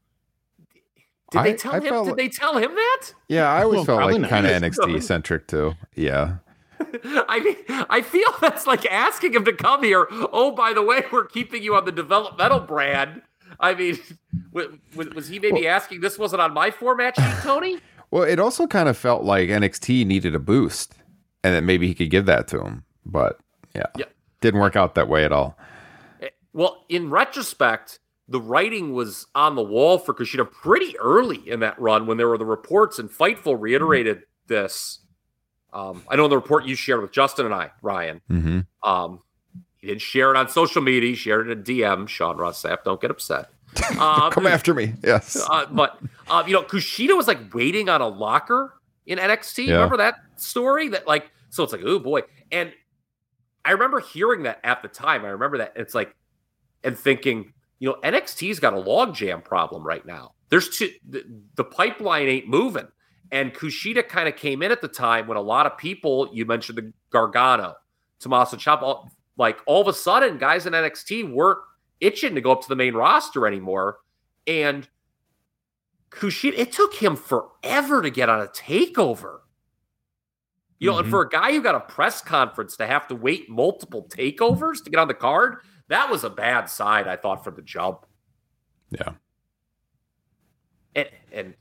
Did 1.31 1.45
they 1.45 1.53
I- 1.53 1.57
tell 1.57 1.73
I 1.75 1.77
him? 1.77 1.83
Did 1.83 1.93
like- 2.07 2.17
they 2.17 2.29
tell 2.29 2.57
him 2.57 2.75
that? 2.75 3.03
Yeah, 3.29 3.51
I 3.53 3.63
always 3.65 3.77
Well, 3.79 3.85
felt 3.85 3.99
probably 3.99 4.15
like 4.15 4.23
not. 4.23 4.31
kind 4.31 4.47
of 4.47 4.53
NXT 4.63 5.03
centric 5.03 5.47
too. 5.47 5.75
Yeah. 5.95 6.37
I 7.29 7.41
mean, 7.41 7.57
I 7.91 8.01
feel 8.03 8.29
that's 8.41 8.67
like 8.67 8.87
asking 8.87 9.35
him 9.35 9.45
to 9.45 9.53
come 9.53 9.83
here. 9.83 10.07
Oh, 10.11 10.53
by 10.53 10.73
the 10.73 10.83
way, 10.83 11.03
we're 11.13 11.27
keeping 11.27 11.63
you 11.63 11.75
on 11.75 11.85
the 11.85 11.93
developmental 11.93 12.61
brand. 12.61 13.23
I 13.61 13.75
mean, 13.75 13.99
was, 14.53 14.69
was 15.15 15.29
he 15.29 15.39
maybe 15.41 15.67
asking 15.67 16.01
this 16.01 16.19
wasn't 16.19 16.41
on 16.41 16.55
my 16.55 16.71
format 16.71 17.17
sheet, 17.17 17.35
Tony? 17.43 17.79
Well, 18.11 18.23
it 18.23 18.39
also 18.39 18.67
kind 18.67 18.89
of 18.89 18.97
felt 18.97 19.25
like 19.25 19.49
NXT 19.49 20.07
needed 20.07 20.35
a 20.35 20.39
boost, 20.39 20.95
and 21.45 21.55
that 21.55 21.63
maybe 21.65 21.87
he 21.87 21.95
could 21.95 22.11
give 22.11 22.27
that 22.27 22.49
to 22.49 22.61
him. 22.63 22.85
But 23.07 23.39
yeah, 23.75 23.87
Yeah. 23.97 24.07
didn't 24.41 24.61
work 24.61 24.77
out 24.77 24.95
that 24.97 25.09
way 25.09 25.25
at 25.25 25.33
all. 25.33 25.57
Eh, 26.21 26.29
Well, 26.53 26.85
in 26.89 27.11
retrospect, 27.11 27.99
the 28.29 28.41
writing 28.41 28.93
was 28.93 29.27
on 29.35 29.55
the 29.55 29.63
wall 29.63 29.99
for 29.99 30.13
Kushida 30.15 30.51
pretty 30.51 30.99
early 30.99 31.37
in 31.49 31.61
that 31.61 31.81
run 31.81 32.07
when 32.07 32.17
there 32.19 32.29
were 32.29 32.39
the 32.39 32.45
reports, 32.45 32.99
and 32.99 33.09
Fightful 33.11 33.57
reiterated 33.59 34.23
this. 34.49 35.01
Um, 35.73 36.03
I 36.09 36.17
know 36.17 36.25
in 36.25 36.31
the 36.31 36.37
report 36.37 36.65
you 36.65 36.75
shared 36.75 37.01
with 37.03 37.13
Justin 37.13 37.47
and 37.47 37.55
I, 37.55 37.71
Ryan. 37.83 38.21
hmm 38.29 38.61
Um, 38.83 39.21
he 39.79 39.87
didn't 39.87 40.01
share 40.03 40.31
it 40.31 40.37
on 40.37 40.49
social 40.49 40.83
media. 40.83 41.11
He 41.11 41.15
shared 41.15 41.49
it 41.49 41.53
in 41.53 41.63
DM. 41.63 42.09
Sean 42.09 42.37
Ross 42.37 42.63
Sapp, 42.63 42.85
don't 42.85 43.01
get 43.01 43.11
upset. 43.11 43.51
Uh, 43.99 44.29
Come 44.31 44.47
after 44.47 44.75
me. 44.75 44.95
Yes. 45.05 45.37
uh, 45.49 45.67
but 45.71 45.99
uh, 46.29 46.43
you 46.47 46.53
know, 46.53 46.63
Kushida 46.63 47.17
was 47.17 47.29
like 47.29 47.55
waiting 47.55 47.89
on 47.89 48.01
a 48.01 48.09
locker 48.09 48.73
in 49.09 49.19
NXT. 49.19 49.67
Yeah. 49.67 49.75
Remember 49.75 49.97
that 49.97 50.17
story? 50.37 50.89
That 50.89 51.09
like, 51.09 51.31
so 51.51 51.65
it's 51.65 51.73
like, 51.73 51.83
oh 51.85 51.99
boy. 51.99 52.21
And 52.53 52.73
I 53.65 53.73
remember 53.73 54.01
hearing 54.01 54.45
that 54.45 54.61
at 54.63 54.83
the 54.83 54.89
time. 54.89 55.25
I 55.25 55.29
remember 55.29 55.59
that 55.59 55.73
it's 55.75 55.95
like, 55.95 56.15
and 56.85 56.97
thinking, 56.97 57.53
you 57.81 57.89
know, 57.89 57.97
NXT's 58.05 58.61
got 58.61 58.75
a 58.75 58.77
logjam 58.77 59.43
problem 59.43 59.85
right 59.85 60.07
now. 60.07 60.33
There's 60.51 60.69
two, 60.69 60.91
the, 61.09 61.25
the 61.57 61.65
pipeline 61.65 62.29
ain't 62.29 62.49
moving. 62.49 62.87
And 63.31 63.53
Kushida 63.53 64.09
kind 64.09 64.29
of 64.29 64.37
came 64.37 64.63
in 64.63 64.71
at 64.71 64.81
the 64.81 64.89
time 64.89 65.27
when 65.27 65.37
a 65.37 65.43
lot 65.43 65.67
of 65.67 65.77
people, 65.77 66.31
you 66.33 66.47
mentioned 66.47 66.79
the 66.79 66.93
Gargano, 67.11 67.75
Tommaso 68.21 68.57
Ciampa, 68.57 69.09
like 69.37 69.59
all 69.67 69.83
of 69.83 69.89
a 69.89 69.93
sudden, 69.93 70.39
guys 70.39 70.67
in 70.67 70.73
NXT 70.73 71.31
weren't 71.31 71.59
itching 72.01 72.35
to 72.35 72.41
go 72.41 72.53
up 72.53 72.63
to 72.63 72.69
the 72.69 72.77
main 72.77 72.95
roster 72.95 73.47
anymore. 73.47 73.99
And 74.47 74.89
Kushida, 76.11 76.55
it 76.57 76.73
took 76.73 76.95
him 76.95 77.17
forever 77.17 78.03
to 78.03 78.11
get 78.11 78.29
on 78.29 78.41
a 78.41 78.47
takeover. 78.47 79.41
You 80.79 80.91
know, 80.93 80.99
and 80.99 81.07
Mhm. 81.07 81.11
for 81.11 81.23
a 81.23 81.29
guy 81.29 81.53
who 81.53 81.61
got 81.61 81.75
a 81.75 81.81
press 81.81 82.21
conference 82.23 82.77
to 82.77 82.87
have 82.87 83.09
to 83.09 83.15
wait 83.15 83.49
multiple 83.51 84.07
takeovers 84.09 84.83
to 84.85 84.91
get 84.91 85.01
on 85.01 85.09
the 85.09 85.15
card, 85.15 85.57
that 85.89 86.09
was 86.11 86.23
a 86.25 86.31
bad 86.31 86.71
side, 86.71 87.09
I 87.09 87.17
thought, 87.17 87.43
from 87.45 87.57
the 87.57 87.63
jump. 87.63 88.07
Yeah. 88.91 89.15
And, 90.95 91.09
and 91.33 91.55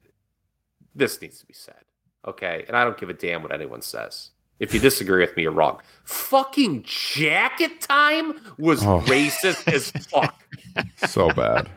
this 0.95 1.21
needs 1.21 1.39
to 1.39 1.45
be 1.45 1.53
said, 1.53 1.83
okay? 2.27 2.63
And 2.67 2.75
I 2.77 2.83
don't 2.83 2.97
give 2.97 3.09
a 3.09 3.13
damn 3.13 3.41
what 3.41 3.51
anyone 3.51 3.81
says. 3.81 4.31
If 4.59 4.73
you 4.73 4.79
disagree 4.79 5.21
with 5.21 5.35
me, 5.35 5.43
you're 5.43 5.51
wrong. 5.51 5.81
Fucking 6.03 6.83
jacket 6.83 7.81
time 7.81 8.39
was 8.57 8.83
Oh. 8.83 9.01
racist 9.01 9.71
as 9.71 9.91
fuck. 10.11 10.41
So 11.07 11.29
bad. 11.31 11.69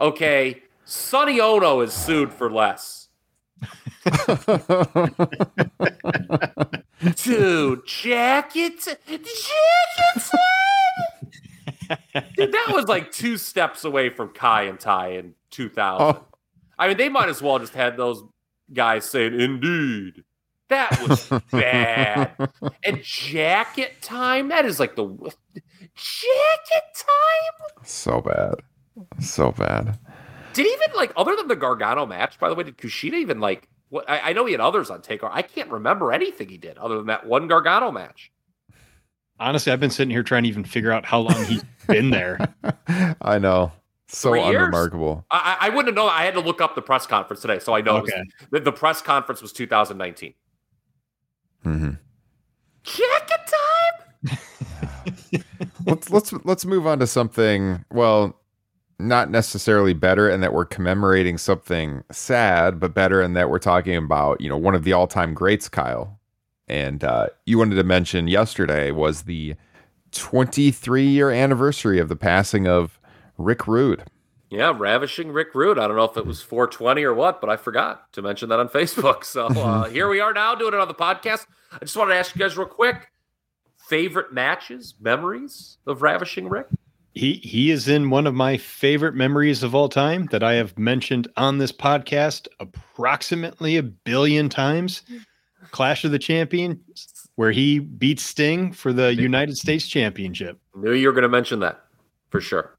Okay, 0.00 0.62
Sonny 0.84 1.40
Onoo 1.40 1.80
is 1.80 1.92
sued 1.92 2.32
for 2.32 2.50
less. 2.50 3.08
Dude, 7.16 7.86
jacket, 7.86 8.80
jacket. 8.84 8.98
Dude, 12.36 12.52
that 12.52 12.72
was 12.72 12.86
like 12.86 13.10
two 13.12 13.36
steps 13.36 13.84
away 13.84 14.10
from 14.10 14.28
Kai 14.30 14.66
En 14.68 14.78
Tai 14.78 15.08
in 15.08 15.34
2000. 15.50 16.16
Oh. 16.16 16.24
I 16.78 16.88
mean, 16.88 16.96
they 16.96 17.08
might 17.08 17.28
as 17.28 17.40
well 17.40 17.58
just 17.58 17.74
had 17.74 17.96
those 17.96 18.22
guys 18.72 19.04
saying 19.08 19.38
"indeed." 19.40 20.24
That 20.68 20.98
was 21.06 21.28
bad. 21.50 22.32
and 22.84 23.02
jacket 23.02 24.02
time. 24.02 24.48
That 24.48 24.64
is 24.64 24.80
like 24.80 24.96
the 24.96 25.06
jacket 25.94 26.84
time. 26.94 27.84
So 27.84 28.20
bad. 28.20 28.54
So 29.20 29.52
bad. 29.52 29.98
Did 30.54 30.66
even 30.66 30.96
like 30.96 31.12
other 31.16 31.36
than 31.36 31.48
the 31.48 31.56
Gargano 31.56 32.06
match? 32.06 32.38
By 32.38 32.48
the 32.48 32.54
way, 32.54 32.64
did 32.64 32.78
Kushida 32.78 33.14
even 33.14 33.40
like? 33.40 33.68
What 33.90 34.08
I, 34.08 34.30
I 34.30 34.32
know 34.32 34.46
he 34.46 34.52
had 34.52 34.60
others 34.60 34.88
on 34.90 35.02
Takeover. 35.02 35.30
I 35.32 35.42
can't 35.42 35.70
remember 35.70 36.12
anything 36.12 36.48
he 36.48 36.56
did 36.56 36.78
other 36.78 36.96
than 36.96 37.06
that 37.06 37.26
one 37.26 37.46
Gargano 37.48 37.90
match. 37.92 38.32
Honestly, 39.38 39.72
I've 39.72 39.80
been 39.80 39.90
sitting 39.90 40.10
here 40.10 40.22
trying 40.22 40.44
to 40.44 40.48
even 40.48 40.64
figure 40.64 40.92
out 40.92 41.04
how 41.04 41.20
long 41.20 41.44
he's 41.44 41.64
been 41.86 42.10
there. 42.10 42.38
I 43.20 43.38
know. 43.38 43.72
So 44.06 44.30
Three 44.30 44.42
unremarkable. 44.42 45.24
I, 45.30 45.58
I 45.60 45.66
I 45.66 45.68
wouldn't 45.70 45.94
know. 45.96 46.06
I 46.06 46.24
had 46.24 46.34
to 46.34 46.40
look 46.40 46.60
up 46.60 46.74
the 46.74 46.82
press 46.82 47.06
conference 47.06 47.42
today, 47.42 47.58
so 47.58 47.74
I 47.74 47.80
know 47.80 47.96
it 47.98 48.02
was- 48.02 48.12
Okay. 48.12 48.22
the, 48.50 48.60
the 48.60 48.72
press 48.72 49.02
conference 49.02 49.42
was 49.42 49.52
2019. 49.52 50.34
Mm-hmm. 51.64 51.90
Jacket 52.84 53.40
time. 53.50 54.38
let's 55.86 56.10
let's 56.10 56.32
let's 56.44 56.64
move 56.64 56.86
on 56.86 56.98
to 56.98 57.06
something 57.06 57.84
well 57.90 58.38
not 58.98 59.30
necessarily 59.30 59.92
better 59.92 60.28
in 60.30 60.40
that 60.40 60.52
we're 60.52 60.64
commemorating 60.64 61.36
something 61.38 62.02
sad 62.10 62.78
but 62.78 62.94
better 62.94 63.20
in 63.22 63.34
that 63.34 63.50
we're 63.50 63.58
talking 63.58 63.96
about 63.96 64.40
you 64.40 64.48
know 64.48 64.56
one 64.56 64.74
of 64.74 64.84
the 64.84 64.92
all-time 64.92 65.34
greats 65.34 65.68
kyle 65.68 66.18
and 66.68 67.04
uh, 67.04 67.26
you 67.44 67.58
wanted 67.58 67.74
to 67.74 67.84
mention 67.84 68.26
yesterday 68.28 68.90
was 68.90 69.22
the 69.22 69.54
23 70.12 71.06
year 71.06 71.30
anniversary 71.30 71.98
of 71.98 72.08
the 72.08 72.16
passing 72.16 72.66
of 72.68 72.98
rick 73.36 73.66
rude 73.66 74.04
Yeah, 74.50 74.72
ravishing 74.76 75.32
Rick 75.32 75.52
Rude. 75.54 75.80
I 75.80 75.88
don't 75.88 75.96
know 75.96 76.04
if 76.04 76.16
it 76.16 76.26
was 76.26 76.40
420 76.40 77.02
or 77.02 77.12
what, 77.12 77.40
but 77.40 77.50
I 77.50 77.56
forgot 77.56 78.12
to 78.12 78.22
mention 78.22 78.50
that 78.50 78.60
on 78.60 78.68
Facebook. 78.68 79.24
So 79.24 79.46
uh, 79.46 79.88
here 79.90 80.08
we 80.08 80.20
are 80.20 80.32
now 80.32 80.54
doing 80.54 80.74
it 80.74 80.78
on 80.78 80.86
the 80.86 80.94
podcast. 80.94 81.46
I 81.72 81.78
just 81.80 81.96
wanted 81.96 82.12
to 82.12 82.18
ask 82.20 82.36
you 82.36 82.38
guys 82.38 82.56
real 82.56 82.68
quick: 82.68 83.10
favorite 83.88 84.32
matches, 84.32 84.94
memories 85.00 85.78
of 85.88 86.02
ravishing 86.02 86.48
Rick. 86.48 86.68
He 87.14 87.34
he 87.34 87.70
is 87.70 87.88
in 87.88 88.10
one 88.10 88.26
of 88.26 88.34
my 88.34 88.56
favorite 88.56 89.14
memories 89.14 89.62
of 89.62 89.74
all 89.74 89.88
time 89.88 90.26
that 90.26 90.42
I 90.42 90.54
have 90.54 90.76
mentioned 90.76 91.28
on 91.36 91.58
this 91.58 91.70
podcast 91.70 92.48
approximately 92.58 93.76
a 93.76 93.82
billion 93.82 94.48
times. 94.48 95.02
Clash 95.70 96.04
of 96.04 96.10
the 96.10 96.18
Champions, 96.18 96.78
where 97.36 97.50
he 97.50 97.78
beats 97.78 98.22
Sting 98.22 98.72
for 98.72 98.92
the 98.92 99.14
United 99.14 99.56
States 99.56 99.88
Championship. 99.88 100.58
I 100.76 100.80
Knew 100.80 100.92
you 100.92 101.08
were 101.08 101.12
going 101.12 101.22
to 101.22 101.28
mention 101.28 101.60
that 101.60 101.84
for 102.30 102.40
sure. 102.40 102.76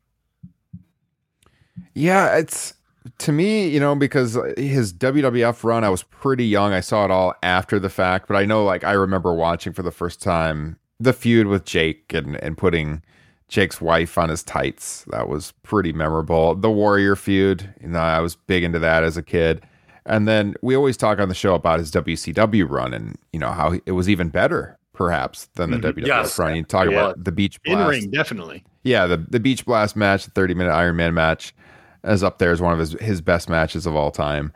Yeah, 1.93 2.37
it's 2.37 2.73
to 3.19 3.31
me, 3.31 3.67
you 3.67 3.79
know, 3.79 3.95
because 3.95 4.37
his 4.57 4.93
WWF 4.93 5.63
run, 5.63 5.83
I 5.83 5.89
was 5.89 6.03
pretty 6.03 6.45
young. 6.45 6.73
I 6.73 6.79
saw 6.79 7.05
it 7.05 7.11
all 7.11 7.35
after 7.43 7.79
the 7.79 7.89
fact, 7.89 8.27
but 8.27 8.35
I 8.35 8.45
know, 8.45 8.63
like, 8.63 8.83
I 8.83 8.93
remember 8.93 9.33
watching 9.33 9.73
for 9.73 9.83
the 9.83 9.91
first 9.91 10.21
time 10.21 10.77
the 10.99 11.13
feud 11.13 11.47
with 11.47 11.65
Jake 11.65 12.13
and 12.13 12.35
and 12.37 12.57
putting 12.57 13.01
Jake's 13.47 13.79
wife 13.79 14.17
on 14.17 14.29
his 14.29 14.43
tights. 14.43 15.05
That 15.11 15.29
was 15.29 15.53
pretty 15.63 15.93
memorable. 15.93 16.55
The 16.55 16.71
Warrior 16.71 17.15
feud, 17.15 17.73
you 17.81 17.87
know, 17.89 17.99
I 17.99 18.19
was 18.19 18.35
big 18.35 18.63
into 18.63 18.79
that 18.79 19.03
as 19.03 19.17
a 19.17 19.23
kid. 19.23 19.61
And 20.07 20.27
then 20.27 20.55
we 20.61 20.75
always 20.75 20.97
talk 20.97 21.19
on 21.19 21.29
the 21.29 21.35
show 21.35 21.55
about 21.55 21.79
his 21.79 21.91
WCW 21.91 22.69
run 22.69 22.93
and 22.93 23.17
you 23.33 23.39
know 23.39 23.51
how 23.51 23.73
it 23.85 23.91
was 23.93 24.09
even 24.09 24.29
better, 24.29 24.77
perhaps, 24.93 25.47
than 25.55 25.71
the 25.71 25.77
Mhm. 25.77 25.81
WWF 25.81 26.07
Yes. 26.07 26.39
run. 26.39 26.55
You 26.55 26.63
talk 26.63 26.85
Yeah. 26.85 26.91
about 26.93 27.23
the 27.23 27.31
Beach 27.31 27.59
In 27.65 27.75
Blast. 27.75 27.89
ring, 27.91 28.09
definitely. 28.11 28.63
Yeah, 28.83 29.05
the 29.07 29.17
the 29.17 29.39
Beach 29.39 29.65
Blast 29.65 29.95
match, 29.95 30.25
the 30.25 30.31
30 30.31 30.53
minute 30.53 30.71
Iron 30.71 30.95
Man 30.95 31.13
match, 31.13 31.53
is 32.03 32.23
up 32.23 32.37
there 32.39 32.51
as 32.51 32.61
one 32.61 32.73
of 32.73 32.79
his 32.79 32.93
his 32.99 33.21
best 33.21 33.49
matches 33.49 33.85
of 33.85 33.95
all 33.95 34.11
time. 34.11 34.53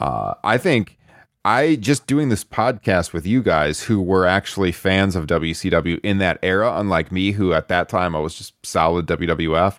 Uh, 0.00 0.34
I 0.44 0.58
think 0.58 0.97
I 1.44 1.76
just 1.76 2.06
doing 2.06 2.28
this 2.28 2.44
podcast 2.44 3.12
with 3.12 3.26
you 3.26 3.42
guys 3.42 3.82
who 3.82 4.00
were 4.00 4.26
actually 4.26 4.72
fans 4.72 5.16
of 5.16 5.26
WCW 5.26 6.00
in 6.02 6.18
that 6.18 6.38
era, 6.42 6.78
unlike 6.78 7.12
me, 7.12 7.32
who 7.32 7.52
at 7.52 7.68
that 7.68 7.88
time 7.88 8.14
I 8.14 8.18
was 8.18 8.34
just 8.34 8.54
solid 8.66 9.06
WWF. 9.06 9.78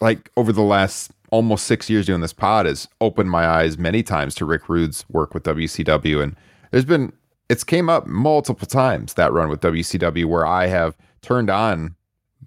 Like 0.00 0.30
over 0.36 0.52
the 0.52 0.62
last 0.62 1.12
almost 1.30 1.64
six 1.66 1.88
years 1.88 2.06
doing 2.06 2.20
this 2.20 2.32
pod 2.32 2.66
has 2.66 2.88
opened 3.00 3.30
my 3.30 3.46
eyes 3.46 3.78
many 3.78 4.02
times 4.02 4.34
to 4.34 4.44
Rick 4.44 4.68
Rude's 4.68 5.04
work 5.08 5.32
with 5.32 5.44
WCW, 5.44 6.22
and 6.22 6.34
there's 6.72 6.84
been 6.84 7.12
it's 7.48 7.64
came 7.64 7.88
up 7.88 8.06
multiple 8.06 8.66
times 8.66 9.14
that 9.14 9.32
run 9.32 9.48
with 9.48 9.60
WCW 9.60 10.24
where 10.24 10.46
I 10.46 10.66
have 10.66 10.96
turned 11.22 11.50
on 11.50 11.94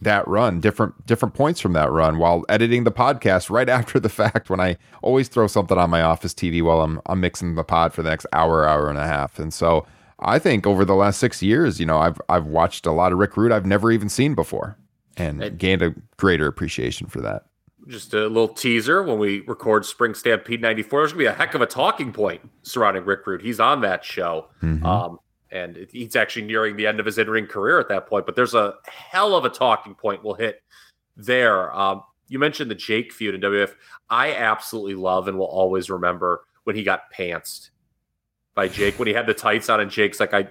that 0.04 0.28
run 0.28 0.60
different 0.60 1.06
different 1.06 1.34
points 1.34 1.60
from 1.60 1.74
that 1.74 1.92
run 1.92 2.18
while 2.18 2.44
editing 2.50 2.84
the 2.84 2.92
podcast 2.92 3.50
right 3.50 3.68
after 3.70 4.00
the 4.00 4.10
fact 4.22 4.50
when 4.50 4.60
I 4.60 4.78
always 5.02 5.28
throw 5.28 5.48
something 5.48 5.78
on 5.78 5.90
my 5.90 6.02
office 6.02 6.34
TV 6.34 6.62
while 6.62 6.82
I'm 6.82 7.02
I'm 7.08 7.20
mixing 7.20 7.56
the 7.56 7.64
pod 7.64 7.94
for 7.94 8.04
the 8.04 8.10
next 8.10 8.26
hour 8.34 8.68
hour 8.68 8.90
and 8.90 8.98
a 8.98 9.06
half 9.08 9.40
and 9.40 9.54
so 9.54 9.86
I 10.20 10.40
think 10.40 10.66
over 10.66 10.86
the 10.86 10.96
last 10.96 11.20
6 11.20 11.42
years 11.44 11.80
you 11.80 11.86
know 11.86 11.98
I've 11.98 12.20
I've 12.30 12.46
watched 12.46 12.86
a 12.86 12.92
lot 12.92 13.12
of 13.12 13.18
Rick 13.18 13.36
Rude 13.38 13.52
I've 13.52 13.66
never 13.66 13.92
even 13.92 14.10
seen 14.10 14.36
before 14.36 14.78
and 15.18 15.42
And- 15.44 15.58
gained 15.60 15.82
a 15.82 15.94
greater 16.18 16.48
appreciation 16.48 17.08
for 17.08 17.22
that 17.22 17.44
Just 17.88 18.14
a 18.14 18.22
little 18.28 18.48
teaser 18.48 19.04
when 19.04 19.20
we 19.20 19.42
record 19.42 19.86
Spring 19.86 20.14
Stampede 20.14 20.62
94. 20.62 21.02
There's 21.02 21.12
going 21.14 21.26
to 21.26 21.30
be 21.32 21.34
a 21.34 21.38
heck 21.38 21.54
of 21.54 21.62
a 21.62 21.66
talking 21.66 22.14
point 22.14 22.50
surrounding 22.64 23.04
Rick 23.06 23.28
Rude. 23.28 23.42
He's 23.42 23.60
on 23.60 23.82
that 23.82 24.06
show. 24.06 24.48
Mhm. 24.64 24.84
Um, 24.86 25.20
and 25.54 25.88
he's 25.92 26.16
actually 26.16 26.42
nearing 26.46 26.76
the 26.76 26.88
end 26.88 27.00
of 27.00 27.06
his 27.06 27.18
in 27.20 27.30
ring 27.30 27.46
career 27.48 27.80
at 27.80 27.88
that 27.90 28.08
point. 28.08 28.26
But 28.26 28.36
there's 28.36 28.56
a 28.56 28.74
hell 28.88 29.36
of 29.36 29.46
a 29.46 29.50
talking 29.50 29.94
point 29.96 30.24
we'll 30.24 30.34
hit 30.34 30.62
there. 31.16 31.72
Um, 31.74 32.02
you 32.28 32.40
mentioned 32.40 32.72
the 32.72 32.76
Jake 32.76 33.14
feud 33.14 33.36
in 33.36 33.42
WF. 33.42 33.74
I 34.10 34.34
absolutely 34.34 34.96
love 34.96 35.28
and 35.28 35.38
will 35.38 35.46
always 35.46 35.90
remember 35.90 36.44
when 36.64 36.76
he 36.76 36.84
got 36.84 37.14
pantsed 37.18 37.70
by 38.56 38.68
Jake 38.68 38.98
when 39.00 39.08
he 39.08 39.14
had 39.14 39.28
the 39.28 39.34
tights 39.34 39.70
on 39.70 39.80
and 39.80 39.90
Jake's 39.92 40.20
like 40.20 40.34
I 40.34 40.48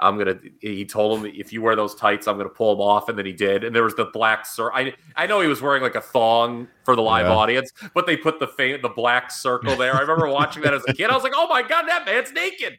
I'm 0.00 0.18
gonna 0.18 0.38
he 0.60 0.84
told 0.84 1.18
him 1.24 1.32
if 1.34 1.52
you 1.52 1.62
wear 1.62 1.74
those 1.76 1.94
tights 1.94 2.26
I'm 2.28 2.36
gonna 2.36 2.48
pull 2.48 2.74
them 2.74 2.80
off 2.82 3.08
and 3.08 3.16
then 3.18 3.26
he 3.26 3.32
did 3.32 3.64
and 3.64 3.74
there 3.74 3.84
was 3.84 3.94
the 3.94 4.06
black 4.06 4.44
cir- 4.46 4.72
I 4.72 4.92
I 5.16 5.26
know 5.26 5.40
he 5.40 5.48
was 5.48 5.62
wearing 5.62 5.82
like 5.82 5.94
a 5.94 6.00
thong 6.00 6.68
for 6.84 6.94
the 6.96 7.02
live 7.02 7.26
Yeah. 7.26 7.32
audience 7.34 7.72
but 7.94 8.06
they 8.06 8.16
put 8.16 8.38
the 8.40 8.46
fa- 8.48 8.78
the 8.82 8.88
black 8.88 9.30
circle 9.30 9.76
there 9.76 9.94
I 9.94 10.00
remember 10.00 10.28
watching 10.28 10.62
that 10.64 10.74
as 10.74 10.82
a 10.88 10.92
kid 10.92 11.10
I 11.10 11.14
was 11.14 11.22
like 11.22 11.32
oh 11.36 11.46
my 11.48 11.62
god 11.62 11.86
that 11.88 12.04
man's 12.04 12.32
naked 12.32 12.76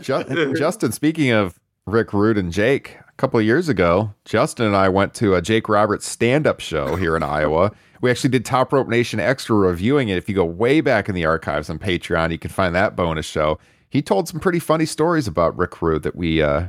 Justin, 0.00 0.92
speaking 0.92 1.30
of 1.30 1.58
Rick 1.86 2.12
Rude 2.12 2.38
and 2.38 2.52
Jake, 2.52 2.96
a 3.08 3.12
couple 3.16 3.38
of 3.38 3.46
years 3.46 3.68
ago, 3.68 4.12
Justin 4.24 4.66
and 4.66 4.76
I 4.76 4.88
went 4.88 5.14
to 5.14 5.34
a 5.34 5.42
Jake 5.42 5.68
Roberts 5.68 6.06
stand 6.06 6.46
up 6.46 6.60
show 6.60 6.96
here 6.96 7.16
in 7.16 7.22
Iowa. 7.22 7.72
We 8.00 8.10
actually 8.10 8.30
did 8.30 8.44
Top 8.44 8.72
Rope 8.72 8.88
Nation 8.88 9.20
Extra 9.20 9.56
reviewing 9.56 10.08
it. 10.08 10.16
If 10.16 10.28
you 10.28 10.34
go 10.34 10.44
way 10.44 10.80
back 10.80 11.08
in 11.08 11.14
the 11.14 11.24
archives 11.24 11.70
on 11.70 11.78
Patreon, 11.78 12.30
you 12.32 12.38
can 12.38 12.50
find 12.50 12.74
that 12.74 12.96
bonus 12.96 13.26
show. 13.26 13.58
He 13.88 14.02
told 14.02 14.28
some 14.28 14.40
pretty 14.40 14.58
funny 14.58 14.86
stories 14.86 15.26
about 15.28 15.56
Rick 15.56 15.80
Rude 15.80 16.02
that 16.02 16.16
we 16.16 16.42
uh, 16.42 16.68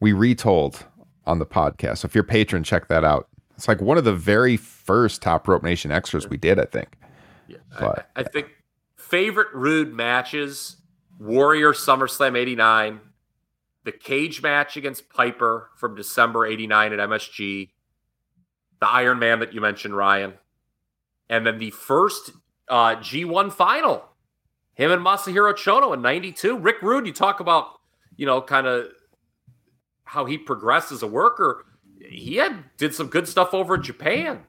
we 0.00 0.12
retold 0.12 0.84
on 1.26 1.38
the 1.38 1.46
podcast. 1.46 1.98
So 1.98 2.06
if 2.06 2.14
you're 2.14 2.24
a 2.24 2.26
patron, 2.26 2.64
check 2.64 2.88
that 2.88 3.04
out. 3.04 3.28
It's 3.56 3.68
like 3.68 3.80
one 3.80 3.96
of 3.96 4.04
the 4.04 4.12
very 4.14 4.56
first 4.56 5.22
Top 5.22 5.46
Rope 5.46 5.62
Nation 5.62 5.90
extras 5.92 6.28
we 6.28 6.36
did, 6.36 6.58
I 6.58 6.64
think. 6.64 6.96
Yeah, 7.46 7.58
But- 7.78 8.10
I, 8.16 8.20
I 8.20 8.24
think 8.24 8.48
favorite 8.96 9.48
rude 9.54 9.94
matches: 9.94 10.76
Warrior 11.18 11.72
SummerSlam 11.72 12.36
'89, 12.36 13.00
the 13.84 13.92
cage 13.92 14.42
match 14.42 14.76
against 14.76 15.08
Piper 15.08 15.70
from 15.76 15.94
December 15.94 16.46
'89 16.46 16.92
at 16.92 16.98
MSG, 16.98 17.70
the 18.80 18.88
Iron 18.88 19.18
Man 19.18 19.40
that 19.40 19.52
you 19.52 19.60
mentioned, 19.60 19.96
Ryan, 19.96 20.34
and 21.28 21.46
then 21.46 21.58
the 21.58 21.70
first 21.70 22.32
uh, 22.68 22.96
G1 22.96 23.52
final, 23.52 24.04
him 24.74 24.90
and 24.90 25.04
Masahiro 25.04 25.54
Chono 25.54 25.94
in 25.94 26.02
'92. 26.02 26.58
Rick 26.58 26.82
Rude, 26.82 27.06
you 27.06 27.12
talk 27.12 27.40
about, 27.40 27.80
you 28.16 28.26
know, 28.26 28.40
kind 28.40 28.66
of 28.66 28.88
how 30.04 30.24
he 30.24 30.38
progressed 30.38 30.92
as 30.92 31.02
a 31.02 31.06
worker. 31.06 31.64
He 32.00 32.36
had 32.36 32.64
did 32.76 32.94
some 32.94 33.06
good 33.08 33.26
stuff 33.26 33.54
over 33.54 33.76
in 33.76 33.82
Japan 33.82 34.44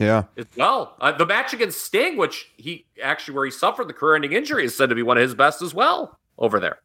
Yeah. 0.00 0.24
as 0.36 0.46
well. 0.56 0.96
Uh, 1.00 1.12
the 1.12 1.26
match 1.26 1.52
against 1.52 1.82
Sting, 1.84 2.16
which 2.16 2.50
he 2.56 2.86
actually 3.02 3.34
where 3.34 3.44
he 3.44 3.50
suffered 3.50 3.86
the 3.88 3.92
career-ending 3.92 4.32
injury, 4.32 4.64
is 4.64 4.74
said 4.76 4.88
to 4.88 4.94
be 4.94 5.02
one 5.02 5.16
of 5.18 5.22
his 5.22 5.34
best 5.34 5.62
as 5.62 5.72
well 5.74 6.18
over 6.38 6.58
there. 6.58 6.78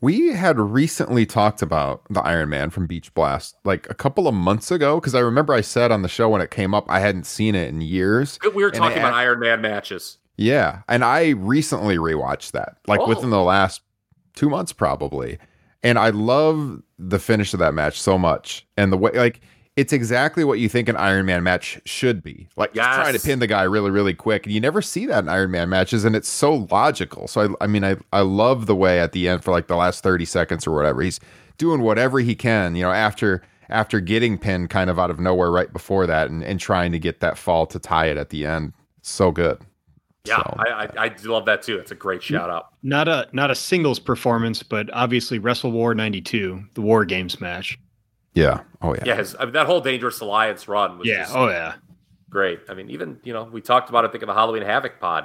We 0.00 0.28
had 0.28 0.58
recently 0.58 1.26
talked 1.26 1.60
about 1.60 2.02
the 2.08 2.20
Iron 2.20 2.48
Man 2.50 2.70
from 2.70 2.86
Beach 2.86 3.12
Blast 3.14 3.56
like 3.64 3.88
a 3.90 3.94
couple 3.94 4.28
of 4.28 4.34
months 4.34 4.70
ago 4.70 5.00
because 5.00 5.14
I 5.14 5.20
remember 5.20 5.52
I 5.54 5.60
said 5.60 5.90
on 5.90 6.02
the 6.02 6.08
show 6.08 6.28
when 6.28 6.40
it 6.40 6.50
came 6.50 6.72
up 6.74 6.86
I 6.88 7.00
hadn't 7.00 7.24
seen 7.26 7.54
it 7.54 7.68
in 7.68 7.80
years. 7.80 8.38
We 8.54 8.62
were 8.62 8.70
talking 8.70 8.98
about 8.98 9.14
Iron 9.14 9.40
Man 9.40 9.60
matches. 9.60 10.18
Yeah, 10.36 10.82
and 10.88 11.02
I 11.04 11.30
recently 11.30 11.96
rewatched 11.96 12.52
that 12.52 12.76
like 12.86 13.00
Oh. 13.00 13.08
within 13.08 13.30
the 13.30 13.42
last 13.42 13.80
2 14.36 14.48
months 14.50 14.72
probably. 14.72 15.38
And 15.82 15.98
I 15.98 16.10
love 16.10 16.82
the 16.98 17.18
finish 17.18 17.54
of 17.54 17.60
that 17.60 17.72
match 17.74 18.00
so 18.00 18.18
much 18.18 18.66
and 18.76 18.92
the 18.92 18.96
way 18.98 19.12
like 19.12 19.40
it's 19.76 19.92
exactly 19.92 20.42
what 20.42 20.58
you 20.58 20.68
think 20.68 20.88
an 20.88 20.96
Iron 20.96 21.26
Man 21.26 21.42
match 21.42 21.80
should 21.84 22.22
be. 22.22 22.48
Like 22.56 22.70
Yes. 22.74 22.94
trying 22.94 23.14
to 23.14 23.20
pin 23.20 23.38
the 23.40 23.46
guy 23.46 23.62
really, 23.62 23.90
really 23.90 24.14
quick. 24.14 24.46
And 24.46 24.54
you 24.54 24.60
never 24.60 24.80
see 24.80 25.04
that 25.06 25.18
in 25.22 25.28
Iron 25.28 25.50
Man 25.50 25.68
matches, 25.68 26.04
and 26.04 26.16
it's 26.16 26.28
so 26.28 26.66
logical. 26.70 27.28
So 27.28 27.54
I, 27.60 27.64
I 27.64 27.66
mean, 27.66 27.84
I, 27.84 27.96
I 28.12 28.20
love 28.20 28.66
the 28.66 28.74
way 28.74 28.98
at 29.00 29.12
the 29.12 29.28
end 29.28 29.44
for 29.44 29.50
like 29.50 29.66
the 29.66 29.76
last 29.76 30.02
30 30.02 30.24
seconds 30.24 30.66
or 30.66 30.74
whatever, 30.74 31.02
he's 31.02 31.20
doing 31.58 31.82
whatever 31.82 32.20
he 32.20 32.34
can, 32.34 32.74
you 32.74 32.82
know, 32.82 32.90
after 32.92 33.42
after 33.68 33.98
getting 34.00 34.38
pinned 34.38 34.70
kind 34.70 34.88
of 34.88 34.98
out 34.98 35.10
of 35.10 35.18
nowhere 35.18 35.50
right 35.50 35.72
before 35.72 36.06
that 36.06 36.30
and, 36.30 36.42
and 36.44 36.60
trying 36.60 36.92
to 36.92 36.98
get 37.00 37.18
that 37.20 37.36
fall 37.36 37.66
to 37.66 37.78
tie 37.80 38.06
it 38.06 38.16
at 38.16 38.30
the 38.30 38.46
end. 38.46 38.72
So 39.02 39.30
good. 39.32 39.58
Yeah, 40.24 40.36
So- 40.36 40.54
I, 40.58 40.84
I 40.84 40.88
I 41.04 41.08
do 41.10 41.32
love 41.32 41.44
that 41.46 41.62
too. 41.62 41.76
It's 41.78 41.90
a 41.90 41.94
great 41.96 42.22
shout 42.22 42.48
out. 42.48 42.68
Not 42.82 43.08
a 43.08 43.28
not 43.32 43.50
a 43.50 43.54
singles 43.54 43.98
performance, 43.98 44.62
but 44.62 44.88
obviously 44.92 45.38
Wrestle 45.38 45.70
War 45.72 45.94
'92, 45.94 46.62
the 46.74 46.80
War 46.80 47.04
Games 47.04 47.40
match. 47.40 47.78
Yeah. 48.36 48.60
Oh 48.82 48.94
yeah. 48.94 49.02
Yeah, 49.06 49.16
his, 49.16 49.34
I 49.38 49.44
mean, 49.44 49.54
that 49.54 49.66
whole 49.66 49.80
Dangerous 49.80 50.20
Alliance 50.20 50.68
run 50.68 50.98
was 50.98 51.08
Yeah. 51.08 51.20
just 51.24 51.34
Oh 51.34 51.48
yeah. 51.48 51.74
great. 52.30 52.60
I 52.68 52.74
mean, 52.74 52.90
even 52.90 53.18
you 53.24 53.32
know 53.32 53.44
we 53.44 53.60
talked 53.60 53.88
about 53.88 54.04
it. 54.04 54.08
I 54.08 54.10
think 54.12 54.22
of 54.22 54.28
the 54.28 54.34
Halloween 54.34 54.62
Havoc 54.62 55.00
pod. 55.00 55.24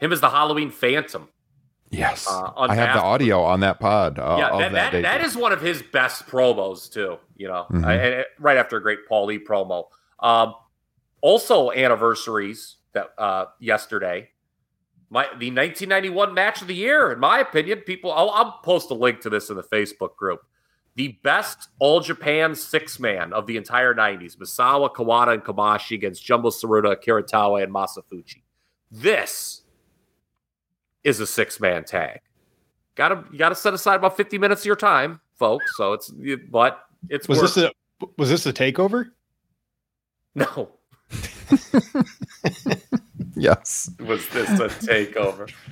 Him 0.00 0.12
as 0.12 0.20
the 0.20 0.30
Halloween 0.30 0.70
Phantom. 0.70 1.28
Yes. 1.90 2.26
Uh, 2.28 2.50
I 2.56 2.74
have 2.74 2.96
the 2.96 3.02
audio 3.02 3.42
on 3.42 3.60
that 3.60 3.78
pod. 3.80 4.18
Uh, 4.18 4.36
yeah, 4.38 4.48
of 4.50 4.58
that, 4.60 4.92
that, 4.92 5.02
that 5.02 5.20
is 5.22 5.36
one 5.36 5.52
of 5.52 5.60
his 5.60 5.82
best 5.82 6.26
promos 6.26 6.90
too. 6.90 7.18
You 7.36 7.48
know, 7.48 7.66
Mhm. 7.70 7.84
I- 7.84 7.94
and- 7.94 8.14
and 8.14 8.24
right 8.38 8.56
after 8.56 8.76
a 8.76 8.82
great 8.82 9.00
Paul 9.08 9.26
Lee 9.26 9.38
promo. 9.38 9.86
Um, 10.20 10.54
also 11.20 11.70
anniversaries 11.70 12.76
that 12.92 13.10
uh, 13.18 13.46
yesterday. 13.60 14.28
My 15.10 15.24
the 15.38 15.50
1991 15.50 16.32
match 16.34 16.62
of 16.62 16.68
the 16.68 16.74
year, 16.74 17.12
in 17.12 17.18
my 17.20 17.38
opinion, 17.40 17.80
people. 17.80 18.10
I'll, 18.12 18.30
I'll 18.30 18.52
post 18.64 18.90
a 18.90 18.94
link 18.94 19.20
to 19.20 19.30
this 19.30 19.50
in 19.50 19.56
the 19.56 19.62
Facebook 19.62 20.16
group. 20.16 20.40
The 20.94 21.18
best 21.22 21.68
All 21.78 22.00
Japan 22.00 22.54
six 22.54 23.00
man 23.00 23.32
of 23.32 23.46
the 23.46 23.56
entire 23.56 23.94
90s: 23.94 24.36
Misawa, 24.36 24.92
Kawada, 24.92 25.34
and 25.34 25.42
Kobashi 25.42 25.96
against 25.96 26.24
Jumbo 26.24 26.50
Tsuruta, 26.50 26.92
Akira 26.92 27.22
Taue, 27.22 27.62
and 27.62 27.72
Masa 27.72 28.02
Fuchi. 28.10 28.42
This 28.90 29.62
is 31.02 31.20
a 31.20 31.26
six 31.26 31.60
man 31.60 31.84
tag. 31.84 32.20
Got 32.94 33.08
to 33.08 33.24
you 33.32 33.38
got 33.38 33.48
to 33.48 33.54
set 33.54 33.72
aside 33.72 33.96
about 33.96 34.16
50 34.16 34.36
minutes 34.38 34.62
of 34.62 34.66
your 34.66 34.76
time, 34.76 35.20
folks. 35.38 35.76
So 35.76 35.94
it's 35.94 36.12
but 36.50 36.84
it's 37.08 37.26
Was 37.26 37.38
worth 37.38 37.54
this 37.54 37.64
a 37.64 37.72
was 38.18 38.28
this 38.28 38.44
a 38.46 38.52
takeover? 38.52 39.10
no. 40.34 40.70
Yes. 43.42 43.90
Was 43.98 44.28
this 44.28 44.48
a 44.60 44.68
takeover? 44.68 45.50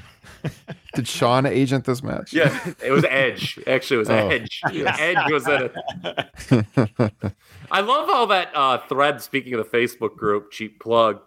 Did 0.94 1.06
Sean 1.08 1.46
agent 1.46 1.84
this 1.84 2.02
match? 2.02 2.32
Yeah, 2.32 2.72
it 2.82 2.90
was 2.90 3.04
Edge. 3.08 3.58
Actually, 3.66 3.96
it 3.96 3.98
was 4.00 4.10
Oh. 4.10 4.28
Edge. 4.28 4.60
Edge 4.72 5.30
was 5.30 5.46
in 5.48 5.70
it. 5.70 6.66
I 7.70 7.80
love 7.80 8.08
how 8.08 8.26
that 8.26 8.50
uh, 8.54 8.78
thread. 8.88 9.20
Speaking 9.22 9.54
of 9.54 9.70
the 9.70 9.76
Facebook 9.78 10.16
group, 10.16 10.50
cheap 10.50 10.80
plug. 10.80 11.20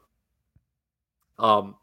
Um, 1.40 1.76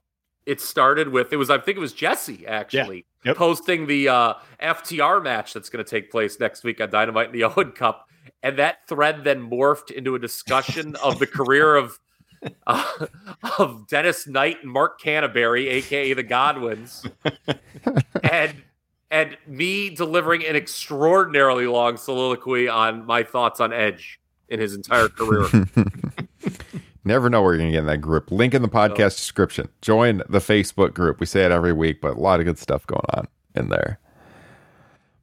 it 0.46 0.60
started 0.60 1.08
with 1.08 1.32
it 1.32 1.36
was 1.36 1.50
I 1.50 1.58
think 1.58 1.76
it 1.76 1.80
was 1.80 1.92
Jesse 1.92 2.46
actually 2.46 3.04
Yep. 3.24 3.36
posting 3.36 3.86
the 3.86 4.08
uh, 4.08 4.34
FTR 4.62 5.22
match 5.22 5.52
that's 5.52 5.68
going 5.68 5.84
to 5.84 5.88
take 5.90 6.10
place 6.10 6.40
next 6.40 6.64
week 6.64 6.80
on 6.80 6.88
Dynamite 6.90 7.26
and 7.26 7.34
the 7.34 7.44
Owen 7.56 7.72
Cup, 7.72 8.08
and 8.42 8.58
that 8.58 8.78
thread 8.88 9.24
then 9.24 9.48
morphed 9.50 9.90
into 9.90 10.14
a 10.14 10.18
discussion 10.18 10.96
of 11.04 11.18
the 11.18 11.26
career 11.26 11.76
of 11.76 11.98
uh, 12.66 13.06
of 13.58 13.86
Dennis 13.88 14.26
Knight 14.26 14.58
and 14.62 14.72
Mark 14.72 15.00
Canterbury, 15.00 15.68
aka 15.68 16.12
the 16.12 16.22
Godwins, 16.22 17.04
and 18.22 18.62
and 19.10 19.36
me 19.46 19.90
delivering 19.90 20.44
an 20.44 20.56
extraordinarily 20.56 21.66
long 21.66 21.96
soliloquy 21.96 22.68
on 22.68 23.04
my 23.06 23.22
thoughts 23.22 23.60
on 23.60 23.72
Edge 23.72 24.20
in 24.48 24.60
his 24.60 24.74
entire 24.74 25.08
career. 25.08 25.46
Never 27.04 27.30
know 27.30 27.42
where 27.42 27.52
you're 27.54 27.58
going 27.58 27.70
to 27.70 27.72
get 27.72 27.80
in 27.80 27.86
that 27.86 27.98
group. 27.98 28.30
Link 28.30 28.52
in 28.54 28.62
the 28.62 28.68
podcast 28.68 29.16
description. 29.16 29.68
Join 29.80 30.18
the 30.28 30.38
Facebook 30.38 30.92
group. 30.92 31.18
We 31.18 31.26
say 31.26 31.44
it 31.44 31.50
every 31.50 31.72
week, 31.72 32.00
but 32.00 32.16
a 32.16 32.20
lot 32.20 32.40
of 32.40 32.46
good 32.46 32.58
stuff 32.58 32.86
going 32.86 33.06
on 33.14 33.26
in 33.54 33.68
there. 33.70 33.98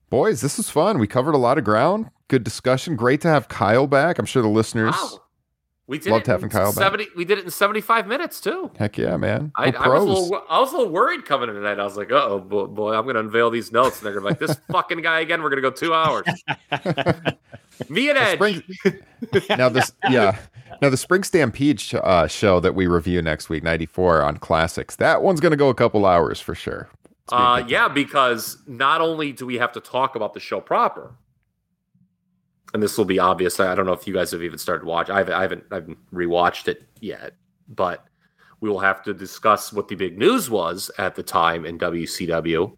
Boys, 0.09 0.41
this 0.41 0.57
was 0.57 0.69
fun. 0.69 0.97
We 0.97 1.07
covered 1.07 1.35
a 1.35 1.37
lot 1.37 1.57
of 1.57 1.63
ground. 1.63 2.09
Good 2.29 2.43
discussion. 2.43 2.95
Great 2.95 3.21
to 3.21 3.27
have 3.27 3.47
Kyle 3.47 3.87
back. 3.87 4.17
I'm 4.17 4.25
sure 4.25 4.41
the 4.41 4.47
listeners. 4.47 4.95
wow. 4.95 5.19
We 5.87 5.99
did 5.99 6.11
Loved 6.11 6.27
it 6.27 6.31
having 6.31 6.43
in 6.45 6.49
Kyle 6.49 6.73
back. 6.73 6.99
we 7.15 7.23
did 7.23 7.37
it 7.37 7.45
in 7.45 7.49
75 7.51 8.07
minutes 8.07 8.41
too. 8.41 8.71
Heck 8.77 8.97
yeah, 8.97 9.15
man. 9.15 9.53
I, 9.55 9.71
I 9.71 9.87
was 9.87 10.03
a 10.03 10.05
little, 10.05 10.43
I 10.49 10.59
was 10.59 10.73
a 10.73 10.77
little 10.77 10.91
worried 10.91 11.23
coming 11.23 11.47
in 11.47 11.55
tonight. 11.55 11.79
I 11.79 11.83
was 11.85 11.95
like, 11.95 12.11
"Oh 12.11 12.39
boy, 12.39 12.65
boy, 12.65 12.93
I'm 12.93 13.03
going 13.05 13.13
to 13.13 13.21
unveil 13.21 13.49
these 13.49 13.71
notes." 13.71 13.99
And 13.99 14.05
they're 14.05 14.13
gonna 14.13 14.25
be 14.25 14.29
like, 14.31 14.39
"This 14.39 14.59
fucking 14.71 15.01
guy 15.01 15.21
again. 15.21 15.41
We're 15.41 15.49
going 15.49 15.63
to 15.63 15.69
go 15.69 15.73
two 15.73 15.93
hours." 15.93 16.25
Me 17.89 18.09
and 18.09 18.17
The 18.17 18.21
Edge. 18.21 18.35
spring, 18.35 18.63
now 19.57 19.69
this, 19.69 19.93
yeah. 20.09 20.37
Now 20.81 20.89
the 20.89 20.97
Spring 20.97 21.23
Stampede 21.23 21.79
sh- 21.79 21.93
uh, 21.93 22.27
show 22.27 22.59
that 22.59 22.75
we 22.75 22.87
review 22.87 23.21
next 23.21 23.49
week, 23.49 23.63
'94 23.63 24.23
on 24.23 24.37
classics. 24.37 24.95
That 24.97 25.21
one's 25.21 25.39
going 25.39 25.51
to 25.51 25.57
go 25.57 25.69
a 25.69 25.73
couple 25.75 26.05
hours 26.05 26.39
for 26.41 26.55
sure. 26.55 26.89
Uh, 27.29 27.63
yeah, 27.67 27.87
because 27.87 28.57
not 28.67 28.99
only 29.01 29.31
do 29.31 29.45
we 29.45 29.55
have 29.55 29.71
to 29.73 29.79
talk 29.79 30.15
about 30.15 30.33
the 30.33 30.39
show 30.39 30.59
proper, 30.59 31.13
and 32.73 32.83
this 32.83 32.97
will 32.97 33.05
be 33.05 33.19
obvious. 33.19 33.59
I 33.59 33.73
don't 33.75 33.85
know 33.85 33.93
if 33.93 34.07
you 34.07 34.13
guys 34.13 34.31
have 34.31 34.43
even 34.43 34.57
started 34.57 34.85
watching. 34.85 35.15
I 35.15 35.19
haven't, 35.19 35.33
I 35.33 35.41
haven't, 35.41 35.63
I 35.71 35.75
haven't 35.75 35.97
rewatched 36.13 36.67
it 36.67 36.83
yet, 36.99 37.33
but 37.69 38.05
we 38.59 38.69
will 38.69 38.79
have 38.79 39.03
to 39.03 39.13
discuss 39.13 39.71
what 39.71 39.87
the 39.87 39.95
big 39.95 40.17
news 40.17 40.49
was 40.49 40.91
at 40.97 41.15
the 41.15 41.23
time 41.23 41.65
in 41.65 41.77
WCW. 41.77 42.75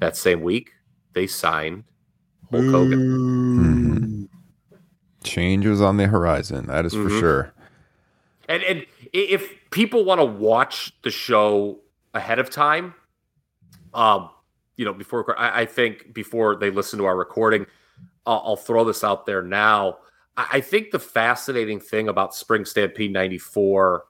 That 0.00 0.16
same 0.16 0.42
week, 0.42 0.72
they 1.12 1.26
signed 1.26 1.84
Hulk 2.50 2.64
Hogan, 2.66 3.00
Mhm. 3.58 4.28
Changes 5.22 5.80
on 5.80 5.96
the 5.96 6.06
horizon. 6.06 6.66
That 6.66 6.84
is 6.84 6.92
for 6.92 7.08
Mhm. 7.08 7.20
sure. 7.20 7.50
and 8.48 8.62
and 8.64 8.84
if 9.14 9.50
people 9.70 10.04
want 10.04 10.20
to 10.20 10.24
watch 10.24 10.92
the 11.02 11.10
show 11.10 11.78
ahead 12.12 12.38
of 12.38 12.50
time, 12.50 12.92
um, 13.94 14.28
you 14.76 14.84
know, 14.84 14.92
before 14.92 15.38
I, 15.38 15.62
I 15.62 15.66
think 15.66 16.12
before 16.12 16.54
they 16.56 16.68
listen 16.70 16.98
to 16.98 17.06
our 17.06 17.16
recording, 17.16 17.64
I'll, 18.26 18.42
I'll 18.44 18.56
throw 18.56 18.84
this 18.84 19.04
out 19.04 19.26
there 19.26 19.42
now. 19.42 19.98
I, 20.36 20.46
I 20.54 20.60
think 20.60 20.90
the 20.90 20.98
fascinating 20.98 21.80
thing 21.80 22.08
about 22.08 22.34
Spring 22.34 22.64
Stampede 22.64 23.12
'94 23.12 24.04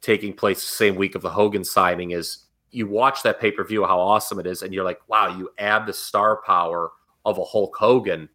taking 0.00 0.32
place 0.32 0.60
the 0.60 0.76
same 0.76 0.94
week 0.94 1.14
of 1.14 1.22
the 1.22 1.30
Hogan 1.30 1.64
signing 1.64 2.12
is 2.12 2.44
you 2.70 2.86
watch 2.86 3.22
that 3.22 3.40
pay 3.40 3.50
per 3.50 3.64
view, 3.64 3.84
how 3.84 3.98
awesome 3.98 4.38
it 4.38 4.46
is, 4.46 4.62
and 4.62 4.72
you're 4.72 4.84
like, 4.84 5.00
wow, 5.08 5.36
you 5.36 5.50
add 5.58 5.86
the 5.86 5.92
star 5.92 6.40
power 6.44 6.90
of 7.24 7.38
a 7.38 7.44
Hulk 7.44 7.76
Hogan. 7.76 8.28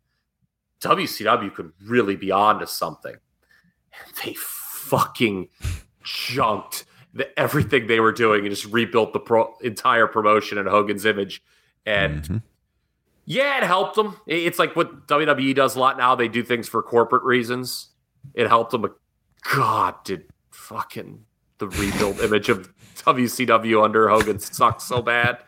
WCW 0.81 1.53
could 1.53 1.71
really 1.85 2.15
be 2.15 2.31
onto 2.31 2.65
something. 2.65 3.15
And 3.15 4.15
they 4.25 4.33
fucking 4.33 5.49
junked 6.03 6.85
the, 7.13 7.39
everything 7.39 7.87
they 7.87 7.99
were 7.99 8.11
doing 8.11 8.41
and 8.41 8.49
just 8.49 8.65
rebuilt 8.65 9.13
the 9.13 9.19
pro, 9.19 9.53
entire 9.61 10.07
promotion 10.07 10.57
and 10.57 10.67
Hogan's 10.67 11.05
image. 11.05 11.41
And 11.85 12.23
Mhm. 12.23 12.41
Yeah, 13.25 13.57
it 13.57 13.63
helped 13.63 13.95
them. 13.95 14.17
It's 14.27 14.59
like 14.59 14.75
what 14.75 15.07
WWE 15.07 15.55
does 15.55 15.75
a 15.75 15.79
lot 15.79 15.97
now. 15.97 16.15
They 16.15 16.27
do 16.27 16.43
things 16.43 16.67
for 16.67 16.81
corporate 16.83 17.23
reasons. 17.23 17.89
It 18.33 18.47
helped 18.47 18.71
them. 18.71 18.81
But 18.81 18.95
God, 19.53 19.95
did 20.03 20.25
fucking 20.51 21.25
the 21.57 21.67
rebuild 21.67 22.19
image 22.21 22.49
of 22.49 22.73
WCW 22.97 23.83
under 23.83 24.09
Hogan 24.09 24.39
suck 24.39 24.81
so 24.81 25.01
bad 25.01 25.39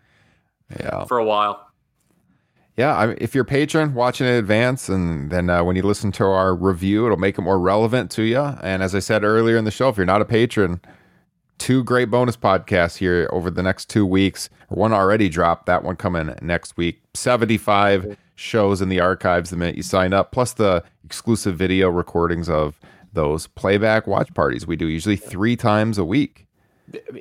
Yeah. 0.80 1.06
for 1.06 1.18
a 1.18 1.26
while. 1.26 1.62
Yeah, 2.78 2.98
I 2.98 3.08
mean, 3.08 3.18
if 3.22 3.34
you're 3.34 3.44
a 3.44 3.46
patron, 3.46 3.94
watch 3.94 4.20
in 4.20 4.28
advance, 4.28 4.90
and 4.90 5.32
then 5.32 5.50
uh, 5.50 5.64
when 5.64 5.78
you 5.78 5.82
listen 5.84 6.12
to 6.14 6.26
our 6.26 6.54
review, 6.54 7.06
it'll 7.06 7.16
make 7.18 7.38
it 7.38 7.42
more 7.42 7.58
relevant 7.58 8.12
to 8.12 8.24
you. 8.24 8.40
And 8.42 8.84
as 8.84 8.94
I 8.94 9.00
said 9.00 9.24
earlier 9.24 9.56
in 9.56 9.64
the 9.64 9.72
show, 9.72 9.88
if 9.88 9.96
you're 9.96 10.06
not 10.06 10.22
a 10.22 10.26
patron, 10.26 10.82
two 11.58 11.84
great 11.84 12.10
bonus 12.10 12.38
podcasts 12.38 12.98
here 12.98 13.30
over 13.32 13.50
the 13.50 13.64
next 13.64 13.90
two 13.90 14.06
weeks. 14.06 14.50
One 14.70 14.94
already 14.94 15.30
dropped, 15.30 15.66
that 15.68 15.84
one 15.84 15.96
coming 15.96 16.36
next 16.42 16.78
week. 16.78 17.02
75 17.14 18.18
shows 18.36 18.82
in 18.82 18.90
the 18.90 19.00
archives 19.00 19.50
the 19.50 19.58
minute 19.58 19.76
you 19.76 19.84
sign 19.84 20.14
up, 20.14 20.32
plus 20.32 20.54
the 20.54 20.84
exclusive 21.04 21.56
video 21.56 21.90
recordings 21.90 22.50
of 22.50 22.80
those 23.14 23.48
playback 23.48 24.08
watch 24.08 24.34
parties 24.34 24.68
we 24.68 24.76
do 24.76 24.88
usually 24.88 25.16
three 25.16 25.56
times 25.56 25.98
a 25.98 26.06
week. 26.06 26.48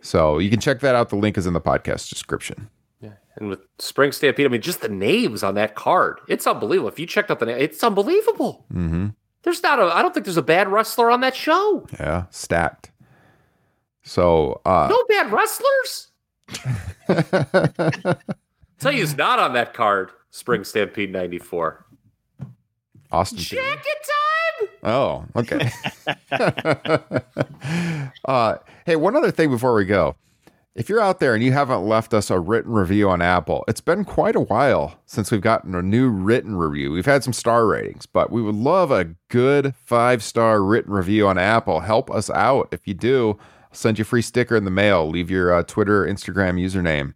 So 0.03 0.39
you 0.39 0.51
can 0.51 0.61
check 0.61 0.81
that 0.81 0.95
out. 0.95 1.09
The 1.09 1.17
link 1.17 1.39
is 1.39 1.47
in 1.47 1.55
the 1.55 1.61
podcast 1.61 2.09
description. 2.11 2.69
Yeah. 3.01 3.13
And 3.37 3.49
with 3.49 3.61
Spring 3.79 4.13
Stampede, 4.13 4.47
I 4.47 4.49
mean, 4.49 4.61
just 4.61 4.83
the 4.83 4.89
names 4.89 5.43
on 5.43 5.55
that 5.55 5.75
card, 5.75 6.21
it's 6.29 6.47
unbelievable. 6.47 6.89
If 6.89 6.99
you 6.99 7.07
checked 7.07 7.31
out 7.31 7.39
the 7.39 7.47
name, 7.47 7.59
it's 7.59 7.83
unbelievable. 7.83 8.67
Mm-hmm. 8.73 9.09
There's 9.43 9.63
not 9.63 9.79
a, 9.79 9.85
I 9.85 10.03
don't 10.03 10.13
think 10.13 10.27
there's 10.27 10.37
a 10.37 10.43
bad 10.43 10.69
wrestler 10.69 11.11
on 11.11 11.21
that 11.21 11.37
show. 11.37 11.87
Yeah, 11.99 12.25
stacked. 12.31 12.91
So, 14.05 14.61
uh, 14.65 14.89
No 14.91 15.05
bad 15.09 15.33
wrestlers. 15.33 16.09
Tell 18.79 18.93
you, 18.93 19.01
who's 19.01 19.17
not 19.17 19.39
on 19.39 19.55
that 19.55 19.73
card. 19.75 20.11
Spring 20.31 20.63
Stampede 20.65 21.11
'94. 21.11 21.85
Austin. 23.11 23.39
Jacket 23.39 23.97
time. 24.03 24.69
Oh, 24.83 25.25
okay. 25.37 25.71
uh, 28.25 28.57
hey, 28.85 28.97
one 28.97 29.17
other 29.17 29.31
thing 29.31 29.51
before 29.51 29.75
we 29.75 29.85
go. 29.85 30.17
If 30.75 30.89
you're 30.89 31.01
out 31.01 31.21
there 31.21 31.35
and 31.35 31.45
you 31.45 31.53
haven't 31.53 31.87
left 31.87 32.13
us 32.13 32.31
a 32.31 32.41
written 32.41 32.73
review 32.73 33.09
on 33.09 33.23
Apple, 33.23 33.65
it's 33.69 33.81
been 33.81 34.05
quite 34.05 34.35
a 34.35 34.41
while 34.41 34.99
since 35.07 35.31
we've 35.31 35.41
gotten 35.41 35.73
a 35.77 35.83
new 35.83 36.09
written 36.09 36.57
review. 36.57 36.91
We've 36.91 37.07
had 37.07 37.23
some 37.23 37.33
star 37.33 37.65
ratings, 37.67 38.07
but 38.07 38.33
we 38.33 38.43
would 38.43 38.57
love 38.57 38.91
a 38.91 39.15
good 39.29 39.77
five 39.77 40.21
star 40.23 40.61
written 40.63 40.93
review 40.93 41.29
on 41.29 41.39
Apple. 41.39 41.81
Help 41.81 42.11
us 42.11 42.29
out. 42.29 42.69
If 42.73 42.89
you 42.89 42.95
do, 42.95 43.31
I'll 43.31 43.39
send 43.75 43.99
you 43.99 44.03
a 44.03 44.07
free 44.07 44.23
sticker 44.23 44.57
in 44.57 44.65
the 44.65 44.71
mail. 44.71 45.09
Leave 45.09 45.31
your 45.31 45.53
uh, 45.53 45.63
Twitter, 45.63 46.05
Instagram 46.05 46.61
username 46.61 47.15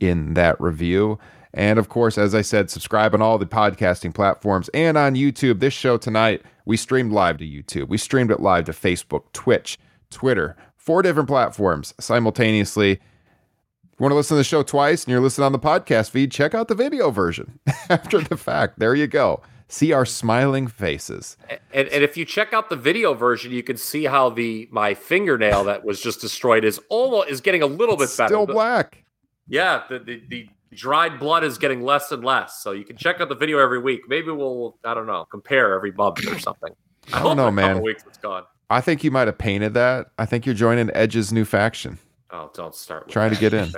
in 0.00 0.34
that 0.34 0.60
review. 0.60 1.18
And 1.54 1.78
of 1.78 1.88
course, 1.88 2.18
as 2.18 2.34
I 2.34 2.42
said, 2.42 2.70
subscribe 2.70 3.14
on 3.14 3.22
all 3.22 3.38
the 3.38 3.46
podcasting 3.46 4.14
platforms 4.14 4.68
and 4.74 4.98
on 4.98 5.14
YouTube. 5.14 5.60
This 5.60 5.72
show 5.72 5.96
tonight, 5.96 6.42
we 6.66 6.76
streamed 6.76 7.12
live 7.12 7.38
to 7.38 7.44
YouTube. 7.44 7.88
We 7.88 7.96
streamed 7.96 8.30
it 8.30 8.40
live 8.40 8.66
to 8.66 8.72
Facebook, 8.72 9.32
Twitch, 9.32 9.78
Twitter, 10.10 10.56
four 10.76 11.02
different 11.02 11.28
platforms 11.28 11.94
simultaneously. 11.98 12.92
If 12.92 14.00
you 14.00 14.04
want 14.04 14.12
to 14.12 14.16
listen 14.16 14.34
to 14.34 14.38
the 14.38 14.44
show 14.44 14.62
twice 14.62 15.04
and 15.04 15.12
you're 15.12 15.20
listening 15.20 15.46
on 15.46 15.52
the 15.52 15.58
podcast 15.58 16.10
feed, 16.10 16.30
check 16.30 16.54
out 16.54 16.68
the 16.68 16.74
video 16.74 17.10
version 17.10 17.58
after 17.88 18.20
the 18.20 18.36
fact. 18.36 18.78
There 18.78 18.94
you 18.94 19.06
go. 19.06 19.40
See 19.68 19.92
our 19.92 20.06
smiling 20.06 20.68
faces. 20.68 21.36
And, 21.72 21.88
and 21.88 22.04
if 22.04 22.16
you 22.16 22.24
check 22.24 22.52
out 22.52 22.70
the 22.70 22.76
video 22.76 23.14
version, 23.14 23.50
you 23.50 23.62
can 23.62 23.76
see 23.76 24.04
how 24.04 24.30
the 24.30 24.68
my 24.70 24.94
fingernail 24.94 25.64
that 25.64 25.84
was 25.84 26.00
just 26.00 26.20
destroyed 26.20 26.64
is 26.64 26.80
almost 26.88 27.28
is 27.28 27.40
getting 27.40 27.62
a 27.62 27.66
little 27.66 27.96
bit 27.96 28.10
better. 28.16 28.28
Still 28.28 28.46
black. 28.46 29.04
Yeah, 29.48 29.82
the, 29.88 29.98
the 29.98 30.22
the 30.28 30.48
dried 30.72 31.18
blood 31.18 31.42
is 31.42 31.58
getting 31.58 31.82
less 31.82 32.12
and 32.12 32.24
less. 32.24 32.62
So 32.62 32.72
you 32.72 32.84
can 32.84 32.96
check 32.96 33.20
out 33.20 33.28
the 33.28 33.34
video 33.34 33.58
every 33.58 33.80
week. 33.80 34.02
Maybe 34.08 34.30
we'll 34.30 34.78
I 34.84 34.94
don't 34.94 35.06
know 35.06 35.24
compare 35.24 35.74
every 35.74 35.92
month 35.92 36.24
or 36.26 36.38
something. 36.38 36.72
I, 37.12 37.20
I 37.20 37.22
don't 37.22 37.36
know, 37.36 37.48
in 37.48 37.58
a 37.58 37.62
couple 37.62 37.74
man. 37.74 37.82
Weeks 37.82 38.04
it's 38.06 38.18
gone. 38.18 38.44
I 38.70 38.80
think 38.80 39.02
you 39.04 39.10
might 39.10 39.28
have 39.28 39.38
painted 39.38 39.74
that. 39.74 40.08
I 40.18 40.26
think 40.26 40.46
you're 40.46 40.54
joining 40.54 40.90
Edge's 40.94 41.32
new 41.32 41.44
faction, 41.44 41.98
Oh, 42.30 42.50
don't 42.54 42.74
start 42.74 43.06
with 43.06 43.12
trying 43.12 43.32
to 43.32 43.40
get 43.40 43.54
in. 43.54 43.72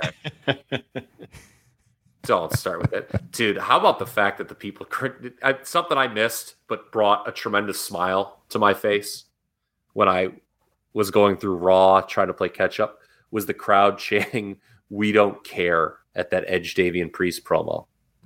Don't 2.23 2.51
start 2.53 2.81
with 2.81 2.93
it, 2.93 3.31
dude. 3.31 3.57
How 3.57 3.79
about 3.79 3.99
the 3.99 4.05
fact 4.05 4.37
that 4.39 4.49
the 4.49 4.55
people 4.55 4.85
I, 5.43 5.57
something 5.63 5.97
I 5.97 6.07
missed, 6.07 6.55
but 6.67 6.91
brought 6.91 7.27
a 7.27 7.31
tremendous 7.31 7.79
smile 7.79 8.41
to 8.49 8.59
my 8.59 8.73
face 8.73 9.25
when 9.93 10.07
I 10.09 10.29
was 10.93 11.11
going 11.11 11.37
through 11.37 11.55
Raw 11.55 12.01
trying 12.01 12.27
to 12.27 12.33
play 12.33 12.49
catch 12.49 12.79
up 12.79 12.99
was 13.31 13.45
the 13.45 13.53
crowd 13.53 13.97
chanting 13.99 14.57
"We 14.89 15.11
don't 15.11 15.43
care" 15.43 15.97
at 16.15 16.31
that 16.31 16.43
Edge 16.47 16.73
Damian 16.73 17.09
Priest 17.09 17.43
promo. 17.45 17.85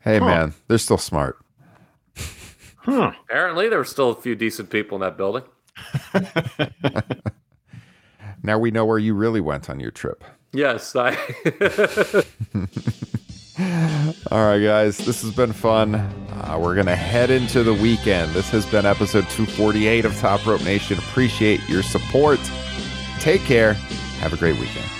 hey, 0.00 0.20
man, 0.20 0.54
they're 0.68 0.78
still 0.78 0.98
smart. 0.98 1.38
Huh. 2.76 3.12
Apparently, 3.24 3.68
there 3.68 3.78
were 3.78 3.84
still 3.84 4.10
a 4.10 4.14
few 4.14 4.34
decent 4.34 4.70
people 4.70 4.96
in 4.96 5.00
that 5.02 5.16
building. 5.16 5.42
Now 8.42 8.58
we 8.58 8.70
know 8.70 8.84
where 8.84 8.98
you 8.98 9.14
really 9.14 9.40
went 9.40 9.68
on 9.68 9.80
your 9.80 9.90
trip. 9.90 10.24
Yes, 10.52 10.96
I. 10.96 11.14
All 14.30 14.46
right, 14.46 14.58
guys, 14.58 14.98
this 14.98 15.22
has 15.22 15.32
been 15.34 15.52
fun. 15.52 15.94
Uh, 15.94 16.58
we're 16.60 16.74
going 16.74 16.86
to 16.86 16.96
head 16.96 17.30
into 17.30 17.62
the 17.62 17.74
weekend. 17.74 18.32
This 18.32 18.50
has 18.50 18.66
been 18.66 18.86
episode 18.86 19.28
248 19.30 20.04
of 20.04 20.16
Top 20.18 20.44
Rope 20.46 20.64
Nation. 20.64 20.98
Appreciate 20.98 21.60
your 21.68 21.82
support. 21.82 22.40
Take 23.18 23.42
care. 23.42 23.74
Have 23.74 24.32
a 24.32 24.36
great 24.36 24.58
weekend. 24.58 24.99